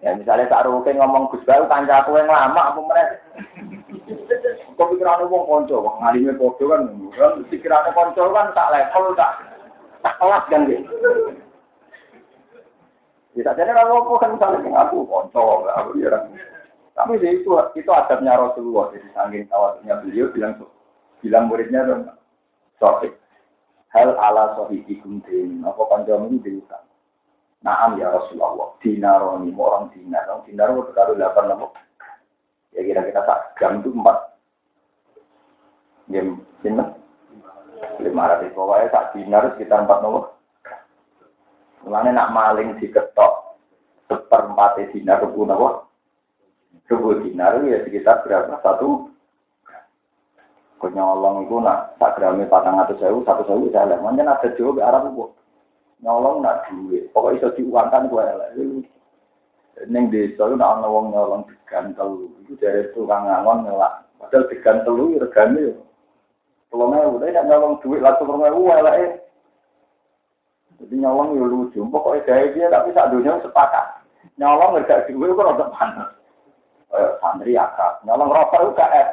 Ya 0.00 0.16
misalnya 0.16 0.48
tak 0.48 0.64
rukin 0.64 0.96
ngomong 0.96 1.28
Gus 1.28 1.44
Baru 1.44 1.68
kancaku 1.68 2.16
yang 2.16 2.32
lama 2.32 2.72
apa 2.72 2.80
mereka? 2.80 3.16
Kok 4.76 4.92
pikirannya 4.92 5.32
wong 5.32 5.48
konco, 5.48 5.80
wong 5.80 5.96
ngalime 6.04 6.36
podo 6.36 6.68
kan, 6.68 6.84
kan 7.16 7.32
pikirannya 7.48 7.96
konco 7.96 8.28
kan 8.28 8.52
tak 8.52 8.68
level, 8.76 9.16
tak 9.16 9.32
tak 10.04 10.14
kelas 10.20 10.44
kan 10.52 10.68
gitu. 10.68 10.92
Bisa 13.32 13.56
jadi 13.56 13.72
kalau 13.72 14.04
aku 14.04 14.20
kan 14.20 14.36
misalnya 14.36 14.68
yang 14.68 14.76
aku 14.76 15.08
konco, 15.08 15.64
aku 15.64 15.96
ya 15.96 16.12
Tapi 16.92 17.20
itu 17.20 17.52
itu 17.76 17.90
adabnya 17.92 18.36
Rasulullah, 18.36 18.92
jadi 18.92 19.08
saking 19.12 19.48
tawasnya 19.48 20.00
beliau 20.00 20.32
bilang 20.32 20.60
bilang 21.20 21.48
muridnya 21.48 21.84
dong, 21.84 22.12
sohib. 22.76 23.16
Hal 23.92 24.12
ala 24.12 24.56
sohibikum 24.60 25.24
din, 25.24 25.64
apa 25.64 25.80
kancamu 25.88 26.36
ini 26.36 26.44
diutang. 26.44 26.84
Naam 27.64 27.96
ya 27.96 28.12
Rasulullah, 28.12 28.76
dinaroni, 28.84 29.52
orang 29.56 29.88
dinar, 29.92 30.24
orang 30.28 30.44
dinar 30.44 30.72
itu 30.72 30.92
kalau 30.92 31.16
delapan 31.16 31.44
lemuk. 31.52 31.72
Ya 32.76 32.84
kira-kira 32.84 33.24
sak 33.24 33.56
gram 33.56 33.80
itu 33.80 33.88
empat 33.88 34.35
Game 36.06 36.42
sinten? 36.62 36.94
Lima 38.00 38.28
ratus 38.28 38.52
pokoknya 38.52 38.92
tak 38.92 39.16
dinar 39.16 39.42
sekitar 39.54 39.84
empat 39.84 40.00
nomor. 40.00 40.36
Mulane 41.86 42.10
nak 42.12 42.32
maling 42.34 42.76
diketok 42.82 43.58
seperempat 44.10 44.80
dinar 44.90 45.22
rebu 45.22 45.46
nopo? 45.46 45.86
Rebu 46.86 47.22
dinar 47.22 47.58
ya 47.66 47.82
sekitar 47.84 48.22
berapa? 48.22 48.58
Satu. 48.62 49.10
Kau 50.76 50.92
nyolong 50.92 51.48
itu 51.48 51.56
nak 51.56 51.96
tak 51.96 52.20
gramnya 52.20 52.44
patang 52.52 52.76
atau 52.76 52.92
sewu, 53.00 53.24
satu 53.24 53.48
sewu 53.48 53.72
saya. 53.72 53.96
Mungkin 53.96 54.28
ada 54.28 54.44
jauh 54.60 54.76
ke 54.76 54.84
arah 54.84 55.08
itu. 55.08 55.24
Nyolong 56.04 56.44
nak 56.44 56.68
duit. 56.68 57.08
Pokoknya 57.16 57.48
bisa 57.48 57.56
diuangkan 57.56 58.12
gue 58.12 58.20
lah. 58.20 58.48
Neng 59.88 60.12
desa 60.12 60.44
itu 60.44 60.54
nak 60.56 60.84
ngomong 60.84 61.16
nyolong 61.16 61.42
digantel. 61.48 62.28
Itu 62.44 62.60
dari 62.60 62.92
tukang 62.92 63.24
ngangon 63.24 63.64
ngelak. 63.64 64.04
Padahal 64.20 64.48
digantel 64.52 64.94
itu 65.00 65.16
regane 65.16 65.64
kalau 66.70 66.90
mau, 66.90 67.16
tapi 67.16 67.30
tidak 67.30 67.46
nyolong 67.46 67.74
duit 67.80 68.02
langsung 68.02 68.26
rumah 68.26 68.50
uang 68.50 68.80
lah 68.82 68.94
eh. 68.98 69.10
Jadi 70.76 70.94
nyolong 71.00 71.38
ya 71.38 71.44
lucu, 71.46 71.80
pokoknya 71.88 72.26
gaya 72.26 72.44
dia 72.52 72.66
tapi 72.68 72.92
saat 72.92 73.08
dunia 73.14 73.40
sepakat. 73.40 74.04
Nyolong 74.36 74.82
nggak 74.82 75.08
duit 75.08 75.30
itu 75.32 75.40
rada 75.40 75.66
panas. 75.72 76.10
Eh, 76.92 77.10
santri 77.22 77.56
akrab, 77.56 78.02
nyolong 78.04 78.28
rokok 78.28 78.60
itu 78.66 78.82
eh. 78.82 79.06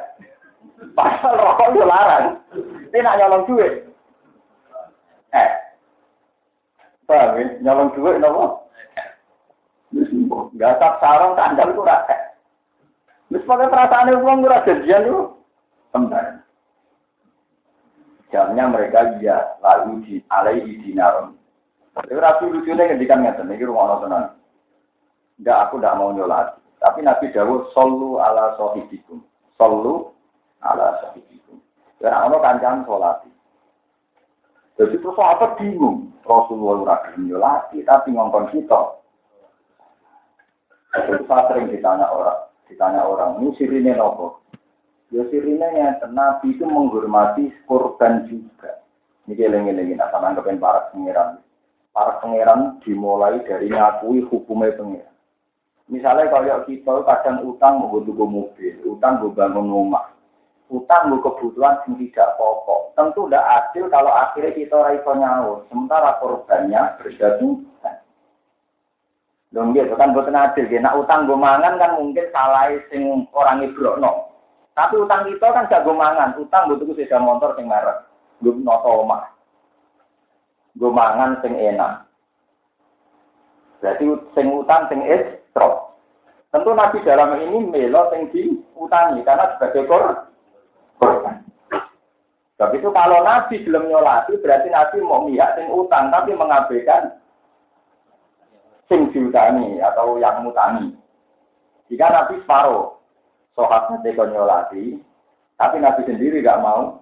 Pasal 0.92 1.32
rokok 1.38 1.70
itu 1.72 1.80
larang. 1.86 2.26
Dia 2.92 3.00
nak 3.00 3.16
nyolong 3.22 3.42
duit. 3.48 3.72
Eh. 5.32 5.50
Paham 7.06 7.38
ya? 7.38 7.44
Nyolong 7.64 7.90
duit 7.96 8.18
nopo? 8.20 8.44
Gak 10.58 10.78
tak 10.82 10.98
sarong 10.98 11.38
tandal 11.38 11.70
itu 11.70 11.82
rasa. 11.86 12.16
Misalnya 13.30 13.70
perasaan 13.70 14.10
uang 14.10 14.42
itu 14.42 14.48
rasa 14.50 14.66
janjian 14.66 15.06
itu. 15.06 15.20
Jamnya 18.34 18.66
mereka 18.66 19.14
iya 19.22 19.54
lalu 19.62 20.02
di 20.02 20.14
alaihi 20.26 20.82
dinaron. 20.82 21.38
Tapi 21.94 22.18
rapi 22.18 22.50
lucunya 22.50 22.90
ngendikan 22.90 23.22
ngeten 23.22 23.46
ini 23.46 23.62
rumah 23.62 24.02
tenan. 24.02 24.34
Enggak 25.38 25.70
aku 25.70 25.78
tidak 25.78 25.94
mau 26.02 26.10
nyolat. 26.10 26.58
Tapi 26.82 27.06
Nabi 27.06 27.30
Dawud 27.30 27.70
solu 27.70 28.18
ala 28.18 28.58
sohibikum. 28.58 29.22
Solu 29.54 30.10
ala 30.66 30.98
sohibikum. 30.98 31.62
Karena 32.02 32.26
ono 32.26 32.42
kancam 32.42 32.82
sholat. 32.82 33.22
Jadi 34.82 34.98
terus 34.98 35.14
apa 35.22 35.54
bingung? 35.54 36.10
Rasulullah 36.26 36.98
ora 36.98 37.14
nyolati 37.14 37.86
tapi 37.86 38.10
ngongkon 38.10 38.50
kita. 38.50 38.98
Saya 41.30 41.42
sering 41.50 41.70
ditanya 41.70 42.06
orang, 42.10 42.50
ditanya 42.70 43.02
orang, 43.02 43.42
ini 43.42 43.50
sirine 43.58 43.98
nopo? 43.98 44.43
Ya 45.12 45.20
yang 45.28 46.00
Nabi 46.16 46.56
itu 46.56 46.64
menghormati 46.64 47.52
korban 47.68 48.24
juga. 48.30 48.80
Ini 49.24 49.40
eling-eling, 49.40 49.96
nah 49.96 50.12
sama 50.12 50.36
kepen 50.36 50.60
para 50.60 50.92
pengiran. 50.92 51.40
Para 51.96 52.20
pengiran 52.20 52.76
dimulai 52.84 53.40
dari 53.44 53.72
ngakui 53.72 54.20
hukumnya 54.28 54.76
pengiran. 54.76 55.14
Misalnya 55.88 56.32
kalau 56.32 56.64
kita 56.64 56.92
kadang 57.04 57.44
utang 57.44 57.76
mau 57.76 57.92
gue 57.92 58.08
mobil, 58.08 58.74
utang 58.88 59.20
gue 59.20 59.36
bangun 59.36 59.68
rumah, 59.68 60.16
utang 60.72 61.12
gue 61.12 61.20
kebutuhan 61.20 61.84
yang 61.84 62.00
tidak 62.00 62.40
pokok. 62.40 62.96
Tentu 62.96 63.28
tidak 63.28 63.44
adil 63.44 63.84
kalau 63.92 64.12
akhirnya 64.12 64.56
kita 64.56 64.76
raiso 64.80 65.12
nyaur, 65.12 65.68
sementara 65.68 66.16
korbannya 66.24 66.96
berjatuhan. 67.00 67.96
Dong 69.52 69.76
gitu 69.76 69.94
kan 69.94 70.16
bukan 70.16 70.34
adil, 70.34 70.66
ya. 70.66 70.80
Nah 70.80 70.96
utang 70.96 71.28
gue 71.28 71.36
mangan 71.36 71.76
kan 71.76 72.00
mungkin 72.00 72.26
salah 72.32 72.72
sing 72.88 73.28
orang 73.36 73.68
no. 74.00 74.33
Tapi 74.74 74.94
utang 74.98 75.30
kita 75.30 75.54
kan 75.54 75.70
gue 75.70 75.94
mangan, 75.94 76.34
utang 76.34 76.66
gue 76.66 76.82
tuh 76.82 76.90
sepeda 76.90 77.22
motor 77.22 77.54
sing 77.54 77.70
merek, 77.70 78.10
gue 78.42 78.58
noto 78.58 79.06
omah. 79.06 79.30
Gue 80.74 80.90
sing 81.46 81.54
enak. 81.54 82.10
Berarti 83.78 84.04
sing 84.34 84.46
utang 84.50 84.90
sing 84.90 85.06
es 85.06 85.22
Trok. 85.54 85.94
Tentu 86.50 86.70
Nabi 86.74 87.02
dalam 87.06 87.34
ini 87.38 87.66
melo 87.66 88.10
yang 88.10 88.30
diutangi 88.30 89.22
karena 89.22 89.54
sebagai 89.54 89.86
korban. 90.98 91.42
Tapi 92.54 92.78
itu 92.78 92.90
kalau 92.94 93.18
Nabi 93.26 93.58
belum 93.66 93.90
nyolati 93.90 94.38
berarti 94.38 94.70
Nabi 94.70 95.02
mau 95.02 95.26
mihak 95.26 95.58
sing 95.58 95.66
utang 95.74 96.14
tapi 96.14 96.30
mengabaikan 96.34 97.18
sing 98.86 99.10
diutangi 99.10 99.82
atau 99.82 100.14
yang 100.22 100.46
mutangi. 100.46 100.94
Jika 101.90 102.06
Nabi 102.06 102.38
separuh, 102.42 102.93
nanti 103.54 104.16
kau 104.18 104.26
nyolati, 104.26 104.98
tapi 105.54 105.76
Nabi 105.78 106.02
sendiri 106.02 106.42
gak 106.42 106.62
mau. 106.62 106.98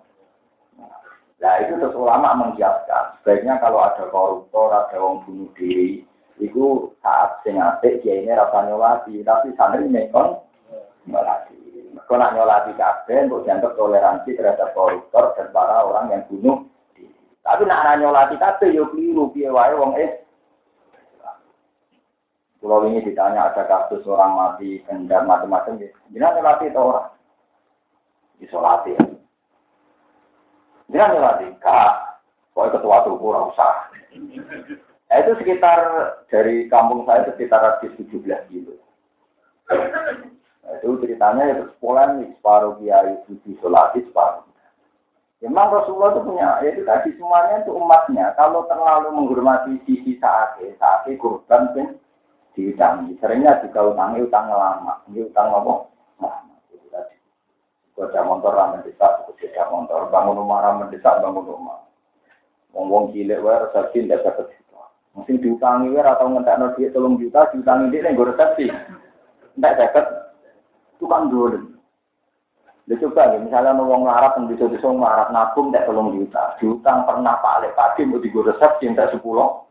Nah 1.42 1.54
itu 1.58 1.74
terus 1.80 1.96
ulama 1.98 2.38
mengiaskan. 2.38 3.18
Sebaiknya 3.20 3.58
kalau 3.58 3.82
ada 3.82 4.06
koruptor, 4.12 4.70
ada 4.70 4.94
orang 4.94 5.26
bunuh 5.26 5.50
diri, 5.58 6.06
Iku 6.40 6.96
saat 7.04 7.44
sing 7.44 7.60
apik 7.60 8.00
kiai 8.00 8.24
ini 8.24 8.32
rasa 8.32 8.64
nyolati, 8.64 9.20
tapi 9.20 9.52
santri 9.52 9.84
nekon 9.84 10.40
nyolati. 11.04 11.58
Kau 12.08 12.16
nak 12.16 12.32
nyolati 12.32 12.72
kabeh, 12.74 13.28
untuk 13.28 13.44
dianggap 13.44 13.76
toleransi 13.76 14.32
terhadap 14.32 14.72
koruptor 14.72 15.36
dan 15.36 15.52
para 15.52 15.84
orang 15.84 16.08
yang 16.08 16.22
bunuh. 16.32 16.66
Tapi 17.42 17.62
nak 17.68 18.00
nyolati 18.00 18.38
kabeh 18.40 18.70
yo 18.72 18.88
keliru 18.90 19.28
piye 19.34 19.50
wae 19.52 19.74
wong 19.76 19.92
es. 19.98 20.21
Kalau 22.62 22.86
ini 22.86 23.02
ditanya 23.02 23.50
ada 23.50 23.66
kasus 23.66 24.06
orang 24.06 24.38
mati, 24.38 24.78
kendar 24.86 25.26
macam-macam, 25.26 25.82
jangan 26.14 26.34
nyolati 26.38 26.70
itu 26.70 26.78
orang. 26.78 27.10
Isolati. 28.38 28.92
Jangan 30.94 31.10
nyolati, 31.18 31.46
kak. 31.58 32.22
Kau 32.54 32.70
ketua 32.70 33.02
tuh 33.02 33.18
kurang 33.18 33.50
usah. 33.50 33.90
Nah, 35.10 35.16
itu 35.18 35.32
sekitar 35.42 35.80
dari 36.30 36.70
kampung 36.70 37.02
saya 37.02 37.26
sekitar 37.34 37.58
radius 37.58 37.98
17 37.98 38.22
kilo. 38.46 38.78
Nah, 39.66 40.72
itu 40.78 41.02
ceritanya 41.02 41.42
itu 41.50 41.64
nih 41.82 42.30
separuh 42.38 42.78
kiai 42.78 43.18
suci 43.26 43.58
solati 43.58 44.06
separuh. 44.06 44.46
Memang 45.42 45.74
Rasulullah 45.74 46.14
itu 46.14 46.22
punya, 46.22 46.62
ya 46.62 46.70
itu 46.70 46.86
tadi 46.86 47.10
semuanya 47.18 47.66
itu 47.66 47.74
umatnya. 47.74 48.30
Kalau 48.38 48.62
terlalu 48.70 49.10
menghormati 49.10 49.74
sisi 49.82 50.14
saat 50.22 50.54
saat 50.78 51.02
kurban 51.18 51.74
diutangi. 52.54 53.16
Seringnya 53.18 53.60
juga 53.64 53.92
utangi 53.92 54.24
utang 54.24 54.48
lama, 54.52 55.00
ini 55.08 55.24
utang 55.24 55.52
apa? 55.52 55.72
Lama. 56.20 56.54
Kerja 57.92 58.24
motor 58.24 58.56
ramen 58.56 58.80
mendesak, 58.80 59.28
kerja 59.36 59.68
motor 59.68 60.08
bangun 60.08 60.40
rumah 60.40 60.64
ramen 60.64 60.88
mendesak, 60.88 61.20
bangun 61.20 61.44
rumah. 61.44 61.84
Ngomong 62.72 63.12
cilik 63.12 63.44
wae 63.44 63.60
resepsi 63.68 64.08
ndak 64.08 64.24
dapat 64.24 64.48
Mungkin 65.12 65.44
diutangi 65.44 65.92
wir 65.92 66.08
atau 66.08 66.24
ngentak 66.24 66.72
duit 66.72 66.88
tolong 66.96 67.20
juta, 67.20 67.44
diutangi 67.52 67.92
dia 67.92 68.16
gue 68.16 68.28
resepsi. 68.32 68.64
Tidak 69.52 69.76
dapat 69.76 70.04
tukang 70.96 71.28
dulu. 71.28 71.68
Dia 72.88 72.98
coba 72.98 73.30
ya, 73.30 73.38
misalnya 73.38 73.78
mau 73.78 73.92
ngarap 73.92 74.40
yang 74.40 74.50
bisa 74.50 74.66
bisa 74.66 74.88
ngarap 74.90 75.30
nabung 75.30 75.70
tidak 75.70 75.86
tolong 75.86 76.18
juta, 76.18 76.58
diutang 76.58 77.06
pernah 77.06 77.38
pak 77.38 77.62
Alek 77.62 77.76
pagi 77.78 78.02
mau 78.08 78.18
digo 78.18 78.42
resepsi 78.42 78.90
sepuluh. 78.90 79.68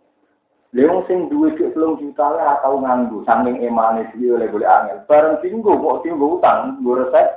Leung 0.71 1.03
sing 1.03 1.27
duwe 1.27 1.51
duit 1.51 1.75
tolong 1.75 1.99
juta 1.99 2.31
lah 2.31 2.63
atau 2.63 2.79
nganggu, 2.79 3.27
saking 3.27 3.59
emane 3.59 4.07
dia 4.15 4.31
oleh 4.31 4.47
boleh 4.47 4.63
angin. 4.63 5.03
Bareng 5.03 5.43
tinggu 5.43 5.67
kok 5.67 5.99
tinggu 6.07 6.39
utang, 6.39 6.79
gue 6.79 6.95
resep. 6.95 7.27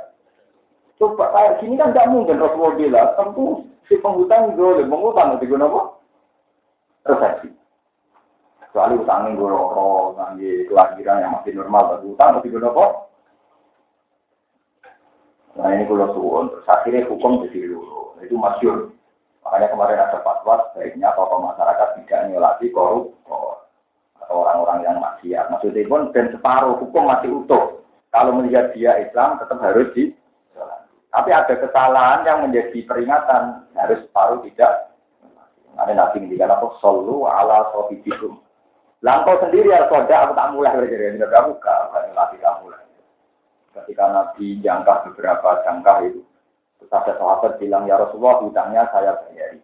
Coba 1.02 1.34
kayak 1.34 1.58
gini 1.58 1.74
kan 1.74 1.90
tidak 1.90 2.14
mungkin 2.14 2.38
Rasulullah 2.38 2.78
bilang, 2.78 3.10
tentu 3.18 3.66
si 3.90 3.98
penghutang 3.98 4.54
boleh 4.54 4.86
mengutang, 4.86 5.34
nanti 5.34 5.50
gue 5.50 5.58
nopo 5.58 5.98
resepsi. 7.02 7.50
Kecuali 8.62 9.02
utangnya 9.02 9.34
gue 9.34 9.48
roro, 9.50 10.14
nanti 10.14 10.70
kelahiran 10.70 11.22
yang 11.26 11.34
masih 11.34 11.58
normal, 11.58 11.98
tapi 11.98 12.14
utang 12.14 12.38
masih 12.38 12.48
gue 12.54 12.62
kok. 12.62 12.92
Nah 15.58 15.70
ini 15.74 15.90
kalau 15.90 16.10
suwon, 16.14 16.50
terus 16.54 16.70
akhirnya 16.70 17.10
hukum 17.10 17.42
jadi 17.50 17.66
luru. 17.66 18.14
Itu 18.22 18.38
masyur. 18.38 18.93
Makanya 19.44 19.68
kemarin 19.70 20.00
ada 20.00 20.18
fatwa, 20.24 20.72
sebaiknya 20.72 21.12
tokoh 21.12 21.38
masyarakat 21.44 21.88
tidak 22.00 22.20
nyolati 22.32 22.66
koruptor 22.72 23.68
atau 24.24 24.40
orang-orang 24.40 24.78
yang 24.88 24.96
maksiat. 24.98 25.52
Maksudnya 25.52 25.84
pun 25.84 26.08
dan 26.16 26.32
separuh 26.32 26.80
hukum 26.80 27.04
masih 27.04 27.44
utuh. 27.44 27.84
Kalau 28.08 28.32
melihat 28.40 28.72
dia 28.72 28.96
Islam 29.04 29.36
tetap 29.36 29.60
harus 29.60 29.92
di 29.92 30.16
tapi 31.14 31.30
ada 31.30 31.54
kesalahan 31.54 32.26
yang 32.26 32.38
menjadi 32.42 32.82
peringatan 32.90 33.70
harus 33.78 34.02
separuh 34.02 34.42
tidak. 34.50 34.90
Ada 35.78 35.94
nabi 35.94 36.26
yang 36.26 36.50
apa? 36.50 36.74
Solu 36.82 37.30
ala 37.30 37.70
sofidikum. 37.70 38.42
Langkau 38.98 39.38
sendiri 39.38 39.70
ya 39.70 39.86
soda 39.86 40.26
aku 40.26 40.32
tak 40.34 40.50
mulai 40.56 40.74
belajar 40.74 41.28
kamu 41.28 41.54
buka, 41.54 41.76
latih 41.92 42.38
kamu 42.40 42.58
mulai. 42.66 42.82
Ketika 43.76 44.04
Nabi 44.08 44.46
jangka 44.64 44.94
beberapa 45.10 45.60
jangka 45.60 45.92
itu, 46.08 46.24
terus 46.84 47.00
ada 47.00 47.16
sahabat 47.16 47.56
bilang 47.56 47.88
ya 47.88 47.96
Rasulullah 47.96 48.44
hutangnya 48.44 48.84
saya 48.92 49.16
bayari. 49.24 49.60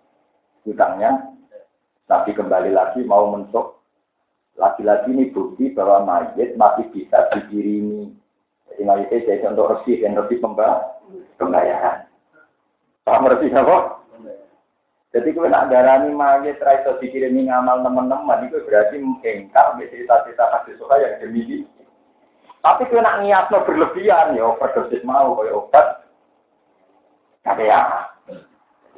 Hutangnya 0.64 1.36
Nabi 2.08 2.32
kembali 2.32 2.72
lagi 2.72 3.04
mau 3.04 3.28
mentok. 3.28 3.76
Lagi-lagi 4.56 5.12
ini 5.12 5.28
bukti 5.28 5.72
bahwa 5.76 6.04
mayat 6.04 6.56
masih 6.56 6.88
bisa 6.96 7.28
dikirimi. 7.36 8.12
Jadi 8.72 8.82
mayatnya 8.88 9.24
jadi 9.28 9.44
untuk 9.52 9.68
resih 9.76 10.00
dan 10.00 10.16
resih 10.16 10.40
pembayaran. 11.36 12.08
Paham 13.04 13.28
resih 13.28 13.52
apa? 13.52 14.00
Jadi 15.10 15.28
kalau 15.36 15.52
nak 15.52 15.68
darani 15.68 16.16
mayat 16.16 16.56
raiso 16.64 16.96
dikirimi 17.04 17.52
ngamal 17.52 17.84
teman-teman 17.84 18.48
itu 18.48 18.64
berarti 18.64 18.96
engkau 18.96 19.76
cerita-cerita 19.76 20.44
kasih 20.56 20.74
suka 20.80 20.96
yang 20.96 21.14
dimiliki. 21.20 21.68
Tapi 22.60 22.84
kalau 22.88 23.04
nak 23.04 23.24
niatnya 23.24 23.64
berlebihan 23.64 24.36
ya 24.36 24.44
overdosis 24.44 25.04
mau 25.04 25.36
kayak 25.36 25.56
obat. 25.56 25.99
Ya, 27.40 27.80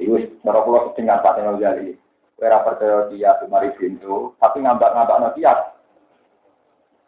itu 0.02 0.18
cara 0.42 0.60
pulau 0.66 0.90
sedang 0.98 1.22
Pak 1.22 1.34
Tengah 1.38 1.58
Jali. 1.62 1.94
Kira 2.34 2.58
percaya 2.66 3.06
dia 3.06 3.38
mari 3.46 3.70
pintu, 3.78 4.34
tapi 4.42 4.66
ngambak-ngambak 4.66 5.18
no 5.22 5.28
dia. 5.38 5.54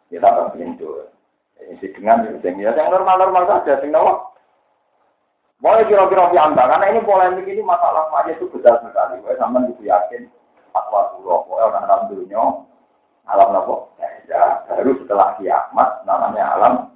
Ya 0.07 0.23
tak 0.23 0.55
pintu. 0.55 1.11
Ini 1.59 1.91
dengan 1.91 2.23
yang 2.55 2.87
normal-normal 2.87 3.43
saja, 3.51 3.83
sing 3.83 3.91
nawa. 3.91 4.31
Boleh 5.59 5.83
kira-kira 5.91 6.31
piambak, 6.31 6.67
karena 6.67 6.87
ini 6.91 6.99
polemik 7.03 7.47
ini 7.47 7.63
masalah 7.63 8.07
aja 8.15 8.31
itu 8.31 8.47
besar 8.51 8.79
sekali. 8.79 9.19
Gue 9.23 9.35
sama 9.35 9.63
itu 9.67 9.87
yakin 9.87 10.27
fatwa 10.71 11.15
dulu, 11.15 11.47
pokoknya 11.47 11.63
orang 11.67 11.83
alam 11.87 12.01
dunia, 12.11 12.43
alam 13.27 13.55
apa? 13.55 13.75
Ya, 14.27 14.63
baru 14.67 14.99
setelah 14.99 15.35
kiamat 15.39 15.89
namanya 16.03 16.43
alam. 16.59 16.94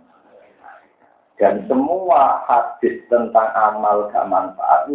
Dan 1.40 1.64
semua 1.72 2.44
hadis 2.52 3.00
tentang 3.08 3.48
amal 3.56 4.12
gak 4.12 4.28
manfaat 4.28 4.92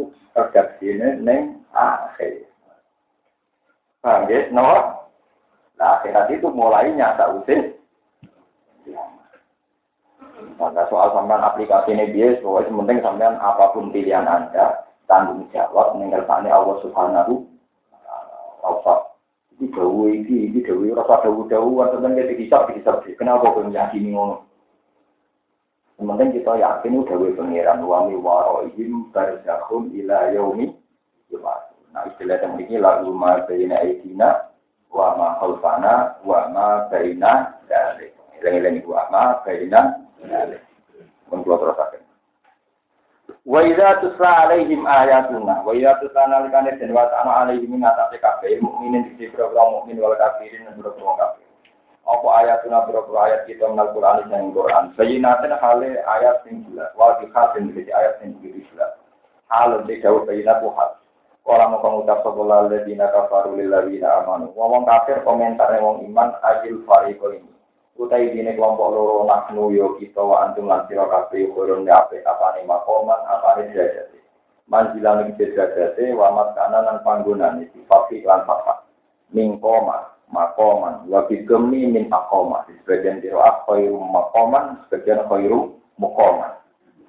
ini 0.84 1.24
neng 1.24 1.64
akhir. 1.72 2.44
Paham 4.04 4.28
ya? 4.28 4.52
No? 4.52 4.68
Nah, 5.80 5.98
akhirat 5.98 6.28
itu 6.28 6.52
mulai 6.52 6.92
nyata 6.92 7.32
usir. 7.40 7.72
Maka 10.60 10.86
soal 10.92 11.16
sampean 11.16 11.40
aplikasi 11.40 11.96
ini 11.96 12.12
bias, 12.14 12.38
pokoknya 12.44 12.76
penting 12.78 12.98
sampean 13.00 13.34
apa 13.40 13.74
pun 13.74 13.90
pilihan 13.90 14.28
Anda, 14.28 14.86
tanggung 15.08 15.48
jawab 15.50 15.96
mengertani 15.96 16.52
Allah 16.52 16.76
Subhanahu 16.84 17.42
wa. 18.60 18.94
Iki 19.54 19.70
dawu 19.70 20.10
iki, 20.10 20.50
iki 20.50 20.60
dawu 20.66 20.94
rasa 20.94 21.24
dawu-dawu 21.24 21.78
tentang 21.94 22.18
kita 22.18 22.34
dihisab 22.34 22.62
dihisab. 22.70 23.06
Kenapa 23.16 23.54
kau 23.54 23.62
meyakini 23.62 24.12
ngono? 24.12 24.53
Sementing 25.94 26.34
kita 26.34 26.58
yakin 26.58 27.06
udah 27.06 27.16
we 27.22 27.30
pengiran 27.38 27.86
wa 27.86 28.10
mi 28.10 28.18
warohim 28.18 29.14
barzakhun 29.14 29.94
ila 29.94 30.34
yaumi. 30.34 30.74
Nah 31.94 32.02
istilah 32.10 32.42
yang 32.42 32.58
ini 32.58 32.82
lagu 32.82 33.14
ma 33.14 33.46
baina 33.46 33.78
aidina 33.78 34.50
wa 34.90 35.14
ma 35.14 35.38
khalfana 35.38 36.18
wa 36.26 36.50
ma 36.50 36.90
baina 36.90 37.62
dalik. 37.70 38.10
Eling-eling 38.42 38.82
wa 38.82 39.06
ma 39.14 39.38
baina 39.46 40.02
dalik. 40.26 40.66
Mun 41.30 41.46
kula 41.46 41.62
terusaken. 41.62 42.02
Wa 43.46 43.62
idza 43.62 44.02
tusla 44.02 44.50
alaihim 44.50 44.82
ayatuna 44.82 45.62
wa 45.62 45.70
idza 45.70 45.94
tusla 46.02 46.26
nalikane 46.26 46.74
den 46.74 46.90
wa 46.90 47.06
ta'ala 47.06 47.46
alaihim 47.46 47.70
ngatasi 47.78 48.18
kabeh 48.18 48.58
mukminin 48.58 49.14
di 49.14 49.30
program 49.30 49.78
mukmin 49.78 50.02
wal 50.02 50.18
kafirin 50.18 50.66
program 50.74 51.14
kafir. 51.22 51.43
Apa 52.04 52.28
ayatuna 52.44 52.84
program 52.84 53.24
ayat 53.24 53.48
kita 53.48 53.64
menal 53.64 53.96
Quran 53.96 54.28
dan 54.28 54.52
Quran. 54.52 54.92
Sayyinatin 54.92 55.56
hale 55.56 56.04
ayat 56.04 56.44
sing 56.44 56.60
jelas 56.68 56.92
wa 57.00 57.16
di 57.16 57.26
khatin 57.32 57.72
di 57.72 57.88
ayat 57.88 58.20
sing 58.20 58.36
jelas. 58.44 58.92
Hal 59.48 59.80
de 59.88 59.96
jauh 60.04 60.28
sayyinat 60.28 60.60
wa 60.60 61.00
Orang 61.44 61.76
mau 61.76 61.84
pengucap 61.84 62.24
sebelah 62.24 62.72
ledina 62.72 63.12
kafaru 63.12 63.60
lilladzina 63.60 64.24
amanu. 64.24 64.48
Ngomong 64.56 64.88
kafir 64.88 65.20
komentar 65.28 65.76
wong 65.76 66.00
iman 66.08 66.32
ajil 66.40 66.80
fariqo 66.88 67.36
ini. 67.36 67.52
Utai 68.00 68.32
dini 68.32 68.56
kelompok 68.56 68.88
loro 68.88 69.28
naknu 69.28 69.68
yo 69.76 69.92
kita 70.00 70.24
wa 70.24 70.48
antum 70.48 70.66
lan 70.66 70.88
sira 70.88 71.04
kabeh 71.04 71.52
kurun 71.52 71.84
nyape 71.84 72.24
apane 72.24 72.64
makoman 72.64 73.20
apane 73.28 73.68
derajate. 73.76 74.24
Manjilan 74.72 75.36
iki 75.36 75.52
derajate 75.52 76.16
wa 76.16 76.32
maskana 76.32 76.80
lan 76.80 77.04
panggonane 77.04 77.68
sifat 77.76 78.08
lan 78.24 78.40
sifat. 78.48 78.78
Ning 79.36 79.60
koma 79.60 80.13
makoman. 80.34 81.06
Wa 81.06 81.30
bigemi 81.30 81.86
min 81.86 82.10
akoma. 82.10 82.66
Sebagian 82.66 83.22
diro 83.22 83.38
khairu 83.70 83.94
makoman, 84.02 84.82
sebagian 84.90 85.22
khairu 85.30 85.78
mukoman. 85.94 86.58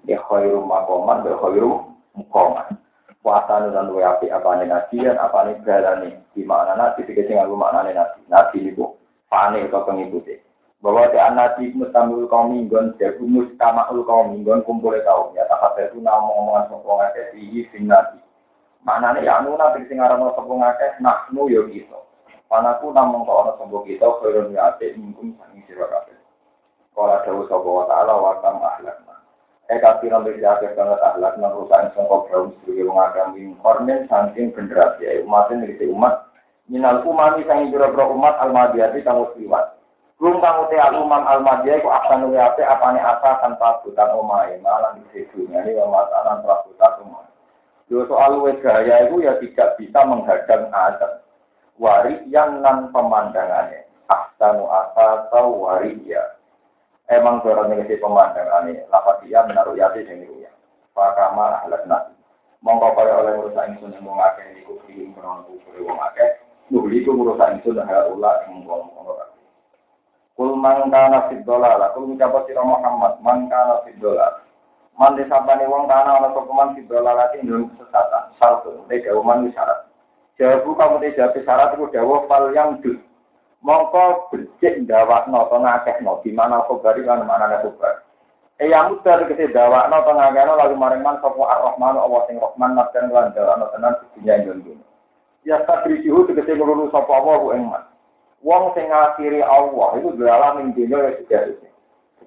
Ya 0.06 0.22
khairu 0.30 0.62
makoman, 0.62 1.26
ya 1.26 1.34
khairu 1.42 1.82
mukoman. 2.14 2.78
Puasa 3.26 3.74
dan 3.74 3.90
dua 3.90 4.22
api 4.22 4.30
apa 4.30 4.62
nih 4.62 4.70
nasian 4.70 5.18
apa 5.18 5.50
nih 5.50 5.58
berani 5.66 6.14
di 6.38 6.46
mana 6.46 6.78
nasi 6.78 7.10
tiga 7.10 7.26
tinggal 7.26 7.58
makna 7.58 7.90
nasi 7.90 8.22
nasi 8.30 8.70
itu 8.70 8.86
panik 9.34 9.66
atau 9.74 9.82
pengikuti 9.82 10.38
bahwa 10.78 11.10
di 11.10 11.18
anati 11.18 11.74
mustamul 11.74 12.30
kaum 12.30 12.54
minggon 12.54 12.94
jadi 13.02 13.18
mustamaul 13.18 14.06
kaum 14.06 14.30
minggon 14.30 14.62
kumpul 14.62 14.94
kaum. 15.02 15.34
Ya 15.34 15.50
tak 15.50 15.58
ada 15.58 15.90
itu 15.90 15.98
nama 15.98 16.22
omongan 16.22 16.70
sopong 16.70 17.02
akeh. 17.02 17.34
Tinggi 17.34 17.66
sing 17.74 17.90
nabi. 17.90 18.22
Mana 18.86 19.18
nih 19.18 19.26
ya 19.26 19.42
nuna 19.42 19.74
di 19.74 19.90
sing 19.90 19.98
aran 19.98 20.22
sopong 20.38 20.62
akeh 20.62 21.02
naknu 21.02 21.50
yo 21.50 21.66
gitu 21.74 21.98
panaku 22.56 22.96
namun 22.96 23.28
kau 23.28 23.44
orang 23.44 23.60
sopong 23.60 23.84
kita 23.84 24.08
koyon 24.24 24.56
ya 24.56 24.72
ate 24.72 24.96
mingkum 24.96 25.36
sangi 25.36 25.60
sira 25.68 25.92
kabeh. 25.92 26.16
Kalau 26.96 27.12
ada 27.12 27.32
usaha 27.36 27.60
wa 27.60 27.84
taala 27.92 28.14
wa 28.16 28.40
tam 28.40 28.64
ahlakna. 28.64 29.16
Eh 29.68 29.76
kafiran 29.84 30.24
berjaga 30.24 30.72
banget 30.72 31.04
ahlak 31.04 31.36
nang 31.36 31.52
rusak 31.52 31.92
sangkok 31.92 32.32
kaum 32.32 32.56
sebagai 32.64 32.88
wong 32.88 33.04
agam 33.04 33.36
wing 33.36 33.52
kornen 33.60 34.08
saking 34.08 34.56
generasi 34.56 35.04
ya 35.04 35.20
umat 35.28 35.52
ini 35.52 35.76
umat. 35.92 36.32
Minal 36.72 37.04
umami 37.04 37.44
sang 37.44 37.68
jero 37.76 37.92
umat 37.92 38.40
almadiyati 38.40 39.04
kang 39.04 39.28
liwat. 39.36 39.76
Rum 40.16 40.40
kang 40.40 40.64
uti 40.64 40.80
alumam 40.80 41.28
almadiyah 41.28 41.84
ku 41.84 41.92
akan 41.92 42.32
luwe 42.32 42.40
ape 42.40 42.64
apane 42.64 43.04
asa 43.04 43.44
tanpa 43.44 43.84
butan 43.84 44.16
omahe. 44.16 44.56
Malah 44.64 44.96
di 45.12 45.28
dunia 45.36 45.60
ini 45.68 45.76
wa 45.76 45.92
masalan 45.92 46.40
prabutan 46.40 47.04
omahe. 47.04 47.30
Yo 47.92 48.08
soal 48.08 48.40
luwe 48.40 48.56
gaya 48.64 49.12
itu 49.12 49.20
ya 49.28 49.36
tidak 49.44 49.76
bisa 49.76 50.00
menghadang 50.08 50.72
azab. 50.72 51.25
Wari 51.76 52.24
yang 52.32 52.64
nan 52.64 52.90
pemandangannya. 52.96 53.84
Ahsanu 54.08 54.68
wari 55.60 56.00
ya. 56.08 56.24
Emang 57.12 57.44
orang 57.44 57.76
yang 57.76 57.86
pemandangannya. 57.88 58.88
Lapat 58.88 59.28
dia 59.28 59.44
menaruh 59.44 59.76
yati 59.76 60.08
yang 60.08 60.24
ya. 60.40 60.52
Fakama 60.96 61.64
ahlat 61.64 61.84
nasi. 61.88 62.16
Mongko 62.66 62.98
kaya 62.98 63.22
oleh 63.22 63.38
merusak 63.38 63.68
ingsun 63.70 63.94
yang 63.94 64.10
ini 64.10 64.66
kufri 64.66 65.06
menolong 65.14 65.46
kufri 65.46 65.86
wong 65.86 66.02
akeh. 66.02 66.42
Nuhli 66.74 67.06
ku 67.06 67.14
merusak 67.14 67.62
ingsun 67.62 67.78
dan 67.78 67.86
hal 67.86 68.16
ulah 68.16 68.42
yang 68.48 68.66
ngomong-ngomong 68.66 69.36
Kul 70.36 70.52
man 70.60 70.92
kana 70.92 71.32
fid 71.32 71.48
dolal, 71.48 71.80
kul 71.96 72.12
ngucap 72.12 72.44
sira 72.44 72.60
Muhammad, 72.60 73.24
man 73.24 73.48
kana 73.48 73.88
fid 73.88 73.96
dolal. 74.04 74.44
Man 75.00 75.16
disabani 75.16 75.64
wong 75.64 75.88
kana 75.88 76.20
ana 76.20 76.28
sapa 76.36 76.52
man 76.52 76.76
fid 76.76 76.92
dolal 76.92 77.16
ati 77.16 77.40
ndung 77.40 77.72
kesesatan. 77.72 78.36
Satu, 78.36 78.84
te 78.92 79.00
dawu 79.00 79.24
man 79.24 79.48
syarat. 79.56 79.88
Jawabu 80.36 80.76
kamu 80.76 81.00
te 81.00 81.16
jawab 81.16 81.40
syarat 81.48 81.80
iku 81.80 81.88
dawuh 81.96 82.28
fal 82.28 82.52
yang 82.52 82.84
dus. 82.84 83.00
Mongko 83.64 84.30
becik 84.30 84.84
ndawakno 84.84 85.48
to 85.48 85.58
ngakehno 85.58 86.22
di 86.22 86.30
mana 86.36 86.68
kobari 86.68 87.02
lan 87.08 87.24
mana 87.24 87.48
nek 87.48 87.64
kobar. 87.64 88.04
E 88.60 88.68
yang 88.68 88.94
mutar 88.94 89.24
kese 89.26 89.50
dawakno 89.56 90.04
to 90.04 90.12
ngakehno 90.12 90.54
lalu 90.60 90.76
maring 90.76 91.02
man 91.02 91.18
sapa 91.24 91.40
Ar-Rahman 91.40 91.96
Allah 91.96 92.22
sing 92.28 92.38
Rahman 92.38 92.76
nadan 92.76 93.10
lan 93.16 93.32
dawakno 93.32 93.66
tenan 93.72 93.96
dunya 94.14 94.44
dunya. 94.44 94.76
Ya 95.48 95.64
sakrihu 95.64 96.28
tegese 96.28 96.52
nglulu 96.52 96.92
sapa 96.92 97.10
Allah 97.10 97.36
ku 97.40 97.48
ing. 97.56 97.64
Wong 98.44 98.76
sing 98.76 98.92
ngakhiri 98.92 99.40
Allah 99.40 99.90
itu 100.04 100.20
dalam 100.20 100.60
ning 100.60 100.76
ya 100.76 101.16
sudah 101.24 101.42
itu. 101.48 101.68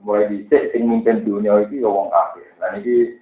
Mulai 0.01 0.33
dicek 0.33 0.73
sing 0.73 0.89
mimpin 0.89 1.29
dunia 1.29 1.61
itu 1.61 1.85
ya 1.85 1.93
wong 1.93 2.09
kafir. 2.09 2.49
Dan 2.57 2.81
ini 2.81 3.21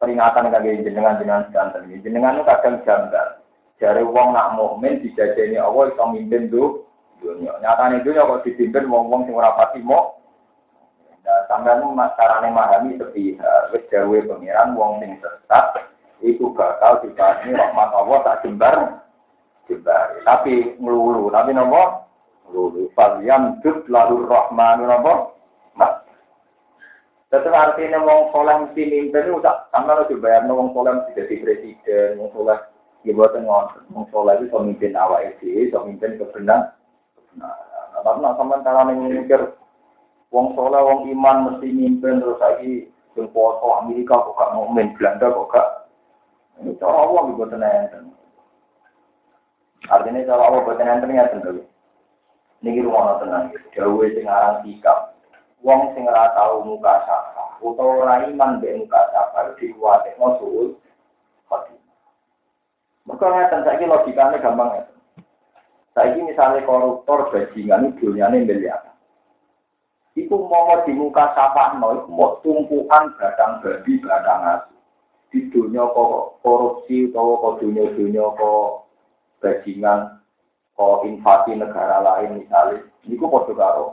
peringatan 0.00 0.48
kaki 0.48 0.80
jenengan 0.80 1.20
jenengan 1.20 1.44
sedanten 1.52 1.86
ini. 1.86 2.02
Jenengan 2.02 2.40
itu 2.40 2.48
kadang 2.48 2.80
janggal. 2.82 3.35
Jari 3.76 4.04
wong 4.08 4.32
nak 4.32 4.56
mukmin 4.56 5.04
dijajani 5.04 5.60
Allah 5.60 5.92
itu 5.92 6.04
mimpin 6.08 6.48
du 6.48 6.80
dunia. 7.20 7.52
Nyatane 7.60 8.00
dunia 8.00 8.24
kok 8.24 8.48
dipimpin 8.48 8.88
wong-wong 8.88 9.28
sing 9.28 9.36
ora 9.36 9.52
pati 9.52 9.84
mau. 9.84 10.16
Nah, 11.26 11.42
sampean 11.50 11.84
carane 12.16 12.48
memahami 12.48 12.96
sepi 12.96 13.36
wis 13.74 13.84
dawuhe 13.92 14.24
pengiran 14.24 14.78
wong 14.78 15.02
sing 15.04 15.20
sesat 15.20 15.92
itu 16.24 16.48
bakal 16.56 17.04
dibahas 17.04 17.44
rahmat 17.44 17.90
Allah 17.92 18.18
tak 18.24 18.40
jembar 18.46 18.76
jembari. 19.68 20.24
Tapi 20.24 20.54
ngelulu, 20.80 21.28
tapi 21.28 21.52
nopo 21.52 22.08
ngelulu. 22.48 22.88
Falyam 22.96 23.60
dud 23.60 23.84
lalu 23.92 24.24
rahmanu 24.24 24.88
nopo 24.88 25.12
mas. 25.76 26.00
Tetap 27.28 27.52
artinya 27.52 28.00
wong 28.00 28.32
soleh 28.32 28.56
mesti 28.64 28.82
mimpin 28.88 29.36
tak 29.44 29.68
sama 29.68 30.00
lo 30.00 30.08
dibayar 30.08 30.48
wong 30.48 30.72
soleh 30.72 30.96
mesti 30.96 31.12
jadi 31.12 31.34
presiden, 31.44 32.22
wong 32.22 32.32
soleh 32.32 32.56
ya 33.06 33.14
buatan 33.14 33.46
wong 33.46 34.04
soleh 34.10 34.34
itu 34.42 34.50
so 34.50 34.58
mimpin 34.66 34.98
awal 34.98 35.22
itu, 35.22 35.70
so 35.70 35.86
mimpin 35.86 36.18
kebenaran. 36.18 36.74
Nah, 37.38 37.54
tapi 38.02 38.18
nak 38.18 38.34
sampai 38.34 38.66
cara 38.66 38.82
mikir 38.90 39.54
wong 40.34 40.58
soleh, 40.58 40.82
wong 40.82 41.06
iman 41.14 41.54
mesti 41.54 41.70
mimpin 41.70 42.18
terus 42.18 42.42
lagi 42.42 42.90
yang 43.14 43.30
poso 43.30 43.78
Amerika 43.80 44.18
kok 44.18 44.36
gak 44.36 44.52
mukmin, 44.58 44.92
Belanda 44.98 45.30
kok 45.30 45.48
gak. 45.54 45.68
Ini 46.60 46.76
cara 46.82 46.98
Allah 47.06 47.22
juga 47.30 47.54
tenang. 47.54 48.12
Artinya 49.86 50.20
kalau 50.26 50.44
Allah 50.50 50.60
buat 50.66 50.82
yang 50.82 51.06
ya 51.14 51.30
tentu. 51.30 51.62
Niki 52.64 52.82
tenang 52.82 53.54
gitu. 53.54 53.66
Jauh 53.78 54.02
sing 54.02 54.26
aran 54.26 54.64
sikap. 54.66 55.14
Wong 55.64 55.94
sing 55.94 56.04
ora 56.04 56.34
tau 56.36 56.60
muka 56.62 57.06
sapa, 57.08 57.58
utawa 57.64 58.04
ora 58.04 58.14
iman 58.28 58.60
mbek 58.60 58.76
muka 58.76 59.00
sapa 59.10 59.56
dikuwatekno 59.56 60.36
suul 60.38 60.66
khotimah. 61.48 61.85
Mergo 63.06 63.26
ngeten 63.30 63.62
saiki 63.62 63.86
logikane 63.86 64.42
gampang 64.42 64.70
ya. 64.74 64.84
Saiki 65.94 66.20
misalnya 66.26 66.66
koruptor 66.66 67.30
bajingan 67.30 67.94
itu 67.94 68.10
dunyane 68.10 68.42
miliar. 68.42 68.82
Iku 70.16 70.48
mau 70.48 70.72
di 70.82 70.92
muka 70.96 71.32
sapa 71.36 71.76
no, 71.78 72.02
iku 72.02 72.08
mau 72.10 72.40
tumpukan 72.40 73.14
batang 73.20 73.62
babi, 73.62 74.00
batang 74.00 74.40
asu. 74.58 74.74
Di 75.28 75.38
dunia 75.52 75.84
korupsi, 76.40 77.12
atau 77.12 77.36
kok 77.36 77.60
dunia-dunia 77.60 78.24
kok 78.34 78.88
bajingan 79.44 80.18
kok 80.72 81.04
invasi 81.04 81.56
negara 81.56 82.00
lain 82.00 82.40
misalnya 82.40 82.84
ini 83.04 83.16
kok 83.16 83.32
podo 83.32 83.52
karo 83.56 83.86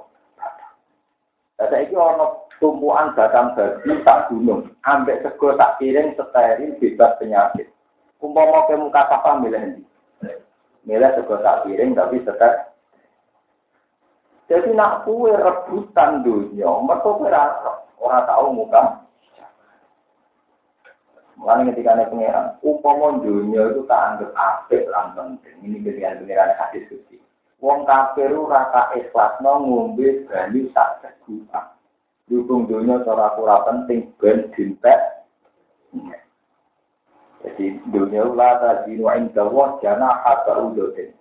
saya 1.57 1.85
ini 1.85 1.95
orang 1.95 2.43
tumpuan 2.57 3.15
batang 3.15 3.53
babi 3.55 3.95
tak 4.03 4.27
gunung, 4.27 4.67
ambek 4.83 5.21
sego 5.21 5.55
tak 5.55 5.77
piring 5.79 6.11
steril 6.17 6.75
bebas 6.81 7.15
penyakit. 7.21 7.69
Umpama 8.23 8.63
ke 8.71 8.79
muka 8.79 9.03
apa 9.03 9.43
milih 9.43 9.59
ini? 9.59 9.83
Milih 10.87 11.11
sego 11.11 11.43
tak 11.43 11.67
piring 11.67 11.91
tapi 11.91 12.23
steril. 12.23 12.71
Jadi 14.47 14.71
nak 14.71 15.03
kue 15.03 15.31
rebutan 15.31 16.23
dunia, 16.23 16.67
mereka 16.83 17.09
ora 17.19 17.43
ora 17.99 18.19
tahu 18.27 18.55
muka 18.55 19.03
Mulanya 21.33 21.73
ketika 21.73 21.97
ada 21.97 22.07
pengiran, 22.07 22.55
umpama 22.63 23.19
dunia 23.19 23.73
itu 23.73 23.83
tak 23.89 24.15
anggap 24.15 24.31
apik 24.37 24.87
lan 24.87 25.11
penting. 25.17 25.57
Ini 25.65 25.77
ketika 25.83 26.15
pengiran 26.21 26.55
hadis 26.55 26.87
suci. 26.87 27.17
Wong 27.59 27.83
kafir 27.83 28.31
raka 28.31 28.95
ikhlas 28.95 29.41
no 29.43 29.59
ngombe 29.59 30.23
banyu 30.29 30.71
sak 30.71 31.03
segukan. 31.03 31.73
Dukung 32.31 32.69
dunia 32.69 33.03
cara 33.03 33.35
kurang 33.35 33.65
penting 33.67 34.15
ben 34.21 34.47
dintek. 34.55 34.99
Jadi 37.43 37.75
dunia 37.91 38.23
la 38.31 38.55
tazinu 38.63 39.11
inda 39.11 39.43
wa 39.43 39.75
jana 39.83 40.23
hatta 40.23 40.63
udotin. 40.63 41.11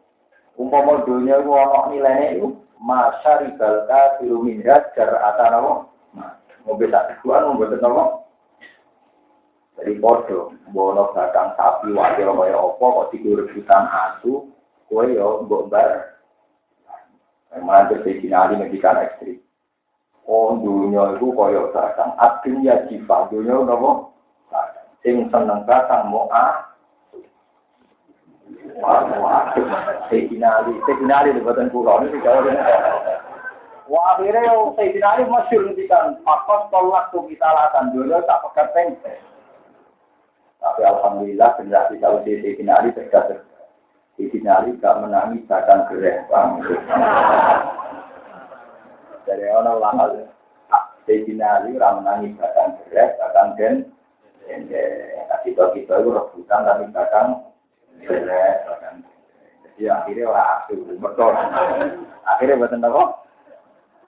Umpama 0.55 1.03
dunia 1.03 1.43
itu 1.43 1.51
ana 1.51 1.91
nilainya 1.91 2.39
itu 2.39 2.49
masyaribal 2.79 3.91
kafiru 3.91 4.39
minha 4.47 4.79
jar 4.95 5.11
atanawa. 5.19 5.91
Mobil 6.63 6.95
sak 6.95 7.19
teguhan 7.19 7.59
buat 7.59 7.75
apa? 7.75 8.23
Jadi 9.83 9.99
bodoh, 9.99 10.55
bono 10.71 11.11
batang 11.11 11.59
sapi 11.59 11.91
wakil 11.91 12.39
kaya 12.39 12.55
apa 12.55 12.85
kok 12.87 13.09
tidur 13.11 13.43
rebutan 13.43 13.83
asu, 13.91 14.47
kue 14.87 15.11
yo 15.11 15.43
mbok 15.43 15.67
bar. 15.73 16.23
Memang 17.51 17.91
terjadi 17.91 18.31
nali 18.31 18.63
medikan 18.63 19.03
ekstrim. 19.03 19.43
Oh 20.23 20.55
dunia 20.55 21.19
itu 21.19 21.35
kaya 21.35 21.67
batang, 21.75 22.15
akhirnya 22.15 22.79
ya 22.79 22.87
jiwa 22.87 23.27
dunia 23.27 23.59
apa? 23.59 23.91
Sing 25.03 25.27
seneng 25.29 25.67
ah. 25.67 26.73
Wah, 28.79 29.05
wah, 29.19 29.43
Sayyidina 30.09 30.49
Ali, 30.63 30.75
Sayyidina 30.87 31.15
Ali 31.23 31.37
di 31.37 31.43
badan 31.43 31.71
pulau 31.71 32.03
ini 32.03 32.19
jauh 32.23 32.47
Wah 33.91 34.17
akhirnya 34.17 34.47
yang 34.47 34.73
Sayyidina 34.79 35.09
Ali 35.19 35.23
masyur 35.27 35.67
ngendikan, 35.67 36.17
Fakos 36.23 36.71
tolak 36.71 37.11
tuh 37.11 37.27
kita 37.27 37.45
lakukan 37.45 37.93
dulu 37.93 38.17
tak 38.25 38.41
pekat 38.47 38.69
pengse. 38.73 39.15
Tapi 40.63 40.81
Alhamdulillah 40.87 41.59
generasi 41.59 41.99
tahu 41.99 42.23
di 42.23 42.39
Sayyidina 42.39 42.73
Ali 42.79 42.95
cerdas. 42.95 43.43
Sayyidina 44.15 44.63
Ali 44.63 44.79
gak 44.79 45.03
menangis 45.03 45.43
bahkan 45.51 45.91
gereh. 45.91 46.23
Dari 49.27 49.47
orang 49.51 49.77
ulama 49.77 50.05
Sayyidina 51.03 51.47
Ali 51.61 51.75
orang 51.77 52.07
menangis 52.07 52.33
bahkan 52.39 52.79
gereh, 52.87 53.19
bahkan 53.19 53.49
gen. 53.59 53.75
Kita-kita 55.43 55.95
itu 56.01 56.11
rebutan 56.15 56.63
tapi 56.63 56.87
bahkan 56.95 57.27
gereh, 57.99 58.63
bahkan 58.63 59.03
jadi 59.75 59.91
akhirnya 59.91 60.31
orang 60.31 60.49
asu, 60.63 60.75
betul. 61.03 61.33
Akhirnya 62.23 62.61
buatan 62.63 62.87
apa? 62.87 63.03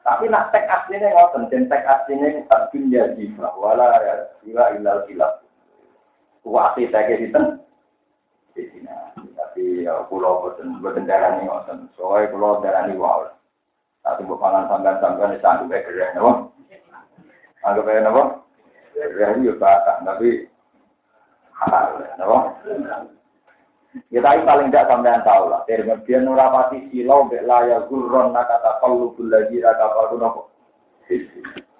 Tapi 0.04 0.24
nak 0.28 0.52
tek 0.52 0.68
aslinya 0.68 1.10
ngoten, 1.10 1.48
dan 1.50 1.66
tek 1.66 1.82
aslinya 1.82 2.44
tabin 2.52 2.92
ya 2.92 3.10
jiwa, 3.18 3.50
wala 3.56 3.98
ya 4.04 4.14
jiwa 4.44 4.78
ilal 4.78 5.02
hilal. 5.10 5.42
Wasi 6.46 6.86
tek 6.92 7.08
itu 7.08 7.40
di 8.54 8.62
sini. 8.70 8.92
Tapi 9.34 9.88
ya 9.88 10.06
pulau 10.06 10.44
boten 10.44 10.78
boten 10.84 11.08
darah 11.08 11.34
ini 11.40 11.48
ngoten, 11.48 11.90
soalnya 11.98 12.30
pulau 12.30 12.62
darah 12.62 12.86
ini 12.86 13.00
wow. 13.00 13.26
Tapi 14.04 14.22
bukan 14.28 14.68
sampean 14.68 15.32
di 15.32 15.40
sanggup 15.40 15.72
bekerja, 15.72 16.12
nopo. 16.14 16.52
Anggap 17.64 17.88
aja 17.88 18.04
nopo. 18.04 18.43
Kerja 18.94 19.34
itu 19.34 19.58
ya 19.58 19.98
tapi 20.06 20.46
halal, 21.50 21.98
nopo. 22.18 22.38
Kita 24.10 24.26
ya, 24.26 24.34
ini 24.34 24.42
paling 24.42 24.68
tidak 24.70 24.90
sampean 24.90 25.22
tahu 25.22 25.50
lah. 25.50 25.62
Dari 25.70 25.86
kemudian 25.86 26.26
nurapati 26.26 26.90
silau 26.90 27.30
bek 27.30 27.46
laya 27.46 27.86
gurron 27.86 28.34
nakata 28.34 28.82
kalu 28.82 29.14
lagi 29.30 29.62
raka 29.62 29.86
kalu 29.86 30.14
nopo. 30.18 30.50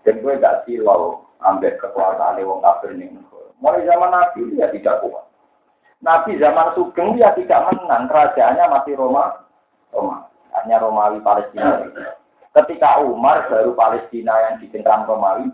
Dan 0.04 0.20
gue 0.20 0.38
gak 0.38 0.62
silau 0.66 1.26
ambek 1.42 1.82
kekuasaan 1.82 2.38
wong 2.42 2.62
kafir 2.62 2.94
nih. 2.94 3.10
Mulai 3.58 3.86
zaman 3.86 4.10
Nabi 4.12 4.52
dia 4.54 4.68
tidak 4.70 5.00
kuat. 5.02 5.24
Nabi 6.04 6.36
zaman 6.36 6.76
Sugeng 6.76 7.16
dia 7.16 7.32
tidak 7.32 7.64
menang. 7.72 8.10
Kerajaannya 8.10 8.64
masih 8.68 8.94
Roma. 8.98 9.48
Roma. 9.88 10.28
Hanya 10.52 10.84
Romawi 10.84 11.18
Palestina. 11.24 11.80
Ketika 12.54 13.02
Umar 13.02 13.48
baru 13.48 13.72
Palestina 13.72 14.36
yang 14.50 14.54
dicengkram 14.60 15.08
Romawi. 15.08 15.48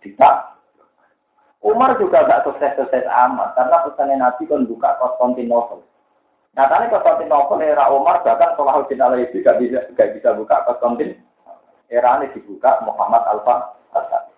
Tidak. 0.00 0.34
Umar 1.60 1.92
juga 2.00 2.24
gak 2.24 2.48
sukses-sukses 2.48 3.04
amat. 3.04 3.52
Karena 3.52 3.84
pesannya 3.84 4.16
Nabi 4.16 4.48
kan 4.48 4.64
buka 4.64 4.96
Konstantinopel. 4.96 5.84
Nyatanya 6.56 6.88
Konstantinopel 6.88 7.60
era 7.60 7.92
Umar 7.92 8.24
bahkan 8.24 8.56
Salahuddin 8.56 9.00
itu 9.20 9.44
tidak 9.44 9.60
bisa 9.60 9.80
gak 9.92 10.16
bisa 10.16 10.32
buka 10.32 10.64
Konstantin. 10.64 11.20
Era 11.92 12.22
ini 12.22 12.32
dibuka 12.32 12.80
Muhammad 12.86 13.28
Alfa 13.28 13.76
Asad. 13.92 14.32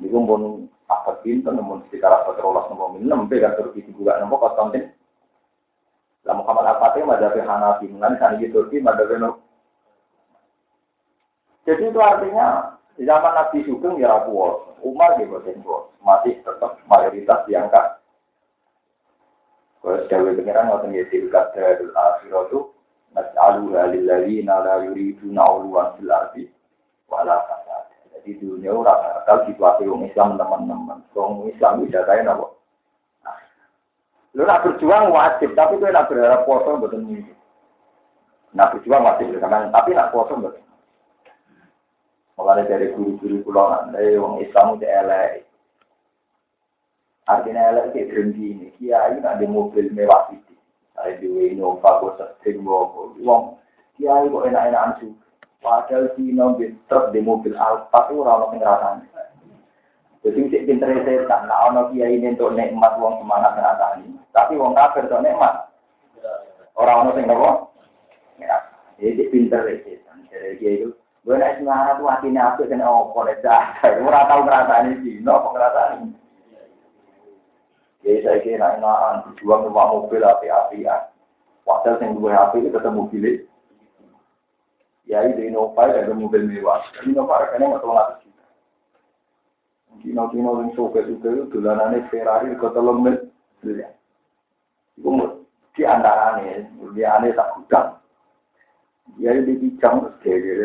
Ini 0.00 0.08
pun 0.08 0.70
apa 0.88 1.20
pintu 1.20 1.52
namun 1.52 1.84
sekitar 1.90 2.08
apa 2.14 2.32
terolas 2.38 2.64
nomor 2.72 2.96
enam 2.96 3.28
kan 3.28 3.52
terus 3.60 3.76
dibuka 3.76 4.16
nomor 4.16 4.40
Konstantin. 4.40 4.88
Lah 6.24 6.32
Muhammad 6.32 6.64
Al 6.64 6.78
Fatih 6.80 7.04
madhabi 7.04 7.40
Hanafi, 7.44 7.88
mengenai 7.92 8.20
sana 8.20 8.36
Turki 8.52 8.80
madhabi 8.80 9.16
Jadi 11.68 11.84
itu 11.84 12.00
artinya 12.00 12.77
di 12.98 13.06
zaman 13.06 13.30
Nabi 13.30 13.62
Sugeng 13.62 14.02
ya 14.02 14.26
kuat, 14.26 14.82
Umar 14.82 15.14
di 15.16 15.30
bawah 15.30 15.86
masih 16.02 16.34
tetap 16.42 16.82
mayoritas 16.90 17.46
diangkat 17.46 17.98
kalau 19.88 20.04
Dawe 20.10 20.30
pengiran 20.36 20.68
ngoten 20.68 20.92
ya 20.92 21.06
tilkat 21.08 21.54
darul 21.56 21.94
akhirah 21.96 22.44
itu 22.50 22.60
nas'alu 23.16 23.72
halil 23.78 24.04
ladina 24.04 24.60
la 24.60 24.84
yuriduna 24.84 25.48
uluan 25.48 25.96
fil 25.96 26.12
ardi 26.12 26.44
wala 27.08 27.40
fasad. 27.46 27.88
Jadi 28.12 28.36
dunia 28.42 28.74
ora 28.74 29.22
bakal 29.22 29.48
situasi 29.48 29.88
wong 29.88 30.10
Islam 30.10 30.36
teman-teman. 30.36 31.00
Wong 31.16 31.48
Islam 31.48 31.86
bisa 31.86 32.04
kaya 32.04 32.26
napa? 32.26 32.52
Lu 34.36 34.44
nak 34.44 34.60
berjuang 34.60 35.08
wajib, 35.08 35.56
tapi 35.56 35.80
kowe 35.80 35.88
nak 35.88 36.06
berharap 36.12 36.44
poso 36.44 36.76
mboten 36.76 37.08
mungkin. 37.08 37.32
Nak 38.52 38.76
berjuang 38.76 39.08
wajib 39.08 39.40
tapi 39.40 39.90
nak 39.96 40.12
poso 40.12 40.36
mboten. 40.36 40.67
Mulai 42.38 42.70
dari 42.70 42.94
guru-guru 42.94 43.42
pulau 43.42 43.66
nanti 43.74 44.14
wong 44.14 44.38
Islam 44.38 44.78
udah 44.78 44.90
elek, 45.02 45.42
Artinya 47.28 47.74
elek 47.74 47.92
kayak 47.92 48.08
berhenti 48.14 48.44
ini. 48.54 48.66
Kiai 48.78 49.18
nak 49.20 49.42
di 49.42 49.46
mobil 49.50 49.90
mewah 49.92 50.32
itu. 50.32 50.54
Saya 50.94 51.18
di 51.20 51.28
Innova, 51.28 52.00
gue 52.00 52.14
sering 52.40 52.64
bawa 52.64 53.12
uang. 53.20 53.42
Kiai 54.00 54.30
kok 54.30 54.46
enak-enakan 54.48 54.96
sih. 55.02 55.12
Padahal 55.58 56.14
si 56.14 56.30
di 56.30 56.66
truk 56.86 57.10
di 57.10 57.18
mobil 57.18 57.58
Alfa 57.58 58.06
itu 58.06 58.22
orang 58.22 58.54
yang 58.54 58.62
ngerasanya. 58.62 59.22
Jadi 60.22 60.50
cek 60.54 60.64
pinter 60.70 60.88
setan. 61.02 61.50
Nah, 61.50 61.70
ono 61.70 61.90
kiai 61.90 62.14
ini 62.14 62.34
untuk 62.34 62.54
nikmat 62.54 62.94
uang 62.98 63.22
semangat 63.22 63.58
ngerasani. 63.58 64.06
Tapi 64.30 64.54
uang 64.54 64.72
kafir 64.78 65.10
untuk 65.10 65.22
nikmat. 65.26 65.54
Orang 66.78 67.10
orang 67.10 67.18
yang 67.18 67.34
ngerasa. 67.34 67.66
Jadi 69.02 69.18
cek 69.18 69.30
pinter 69.34 69.60
setan. 69.82 70.16
Jadi 70.30 70.56
kiai 70.62 70.76
itu. 70.80 70.90
Gue 71.28 71.36
naik 71.36 71.60
semangat 71.60 72.00
tuh 72.00 72.08
hatinya 72.08 72.56
apa 72.56 72.64
dan 72.64 72.80
apa. 72.80 73.36
Gue 74.00 74.08
tau 74.08 74.40
ngerasani 74.48 74.92
sih. 75.04 75.20
No, 75.20 75.52
ngerasani. 75.52 76.08
Jadi 78.00 78.24
saya 78.24 78.40
kira 78.40 78.80
enakan 78.80 79.28
berjuang 79.28 79.68
rumah 79.68 79.92
mobil 79.92 80.24
api-apian. 80.24 81.12
Padahal 81.68 82.00
yang 82.00 82.16
dua 82.16 82.48
api 82.48 82.64
itu 82.64 82.72
ketemu 82.72 82.96
mobil. 82.96 83.24
Ya 85.04 85.20
itu 85.28 85.52
Innova 85.52 85.92
dan 85.92 86.16
mobil 86.16 86.48
mewah. 86.48 86.80
Innova 87.04 87.44
harganya 87.44 87.76
nggak 87.76 87.84
tahu 87.84 87.92
ngatus 87.92 88.24
juta. 88.24 88.46
Kino-kino 90.00 90.50
yang 90.64 90.72
suka-suka 90.72 91.28
itu 91.28 91.44
dolanannya 91.52 92.08
Ferrari 92.08 92.56
ke 92.56 92.68
telung 92.72 93.04
miliar. 93.04 93.92
Itu 94.96 95.12
di 95.76 95.84
antaranya, 95.84 96.64
di 96.96 97.02
aneh 97.04 97.36
tak 97.36 97.52
gudang. 97.60 98.00
Ya 99.20 99.36
ini 99.36 99.60
dipijang 99.60 100.08
terus 100.08 100.16
gede-gede 100.24 100.64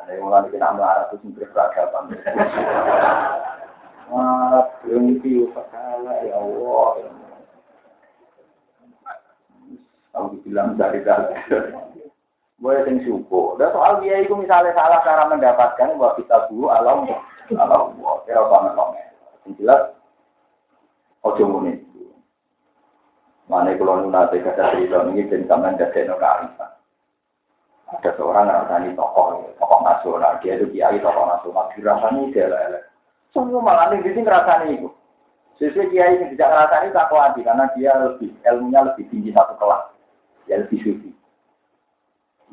ada 0.00 0.10
yang 0.18 0.26
mulai 0.26 0.50
kita 0.50 0.68
melarat 0.74 1.06
terus 1.14 1.22
berperadaban. 1.38 2.04
Maaf, 4.10 4.66
berhenti 4.82 5.46
segala 5.54 6.14
ya 6.26 6.34
Allah. 6.34 6.88
Aku 10.18 10.34
bilang 10.42 10.74
dari 10.74 10.98
dari. 11.06 11.38
Boleh 12.60 12.84
sing 12.84 13.00
syukur. 13.06 13.56
Dan 13.56 13.72
soal 13.72 14.02
dia 14.04 14.20
itu 14.20 14.34
misalnya 14.36 14.74
salah 14.76 15.00
cara 15.06 15.30
mendapatkan 15.30 15.96
bahwa 15.96 16.18
kita 16.18 16.50
dulu 16.50 16.68
alam 16.68 17.06
alam 17.54 17.94
Allah. 17.96 18.14
Kira 18.26 18.42
banget 18.50 18.72
dong. 18.74 18.92
Yang 19.46 19.52
jelas, 19.62 19.82
ojo 21.24 21.44
muni. 21.46 21.80
Mana 23.46 23.74
kalau 23.74 24.02
nunate 24.02 24.42
kata 24.42 24.74
cerita 24.74 25.06
ini 25.10 25.26
dan 25.26 25.46
sampean 25.46 25.74
dari 25.78 26.06
kearifan. 26.06 26.70
Ada 27.90 28.14
seorang 28.14 28.46
rasani 28.46 28.94
tokoh, 28.94 29.50
tokoh 29.58 29.80
nasional. 29.82 30.38
Dia 30.38 30.58
itu 30.58 30.70
kiai 30.70 31.02
tokoh 31.02 31.26
nasional. 31.26 31.66
Dirasani 31.74 32.30
dia 32.30 32.46
lah. 32.46 32.86
Semua 33.34 33.62
malah 33.62 33.94
di 33.94 34.02
sini 34.02 34.26
ngerasani 34.26 34.78
itu. 34.78 34.90
Sesuai 35.60 35.92
kiai 35.92 36.16
ini 36.16 36.32
tidak 36.32 36.56
ngerasani 36.56 36.88
tak 36.88 37.12
hati 37.12 37.44
karena 37.44 37.68
dia 37.76 37.92
lebih 38.00 38.32
ilmunya 38.48 38.80
lebih 38.80 39.04
tinggi 39.12 39.28
satu 39.36 39.60
kelas, 39.60 39.92
dia 40.48 40.56
lebih 40.56 40.80
suci. 40.80 41.12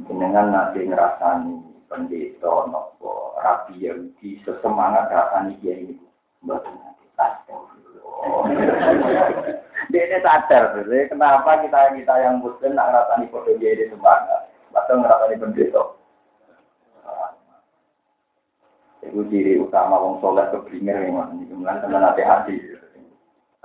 Dengan 0.04 0.52
nanti 0.52 0.84
ngerasani 0.84 1.88
pendeta, 1.88 2.68
nopo, 2.68 3.32
rapi 3.40 3.80
yang 3.80 4.12
di 4.20 4.44
sesemangat 4.44 5.08
ngerasani 5.08 5.56
kiai 5.64 5.88
ini, 5.88 5.96
betul 6.44 6.76
nanti 6.84 7.08
Dia 9.88 10.04
ini 10.04 10.20
sadar, 10.20 10.76
kenapa 10.84 11.64
kita 11.64 11.96
kita 11.96 12.14
yang 12.20 12.44
muslim 12.44 12.76
nak 12.76 12.92
ngerasani 12.92 13.32
kode 13.32 13.56
dia 13.56 13.72
ini 13.72 13.88
semangat, 13.88 14.47
atau 14.74 14.96
ngerasani 15.00 15.42
pendeta. 15.42 15.84
Itu 19.06 19.24
ciri 19.32 19.62
utama 19.62 20.02
wong 20.02 20.20
soleh 20.20 20.48
keblinger 20.52 21.08
memang. 21.08 21.40
Kemudian 21.48 21.80
teman 21.80 22.04
hati-hati. 22.04 22.60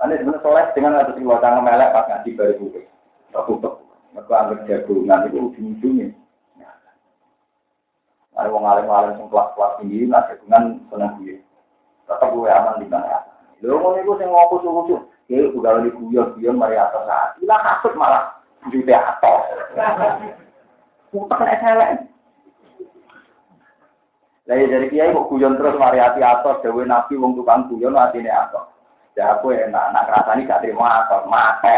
Ini 0.03 0.19
sebenarnya 0.19 0.43
soleh 0.43 0.65
dengan 0.75 0.99
ada 0.99 1.11
dua 1.15 1.39
tangan 1.39 1.63
melek 1.63 1.91
pas 1.91 2.07
ngaji 2.07 2.29
baru 2.35 2.53
buku. 2.59 2.81
Tutup. 3.33 3.75
Mereka 4.13 4.29
anggap 4.29 4.59
jagungan 4.69 5.25
itu 5.25 5.37
ujung-ujungnya. 5.41 6.07
Ada 8.33 8.49
wong 8.49 8.65
alim-alim 8.65 9.13
sing 9.17 9.29
kelas-kelas 9.29 9.77
tinggi, 9.77 10.09
nah 10.09 10.25
dengan 10.25 10.81
seneng 10.89 11.21
gue. 11.21 11.37
Tetap 12.09 12.33
gue 12.33 12.49
aman 12.49 12.81
di 12.81 12.87
mana. 12.89 13.21
Lho 13.61 13.77
ngono 13.77 13.97
iku 14.01 14.13
sing 14.17 14.29
ngopo 14.29 14.55
susu. 14.59 14.95
Ya 15.31 15.47
udah 15.55 15.79
lagi 15.79 15.93
guyon-guyon 15.95 16.59
mari 16.59 16.75
atas 16.75 17.07
saat. 17.07 17.29
Ilah 17.39 17.59
kasut 17.63 17.93
malah 17.95 18.43
jute 18.69 18.91
atos. 18.91 19.43
Utek 21.13 21.39
nek 21.45 21.61
elek. 21.61 21.91
Lah 24.43 24.55
ya 24.59 24.65
dari 24.67 24.91
kiai 24.91 25.13
kok 25.15 25.29
guyon 25.31 25.55
terus 25.55 25.79
mari 25.79 26.03
ati 26.03 26.19
atos 26.19 26.59
dewe 26.59 26.83
nabi 26.83 27.15
wong 27.15 27.37
tukang 27.37 27.69
guyon 27.71 27.95
atine 27.95 28.27
atos. 28.27 28.67
Ya 29.13 29.37
aku 29.37 29.53
enak, 29.53 29.93
nak 29.93 30.09
rasani 30.09 30.49
gak 30.49 30.65
terima 30.65 31.05
atos, 31.05 31.29
mate. 31.29 31.75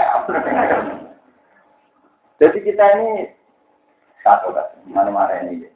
Jadi 2.39 2.57
kita 2.63 2.85
ini 2.95 3.27
satu 4.23 4.55
kan, 4.55 4.71
mana-mana 4.87 5.43
ini 5.43 5.67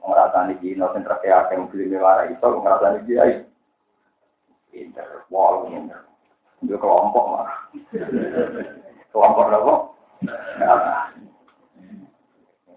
ngrasani 0.00 0.56
dino 0.62 0.88
sing 0.96 1.04
treke 1.04 1.28
akeh 1.28 1.60
mobil 1.60 1.84
mewah 1.84 2.24
iso 2.32 2.48
ngrasani 2.64 3.04
kiai. 3.04 3.44
Pinter, 4.72 5.24
wong 5.28 5.68
pinter. 5.68 6.00
Yo 6.64 6.80
kelompok 6.80 7.24
mah. 7.28 7.50
Kelompok 9.12 9.46
kok. 9.52 9.80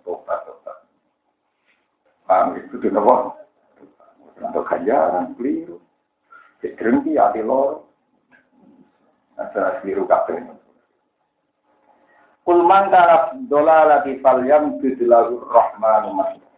Tobat, 0.09 0.41
tobat. 0.49 0.77
Paham 2.25 2.57
itu 2.57 2.81
tuh 2.81 2.89
nopo? 2.89 3.37
Untuk 4.41 4.65
ganjaran, 4.65 5.37
keliru. 5.37 5.77
Dikerengki 6.65 7.13
hati 7.13 7.45
lor. 7.45 7.85
Ada 9.37 9.85
keliru 9.85 10.09
kabeh. 10.09 10.41
Kulman 12.41 12.89
kana 12.89 13.37
dolalati 13.45 14.17
falyam 14.25 14.81
bidlahu 14.81 15.45
rahmanu 15.53 16.17
masih 16.17 16.49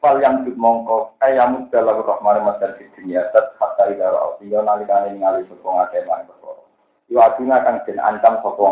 fal 0.00 0.22
yang 0.22 0.44
dud 0.46 0.54
mongko 0.54 1.18
ayamut 1.24 1.66
dalam 1.74 1.98
rahmane 2.04 2.40
masal 2.44 2.72
di 2.78 2.86
dunia 2.94 3.26
tat 3.34 3.56
hatta 3.58 3.90
ila 3.90 4.06
ra'u 4.12 4.38
yo 4.44 4.62
nalikane 4.62 5.16
ningali 5.18 5.42
sapa 5.50 5.66
ngake 5.66 6.06
lan 6.06 6.28
perkara 6.30 6.62
yo 7.10 7.18
aduna 7.20 7.56
kang 7.64 7.82
den 7.88 7.98
ancam 7.98 8.38
sapa 8.38 8.64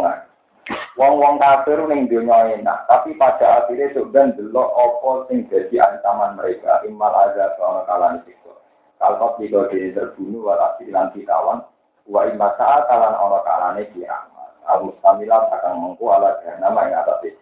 Wong-wong 0.94 1.36
kafir 1.42 1.84
ning 1.90 2.08
donya 2.08 2.56
enak, 2.56 2.88
tapi 2.88 3.18
pada 3.20 3.64
akhirnya 3.64 3.92
sebenarnya 3.92 4.38
delok 4.40 4.70
apa 4.72 5.10
sing 5.28 5.44
dadi 5.50 5.76
ancaman 5.76 6.38
mereka 6.38 6.80
imal 6.88 7.12
azab 7.28 7.58
ana 7.60 7.82
kalane 7.84 8.18
siksa. 8.24 8.54
Kalau 8.96 9.36
tidak 9.36 9.68
diri 9.74 9.92
terbunuh 9.92 10.48
walasi 10.48 10.88
lan 10.88 11.12
ditawan, 11.12 11.60
wa 12.08 12.20
imma 12.24 12.48
saat 12.56 12.88
kalan 12.88 13.12
ana 13.12 13.38
kalane 13.44 13.82
kiamat. 13.92 14.50
Abu 14.64 14.96
Samila 15.04 15.44
akan 15.52 15.74
mengku 15.76 16.08
ala 16.08 16.40
nama 16.56 16.88
yang 16.88 17.04
atas. 17.04 17.36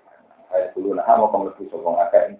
Saya 0.50 0.68
dulu 0.74 0.98
nah 0.98 1.06
mau 1.16 1.30
kemlebu 1.30 1.64
sopong 1.70 1.96
akeh 1.96 2.36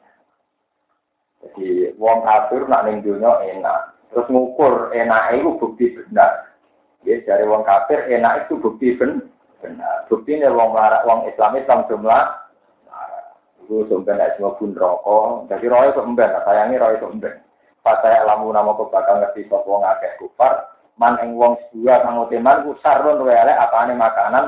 jadi 1.42 1.98
wong 1.98 2.22
kafir 2.22 2.70
nak 2.70 2.86
ning 2.86 3.02
dunya 3.02 3.30
enak. 3.58 3.98
Terus 4.14 4.30
ngukur 4.30 4.94
enak 4.94 5.34
itu 5.34 5.50
bukti 5.58 5.90
benar. 5.98 6.54
Ya 7.02 7.18
dari 7.26 7.42
wong 7.50 7.66
kafir 7.66 8.06
enak 8.06 8.46
itu 8.46 8.62
bukti 8.62 8.94
ben 8.94 9.31
benar. 9.62 10.10
Bukti 10.10 10.34
ini 10.34 10.50
wong 10.50 10.74
larak 10.74 11.06
wong 11.06 11.30
Islam 11.30 11.54
Islam 11.56 11.86
jumlah 11.86 12.42
itu 13.62 13.86
sebenarnya 13.86 14.34
semua 14.36 14.58
pun 14.58 14.74
rokok. 14.74 15.46
Jadi 15.48 15.70
roy 15.70 15.88
itu 15.94 16.02
emben, 16.02 16.34
sayangi 16.42 16.76
roy 16.82 16.98
itu 16.98 17.06
emben. 17.06 17.34
Pas 17.82 17.98
saya 18.02 18.26
lamu 18.26 18.50
nama 18.50 18.74
kok 18.74 18.90
bakal 18.94 19.22
ngerti 19.22 19.46
sapa 19.46 19.66
wong 19.66 19.82
akeh 19.82 20.14
kufar, 20.18 20.70
man 20.98 21.18
ing 21.22 21.34
wong 21.34 21.58
sedua 21.70 22.02
kang 22.02 22.26
teman 22.30 22.62
ku 22.62 22.78
sarun 22.78 23.22
apa 23.26 23.58
apane 23.70 23.94
makanan 23.94 24.44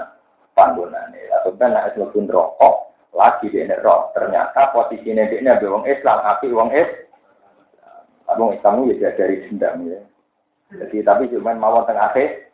panggonane. 0.55 1.19
Lah 1.31 1.41
sebenarnya 1.47 1.91
semua 1.95 2.15
pun 2.15 2.27
rokok 2.31 2.74
lagi 3.15 3.51
di 3.51 3.62
roh. 3.82 4.11
Ternyata 4.15 4.74
posisi 4.74 5.11
ini 5.11 5.27
dia 5.31 5.66
wong 5.66 5.86
Islam, 5.86 6.19
api 6.23 6.51
wong 6.51 6.70
Islam. 6.74 8.39
Wong 8.39 8.51
Islam 8.55 8.86
itu 8.86 9.03
ya 9.03 9.11
dari 9.15 9.43
dendam 9.47 9.82
ya. 9.86 10.01
Jadi 10.74 11.07
tapi 11.07 11.31
cuma 11.31 11.55
mawon 11.55 11.86
tengah 11.86 12.11
akhir. 12.11 12.53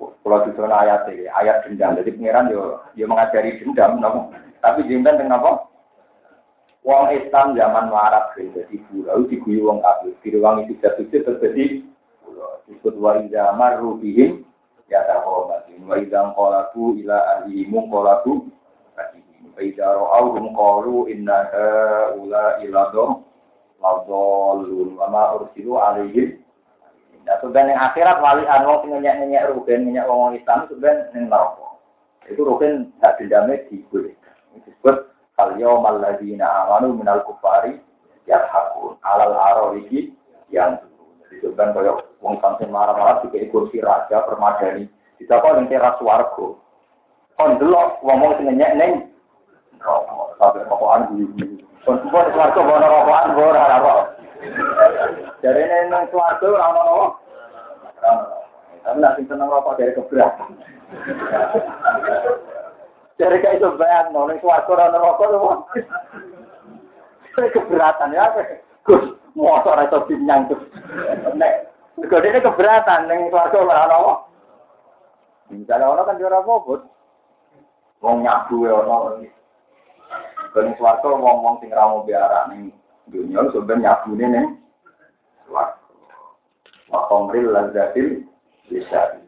Kalau 0.00 0.48
zona 0.56 0.80
ayat 0.80 1.12
ini, 1.12 1.28
ayat 1.28 1.68
dendam. 1.68 1.92
Jadi 2.00 2.16
pengiran 2.16 2.48
yo 2.48 2.80
yo 2.96 3.04
mengajari 3.04 3.60
dendam, 3.60 4.00
nopo. 4.00 4.32
Tapi 4.64 4.88
dendam 4.88 5.20
dengan 5.20 5.44
apa? 5.44 5.68
Wong 6.80 7.12
Islam 7.12 7.52
zaman 7.52 7.92
Arab 7.92 8.32
jadi 8.40 8.76
pulau 8.88 9.28
diguyu 9.28 9.68
wong 9.68 9.84
kafir. 9.84 10.16
Di 10.24 10.32
ruang 10.32 10.64
itu 10.64 10.80
jatuh 10.80 11.04
terjadi 11.12 11.84
pulau. 12.24 12.64
Disebut 12.64 12.96
waridah 12.96 13.52
marubihim 13.52 14.48
ya 14.88 15.04
tahobatin. 15.04 15.84
Waridah 15.84 16.32
kolabu 16.32 16.96
ila 17.04 17.44
ahlimu 17.44 17.84
kolabu 17.92 18.48
Faida 19.60 19.92
ro'auhum 19.92 20.56
qalu 20.56 21.12
inna 21.12 21.52
ha'ula 21.52 22.64
iladom 22.64 23.28
ladolun 23.76 24.96
wa 24.96 25.06
ma 25.12 25.24
ursilu 25.36 25.76
alaihim. 25.76 26.39
Nah, 27.30 27.38
sebenarnya 27.38 27.78
yang 27.78 27.86
akhirat 27.86 28.16
wali 28.18 28.42
anu 28.42 28.82
sing 28.82 28.90
ngenyek-ngenyek 28.90 29.54
rugen 29.54 29.86
ngenyek 29.86 30.02
wong 30.10 30.34
Islam 30.34 30.66
sebenarnya 30.66 31.14
ning 31.14 31.30
neraka. 31.30 31.78
Itu 32.26 32.42
rugen 32.42 32.90
tak 32.98 33.22
dendame 33.22 33.70
diboleh. 33.70 34.18
Disebut 34.66 35.14
kal 35.38 35.54
yaumal 35.54 36.02
ladzina 36.02 36.66
amanu 36.66 36.90
minal 36.98 37.22
kufari 37.22 37.78
yadhakun 38.26 38.98
alal 39.06 39.30
aroriki 39.30 40.10
yang 40.50 40.82
jadi 41.30 41.54
sebenarnya 41.54 42.02
wong 42.18 42.34
sampeyan 42.42 42.74
marah-marah 42.74 43.22
dikei 43.22 43.46
kursi 43.54 43.78
raja 43.78 44.26
permadani. 44.26 44.90
Ditakon 45.22 45.62
ning 45.62 45.66
teras 45.70 46.02
swarga. 46.02 46.58
Kon 47.38 47.62
delok 47.62 48.02
wong-wong 48.02 48.42
sing 48.42 48.50
ngenyek 48.50 48.74
ning 48.74 48.92
rokok, 49.78 50.34
sampai 50.34 50.66
rokokan. 50.66 51.14
Pun 51.86 51.94
semua 52.02 52.26
bawa 52.26 52.90
rokokan, 52.90 53.38
bawa 53.38 53.70
rokok. 53.78 54.09
Ini 54.40 55.88
nang 55.92 56.08
suarga 56.08 56.46
orang 56.48 56.76
orang 56.80 57.12
Tapi 58.80 58.96
nanti 58.96 59.28
seneng 59.28 59.52
rokok 59.52 59.76
dari 59.76 59.92
keberatan. 59.92 60.56
Jadi 63.20 63.36
kayak 63.44 63.60
itu 63.60 63.68
bayang, 63.76 64.16
nong 64.16 64.40
suarga 64.40 64.70
orang 64.72 64.96
rokok 64.96 65.28
tuh. 65.28 65.60
Dari 67.36 67.52
keberatan 67.52 68.16
ya, 68.16 68.32
Gus, 68.88 69.04
motor 69.36 69.76
itu 69.84 69.98
binyang 70.08 70.48
tuh. 70.48 70.60
Nek, 71.36 71.68
ini 72.00 72.40
keberatan, 72.40 73.04
neng 73.04 73.28
suarga 73.28 73.60
orang 73.60 73.92
orang. 73.92 74.20
Misalnya 75.52 75.92
orang 75.92 76.06
kan 76.08 76.16
dia 76.16 76.30
orang 76.30 76.46
bobot. 76.46 76.80
Wong 78.00 78.24
nyabu 78.24 78.64
ya 78.64 78.72
orang. 78.80 79.28
Kening 80.50 80.74
swarga 80.80 81.06
wong-wong 81.06 81.62
sing 81.62 81.70
ra 81.70 81.86
mau 81.86 82.02
biara 82.02 82.50
ning 82.50 82.74
dunya 83.10 83.42
sampeyan 83.50 83.82
nyabune 83.82 84.26
ning 84.30 84.46
swarga. 85.46 85.76
Wa 86.90 87.10
qamril 87.10 87.50
lazzatil 87.50 88.24
lisan. 88.70 89.26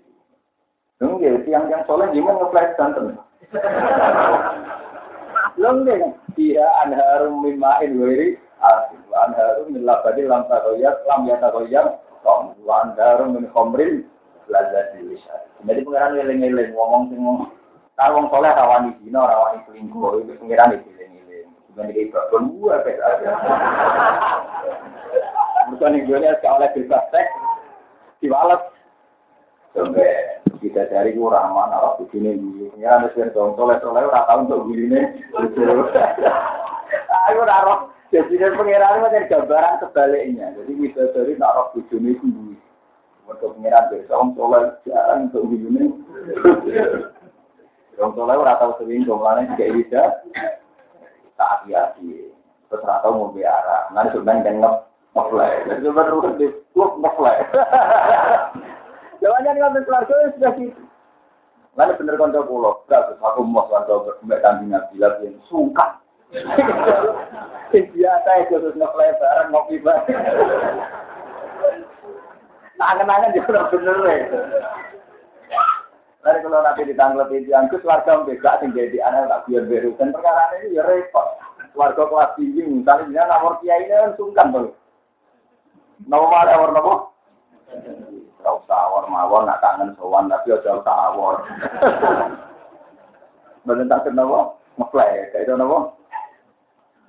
Nggih, 1.02 1.42
tiang-tiang 1.42 1.82
soleh 1.90 2.06
gimana 2.14 2.46
ngeflash 2.46 2.72
santen. 2.78 3.18
Lengge, 5.58 6.14
dia 6.38 6.66
anharum 6.86 7.42
mimain 7.42 7.98
wiri 7.98 8.38
asin. 8.62 9.02
Wa 9.10 9.26
anharum 9.26 9.74
min 9.74 9.82
labadi 9.82 10.22
lam 10.30 10.46
takoyat, 10.46 11.02
lam 11.10 11.26
yatakoyat. 11.26 11.98
Wa 12.62 12.74
anharum 12.86 13.34
min 13.34 13.50
khomril 13.50 14.06
lazzatil 14.46 15.10
lisan. 15.10 15.42
Jadi 15.66 15.82
pengeran 15.82 16.14
ngeling-ngeling, 16.18 16.70
ngomong 16.70 17.10
sing. 17.10 17.22
Kalau 17.98 18.18
wong 18.18 18.26
soleh 18.30 18.50
rawani 18.50 18.94
dino, 19.02 19.20
rawani 19.20 19.62
selingkuh, 19.68 20.22
itu 20.22 20.32
pengiran 20.40 20.74
itu. 20.74 20.90
Bukan 21.72 21.88
di 21.88 22.12
babon 22.12 22.60
gua 22.60 22.84
kayak 22.84 23.00
aja. 23.00 23.32
Bukan 25.72 25.96
yang 25.96 26.04
gue 26.04 26.20
oleh 26.20 26.68
bebas 26.76 27.04
seks, 27.08 27.32
diwalet. 28.20 28.60
Sampai 29.72 30.36
kita 30.60 30.84
cari 30.92 31.16
gue 31.16 31.24
ramah, 31.24 31.72
arah 31.72 31.96
begini 31.96 32.36
Ya, 32.76 32.92
ada 32.92 33.08
sih 33.16 33.24
dong, 33.32 33.56
soleh 33.56 33.80
soleh 33.80 34.04
orang 34.04 34.26
tahu 34.28 34.40
untuk 34.44 34.60
begini. 34.68 35.00
Aku 37.32 37.40
naruh, 37.40 37.88
jadi 38.12 38.28
dari 38.36 38.52
pengiran 38.52 39.00
itu 39.00 39.08
dari 39.08 39.30
gambaran 39.32 39.80
sebaliknya. 39.80 40.52
Jadi 40.60 40.72
kita 40.76 41.02
dari 41.16 41.32
naruh 41.40 41.72
bujuni 41.72 42.20
sendiri. 42.20 42.60
Untuk 43.24 43.56
pengiran 43.56 43.88
besok, 43.88 44.36
soleh 44.36 44.76
jarang 44.84 45.32
untuk. 45.32 45.48
Orang 47.96 48.12
soleh 48.12 48.36
orang 48.36 48.58
tahu 48.60 48.72
sering, 48.82 49.08
jumlahnya 49.08 49.56
juga 49.56 49.72
bisa 49.72 50.02
tak 51.42 51.50
hati-hati. 51.58 52.30
Terus 52.70 52.86
rata 52.86 53.10
mau 53.10 53.34
biara. 53.34 53.90
Nanti 53.90 54.14
sebenarnya 54.14 54.46
yang 54.46 54.56
ngep 54.62 54.74
ngeflay. 55.18 55.52
Jadi 55.66 55.82
sebenarnya 55.82 56.12
rugen 56.14 56.38
di 56.38 56.46
klub 56.70 56.94
ngeflay. 57.02 57.38
Jawabannya 59.18 59.50
ngambil 59.58 59.82
keluarga 59.82 60.14
sudah 60.38 60.52
gitu. 60.54 60.82
Lalu 61.72 61.96
bener 62.04 62.20
konco 62.20 62.44
pulau, 62.44 62.84
gak 62.84 63.16
aku 63.16 63.40
mau 63.48 63.64
konco 63.66 64.14
mbak 64.22 64.44
kambing 64.44 64.76
bilang 64.92 65.18
yang 65.24 65.34
suka. 65.50 65.98
Sing 67.72 67.88
biasa 67.90 68.30
itu 68.46 68.54
terus 68.62 68.78
ngeflay 68.78 69.10
bareng 69.18 69.48
ngopi 69.50 69.82
bareng. 69.82 70.06
Tangan-tangan 72.80 73.34
juga 73.36 73.68
bener 73.68 73.96
ya. 74.06 74.16
Lalu 76.22 76.38
kalau 76.46 76.62
nanti 76.62 76.86
ditangglep 76.86 77.34
itu 77.34 77.50
yang 77.50 77.66
keluarga 77.66 78.22
mbak 78.22 78.62
sing 78.62 78.70
jadi 78.70 78.98
anak 79.02 79.26
tak 79.26 79.42
biar 79.50 79.66
beru 79.66 79.90
dan 79.98 80.14
perkara 80.14 80.54
ini 80.62 80.78
ya 80.78 80.86
repot. 80.86 81.26
warga 81.72 82.04
kelas 82.04 82.36
tinggi, 82.36 82.68
misalnya 82.68 83.08
dia 83.08 83.22
nomor 83.32 83.56
kiai 83.64 83.88
ini 83.88 83.96
kan 83.96 84.12
sungkan 84.20 84.52
tuh. 84.52 84.76
Nomor 86.04 86.28
awar 86.28 86.70
nopo? 86.76 86.94
Gak 88.44 88.54
usah 88.60 88.78
awar 88.92 89.08
mawar, 89.08 89.48
nak 89.48 89.64
kangen 89.64 89.96
sowan, 89.96 90.28
tapi 90.28 90.52
aja 90.52 90.76
usah 90.76 90.96
awar. 91.16 91.40
Bener 93.64 93.88
tak 93.88 94.04
kenapa? 94.04 94.60
Ngeplay, 94.76 95.32
kayak 95.32 95.48
itu 95.48 95.52
nopo? 95.56 95.96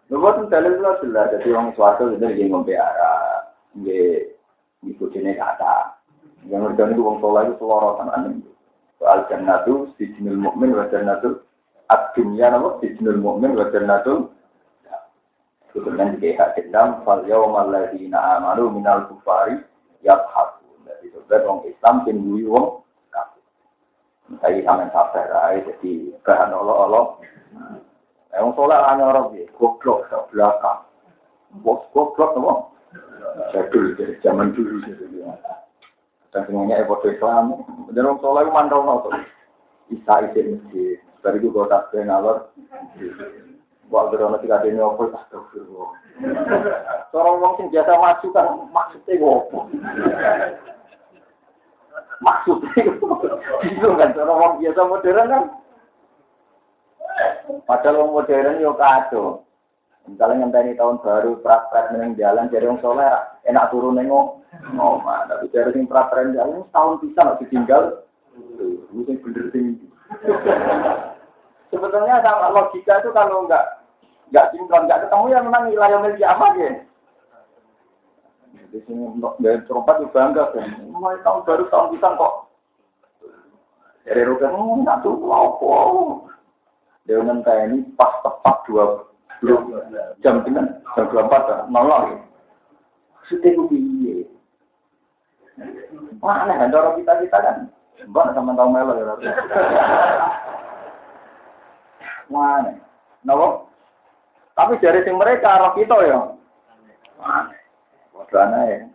Nopo 0.08 0.28
tuh 0.32 0.48
dalil 0.48 0.80
lu 0.80 0.92
jelas, 1.04 1.36
jadi 1.36 1.48
orang 1.52 1.76
suatu 1.76 2.16
itu 2.16 2.24
dia 2.24 2.48
ngombe 2.48 2.72
arah, 2.72 3.52
dia 3.84 4.32
ngikutin 4.80 5.36
kata. 5.36 6.00
Yang 6.48 6.72
ngerjain 6.72 6.96
itu 6.96 7.04
orang 7.04 7.20
soleh 7.20 7.44
itu 7.52 7.56
selorotan 7.60 8.14
aneh. 8.16 8.53
Soal 9.04 9.28
jannatu, 9.28 9.92
si 10.00 10.08
jinul 10.16 10.40
mukmin, 10.40 10.72
wa 10.72 10.88
jannatu, 10.88 11.44
ad-dunya 11.92 12.48
nama, 12.48 12.80
si 12.80 12.96
jinul 12.96 13.20
mukmin, 13.20 13.52
wa 13.52 13.68
jannatu, 13.68 14.32
Kemudian 15.74 16.22
juga 16.22 16.30
hak 16.38 16.54
dendam, 16.54 17.02
fal 17.02 17.26
yawmal 17.26 17.74
ladina 17.74 18.38
amanu 18.38 18.70
minal 18.70 19.10
kufari 19.10 19.58
yabhaku. 20.06 20.70
Jadi 20.86 21.10
sebenarnya 21.10 21.50
orang 21.50 21.66
Islam 21.66 21.96
tinggi 22.06 22.46
wong 22.46 22.86
kafir. 23.10 23.42
Saya 24.38 24.62
sama 24.62 24.86
sabar 24.94 25.58
jadi 25.58 25.94
bahan 26.22 26.54
Allah-Allah. 26.54 27.06
Yang 28.38 28.54
soleh 28.54 28.80
hanya 28.86 29.04
orang 29.10 29.34
dia, 29.34 29.50
goblok 29.58 30.06
ke 30.14 30.18
belakang. 30.30 30.86
Bos 31.66 31.82
goblok 31.90 32.38
apa? 32.38 32.54
Jadul, 33.50 33.98
dari 33.98 34.14
zaman 34.22 34.54
dulu. 34.54 34.78
Dan 36.34 36.50
semuanya 36.50 36.82
ekor 36.82 37.00
Islam. 37.06 37.62
Dan 37.94 38.10
orang 38.10 38.20
soleh 38.20 38.50
mantau 38.50 38.82
nonton. 38.82 39.14
Isa 39.94 40.14
isi 40.26 40.58
masjid. 40.58 40.98
Dari 41.24 41.40
itu 41.40 41.54
gue 41.54 41.70
tak 41.72 41.94
ngalor. 41.94 42.52
Wah, 43.94 44.10
berono 44.10 44.42
tiga 44.42 44.58
dini 44.66 44.82
opo, 44.82 45.06
astagfirullah. 45.14 45.94
Seorang 47.14 47.36
wong 47.46 47.54
sing 47.62 47.68
biasa 47.70 47.94
maju 47.94 48.28
kan 48.34 48.48
maksudnya 48.74 49.22
opo. 49.22 49.60
Maksudnya 52.26 52.82
bingung 53.62 53.96
kan, 54.02 54.10
seorang 54.18 54.38
wong 54.42 54.54
biasa 54.58 54.82
modern 54.82 55.30
kan. 55.30 55.44
Padahal 57.70 57.96
wong 58.02 58.12
modern 58.18 58.64
yo 58.64 58.74
kacau. 58.74 59.43
Misalnya 60.04 60.44
ngenteni 60.44 60.76
tahun 60.76 61.00
baru 61.00 61.40
praktek 61.40 61.96
neng 61.96 62.20
jalan 62.20 62.52
jadi 62.52 62.68
wong 62.68 62.84
soleh 62.84 63.08
enak 63.48 63.72
turun 63.72 63.96
nengok. 63.96 64.44
Ngomong 64.76 65.32
tapi 65.32 65.48
dari 65.50 65.72
sing 65.72 65.88
praktek 65.88 66.36
jalan 66.36 66.68
setahun 66.68 67.00
bisa 67.00 67.20
nggak 67.24 67.40
ditinggal? 67.48 67.84
Sing 69.08 69.18
bener 69.24 69.46
sing 69.56 69.66
sebetulnya 71.72 72.20
sama 72.22 72.52
logika 72.52 73.00
itu 73.00 73.10
kalau 73.16 73.48
nggak 73.48 73.66
nggak 74.30 74.50
sinkron 74.52 74.86
nggak 74.86 75.02
ketemu 75.08 75.26
ya 75.32 75.40
memang 75.40 75.72
wilayah 75.72 76.00
milik 76.04 76.22
apa 76.28 76.46
ya. 76.60 76.72
Di 78.74 78.80
sini 78.90 79.08
dari 79.40 79.62
serempat 79.70 80.02
juga 80.04 80.14
bangga 80.14 80.44
kan 80.52 80.68
mulai 80.92 81.18
tahun 81.24 81.48
baru 81.48 81.64
tahun 81.72 81.88
bisa 81.96 82.08
kok. 82.20 82.34
Dari 84.04 84.22
rukun 84.28 84.52
hmm, 84.52 84.84
nggak 84.84 85.00
tuh 85.00 85.16
wow 85.16 86.28
dia 87.04 87.20
ini 87.20 87.84
pas 88.00 88.24
tepat 88.24 88.64
dua 88.64 89.13
jam 90.24 90.36
dengan 90.48 90.66
jam 90.96 91.06
dua 91.12 91.28
empat 91.28 91.68
nol 91.68 91.88
lagi 91.88 92.16
sudah 93.28 93.52
gue 93.56 93.68
piye? 93.72 94.28
Mana 96.20 96.60
kan 96.60 96.72
dorong 96.72 97.00
kita 97.00 97.24
kita 97.24 97.38
kan? 97.40 97.58
Mbak 98.04 98.36
sama 98.36 98.52
tahu 98.58 98.70
melo 98.74 98.94
ya 99.00 99.16
mana 102.32 102.74
nopo 103.28 103.70
tapi 104.56 104.80
dari 104.82 105.04
sing 105.06 105.16
mereka 105.20 105.60
roh 105.60 105.72
kita 105.78 105.96
ya? 106.08 106.20
Waduh 108.14 108.48
ya. 108.70 108.88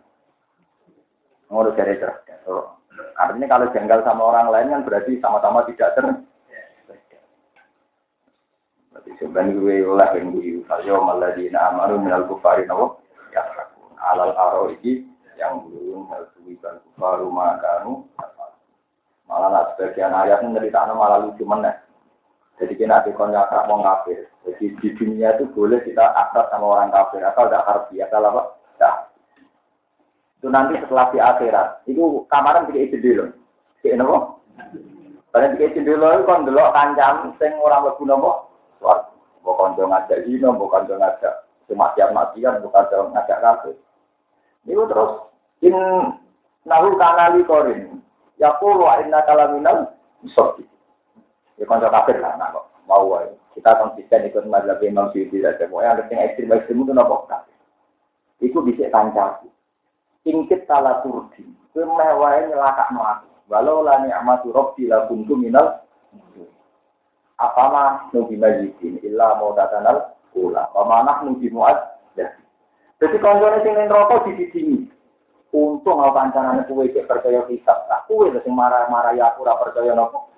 Ngurus 1.49 1.77
dari 1.77 1.97
cerdas 1.97 2.29
artinya 3.19 3.47
kalau 3.51 3.71
janggal 3.75 3.99
sama 4.03 4.23
orang 4.31 4.47
lain 4.51 4.71
kan 4.71 4.81
berarti 4.87 5.19
sama-sama 5.19 5.67
tidak 5.67 5.91
ter 5.95 6.05
sebenarnya 9.17 9.57
gue 9.57 9.75
oleh 9.81 10.09
yang 10.13 10.35
gue 10.35 10.61
Falyo 10.69 11.01
maladina 11.01 11.73
amaru 11.73 11.97
minal 11.97 12.29
kufari 12.29 12.67
nawa 12.69 12.99
Ya 13.33 13.41
alal 14.13 14.35
aro 14.37 14.69
iki 14.69 15.07
Yang 15.39 15.71
belum 15.71 16.11
hal 16.13 16.29
suwiban 16.35 16.77
kufaru 16.83 17.31
makanu 17.33 18.05
Malah 19.25 19.49
nak 19.53 19.65
sebagian 19.77 20.13
ayat 20.13 20.41
ini 20.41 20.57
cerita 20.57 20.89
malah 20.89 21.21
lucu 21.21 21.45
meneh 21.45 21.73
jadi 22.59 22.75
kita 22.75 23.07
di 23.07 23.15
konyak 23.15 23.47
mau 23.71 23.79
kafir. 23.79 24.27
Jadi 24.43 24.75
di 24.83 24.91
dunia 24.99 25.31
itu 25.39 25.47
boleh 25.55 25.79
kita 25.87 26.11
akrab 26.11 26.51
sama 26.51 26.75
orang 26.75 26.91
kafir. 26.91 27.23
Asal 27.23 27.47
tidak 27.47 27.63
harfi, 27.63 28.03
asal 28.03 28.19
apa? 28.19 28.51
Tidak. 28.75 28.95
Itu 30.43 30.47
nanti 30.51 30.75
setelah 30.83 31.07
di 31.07 31.23
akhirat. 31.23 31.87
Itu 31.87 32.27
kamaran 32.27 32.67
tidak 32.67 32.91
isi 32.91 32.99
dulu. 32.99 33.31
Kayak 33.79 34.03
apa? 34.03 34.17
Karena 35.31 35.47
tidak 35.55 35.67
isi 35.71 35.81
dulu 35.87 36.03
kan 36.27 36.43
dulu 36.43 36.59
kancam. 36.75 37.15
Sing 37.39 37.55
orang 37.63 37.87
lebu 37.87 38.03
nopo 38.03 38.48
suatu. 38.79 39.13
Bukan 39.43 39.75
dong 39.79 39.91
ngajak 39.91 40.27
zino, 40.27 40.51
bukan 40.55 40.87
dong 40.87 40.99
ngajak 40.99 41.47
sematian-matian, 41.67 42.59
bukan 42.59 42.83
dong 42.91 43.11
ngajak 43.15 43.39
kafir. 43.39 43.75
Itu 44.67 44.83
terus 44.87 45.11
in 45.63 45.75
nahu 46.67 46.95
kanali 46.99 47.43
korin. 47.47 48.03
Ya 48.39 48.55
puluh 48.59 48.87
inna 49.03 49.23
kalaminal 49.27 49.95
misogi. 50.23 50.63
Ya 51.59 51.67
konco 51.67 51.91
kafir 51.91 52.19
lah, 52.23 52.39
kok 52.39 52.67
mau 52.87 53.03
wae. 53.11 53.31
Kita 53.55 53.75
konsisten 53.75 54.31
ikut 54.31 54.47
mazhab 54.47 54.79
Imam 54.79 55.11
Syuuti 55.11 55.43
saja. 55.43 55.67
Pokoknya 55.67 55.99
ada 55.99 56.03
yang 56.07 56.23
ekstrim 56.23 56.53
ekstrim 56.55 56.83
itu 56.87 56.95
nopo 56.95 57.27
kafir. 57.27 57.55
Iku 58.39 58.63
bisa 58.63 58.87
kancaku. 58.87 59.51
Ingkit 60.23 60.63
kala 60.63 61.03
turdi. 61.03 61.43
Kemewahe 61.75 62.47
nyelakak 62.47 62.91
aku. 62.91 63.27
Walau 63.49 63.81
la 63.83 63.99
ni'matu 64.05 64.53
rabbi 64.53 64.87
la 64.87 65.09
kuntu 65.09 65.33
minal 65.35 65.81
Apama 67.39 68.11
nubi 68.11 68.35
majidin 68.35 68.99
illa 68.99 69.39
mau 69.39 69.55
datanal 69.55 70.11
ula. 70.35 70.67
Pamanah 70.75 71.23
nubi 71.23 71.47
muad 71.47 71.79
Jadi 72.99 73.15
konjone 73.23 73.63
sing 73.63 73.87
rokok 73.87 74.27
di 74.27 74.45
sini. 74.51 74.77
Untung 75.55 76.03
aku 76.03 76.19
kancanane 76.19 76.67
kuwe 76.67 76.91
cek 76.91 77.07
percaya 77.07 77.47
kitab. 77.47 77.87
Nah, 77.87 78.03
kuwe 78.05 78.27
sing 78.43 78.51
marah-marah 78.51 79.15
ya 79.15 79.31
aku 79.31 79.47
percaya 79.47 79.95
nopo. 79.95 80.29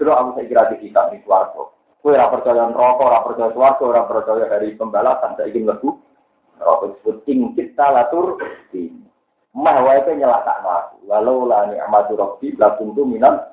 Terus 0.00 0.16
aku 0.16 0.40
saya 0.40 0.48
kira 0.48 0.62
di 0.72 0.88
kitab 0.88 1.12
di 1.12 1.20
swarga. 1.20 1.68
Kuwe 2.00 2.16
ora 2.16 2.32
percaya 2.32 2.64
neraka, 2.64 3.02
ora 3.04 3.20
percaya 3.28 3.52
swarga, 3.52 3.82
ora 3.84 4.02
percaya 4.08 4.44
hari 4.48 4.72
pembalasan, 4.74 5.36
saya 5.36 5.52
ingin 5.52 5.68
lebu. 5.68 6.00
Neraka 6.56 6.84
disebut 6.96 7.16
ing 7.28 7.38
kita 7.54 7.86
latur 7.92 8.40
di. 8.72 8.88
Mah 9.52 9.78
wae 9.84 10.00
nyelakakno 10.08 10.70
aku. 10.70 10.96
Walau 11.06 11.44
la 11.44 11.68
ni'matu 11.68 12.16
rabbi 12.16 12.56
la 12.56 12.72
kuntu 12.80 13.04
minal 13.04 13.47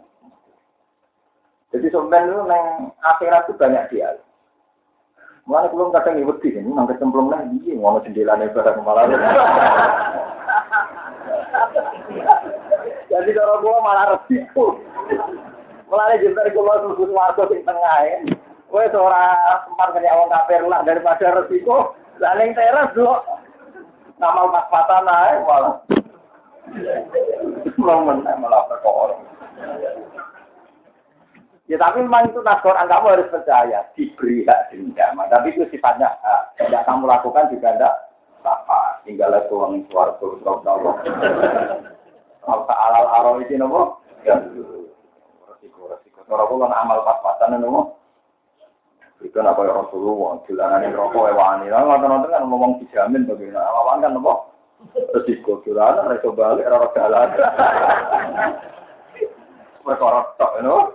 jadi 1.73 1.87
sebenarnya 1.89 2.45
neng 2.45 2.65
akhirat 3.01 3.49
itu 3.49 3.53
banyak 3.57 3.83
dia. 3.89 4.09
Mulai 5.45 5.69
belum 5.69 5.93
kadang 5.93 6.17
ibu 6.17 6.33
di 6.41 6.57
sini, 6.57 6.73
nang 6.73 6.89
kecemplung 6.89 7.29
lah, 7.29 7.45
iya 7.45 7.77
ngono 7.77 8.01
jendela 8.01 8.33
nih 8.33 8.49
barang 8.49 8.81
malah. 8.81 9.05
Jadi 13.13 13.29
kalau 13.37 13.61
gua 13.61 13.77
malah 13.85 14.05
resiko. 14.17 14.81
Mulai 15.85 16.17
jember 16.17 16.49
gua 16.49 16.81
susun 16.81 17.13
warga 17.13 17.45
di 17.45 17.61
tengah 17.61 17.97
ya. 18.09 18.17
Gue 18.65 18.89
seorang 18.89 19.37
sempat 19.69 19.93
kena 19.93 20.09
awang 20.11 20.33
kafir 20.33 20.65
lah 20.65 20.81
daripada 20.81 21.31
resiko. 21.37 21.93
Laling 22.17 22.57
teras 22.57 22.89
dulu. 22.97 23.13
Nama 24.17 24.41
pas 24.49 24.65
patah 24.73 24.99
naik 25.05 25.45
malah. 25.45 25.75
Belum 27.77 27.99
menang 28.09 28.37
malah 28.41 28.65
perkara. 28.65 29.15
Ya 31.65 31.81
tapi 31.81 32.05
memang 32.05 32.29
itu 32.29 32.45
nas 32.45 32.61
Quran 32.61 32.85
kamu 32.85 33.09
harus 33.09 33.31
percaya 33.33 33.89
diberi 33.97 34.45
hak 34.45 34.69
dendam. 34.69 35.17
Tapi 35.17 35.49
itu 35.49 35.65
sifatnya 35.73 36.13
hak. 36.21 36.61
Tidak 36.61 36.85
kamu 36.85 37.09
lakukan 37.09 37.49
juga 37.49 37.73
tidak 37.73 37.95
apa. 38.45 39.01
Tinggal 39.01 39.33
itu 39.33 39.57
orang 39.57 39.81
suara 39.89 40.13
terus 40.21 40.45
Allah. 40.45 40.93
Apa 42.45 42.73
alal 42.77 43.05
aro 43.09 43.31
itu 43.41 43.57
nopo? 43.57 43.97
Ya 44.21 44.37
resiko 45.49 45.89
resiko. 45.89 46.21
Kalau 46.29 46.45
aku 46.45 46.61
kan 46.61 46.77
amal 46.77 47.01
pas-pasan 47.01 47.57
nopo. 47.57 47.97
Itu 49.25 49.41
apa 49.41 49.57
ya 49.65 49.73
Rasulullah, 49.73 50.37
jalanan 50.45 50.85
ini 50.85 50.93
rokok 50.93 51.33
ewani. 51.33 51.73
Nah, 51.73 51.81
nonton-nonton 51.81 52.29
kan 52.29 52.45
ngomong 52.45 52.77
dijamin 52.77 53.25
bagaimana. 53.25 53.65
Awalan 53.65 54.05
kan 54.05 54.13
nopo? 54.13 54.53
Resiko 55.17 55.65
jalanan, 55.65 56.13
resiko 56.13 56.37
balik, 56.37 56.69
rokok 56.69 56.93
jalan. 56.93 57.33
Perkara 59.81 60.29
tok, 60.37 60.61
nopo? 60.61 60.93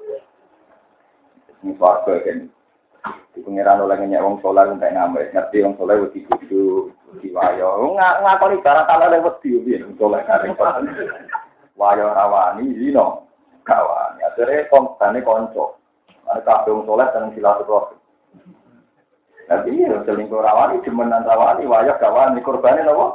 Ini 1.61 1.77
suarga 1.77 2.15
kan. 2.25 2.49
Di 3.33 3.41
pengiran 3.45 3.85
oleh 3.85 3.97
ngeyak 4.01 4.25
wong 4.25 4.37
soleh 4.41 4.65
untuk 4.69 4.89
ngambil. 4.89 5.29
Ngerti 5.33 5.65
wong 5.65 5.75
soleh 5.77 5.97
wedi 6.05 6.21
kudu, 6.25 6.93
wedi 7.13 7.29
wayo. 7.33 7.97
Ngakoni 7.97 8.65
barang 8.65 8.87
kalau 8.89 9.07
ada 9.09 9.21
wedi, 9.21 9.81
wong 9.85 9.95
soleh 10.01 10.21
kari. 10.25 10.49
Wayo 11.77 12.07
rawani, 12.13 12.77
zino. 12.77 13.29
Kawani. 13.65 14.25
Akhirnya 14.25 14.69
konstani 14.73 15.21
konco. 15.21 15.77
Ada 16.29 16.41
kabeh 16.45 16.73
wong 16.73 16.85
soleh 16.89 17.07
dan 17.13 17.33
silaturahmi. 17.37 17.97
Tapi 19.51 19.83
ya 19.83 19.99
selingkuh 20.07 20.41
rawani, 20.41 20.81
demenan 20.87 21.27
rawani, 21.27 21.67
wayah 21.67 21.99
kawan, 21.99 22.39
ini 22.39 22.47
korbannya 22.47 22.87
apa? 22.87 23.07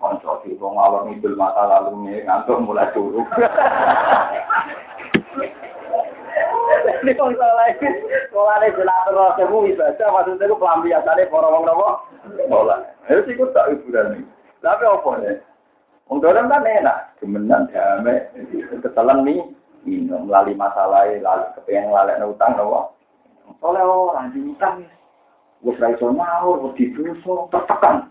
Konco 0.00 0.40
di 0.42 0.56
wong 0.56 0.80
awal 0.80 1.06
ngidul 1.06 1.36
masa 1.36 1.68
lalu 1.68 2.24
ngantuk 2.24 2.58
mulai 2.64 2.88
turun. 2.90 3.28
Ini 6.70 7.12
ini, 7.16 7.88
sekolah 8.28 8.54
ini 8.62 8.76
jelatur 8.76 9.14
rasemu 9.16 9.58
ibadah, 9.74 10.08
maksudnya 10.12 10.46
itu 10.46 10.56
pelampiasannya 10.60 11.30
para 11.32 11.48
wong 11.50 11.64
nopo. 11.66 11.88
Sekolah. 12.36 12.78
Itu 13.10 13.20
sih 13.26 13.34
tak 13.50 13.68
hiburan 13.74 14.06
nih. 14.14 14.22
Tapi 14.62 14.84
apa 14.86 15.10
nih? 15.18 15.36
Wong 16.06 16.18
dalam 16.22 16.46
kan 16.46 16.66
enak, 16.66 17.16
demenan 17.18 17.70
damai, 17.72 18.22
ketelan 18.84 19.24
nih, 19.26 19.40
minum 19.82 20.28
melalui 20.28 20.54
masalah, 20.54 21.08
lalu 21.08 21.46
kepengen 21.58 21.90
lalek 21.90 22.22
utang 22.22 22.54
nopo. 22.54 22.94
Oleh 23.66 23.82
orang 23.82 24.30
di 24.30 24.40
utang, 24.46 24.86
gue 25.64 25.74
serai 25.74 25.98
so 25.98 26.14
nyaur, 26.14 26.62
gue 26.62 26.74
didoso, 26.78 27.50
tertekan. 27.50 28.06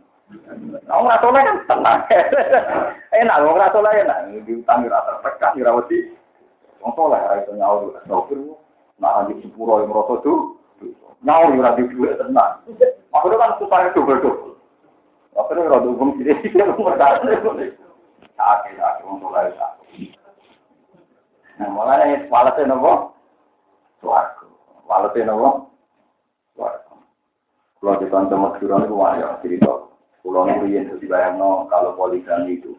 Nah, 0.86 1.00
nggak 1.02 1.22
soleh 1.26 1.42
kan 1.42 1.58
tenang. 1.66 2.00
enak, 3.24 3.42
wong 3.42 3.56
nggak 3.58 3.74
soleh 3.74 3.94
enak. 4.04 4.20
Di 4.46 4.52
utang 4.54 4.86
ora 4.86 5.00
tertekan, 5.08 5.58
ora 5.64 5.72
wedi. 5.80 6.00
Wong 6.80 6.92
soleh 6.96 7.20
ora 7.20 7.44
iso 7.44 7.54
nyaur, 7.56 7.96
sopir. 8.08 8.40
Nah, 9.00 9.24
di 9.28 9.40
sepuro 9.44 9.84
yang 9.84 9.92
merasa 9.92 10.20
tuh, 10.24 10.56
nyaur 11.24 11.52
ora. 11.56 11.76
Maksudnya 13.10 13.42
kan 13.42 13.52
supaya 13.60 13.92
double-double. 13.92 14.56
Akhirnya 15.36 15.68
ora 15.72 15.84
dukung 15.84 16.16
sini, 16.20 16.34
dia 16.56 16.66
merasa. 16.72 17.26
Sakit, 18.40 18.74
sakit, 18.80 19.04
wong 19.04 19.20
soleh 19.20 19.52
sakit. 19.52 19.80
Nah, 21.60 21.68
mulanya 21.76 22.24
walase 22.32 22.64
nopo? 22.64 23.12
Suaraku. 24.00 24.48
Walase 24.88 25.28
nopo? 25.28 25.68
Suaraku. 26.56 26.96
Kalau 27.84 28.00
di 28.00 28.08
kantor 28.08 28.40
Madura 28.40 28.88
itu 28.88 28.96
wajah 28.96 29.40
cerita 29.44 29.72
Pulau 30.24 30.48
Nurian 30.48 30.88
itu 30.88 31.08
kalau 31.08 31.96
poligami 31.96 32.60
itu 32.60 32.79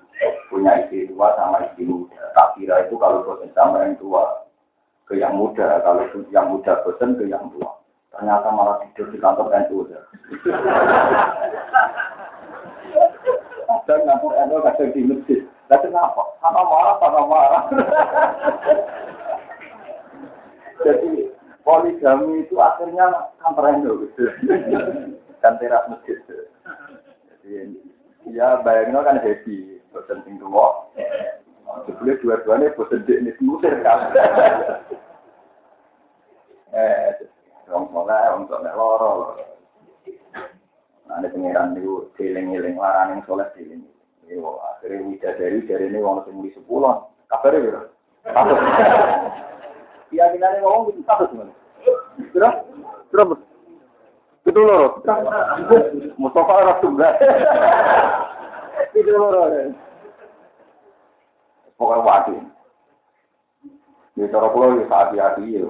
punya 0.52 0.84
istri 0.84 1.08
tua 1.08 1.32
sama 1.38 1.64
istri 1.70 1.88
muda. 1.88 2.20
Tak 2.36 2.58
kira 2.58 2.84
itu 2.84 2.94
kalau 3.00 3.24
bosan 3.24 3.48
sama 3.56 3.86
yang 3.86 3.96
tua 3.96 4.44
ke 5.08 5.16
yang 5.16 5.34
muda, 5.34 5.80
kalau 5.82 6.04
yang 6.28 6.46
muda 6.52 6.82
bosan 6.84 7.16
ke 7.16 7.24
yang 7.30 7.48
tua. 7.54 7.80
Ternyata 8.10 8.52
malah 8.52 8.82
tidur 8.84 9.08
di 9.14 9.18
kantor 9.22 9.48
NU. 9.70 9.86
Dan 13.86 14.00
kantor 14.04 14.32
NU 14.44 14.56
kadang 14.60 14.90
di 14.92 15.00
masjid. 15.06 15.40
Lah 15.70 15.78
kenapa? 15.78 16.22
Sama 16.42 16.60
marah, 16.66 16.96
sama 16.98 17.22
marah. 17.24 17.62
Jadi 20.84 21.30
poligami 21.62 22.44
itu 22.44 22.58
akhirnya 22.58 23.30
kantor 23.40 23.64
NU. 23.78 24.10
Dan 25.40 25.56
teras 25.56 25.88
masjid. 25.88 26.18
Ya, 28.28 28.60
bayangin 28.60 29.00
kan 29.00 29.16
happy, 29.24 29.79
bosan 29.90 30.22
sing 30.26 30.38
tua. 30.38 30.90
Sebelum 31.86 32.18
dua-duanya 32.22 32.74
bosan 32.74 33.06
di 33.06 33.14
ini 33.14 33.30
musir 33.42 33.74
kan. 33.82 34.10
Eh, 36.70 37.26
orang 37.66 37.90
soleh, 37.90 38.22
orang 38.30 38.46
soleh 38.46 38.72
loro. 38.78 39.12
Nah, 41.10 41.18
ada 41.18 41.26
pengiran 41.34 41.74
itu, 41.74 42.06
giling-giling, 42.14 42.78
larang 42.78 43.18
yang 43.18 43.26
soleh 43.26 43.50
giling. 43.58 43.82
Yo, 44.30 44.62
akhirnya 44.62 45.10
widadari 45.10 45.66
dari 45.66 45.90
ini 45.90 45.98
orang 45.98 46.22
semuli 46.22 46.54
sepuluh. 46.54 47.10
Kabar 47.26 47.50
ya, 47.50 47.82
Satu. 48.30 48.54
Keyakinannya 50.10 50.62
ngomong 50.62 50.94
itu 50.94 51.02
satu 51.06 51.26
sebenarnya. 51.30 51.54
Berapa? 52.30 52.58
Berapa? 53.10 53.34
Itu 54.46 54.60
loro. 54.62 55.02
Mustafa 56.18 56.78
tunggal. 56.78 57.14
Itu 59.00 59.16
loro. 59.16 59.48
Pokoknya 61.80 62.04
wadi. 62.04 62.36
Di 64.12 64.28
cara 64.28 64.52
ya 64.52 64.84
hati-hati 64.84 65.56
ya. 65.56 65.64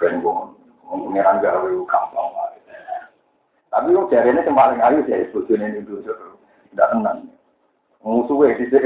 Ben 0.00 0.24
wong 0.24 0.56
pengiran 0.88 1.44
gawe 1.44 1.68
gampang 1.84 2.28
wae. 2.32 2.60
Tapi 3.68 3.92
jari 4.08 4.32
ini 4.32 4.40
yang 4.40 4.56
paling 4.56 4.80
ayu 4.80 5.04
sih 5.04 5.28
bojone 5.28 5.68
ini 5.68 5.84
dulu. 5.84 6.00
Tidak 6.72 6.88
tenang. 6.88 7.28
Musuhnya 8.00 8.56
sih. 8.56 8.80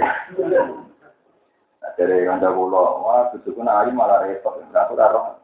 Nah, 1.82 1.90
dari 1.98 2.26
kanca 2.26 2.50
kula, 2.50 2.82
wah 3.02 3.30
bojoku 3.30 3.62
nak 3.62 3.86
ayu 3.86 3.90
malah 3.94 4.26
repot. 4.26 4.58
Aku 4.74 4.98
ora. 4.98 5.38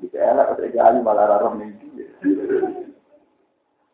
Bisa 0.00 0.16
elak 0.16 0.56
ketika 0.56 0.88
ayu 0.88 1.04
malah 1.04 1.36
roh 1.36 1.52
ning 1.56 1.76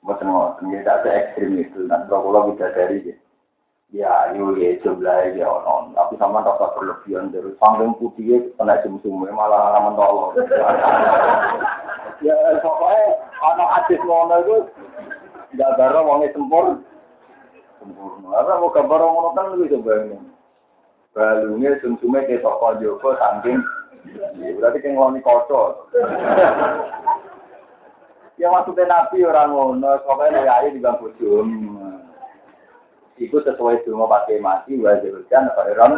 Mboten 0.05 0.29
ngoten, 0.29 0.69
ya 0.69 0.85
tak 0.85 1.09
ekstrim 1.09 1.65
itu. 1.65 1.89
Nanti 1.89 2.13
kalau 2.13 2.53
bisa 2.53 2.69
dari 2.77 3.17
ya 3.91 4.31
ayu 4.31 4.57
ya 4.57 4.79
jumlah 4.81 5.35
ya 5.37 5.47
ono. 5.51 5.93
Tapi 5.93 6.15
sama 6.17 6.41
rasa 6.41 6.73
berlebihan 6.79 7.35
dari 7.35 7.53
sanggung 7.61 7.99
putih 8.01 8.25
ya 8.25 8.39
kena 8.57 8.81
sum 8.87 9.01
malah 9.21 9.77
ramen 9.77 9.99
tolong. 9.99 10.33
ya 12.27 12.37
pokoknya 12.65 13.05
anak 13.43 13.73
adis 13.85 14.01
ngono 14.01 14.35
itu 14.41 14.57
nggak 15.59 15.75
baru 15.77 16.01
wongnya 16.07 16.33
sempur. 16.33 16.81
Sempurna. 17.83 18.29
Apa 18.41 18.63
mau 18.63 18.73
gambar 18.73 19.01
ngono 19.03 19.29
kan 19.37 19.53
lebih 19.53 19.77
coba 19.77 19.93
ini. 20.09 20.19
Balungnya 21.15 21.79
sum-sumnya 21.79 22.27
kayak 22.27 22.43
toko 22.43 22.75
Joko 22.83 23.15
saking 23.15 23.63
berarti 24.59 24.79
kayak 24.83 24.95
ngeloni 24.97 25.21
kocok. 25.23 25.71
Ya 28.35 28.51
maksudnya 28.51 28.91
Nabi 28.91 29.23
orang 29.23 29.55
ngono, 29.55 29.95
pokoknya 30.03 30.43
lu 30.43 30.51
ayu 30.51 30.69
di 30.75 30.83
bangku 30.83 31.07
Iku 33.15 33.39
sesuai 33.47 33.87
cuma 33.87 34.11
pakai 34.11 34.43
mati, 34.43 34.75
wajib 34.83 35.15
hujan, 35.15 35.47
apa 35.47 35.71
orang. 35.71 35.93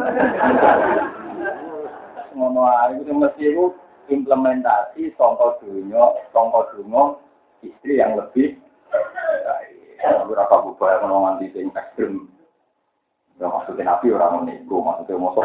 Ngono 2.37 2.69
ayu 2.69 3.01
itu 3.01 3.13
mesti 3.17 3.43
itu 3.49 3.73
implementasi 4.13 5.17
contoh 5.17 5.57
dunia, 5.65 6.13
contoh 6.37 6.69
dunia 6.77 7.17
istri 7.65 7.97
yang 7.97 8.21
lebih 8.21 8.61
baik. 8.93 9.97
Berapa 10.29 10.61
bubaya 10.61 11.01
ngono 11.01 11.25
nganti 11.25 11.57
sing 11.57 11.73
ekstrim. 11.73 12.29
Ya 13.41 13.49
maksudnya 13.49 13.97
Nabi 13.97 14.13
orang 14.13 14.45
ngono 14.45 14.77
maksudnya 14.85 15.17
mau 15.17 15.41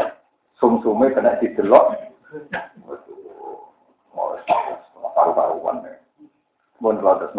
sum-sume 0.60 1.16
kena 1.16 1.40
didelok. 1.40 1.96
Mau 4.12 4.36
paru-paruan 5.16 5.88
ya 5.88 6.02
pun 6.82 6.98
terus. 6.98 7.32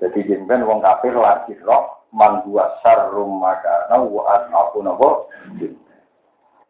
Jadi 0.00 0.18
jemben 0.24 0.64
wong 0.64 0.80
kafir 0.80 1.12
lagi 1.12 1.52
roh 1.60 1.99
man 2.10 2.42
dua 2.46 2.78
sarum 2.82 3.38
maka 3.38 3.86
na 3.90 4.02
wa 4.02 4.42
aku 4.50 4.82
nopo. 4.82 5.30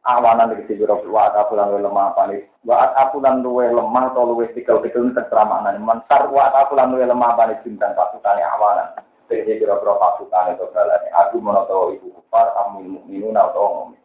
Awanan 0.00 0.56
iki 0.56 0.80
sing 0.80 0.84
wa 0.88 1.28
aku 1.28 1.52
lan 1.56 1.76
lemah 1.76 2.16
apa 2.16 2.32
nih? 2.32 2.40
Wa 2.64 2.96
aku 2.96 3.20
lan 3.20 3.44
luwe 3.44 3.68
lemah 3.68 4.12
atau 4.12 4.32
luwe 4.32 4.48
tikel-tikel 4.56 5.12
ini 5.12 5.16
terserah 5.16 5.44
maknanya. 5.44 5.80
Man 5.80 6.00
sar 6.08 6.32
wa 6.32 6.48
aku 6.48 6.72
lan 6.72 6.96
luwe 6.96 7.04
lemah 7.04 7.36
apa 7.36 7.52
nih 7.52 7.60
bintang 7.60 7.92
pasukannya 7.92 8.44
awanan. 8.56 8.88
Jadi 9.28 9.62
kira-kira 9.62 9.94
pasukan 9.94 10.56
itu 10.56 10.66
balane. 10.72 11.08
Aku 11.14 11.38
menawa 11.38 11.94
ibu 11.94 12.10
kufar 12.16 12.50
amin 12.66 12.98
mukminun 12.98 13.38
atau 13.38 13.92
ngomong. 13.92 14.00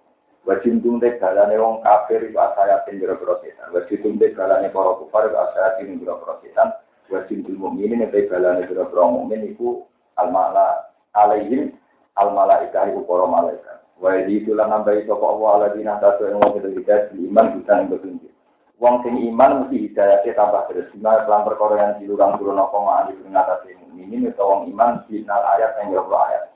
Wajib 0.46 0.86
teh 1.02 1.18
balane 1.18 1.58
wong 1.58 1.82
kafir 1.82 2.22
iku 2.22 2.38
asaya 2.44 2.86
pindro-pindro 2.86 3.42
setan. 3.42 3.74
Wajib 3.74 4.06
teh 4.06 4.30
balane 4.38 4.70
para 4.70 4.92
kufar 5.02 5.26
iku 5.26 5.38
asaya 5.42 5.80
pindro-pindro 5.82 6.38
setan 6.46 6.70
wajib 7.10 7.46
yang 7.46 8.10
baik 8.10 8.30
balane 8.30 8.66
biro 8.66 8.90
biro 8.90 9.04
mukmin 9.14 9.54
iku 9.54 9.86
al 10.18 10.34
mala 10.34 10.90
alaihim 11.16 11.74
al 12.20 12.32
malaika 12.36 12.88
iku 12.92 13.08
para 13.08 13.26
malaikat. 13.28 13.78
Wa 13.96 14.20
itu 14.28 14.52
lan 14.52 14.72
nambahi 14.72 15.08
sapa 15.08 15.24
Allah 15.24 15.50
ala 15.56 15.68
dina 15.72 15.96
satu 16.04 16.28
yang 16.28 16.44
wong 16.44 16.60
itu 16.60 16.70
hidayah 16.84 17.16
iman 17.16 17.46
bisa 17.56 17.72
yang 17.80 17.88
petunjuk. 17.92 18.34
Wong 18.76 18.96
sing 19.08 19.16
iman 19.32 19.52
mesti 19.64 19.76
hidayahnya 19.88 20.32
tambah 20.36 20.64
terus. 20.68 20.92
Nah, 21.00 21.24
dalam 21.24 21.48
perkara 21.48 21.76
yang 21.80 21.92
dilurang 22.04 22.36
turun 22.36 22.60
apa 22.60 22.76
ma'ali 22.76 23.16
pengatasi 23.24 23.72
mukminin 23.80 24.28
itu 24.28 24.44
wong 24.44 24.68
iman 24.76 25.00
final 25.08 25.42
ayat 25.56 25.72
yang 25.80 25.96
jauh 25.96 26.12
ayat. 26.12 26.52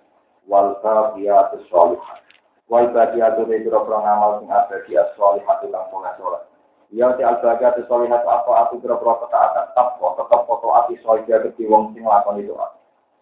Wal 0.52 0.76
baqiyatus 0.84 1.64
sholihat. 1.72 2.20
Wal 2.68 2.92
baqiyatu 2.92 3.48
biro 3.48 3.88
biro 3.88 3.98
ngamal 4.04 4.44
sing 4.44 4.52
abadi 4.52 5.00
as-sholihat 5.00 5.64
kang 5.64 5.88
soleh 6.20 6.44
Ya 6.90 7.14
ti 7.14 7.22
albaga 7.22 7.78
te 7.78 7.86
solihat 7.86 8.26
apa 8.26 8.66
aku 8.66 8.82
kira-kira 8.82 9.14
ketaatan 9.22 9.70
tetap 9.70 10.02
kok 10.02 10.18
tetap 10.18 10.42
foto 10.50 10.74
ati 10.74 10.98
soja 11.06 11.38
keti 11.46 11.70
wong 11.70 11.94
sing 11.94 12.02
lakon 12.02 12.42
itu. 12.42 12.58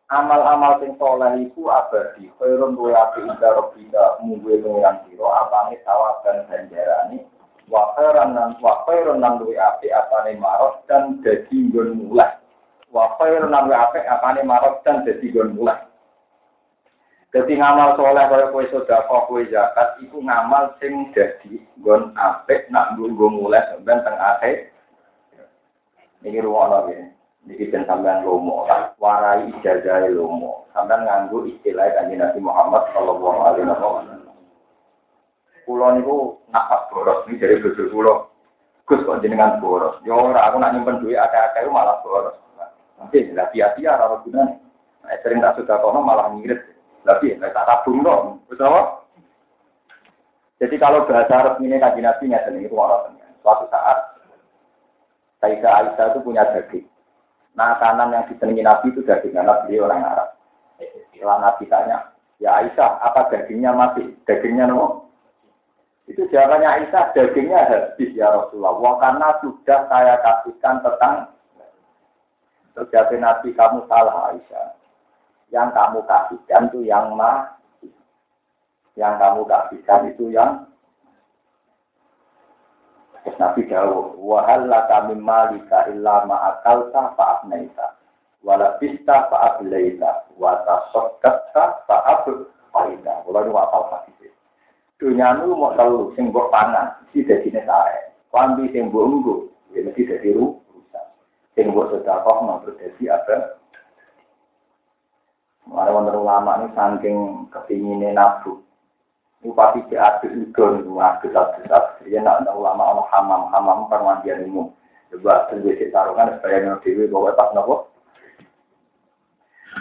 Amal-amal 0.08 0.80
sing 0.80 0.96
soleh 0.96 1.36
iku 1.44 1.68
abadi. 1.68 2.32
Khairun 2.40 2.80
duwe 2.80 2.96
api 2.96 3.28
inda 3.28 3.60
robbika 3.60 4.24
mungguwe 4.24 4.64
pengiran 4.64 5.04
sira 5.04 5.28
apane 5.44 5.76
sawab 5.84 6.24
dan 6.24 6.48
ganjarane. 6.48 7.28
Wa 7.68 7.92
khairan 8.00 8.32
nan 8.32 8.56
wa 8.64 8.88
khairun 8.88 9.20
nan 9.20 9.36
duwe 9.36 9.60
api 9.60 9.92
apane 9.92 10.40
marot 10.40 10.80
dan 10.88 11.20
dadi 11.20 11.68
nggon 11.68 12.08
mulai. 12.08 12.40
Wa 12.88 13.20
khairun 13.20 13.52
nan 13.52 13.68
api 13.68 14.00
apane 14.08 14.48
marot 14.48 14.80
dan 14.88 15.04
dadi 15.04 15.28
nggon 15.28 15.60
mulai. 15.60 15.76
Jadi 17.36 17.60
ngamal 17.60 18.00
soleh 18.00 18.24
kaya 18.32 18.48
kue 18.56 18.64
sodako, 18.72 19.28
kue 19.28 19.52
zakat, 19.52 20.00
itu 20.00 20.16
ngamal 20.24 20.72
sing 20.80 21.12
jadi 21.12 21.60
gon 21.84 22.16
apik 22.16 22.72
nak 22.72 22.96
gue 22.96 23.12
mulai 23.12 23.60
sampean 23.68 24.00
teng 24.08 24.16
akhir. 24.16 24.72
Ini 26.24 26.40
ruang 26.40 26.72
lagi. 26.72 27.17
Niki 27.48 27.72
ben 27.72 27.88
sampean 27.88 28.28
lomo, 28.28 28.68
warai 29.00 29.48
ijazah 29.56 30.04
lomo. 30.12 30.68
Sampean 30.76 31.08
nganggo 31.08 31.48
istilah 31.48 31.88
kanjeng 31.96 32.20
Nabi 32.20 32.44
Muhammad 32.44 32.92
sallallahu 32.92 33.40
alaihi 33.40 33.72
wasallam. 33.72 34.36
Kulo 35.64 35.88
niku 35.96 36.16
nafas 36.52 36.92
boros 36.92 37.24
ini 37.32 37.40
dari 37.40 37.64
bojo 37.64 37.84
kulo. 37.88 38.14
Gus 38.84 39.04
kok 39.04 39.24
jenengan 39.24 39.64
boros. 39.64 40.00
Yo 40.04 40.16
ora 40.16 40.52
aku 40.52 40.60
nak 40.60 40.76
nyimpen 40.76 41.00
duit 41.00 41.16
akeh-akeh 41.16 41.72
malah 41.72 42.04
boros. 42.04 42.36
Nanti 43.00 43.32
lah 43.32 43.48
sia-sia 43.56 43.96
ora 43.96 44.20
gunane. 44.28 44.60
Nah, 45.08 45.16
sering 45.24 45.40
tak 45.40 45.56
sudah 45.56 45.80
kono 45.80 46.04
malah 46.04 46.28
ngirit. 46.36 46.60
Tapi 47.08 47.36
nek 47.40 47.56
tak 47.56 47.64
tabung 47.64 48.04
dong. 48.04 48.44
Wis 48.52 48.60
Jadi 50.58 50.76
kalau 50.82 51.06
bahasa 51.06 51.54
resminya 51.54 51.78
kaji 51.80 52.02
nabi 52.02 52.34
ngeten 52.34 52.66
itu 52.66 52.74
orang 52.74 53.14
Suatu 53.46 53.70
saat 53.70 54.18
Sayyidah 55.38 55.86
Aisyah 55.86 56.18
itu 56.18 56.20
punya 56.26 56.50
daging. 56.50 56.90
Nah, 57.58 57.74
kanan 57.82 58.14
yang 58.14 58.30
disenangi 58.30 58.62
Nabi 58.62 58.94
itu 58.94 59.02
daging 59.02 59.34
karena 59.34 59.66
beliau 59.66 59.90
orang 59.90 60.06
Arab. 60.06 60.30
Setelah 61.10 61.38
Nabi 61.42 61.66
tanya, 61.66 62.14
ya 62.38 62.62
Aisyah, 62.62 63.02
apa 63.02 63.34
dagingnya 63.34 63.74
mati? 63.74 64.14
Dagingnya 64.30 64.70
no? 64.70 65.10
Itu 66.06 66.30
jawabannya 66.30 66.70
Aisyah, 66.70 67.18
dagingnya 67.18 67.66
habis 67.66 68.14
ya 68.14 68.30
Rasulullah. 68.30 68.78
Wah, 68.78 68.96
karena 69.02 69.28
sudah 69.42 69.90
saya 69.90 70.22
kasihkan 70.22 70.86
tentang 70.86 71.34
terjadi 72.78 73.16
Nabi 73.18 73.50
kamu 73.58 73.90
salah 73.90 74.38
Aisyah. 74.38 74.78
Yang 75.50 75.70
kamu 75.74 76.00
kasihkan 76.06 76.62
itu 76.70 76.80
yang 76.86 77.18
mati. 77.18 77.90
Yang 78.94 79.14
kamu 79.18 79.42
kasihkan 79.50 80.02
itu 80.14 80.30
yang 80.30 80.70
Terus 83.28 83.44
Nabi 83.44 83.68
jawab, 83.68 84.16
wahal 84.24 84.72
laka 84.72 85.12
min 85.12 85.20
malika 85.20 85.84
illa 85.92 86.24
ma'akalta 86.24 87.12
fa'abnaita. 87.20 88.00
Wala 88.40 88.80
bista 88.80 89.28
fa'ablaita. 89.28 90.32
Wata 90.40 90.88
sodatta 90.96 91.84
fa'ablaita. 91.92 93.28
Kalau 93.28 93.44
ini 93.44 93.52
wapal 93.52 93.92
hadis. 93.92 94.32
Dunia 94.96 95.44
ini 95.44 95.52
mau 95.52 95.76
selalu, 95.76 96.16
sing 96.16 96.32
buat 96.32 96.48
pangan, 96.56 97.04
si 97.12 97.28
jadi 97.28 97.52
nesae. 97.52 98.16
Klambi 98.32 98.72
sing 98.72 98.96
buat 98.96 99.12
unggu, 99.12 99.52
ya 99.76 99.84
mesti 99.84 100.08
jadi 100.08 100.32
rusak. 100.32 101.06
Sing 101.52 101.76
buat 101.76 101.92
sedekah, 101.92 102.38
mau 102.40 102.64
terjadi 102.64 103.12
apa? 103.12 103.60
Mulai 105.68 105.92
wonder 105.92 106.16
ulama 106.16 106.64
ini 106.64 106.72
saking 106.72 107.18
kepinginnya 107.52 108.16
nafsu. 108.16 108.64
Bupati 109.38 109.86
adus 109.94 110.34
itu 110.34 110.66
adus 110.98 111.30
adus 111.30 111.70
adus. 111.70 112.10
Ya 112.10 112.26
nak 112.26 112.50
ulama 112.50 112.98
ono 112.98 113.04
hamam 113.14 113.54
hamam 113.54 113.86
permandian 113.86 114.50
umum. 114.50 114.74
Coba 115.14 115.46
tunggu 115.48 115.78
si 115.78 115.94
tarungan 115.94 116.36
supaya 116.36 116.66
nol 116.66 116.82
dewi 116.82 117.06
bawa 117.06 117.38
pas 117.38 117.54
nopo. 117.54 117.94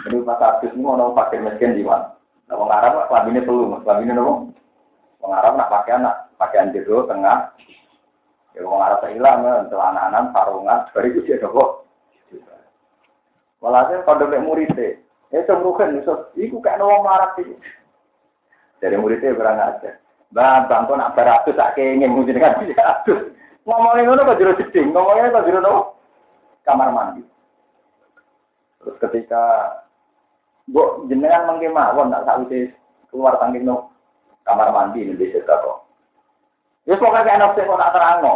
Ini 0.05 0.21
pas 0.21 0.37
adus 0.37 0.71
ini 0.77 0.85
ono 0.85 1.17
pakai 1.17 1.41
mesin 1.41 1.73
di 1.73 1.81
mana? 1.81 2.13
Nah, 2.47 2.55
wong 2.55 2.71
Arab 2.71 3.11
kelambine 3.11 3.43
perlu, 3.43 3.81
kelambine 3.81 4.13
nopo? 4.13 4.33
Wong 5.25 5.31
nak 5.33 5.67
pakai 5.73 5.99
anak 5.99 6.31
pakaian 6.37 6.71
jero 6.71 7.09
tengah. 7.09 7.51
Ya 8.53 8.61
wong 8.61 8.79
Arab 8.79 9.03
hilang, 9.09 9.67
untuk 9.67 9.81
anak-anak 9.81 10.31
sarungan, 10.37 10.79
itu 11.01 11.19
dia 11.25 11.41
nopo. 11.41 11.83
Walhasil 13.57 14.05
kalau 14.05 14.29
murid 14.29 14.45
muridnya, 14.45 15.01
ya 15.33 15.41
itu 15.41 16.55
kayak 16.61 16.77
wong 16.77 17.09
Arab 17.09 17.33
sih. 17.41 17.57
Dari 18.77 18.95
muridnya 18.97 19.33
kurang 19.33 19.57
aja. 19.57 19.97
Bang, 20.29 20.67
bang, 20.67 20.85
kok 20.85 20.99
nak 20.99 21.15
beratus 21.15 21.55
tak 21.55 21.73
kengin 21.79 22.11
mungkin 22.11 22.37
kan 22.37 22.59
beratus. 22.59 23.31
Ngomongin 23.63 24.07
ngono 24.07 24.27
kok 24.27 24.37
jero 24.39 24.53
jeding, 24.59 24.91
ngomongin 24.91 25.31
kok 25.31 25.45
jero 25.47 25.59
nopo? 25.63 25.81
Kamar 26.67 26.91
mandi. 26.91 27.23
Terus 28.83 28.99
ketika 29.07 29.43
Bu 30.67 31.07
jenengan 31.07 31.47
mengke 31.47 31.71
mawon 31.71 32.11
tak 32.11 32.27
sakwise 32.27 32.75
keluar 33.07 33.39
tangking 33.39 33.63
no 33.63 33.87
kamar 34.43 34.67
mandi 34.75 34.99
ini 35.07 35.15
bisa 35.15 35.39
kok. 35.47 35.87
Ya 36.83 36.99
pokoknya 36.99 37.23
kayak 37.23 37.39
nafsu 37.39 37.63
kok 37.63 37.79
tak 37.79 37.93
terangno. 37.95 38.33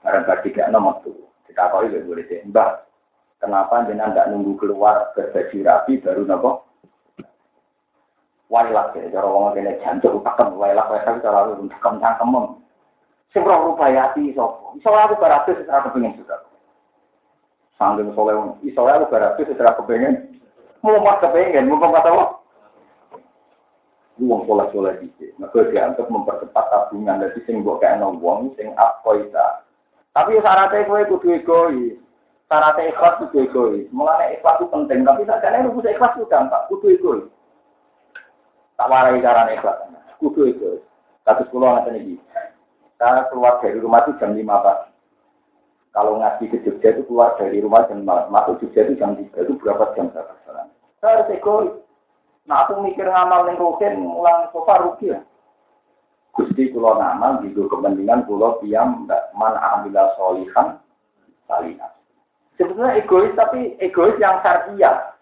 Barang 0.00 0.24
gak 0.24 0.40
tiga 0.48 0.72
nomor 0.72 0.96
tuh. 1.04 1.12
Kita 1.44 1.68
kau 1.68 1.84
itu 1.84 2.00
boleh 2.08 2.24
Mbak, 2.24 2.70
kenapa 3.36 3.84
jenengan 3.84 4.16
tidak 4.16 4.28
nunggu 4.32 4.56
keluar 4.56 5.12
berbaju 5.12 5.56
rapi 5.60 6.00
baru 6.00 6.22
nopo 6.24 6.69
wailak 8.50 8.92
ya 8.98 9.06
cara 9.14 9.30
wong 9.30 9.54
kene 9.54 9.78
jantuk 9.78 10.20
tekem 10.26 10.58
wailak 10.58 10.90
wailak 10.90 11.22
cara 11.22 11.46
lu 11.46 11.70
tekem 11.70 12.02
cangkem 12.02 12.58
sing 13.30 13.46
roh 13.46 13.72
rupayati 13.72 14.34
sapa 14.34 14.74
iso. 14.74 14.90
Aku 14.90 15.14
kepengin 15.86 16.18
juga. 16.18 16.42
Sanggeng 17.78 18.10
soleh 18.12 18.34
iso 18.66 18.82
aku 18.82 19.06
baratus 19.06 19.46
kepengin. 19.54 20.14
Mau 20.82 20.98
mas 20.98 21.22
kepengin 21.22 21.70
mau 21.70 21.78
pas 21.78 22.02
apa 22.02 22.42
wong 24.20 24.44
soleh 24.44 24.66
soleh 24.74 24.94
dike 25.00 25.32
maka 25.38 25.64
dianggap 25.70 26.10
mempercepat 26.10 26.64
tabungan. 26.68 27.22
Dari 27.22 27.40
sing 27.46 27.62
mbok 27.62 27.80
kayak 27.80 28.02
wong 28.02 28.52
sing 28.58 28.74
akoita 28.74 29.64
tapi 30.10 30.42
syaratnya 30.42 30.90
kowe 30.90 31.06
kudu 31.06 31.38
egois. 31.38 31.94
Syaratnya 32.50 32.90
ikhlas 32.90 33.22
kudu 33.22 33.46
egois. 33.46 33.86
Mulane 33.94 34.34
ikhlas 34.34 34.58
itu 34.58 34.66
penting 34.74 35.06
tapi 35.06 35.22
sakjane 35.22 35.62
lu 35.62 35.78
kudu 35.78 35.86
ikhlas 35.94 36.18
itu 36.18 36.26
gampang. 36.26 36.66
Kudu 36.66 36.98
egois 36.98 37.24
Tak 38.80 38.88
warai 38.88 39.20
cara 39.20 39.44
ikhlas. 39.52 39.92
Kudu 40.16 40.48
itu. 40.48 40.80
Satu 41.28 41.44
sekolah 41.52 41.84
nggak 41.84 42.00
ini. 42.00 42.16
Saya 42.96 43.28
keluar 43.28 43.60
dari 43.60 43.76
rumah 43.76 44.00
itu 44.08 44.16
jam 44.16 44.32
lima 44.32 44.56
pagi. 44.64 44.88
Kalau 45.92 46.16
ngaji 46.16 46.48
ke 46.48 46.64
Jogja 46.64 46.96
itu 46.96 47.04
keluar 47.04 47.36
dari 47.36 47.60
rumah 47.60 47.84
jam 47.92 48.08
masuk 48.08 48.56
Jogja 48.64 48.88
itu 48.88 48.96
jam 48.96 49.20
tiga 49.20 49.44
itu 49.44 49.52
berapa 49.60 49.92
jam 49.92 50.08
saya 50.16 50.32
perjalanan. 50.32 50.72
Saya 50.96 51.12
harus 51.12 51.32
egois. 51.36 51.76
Nah 52.48 52.64
aku 52.64 52.80
mikir 52.80 53.04
ngamal 53.04 53.52
yang 53.52 53.60
rugen, 53.60 54.00
ulang 54.00 54.48
sofa 54.48 54.80
rugi 54.80 55.12
ya. 55.12 55.20
Gusti 56.32 56.72
kulo 56.72 56.96
ngamal 56.96 57.44
gitu 57.44 57.68
kepentingan 57.68 58.24
kulo 58.24 58.64
diam 58.64 59.04
man 59.36 59.60
amila 59.60 60.08
solihan 60.16 60.80
salihah. 61.44 61.92
Sebetulnya 62.56 62.96
egois 62.96 63.36
tapi 63.36 63.76
egois 63.76 64.16
yang 64.16 64.40
syariah. 64.40 65.12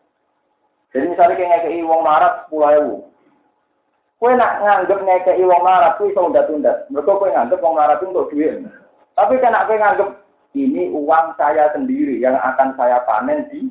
Jadi 0.94 1.10
misalnya 1.10 1.34
kayak 1.34 1.50
ngekei 1.66 1.82
wong 1.82 2.00
marat 2.06 2.46
sepuluh 2.46 2.70
ewu, 2.80 2.94
Kue 4.18 4.34
nak 4.34 4.58
nganggep 4.66 4.98
ngekei 5.06 5.46
wong 5.46 5.62
marah, 5.62 5.94
kue 5.94 6.10
iso 6.10 6.26
undat-undat. 6.26 6.90
Mereka 6.90 7.22
kue 7.22 7.30
nganggep 7.30 7.62
wong 7.62 7.78
marah 7.78 8.02
untuk 8.02 8.34
duit. 8.34 8.66
Tapi 9.14 9.38
kan 9.38 9.54
kue 9.70 9.78
nganggep 9.78 10.10
ini 10.58 10.90
uang 10.90 11.38
saya 11.38 11.70
sendiri 11.70 12.18
yang 12.18 12.34
akan 12.34 12.74
saya 12.74 12.98
panen 13.06 13.46
di 13.54 13.70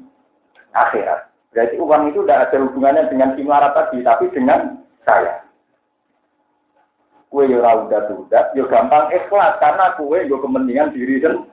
akhirat. 0.72 1.28
Berarti 1.52 1.76
uang 1.84 2.02
itu 2.16 2.24
tidak 2.24 2.48
ada 2.48 2.64
hubungannya 2.64 3.12
dengan 3.12 3.36
si 3.36 3.44
marah 3.44 3.76
tadi, 3.76 4.00
tapi 4.08 4.32
dengan 4.32 4.80
saya. 5.04 5.44
Kue 7.28 7.44
yo 7.52 7.60
udah 7.60 8.08
udah, 8.08 8.56
yo 8.56 8.72
gampang 8.72 9.12
ikhlas 9.12 9.60
karena 9.60 10.00
kue 10.00 10.32
yo 10.32 10.40
kepentingan 10.40 10.96
diri 10.96 11.20
dan 11.20 11.44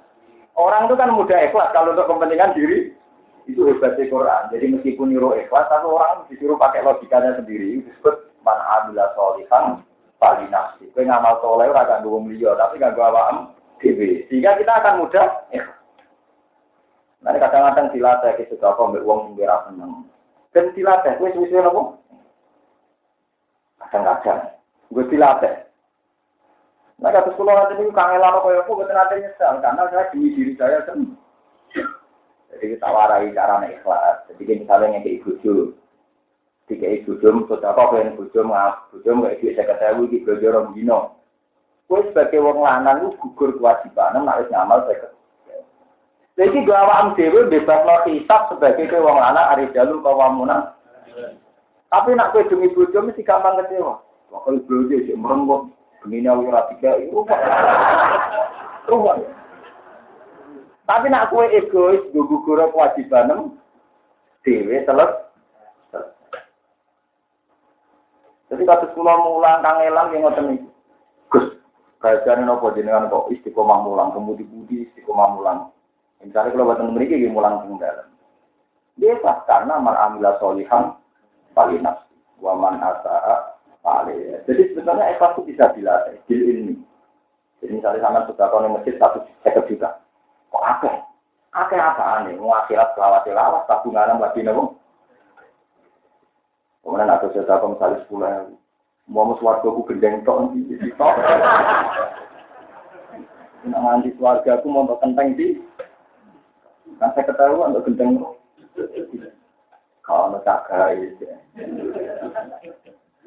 orang 0.54 0.86
itu 0.86 0.94
kan 0.94 1.10
mudah 1.10 1.38
ikhlas 1.50 1.74
kalau 1.74 1.98
untuk 1.98 2.06
kepentingan 2.06 2.54
diri 2.54 2.94
itu 3.50 3.58
hebatnya 3.66 4.06
Quran. 4.06 4.42
Jadi 4.54 4.64
meskipun 4.70 5.10
nyuruh 5.10 5.34
ikhlas, 5.34 5.66
tapi 5.66 5.82
orang 5.90 6.30
disuruh 6.30 6.54
pakai 6.54 6.86
logikanya 6.86 7.42
sendiri 7.42 7.82
disebut 7.82 8.33
man 8.44 8.58
amila 8.60 9.10
solihan 9.16 9.80
pali 10.20 10.46
nafsi. 10.52 10.86
Kowe 10.92 11.02
ngamal 11.02 11.40
soleh 11.40 11.66
ora 11.72 11.88
gak 11.88 12.04
nggo 12.04 12.22
liya, 12.28 12.54
tapi 12.60 12.78
gak 12.78 12.94
nggo 12.94 13.02
awakmu 13.02 13.40
dhewe. 13.80 14.28
Sehingga 14.28 14.60
kita 14.60 14.72
akan 14.78 15.00
mudah. 15.02 15.28
Nah, 17.24 17.32
kadang-kadang 17.40 17.88
dilatih 17.96 18.36
ke 18.36 18.52
sudah 18.52 18.76
kok 18.76 18.88
mbek 18.92 19.04
wong 19.08 19.32
sing 19.32 19.48
ora 19.48 19.64
seneng. 19.64 20.04
Dan 20.52 20.70
dilatih 20.76 21.16
kowe 21.16 21.32
suwe-suwe 21.32 21.60
nopo? 21.64 21.82
Kadang-kadang 23.80 24.54
gue 24.92 25.04
dilatih. 25.08 25.54
Nah, 27.02 27.10
kata 27.10 27.34
sekolah 27.34 27.52
nanti 27.58 27.74
ini 27.82 27.90
kangelan 27.90 28.38
kaya 28.38 28.62
aku, 28.62 28.78
gue 28.78 28.86
nanti 28.86 29.18
nyesal, 29.18 29.58
karena 29.58 29.82
saya 29.90 30.08
demi 30.14 30.30
diri 30.30 30.54
saya 30.54 30.78
sendiri. 30.86 31.18
Jadi 32.54 32.78
kita 32.78 32.86
warai 32.86 33.34
cara 33.34 33.66
ikhlas. 33.66 34.30
Jadi 34.30 34.62
misalnya 34.62 34.94
yang 34.94 35.02
kayak 35.02 35.26
ibu 35.26 35.74
tiga 36.64 36.88
ibu 36.88 37.20
jom, 37.20 37.44
sudah 37.44 37.76
apa 37.76 38.00
yang 38.00 38.16
ibu 38.16 38.24
jom, 38.32 38.48
ibu 38.52 38.96
jom 39.04 39.20
kayak 39.24 39.40
dia 39.40 39.52
saya 39.52 39.68
ketahui 39.76 40.08
di 40.08 40.24
belajar 40.24 40.56
orang 40.56 40.72
dino. 40.72 40.98
Kue 41.84 42.00
sebagai 42.08 42.40
wong 42.40 42.64
lanang 42.64 43.04
lu 43.04 43.08
gugur 43.20 43.52
kewajiban, 43.60 44.24
harus 44.24 44.48
ngamal 44.48 44.88
saya 44.88 45.12
Jadi 46.34 46.66
gak 46.66 46.82
awam 46.82 47.14
dewi 47.14 47.46
bebas 47.46 47.84
lo 47.84 47.94
hisap 48.08 48.50
sebagai 48.50 48.88
kue 48.88 49.04
wong 49.04 49.20
lanang 49.20 49.44
hari 49.52 49.68
jalur 49.76 50.00
kawamunan. 50.00 50.72
Tapi 51.92 52.16
nak 52.16 52.32
kue 52.32 52.48
demi 52.48 52.72
ibu 52.72 52.88
jom 52.90 53.12
mesti 53.12 53.20
gampang 53.20 53.60
kecewa. 53.60 54.00
Wakil 54.32 54.64
belajar 54.64 54.98
sih 55.04 55.14
merenggut, 55.14 55.70
begini 56.02 56.26
aku 56.26 56.48
kayak 56.80 57.06
itu. 57.06 57.22
Rumah. 58.88 59.20
Tapi 60.88 61.06
nak 61.12 61.28
kue 61.28 61.44
egois, 61.52 62.02
gugur 62.16 62.64
kewajiban, 62.72 63.52
dewi 64.42 64.80
selesai. 64.88 65.33
Jadi 68.52 68.62
kasus 68.68 68.92
kula 68.92 69.14
mulang 69.24 69.64
kangelan 69.64 70.12
yang 70.12 70.20
ngoten 70.28 70.54
iki. 70.54 70.68
Gus, 71.32 71.46
kajian 71.98 72.44
nopo 72.44 72.70
jenengan 72.76 73.08
kok 73.08 73.32
istiqomah 73.32 73.80
mulang, 73.80 74.12
kemudi-budi 74.12 74.90
istiqomah 74.90 75.28
mulang. 75.32 75.58
Misalnya 76.24 76.56
kalau 76.56 76.68
buatan 76.72 76.92
mereka 76.96 77.20
dia 77.20 77.28
mulang 77.32 77.64
teng 77.64 77.76
dalam. 77.76 78.08
Dia 78.96 79.16
ikhlas 79.18 79.44
karena 79.44 79.76
man 79.80 79.96
amila 79.96 80.36
solihan 80.40 80.96
paling 81.52 81.84
nafsi. 81.84 82.14
Waman 82.40 82.80
asa'a 82.80 83.56
paling. 83.84 84.40
Jadi 84.48 84.72
sebenarnya 84.72 85.16
ikhlas 85.16 85.36
itu 85.36 85.42
bisa 85.52 85.64
dilatih. 85.76 86.16
Bil 86.28 86.40
ini. 86.40 86.74
Jadi 87.60 87.80
misalnya 87.80 88.04
sama 88.04 88.28
sudah 88.28 88.46
kau 88.48 88.60
masjid 88.60 88.94
satu 89.00 89.24
seket 89.44 89.64
juta. 89.68 90.00
Kok 90.52 90.64
akeh? 90.64 90.94
Akeh 91.56 91.80
apa 91.80 92.28
nih? 92.28 92.36
Mau 92.36 92.52
akhirat 92.52 92.92
selawat 92.92 93.24
selawat 93.24 93.64
tabungan 93.68 94.20
buat 94.20 94.32
dina 94.36 94.52
Kemudian 96.84 97.08
aku 97.08 97.32
sudah 97.32 97.56
kau 97.58 97.72
misalnya 97.72 98.04
sepuluh 98.04 98.28
ribu. 98.28 98.54
Mau 99.08 99.32
suarga 99.40 99.68
aku 99.68 99.88
gendeng 99.88 100.20
tok 100.24 100.52
di 100.52 100.92
tok. 101.00 101.16
Nak 103.68 103.80
nganti 103.80 104.12
suarga 104.20 104.60
aku 104.60 104.66
mau 104.68 104.84
kenteng 105.00 105.32
di. 105.32 105.60
Kan 107.00 107.12
saya 107.16 107.24
ketahuan 107.24 107.72
untuk 107.72 107.88
gendeng. 107.88 108.20
Kalau 110.04 110.36
nak 110.36 110.44
cakai. 110.44 111.08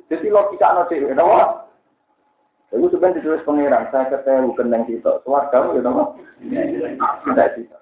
Jadi 0.08 0.26
logika 0.30 0.88
cewek, 0.88 1.12
kenapa? 1.12 1.68
Itu 2.72 2.88
sebenarnya 2.94 3.18
ditulis 3.20 3.44
pengirang, 3.44 3.90
saya 3.90 4.14
gendeng 4.54 4.86
di 4.86 5.02
tok. 5.02 5.26
Suarga 5.26 5.66
aku, 5.66 5.82
kenapa? 5.82 6.14
Tidak 7.26 7.50
bisa. 7.58 7.78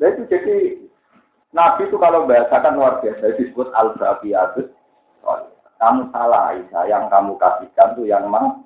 Nah 0.00 0.08
itu 0.10 0.26
jadi 0.26 0.81
Nabi 1.52 1.84
itu 1.84 2.00
kalau 2.00 2.24
bahasakan 2.24 2.80
luar 2.80 3.04
biasa 3.04 3.36
disebut 3.36 3.68
al-baqiyatut 3.76 4.72
kamu 5.82 6.14
salah 6.14 6.54
Aisyah, 6.54 6.86
yang 6.86 7.10
kamu 7.10 7.34
kasihkan 7.42 7.98
tuh 7.98 8.06
yang 8.06 8.30
mang. 8.30 8.62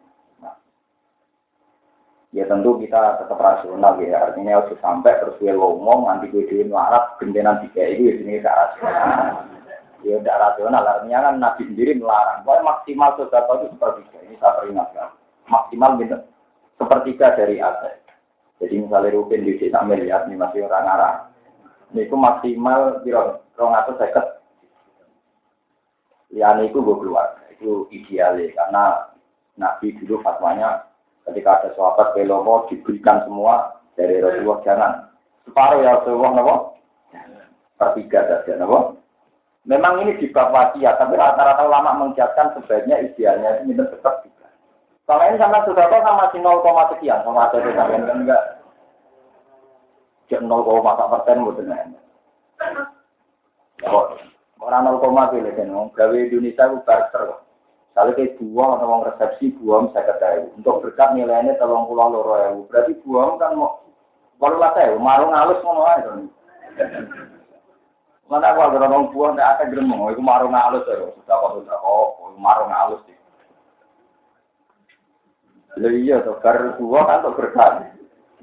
Ya 2.36 2.44
tentu 2.44 2.76
kita 2.76 3.16
tetap 3.16 3.40
rasional 3.40 3.96
ya, 4.04 4.28
artinya 4.28 4.60
harus 4.60 4.76
sampai 4.84 5.16
terus 5.24 5.40
gue 5.40 5.48
ngomong, 5.48 6.04
nanti 6.04 6.28
gue 6.28 6.44
duit 6.44 6.68
melarat, 6.68 7.16
gendenan 7.16 7.64
tiga 7.64 7.88
itu 7.88 8.12
ya 8.12 8.14
sini 8.20 8.44
gak 8.44 8.52
rasional. 8.52 9.48
Ya 10.04 10.20
udah 10.20 10.36
rasional, 10.36 10.84
artinya 10.84 11.18
kan 11.24 11.34
Nabi 11.40 11.62
sendiri 11.64 11.96
melarang. 11.96 12.44
Pokoknya 12.44 12.68
maksimal 12.68 13.10
sesuatu 13.16 13.52
itu 13.64 13.66
sepertiga, 13.72 14.18
ini 14.28 14.36
saya 14.36 14.52
peringatkan. 14.60 15.08
Maksimal 15.48 15.90
gitu, 15.96 16.16
sepertiga 16.76 17.26
dari 17.32 17.56
aset. 17.56 17.96
Jadi 18.60 18.74
misalnya 18.84 19.16
Rupin 19.16 19.48
di 19.48 19.56
desa 19.56 19.80
miliar, 19.88 20.28
ini 20.28 20.36
masih 20.36 20.68
orang 20.68 20.92
arah. 20.92 21.14
Ini 21.94 22.10
itu 22.10 22.16
maksimal, 22.18 23.00
kira 23.06 23.38
rong 23.54 23.72
atau 23.74 23.94
seket. 23.98 24.26
Liane 26.34 26.68
itu 26.68 26.82
gue 26.82 26.96
keluar 26.98 27.38
itu 27.56 27.88
idealnya 27.88 28.52
karena 28.52 28.84
Nabi 29.56 29.96
dulu 29.96 30.20
fatwanya 30.20 30.84
ketika 31.24 31.64
ada 31.64 31.68
sahabat 31.72 32.12
pelopo 32.12 32.68
diberikan 32.68 33.24
semua 33.24 33.80
dari 33.96 34.20
Rasulullah 34.20 34.60
jangan 34.62 34.92
separuh 35.48 35.80
ya 35.80 35.96
Rasulullah 35.96 36.30
nopo 36.36 36.54
pertiga 37.80 38.20
saja 38.28 38.60
nopo 38.60 39.00
memang 39.64 40.04
ini 40.04 40.20
di 40.20 40.28
bab 40.28 40.52
wasiat 40.52 41.00
tapi 41.00 41.16
rata-rata 41.16 41.64
ulama 41.64 42.04
mengiakan 42.04 42.52
sebaiknya 42.60 43.00
idealnya 43.02 43.64
ini 43.64 43.74
tetap 43.74 44.22
tiga. 44.22 44.46
Kalau 45.06 45.22
ini 45.26 45.38
sama 45.38 45.62
sudah 45.62 45.86
sama 45.86 46.30
si 46.34 46.38
0, 46.42 46.62
sekian 46.66 47.22
sama 47.22 47.46
ada 47.46 47.62
sampai 47.62 48.02
enggak 48.02 48.42
nol 50.42 50.62
0, 50.66 50.82
persen 50.82 51.46
betul 51.46 51.70
Orang 54.56 54.82
nol 54.82 54.98
koma 54.98 55.30
pilih 55.30 55.52
kan, 55.52 55.70
gawe 55.70 56.16
Indonesia 56.16 56.64
itu 56.66 56.78
barter. 56.82 57.46
Kalau 57.96 58.12
kayak 58.12 58.36
buang 58.36 58.76
atau 58.76 58.86
mau 58.92 59.08
resepsi 59.08 59.56
buang 59.56 59.88
saya 59.96 60.04
ketahui. 60.12 60.52
Untuk 60.60 60.84
berkat 60.84 61.16
nilainya 61.16 61.56
tolong 61.56 61.88
pulang 61.88 62.12
loro 62.12 62.36
ya. 62.36 62.52
Berarti 62.68 62.92
buang 63.00 63.40
kan 63.40 63.56
mau 63.56 63.80
baru 64.36 64.60
lah 64.60 64.76
saya, 64.76 65.00
marung 65.00 65.32
halus 65.32 65.64
ngono 65.64 65.82
aja. 65.88 66.12
Mana 68.28 68.52
aku 68.52 68.60
agar 68.68 68.84
orang 68.84 69.08
buang 69.16 69.32
tidak 69.32 69.48
akan 69.48 69.70
gremeng, 69.72 70.12
itu 70.12 70.20
marung 70.20 70.52
halus 70.52 70.84
ya. 70.84 71.08
Sudah 71.08 71.36
kok 71.40 71.52
sudah 71.56 71.76
kok, 71.80 72.08
marung 72.36 72.68
halus 72.68 73.00
sih. 73.08 73.16
Lalu 75.80 76.04
iya 76.04 76.20
tuh, 76.20 76.36
bar 76.44 76.76
buang 76.76 77.08
kan 77.08 77.24
untuk 77.24 77.36
berkat. 77.40 77.95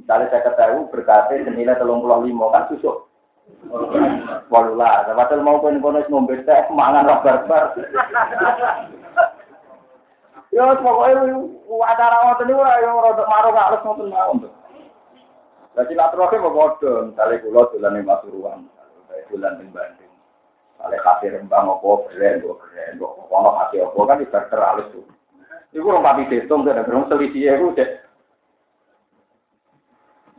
Misalnya 0.04 0.28
saya 0.36 0.44
ketahui 0.52 0.92
berkatnya 0.92 1.48
senilai 1.48 1.80
tolong 1.80 2.04
pulang 2.04 2.28
lima 2.28 2.52
kan 2.52 2.68
susuk. 2.68 3.08
Walulah, 4.52 5.08
padahal 5.08 5.40
mau 5.40 5.64
kono 5.64 5.80
kono 5.80 6.04
ngombe 6.12 6.44
teh 6.44 6.68
mangan 6.76 7.08
barbar. 7.24 7.72
Yo 10.52 10.68
pokoke 10.84 11.12
acara 11.88 12.18
ngoten 12.20 12.46
niku 12.52 12.60
ora 12.60 12.84
yo 12.84 13.00
rada 13.00 13.24
marung 13.26 13.56
alus 13.56 13.84
ngoten 13.88 14.12
mawon. 14.12 14.52
Lah 15.74 15.84
silaturahim 15.88 16.46
kok 16.46 16.54
padha, 16.54 16.94
misale 17.10 17.42
kula 17.42 17.62
dolan 17.74 17.92
ning 17.98 18.06
Pasuruan, 18.06 18.60
saya 19.10 19.26
dolan 19.32 19.58
Bandung. 19.74 20.14
Kale 20.78 20.98
kasih 21.00 21.34
rembang 21.34 21.72
opo 21.80 22.12
keren 22.12 22.44
kok 22.44 22.60
keren 22.60 23.00
ono 23.32 23.50
hati 23.56 23.80
opo 23.80 24.04
kan 24.04 24.20
ibarat 24.20 24.92
tuh. 24.92 25.08
Iku 25.74 25.88
rong 25.88 26.06
pati 26.06 26.30
destung 26.30 26.68
dan 26.68 26.84
gerung 26.86 27.10
selisih 27.10 27.56
iku 27.58 27.74
cek. 27.74 28.03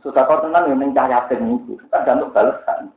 Sudah 0.05 0.21
kau 0.29 0.37
tenang 0.37 0.69
yang 0.69 0.77
mencari 0.77 1.17
itu, 1.33 1.73
kan 1.89 2.21
untuk 2.21 2.37
balasan. 2.37 2.93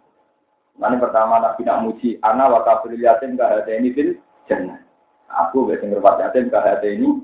Nanti 0.77 1.01
pertama 1.01 1.41
Nabi 1.41 1.65
nak 1.65 1.81
muji, 1.81 2.21
ana 2.21 2.53
wa 2.53 2.61
kafir 2.69 2.93
yatim 3.01 3.41
ka 3.41 3.49
hati 3.49 3.81
ini 3.81 3.97
fil 3.97 4.13
jannah. 4.45 4.77
Aku 5.49 5.65
gak 5.65 5.81
sing 5.81 5.89
ngerpat 5.89 6.21
yatim 6.21 6.53
ka 6.53 6.61
hati 6.61 7.01
ini. 7.01 7.17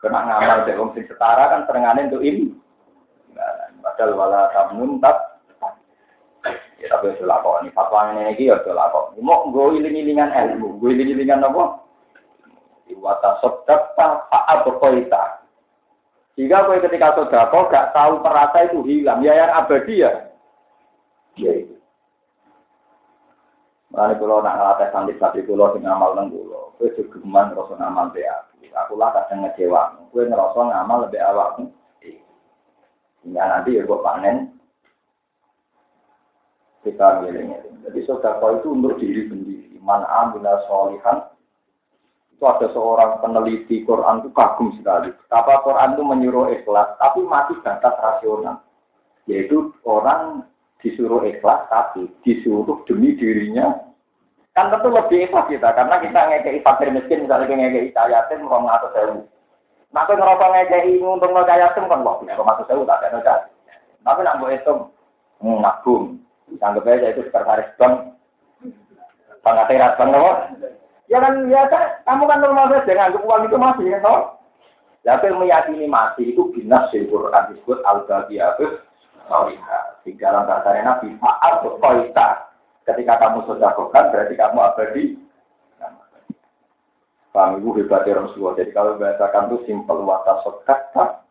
Kena 0.00 0.24
ngamal 0.24 0.64
sing 0.96 1.04
setara 1.04 1.52
kan 1.52 1.68
serengane 1.68 2.08
untuk 2.08 2.24
ini. 2.24 2.56
Padahal 3.84 4.16
wala 4.16 4.48
tamun 4.56 4.96
tak. 5.04 5.44
Ya 6.80 6.88
tapi 6.88 7.12
itu 7.12 7.28
lakon. 7.28 7.68
Ini 7.68 7.76
fatwa 7.76 8.16
ini 8.16 8.32
lagi 8.32 8.48
ya 8.48 8.56
itu 8.64 8.72
lakon. 8.72 9.12
Mau 9.20 9.52
gue 9.52 9.76
iling-ilingan 9.76 10.32
ilmu, 10.32 10.80
gue 10.80 10.88
iling-ilingan 10.88 11.44
apa? 11.44 11.84
Iwata 12.88 13.44
sodakta 13.44 14.24
fa'al 14.32 14.64
berkoita. 14.64 15.43
Jika 16.34 16.66
gue 16.66 16.82
ketika 16.82 17.14
sodako 17.14 17.70
gak 17.70 17.94
tahu 17.94 18.18
perasa 18.18 18.66
itu 18.66 18.82
hilang, 18.82 19.22
ya 19.22 19.38
yang 19.38 19.54
abadi 19.54 20.02
ya 20.02 20.12
Iya. 21.34 21.66
Mulane 23.90 24.14
kula 24.18 24.42
nak 24.42 24.54
ngelatih 24.58 24.88
santri 24.90 25.14
santri 25.18 25.46
kula 25.46 25.74
sing 25.74 25.82
ngamal 25.86 26.14
nang 26.14 26.30
kula, 26.30 26.74
kowe 26.78 26.86
gegeman 26.94 27.54
ngrasa 27.54 27.74
ngamal 27.78 28.10
be 28.10 28.22
aku. 28.26 28.66
Aku 28.74 28.98
lah 28.98 29.14
kadang 29.14 29.46
ngecewa. 29.46 29.98
Kowe 30.10 30.22
ngerasa 30.26 30.58
ngamal 30.58 31.06
lebih 31.06 31.22
awakmu. 31.22 31.64
Hingga 33.22 33.42
nanti 33.46 33.78
ya 33.78 33.86
kok 33.86 34.02
panen 34.02 34.36
kita 36.82 37.22
milihnya. 37.22 37.62
Jadi 37.86 38.00
sodako 38.04 38.60
itu 38.60 38.68
untuk 38.74 38.98
diri 38.98 39.30
sendiri. 39.30 39.78
Man 39.78 40.02
amila 40.10 40.58
solihan 40.66 41.24
itu 42.34 42.44
ada 42.50 42.66
seorang 42.74 43.22
peneliti 43.22 43.86
Quran 43.86 44.26
itu 44.26 44.34
kagum 44.34 44.74
sekali. 44.74 45.14
Apa 45.30 45.62
Quran 45.62 45.94
itu 45.94 46.02
menyuruh 46.02 46.50
ikhlas, 46.50 46.98
tapi 46.98 47.22
masih 47.22 47.54
batas 47.62 47.94
rasional. 48.02 48.58
Yaitu 49.30 49.70
orang 49.86 50.42
disuruh 50.82 51.22
ikhlas 51.22 51.64
tapi 51.70 52.10
disuruh 52.26 52.82
demi 52.90 53.14
dirinya. 53.14 53.78
Kan 54.52 54.68
tentu 54.74 54.90
lebih 54.90 55.30
ikhlas 55.30 55.46
kita 55.46 55.72
karena 55.72 55.96
kita 56.02 56.20
ngekei 56.20 56.60
fakir 56.60 56.90
miskin 56.90 57.24
misalnya 57.24 57.48
ngekei 57.48 57.94
yatim 57.94 58.44
rong 58.50 58.68
atau 58.68 58.90
sewu? 58.92 59.18
Nah 59.94 60.04
ngerokok 60.04 60.50
ngekei 60.52 61.00
lo 61.00 61.42
yatim 61.46 61.88
kan 61.88 62.04
wah 62.04 62.18
bisa 62.20 62.38
masuk 62.38 62.66
sewu 62.68 62.82
tak 62.84 63.02
ada 63.08 63.48
tapi 64.04 64.20
nak 64.20 64.36
buat 64.36 64.52
itu 64.52 64.74
ngagum 65.40 66.20
anggap 66.60 66.86
aja 66.86 67.08
itu 67.08 67.24
sekretaris 67.24 67.72
bank. 67.80 68.12
Pengaterat 69.40 69.96
bank 69.96 70.12
ya 71.08 71.18
kan 71.20 71.34
ya 71.48 71.68
kan 71.68 72.00
kamu 72.08 72.22
kan 72.28 72.38
normal 72.40 72.70
saja 72.72 72.92
nganggap 72.92 73.22
uang 73.22 73.42
itu 73.48 73.56
masih 73.56 73.86
kan 73.96 74.02
toh 74.04 74.22
tapi 75.04 75.28
meyakini 75.36 75.84
masih 75.84 76.32
itu 76.32 76.48
binas 76.56 76.88
di 76.88 77.04
Quran 77.04 77.52
disebut 77.52 77.84
al-Baqiyah 77.84 78.56
Salihah. 79.28 79.84
Di 80.04 80.12
dalam 80.20 80.44
bahasa 80.44 80.76
Nabi, 80.80 81.16
Fa'al 81.16 81.64
Koita. 81.80 82.52
Ketika 82.84 83.16
kamu 83.16 83.48
sudah 83.48 83.72
kokan, 83.72 84.12
berarti 84.12 84.34
kamu 84.36 84.58
abadi. 84.60 85.04
Paham 87.34 87.58
ibu 87.58 87.74
hebatnya 87.74 88.22
Rasulullah. 88.22 88.54
Jadi 88.62 88.70
kalau 88.70 88.94
bahasakan 88.94 89.50
itu 89.50 89.56
simpel 89.66 90.06
wata 90.06 90.44
sokata, 90.44 91.24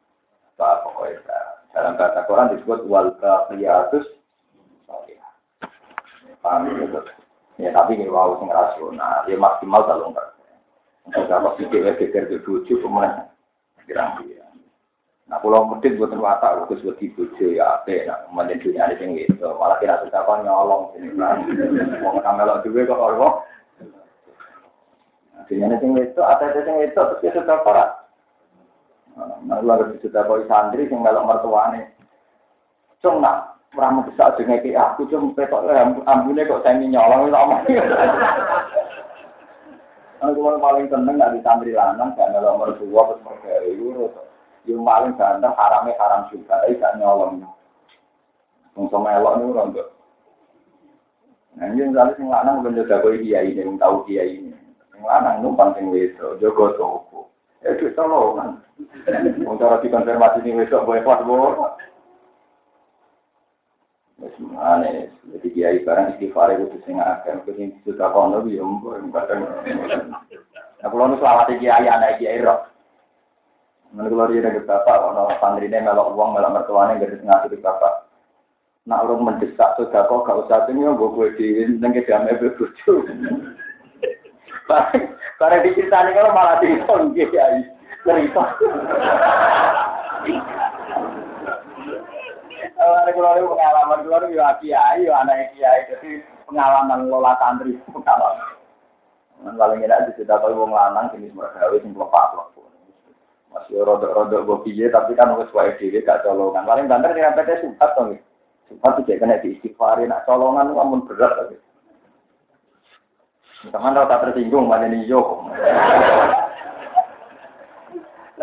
Fa'al 0.57 0.89
Koita. 0.97 1.39
Dalam 1.73 1.97
bahasa 1.97 2.25
Quran 2.25 2.51
disebut 2.57 2.79
wal 2.89 3.13
baqiyatus 3.21 4.05
salihah. 4.89 5.33
Paham 6.41 6.69
ibu? 6.69 7.22
Ya 7.61 7.69
tapi 7.69 7.93
ini 8.01 8.09
wow 8.09 8.41
sing 8.41 8.49
rasional, 8.49 9.29
ya 9.29 9.37
maksimal 9.37 9.85
kalau 9.85 10.09
enggak. 10.09 10.33
Untuk 11.05 11.29
kalau 11.29 11.53
pikir 11.53 11.85
ya 11.85 11.93
pikir 11.93 12.25
ke 12.25 12.41
tujuh 12.41 12.81
kemudian 12.81 13.29
kira-kira. 13.85 14.47
Nah, 15.29 15.39
pulau 15.39 15.65
medit 15.69 15.95
buat 15.95 16.11
watak, 16.13 16.67
aku 16.67 16.83
buat 16.83 16.99
bojo 16.99 17.45
ya, 17.53 17.79
apa, 17.79 18.05
nah, 18.05 18.17
kemudian 18.27 18.59
dunia 18.59 18.85
ini 18.91 18.95
tinggi 18.99 19.23
itu, 19.23 19.47
malah 19.55 19.79
kira 19.79 20.03
kita 20.03 20.19
kan 20.19 20.43
nyolong 20.43 20.91
sini 20.93 21.15
kan, 21.15 21.47
mau 22.03 22.19
ngamelok 22.19 22.61
juga 22.67 22.91
kok 22.91 22.99
kalau 22.99 23.31
dunia 25.47 25.65
ini 25.71 25.77
tinggi 25.79 26.01
itu, 26.11 26.21
ada 26.21 26.43
itu 26.51 26.59
tinggi 26.67 26.85
itu, 26.91 26.99
terus 26.99 27.21
dia 27.23 27.31
sudah 27.39 27.57
parah. 27.63 27.89
Nah, 29.47 29.63
lalu 29.63 29.95
sudah 30.03 30.27
kau 30.27 30.43
santri, 30.43 30.91
sing 30.91 30.99
melok 30.99 31.25
mertuane, 31.25 31.95
cung 32.99 33.23
nak 33.23 33.52
ora 33.73 33.89
mendesak 33.89 34.37
dengan 34.37 34.61
ke 34.61 34.77
aku 34.77 35.09
cung 35.09 35.33
petok 35.33 35.65
ambune 36.05 36.45
kok 36.45 36.61
saya 36.61 36.77
nyolong 36.77 37.25
itu 37.25 37.37
omong. 37.37 37.61
Aku 40.23 40.39
paling 40.39 40.87
seneng 40.87 41.19
gak 41.19 41.33
ditandri 41.35 41.75
lanang 41.75 42.15
gak 42.15 42.31
nolong 42.31 42.63
mertua 42.63 43.01
terus 43.11 43.23
mereka 43.27 43.53
itu 43.67 44.07
yang 44.63 44.87
paling 44.87 45.11
ganteng 45.19 45.51
haramnya 45.59 45.99
haram 45.99 46.31
juga, 46.31 46.63
gak 46.63 46.95
nyolong. 46.95 47.43
Wong 48.73 48.87
sama 48.87 49.19
elok 49.19 49.41
niku 49.41 49.51
ora 49.53 49.63
enggak. 49.67 49.87
Nah, 51.53 51.69
ini 51.69 51.85
misalnya 51.85 52.17
sing 52.17 52.27
lanang 52.33 52.65
ben 52.65 52.73
jaga 52.73 53.05
koi 53.05 53.21
kiai 53.21 53.53
ini, 53.53 53.77
tahu 53.77 54.01
kiai 54.09 54.41
ini. 54.41 54.57
Sing 54.89 55.01
lanang 55.05 55.45
numpang 55.45 55.77
sing 55.77 55.93
wedok, 55.93 56.41
jaga 56.41 56.65
toko. 56.81 57.29
Ya 57.61 57.77
itu 57.77 57.93
tolongan. 57.93 58.57
Wong 59.45 59.61
cara 59.61 59.77
dikonfirmasi 59.83 60.41
ning 60.41 60.57
wedok 60.57 60.87
boleh 60.89 61.05
pas 61.05 61.21
boleh. 61.21 61.53
Wis 64.23 64.39
mane, 64.39 65.11
jadi 65.35 65.47
kiai 65.51 65.83
barang 65.83 66.15
istighfar 66.15 66.55
itu 66.55 66.79
sing 66.87 66.95
akeh, 66.95 67.43
sing 67.59 67.75
sudah 67.83 68.07
kono 68.15 68.39
yo 68.47 68.63
mbok 68.63 69.03
kadang. 69.11 69.43
Nah, 70.79 70.87
kalau 70.87 71.11
nu 71.11 71.19
selawat 71.19 71.51
kiai 71.59 71.91
anak 71.91 72.23
kiai 72.23 72.39
roh. 72.39 72.63
Mana 73.91 74.07
kalau 74.07 74.31
dia 74.31 74.41
ada 74.41 74.63
bapak, 74.63 74.95
kalau 74.95 75.27
santri 75.37 75.67
ini 75.67 75.83
melok 75.83 76.15
uang, 76.17 76.33
melok 76.33 76.55
mertuanya, 76.55 77.03
gak 77.03 77.19
ngasih 77.19 77.59
bapak. 77.61 78.09
Nak 78.89 79.05
urung 79.05 79.27
mendesak 79.27 79.75
sudah 79.77 80.07
kok 80.09 80.23
gak 80.25 80.39
usah 80.47 80.65
tuh 80.65 80.73
gue 80.73 81.13
gue 81.13 81.27
di 81.37 81.47
nengke 81.77 82.07
damai 82.07 82.39
berbucu. 82.39 83.05
Karena 85.37 85.63
diceritani 85.67 86.15
kalau 86.15 86.31
malah 86.31 86.57
dihitung 86.63 87.11
kiai 87.11 87.59
cerita. 88.07 88.43
Kalau 92.83 93.15
keluar 93.15 93.39
pengalaman 93.39 94.03
keluar 94.03 94.23
ya 94.27 94.59
kiai, 94.59 95.07
ya 95.07 95.23
anak 95.23 95.55
kiai, 95.55 95.87
jadi 95.87 96.19
pengalaman 96.43 97.07
lola 97.07 97.31
santri 97.39 97.79
pengalaman. 97.87 98.59
Paling 99.39 99.79
enak 99.87 100.11
dicerita 100.11 100.43
kalau 100.43 100.67
wong 100.67 100.75
lanang 100.75 101.15
jenis 101.15 101.31
mergawe 101.31 101.79
sing 101.79 101.95
lepas 101.95 102.35
lepas. 102.35 102.63
Masih 103.55 103.85
rodok-rodok 103.85 104.43
gue 104.43 104.57
piye, 104.67 104.85
tapi 104.91 105.15
kan 105.15 105.31
wis 105.39 105.47
wae 105.55 105.71
dhewe 105.79 106.03
gak 106.03 106.27
colongan. 106.27 106.67
Paling 106.67 106.89
banter 106.91 107.15
dengan 107.15 107.37
PT 107.37 107.63
Supat 107.63 107.93
to 107.95 108.17
Sumpah 108.71 108.91
tidak 108.99 109.19
kena 109.19 109.43
diistighfari, 109.43 110.07
nak 110.07 110.23
colongan 110.23 110.71
itu 110.71 110.79
amun 110.79 111.05
berat 111.05 111.31
tapi. 111.35 111.55
Teman 113.69 113.95
rata 113.95 114.27
tersinggung, 114.27 114.67
mana 114.67 114.91
nih 114.91 115.07
yo. 115.07 115.47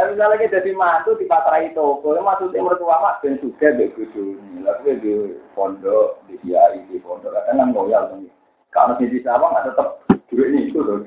Lah 0.00 0.08
misalnya 0.08 0.48
kita 0.48 0.64
jadi 0.64 0.72
mantu 0.72 1.12
di 1.20 1.28
pasrai 1.28 1.76
toko, 1.76 2.16
maksudnya 2.16 2.64
mertua 2.64 3.04
mak 3.04 3.20
ben 3.20 3.36
juga 3.44 3.68
dek 3.68 3.92
kudu. 4.00 4.40
Lalu 4.64 4.96
di 4.96 5.12
pondok, 5.52 6.24
di 6.24 6.40
kiai, 6.40 6.80
di 6.88 6.96
pondok, 7.04 7.28
kadang 7.36 7.60
kan 7.60 7.76
ngoyal 7.76 8.08
tuh. 8.08 8.24
Kalau 8.72 8.96
di 8.96 9.20
sawah 9.20 9.52
nggak 9.52 9.68
tetap 9.68 10.00
duit 10.32 10.56
ini 10.56 10.72
itu 10.72 10.80
loh. 10.80 11.04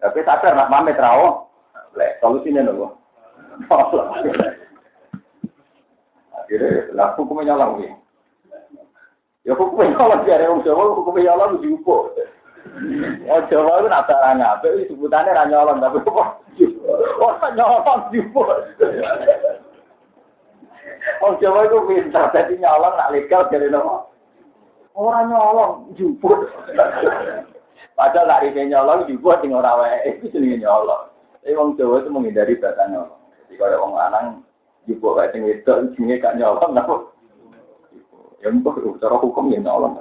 Tapi 0.00 0.16
sadar 0.24 0.56
nak 0.56 0.72
pamit 0.72 0.96
rawo, 0.96 1.52
lek 1.92 2.16
solusinya 2.24 2.72
loh. 2.72 2.96
Akhirnya, 6.40 6.96
lah 6.96 7.12
hukumnya 7.20 7.52
nyolong 7.52 7.84
nih. 7.84 7.92
Ya 9.44 9.52
hukumnya 9.52 9.92
Allah 10.00 10.24
jare 10.24 10.48
wong 10.48 10.64
Jawa 10.64 10.96
hukumnya 10.96 11.36
Allah 11.36 11.52
diupo. 11.60 12.16
Oh 13.26 13.40
Jawa 13.50 13.82
itu 13.82 13.88
nak 13.90 14.06
cara 14.06 14.36
ngape 14.38 14.68
sebutannya 14.88 15.34
ra 15.34 15.44
tapi 15.50 15.98
apa? 16.06 16.24
Oh 17.18 17.32
nyolong 17.54 18.00
diupo. 18.14 18.42
Wong 21.20 21.36
Jawa 21.40 21.68
itu 21.68 21.78
pintar 21.84 22.32
jadi 22.32 22.54
nyolong 22.56 22.94
nak 22.96 23.12
legal 23.12 23.48
dari 23.48 23.68
nopo. 23.68 24.08
Orang 24.96 25.32
nyolong 25.32 25.94
juput. 25.96 26.50
Padahal 27.96 28.26
nak 28.28 28.42
ini 28.44 28.72
nyolong 28.72 29.06
juput 29.08 29.36
sing 29.40 29.52
ora 29.52 29.76
wae 29.80 30.16
itu 30.16 30.32
jenenge 30.32 30.64
nyolong. 30.64 31.08
Tapi 31.40 31.56
wong 31.56 31.76
Jawa 31.76 32.00
itu 32.00 32.08
menghindari 32.12 32.56
bahasa 32.60 32.88
nyolong. 32.88 33.20
Jadi 33.48 33.54
kalau 33.56 33.80
wong 33.88 33.92
lanang 33.96 34.26
juput 34.88 35.16
kayak 35.16 35.32
sing 35.32 35.44
wedok 35.44 35.92
jenenge 35.96 36.20
gak 36.20 36.36
nyolong 36.36 36.72
napa? 36.72 36.96
Ya 38.40 38.48
untuk 38.48 38.80
cara 39.00 39.16
hukum 39.20 39.52
ya 39.52 39.60
nyolong 39.60 40.00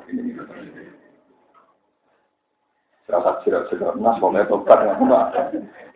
Serasa 3.10 3.42
sirat-sirat 3.42 3.98
nas 3.98 4.22
pokoknya 4.22 4.46
tobat. 4.46 4.86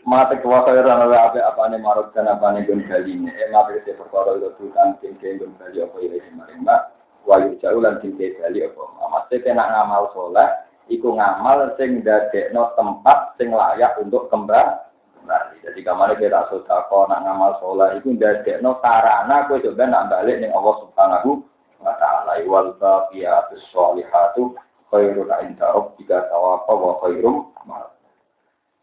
Mata 0.01 0.33
kuasa 0.41 0.73
orang 0.73 1.13
apa 1.13 1.29
apa 1.29 1.39
apa 1.45 1.61
nih 1.69 1.77
marut 1.77 2.09
dan 2.17 2.25
nih 2.25 2.65
gun 2.65 2.81
kali 2.89 3.13
ini. 3.13 3.29
Eh 3.29 3.53
mata 3.53 3.69
kita 3.69 3.93
perkara 4.01 4.33
itu 4.41 4.49
tuh 4.57 4.73
kan 4.73 4.97
tinggi 4.97 5.37
gun 5.37 5.53
apa 5.61 5.97
ini 6.01 6.17
kemarin 6.17 6.65
mbak. 6.65 6.81
Wayu 7.29 7.53
jauh 7.61 7.77
lan 7.77 8.01
tinggi 8.01 8.33
kali 8.41 8.65
apa. 8.65 8.81
Maksudnya 8.97 9.45
kena 9.45 9.65
ngamal 9.69 10.09
sholat. 10.17 10.65
Iku 10.89 11.13
ngamal 11.13 11.77
sing 11.77 12.01
dadekno 12.01 12.73
tempat 12.73 13.37
sing 13.37 13.53
layak 13.53 13.93
untuk 14.01 14.25
kembali. 14.33 15.61
Jadi 15.61 15.79
kamar 15.85 16.17
kita 16.17 16.49
sudah 16.49 16.89
kok 16.89 17.13
nak 17.13 17.29
ngamal 17.29 17.61
sholat. 17.61 17.93
Iku 18.01 18.17
dadekno 18.17 18.81
sarana 18.81 19.45
kue 19.45 19.61
coba 19.61 19.85
nak 19.85 20.09
balik 20.09 20.41
ning 20.41 20.49
Allah 20.49 20.81
subhanahu 20.81 21.45
wa 21.77 21.93
ta'ala 21.93 22.41
wal 22.49 22.73
baqiyatus 22.81 23.61
sholihatu 23.69 24.57
khairun 24.93 25.33
inda 25.41 25.73
rabbika 25.73 26.29
thawafa 26.29 26.73
wa 26.77 26.93
khairum 27.01 27.49
amal. 27.65 27.89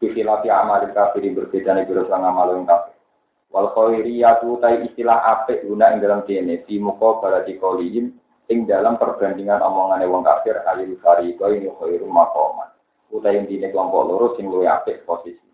Ikhilati 0.03 0.51
amal 0.51 0.83
kafir 0.91 1.23
berbeda 1.31 1.71
nih 1.71 1.87
biro 1.87 2.03
sang 2.11 2.27
amal 2.27 2.51
yang 2.51 2.67
kafir. 2.67 2.99
Wal 3.55 3.71
khairiyatu 3.71 4.59
tai 4.59 4.83
istilah 4.91 5.23
apik 5.23 5.63
guna 5.63 5.95
ing 5.95 6.03
dalam 6.03 6.27
kene 6.27 6.67
di 6.67 6.75
muka 6.83 7.23
barati 7.23 7.55
kolihim 7.55 8.11
ing 8.51 8.67
dalam 8.67 8.99
perbandingan 8.99 9.63
omongan 9.63 10.03
wong 10.11 10.27
kafir 10.27 10.59
alil 10.67 10.99
fariqo 10.99 11.47
ini 11.55 11.71
khairum 11.79 12.11
maqaman. 12.11 12.67
Utai 13.11 13.39
intine 13.39 13.71
kelompok 13.71 14.07
loro 14.07 14.27
sing 14.35 14.51
luwih 14.51 14.67
apik 14.67 15.07
posisine. 15.07 15.51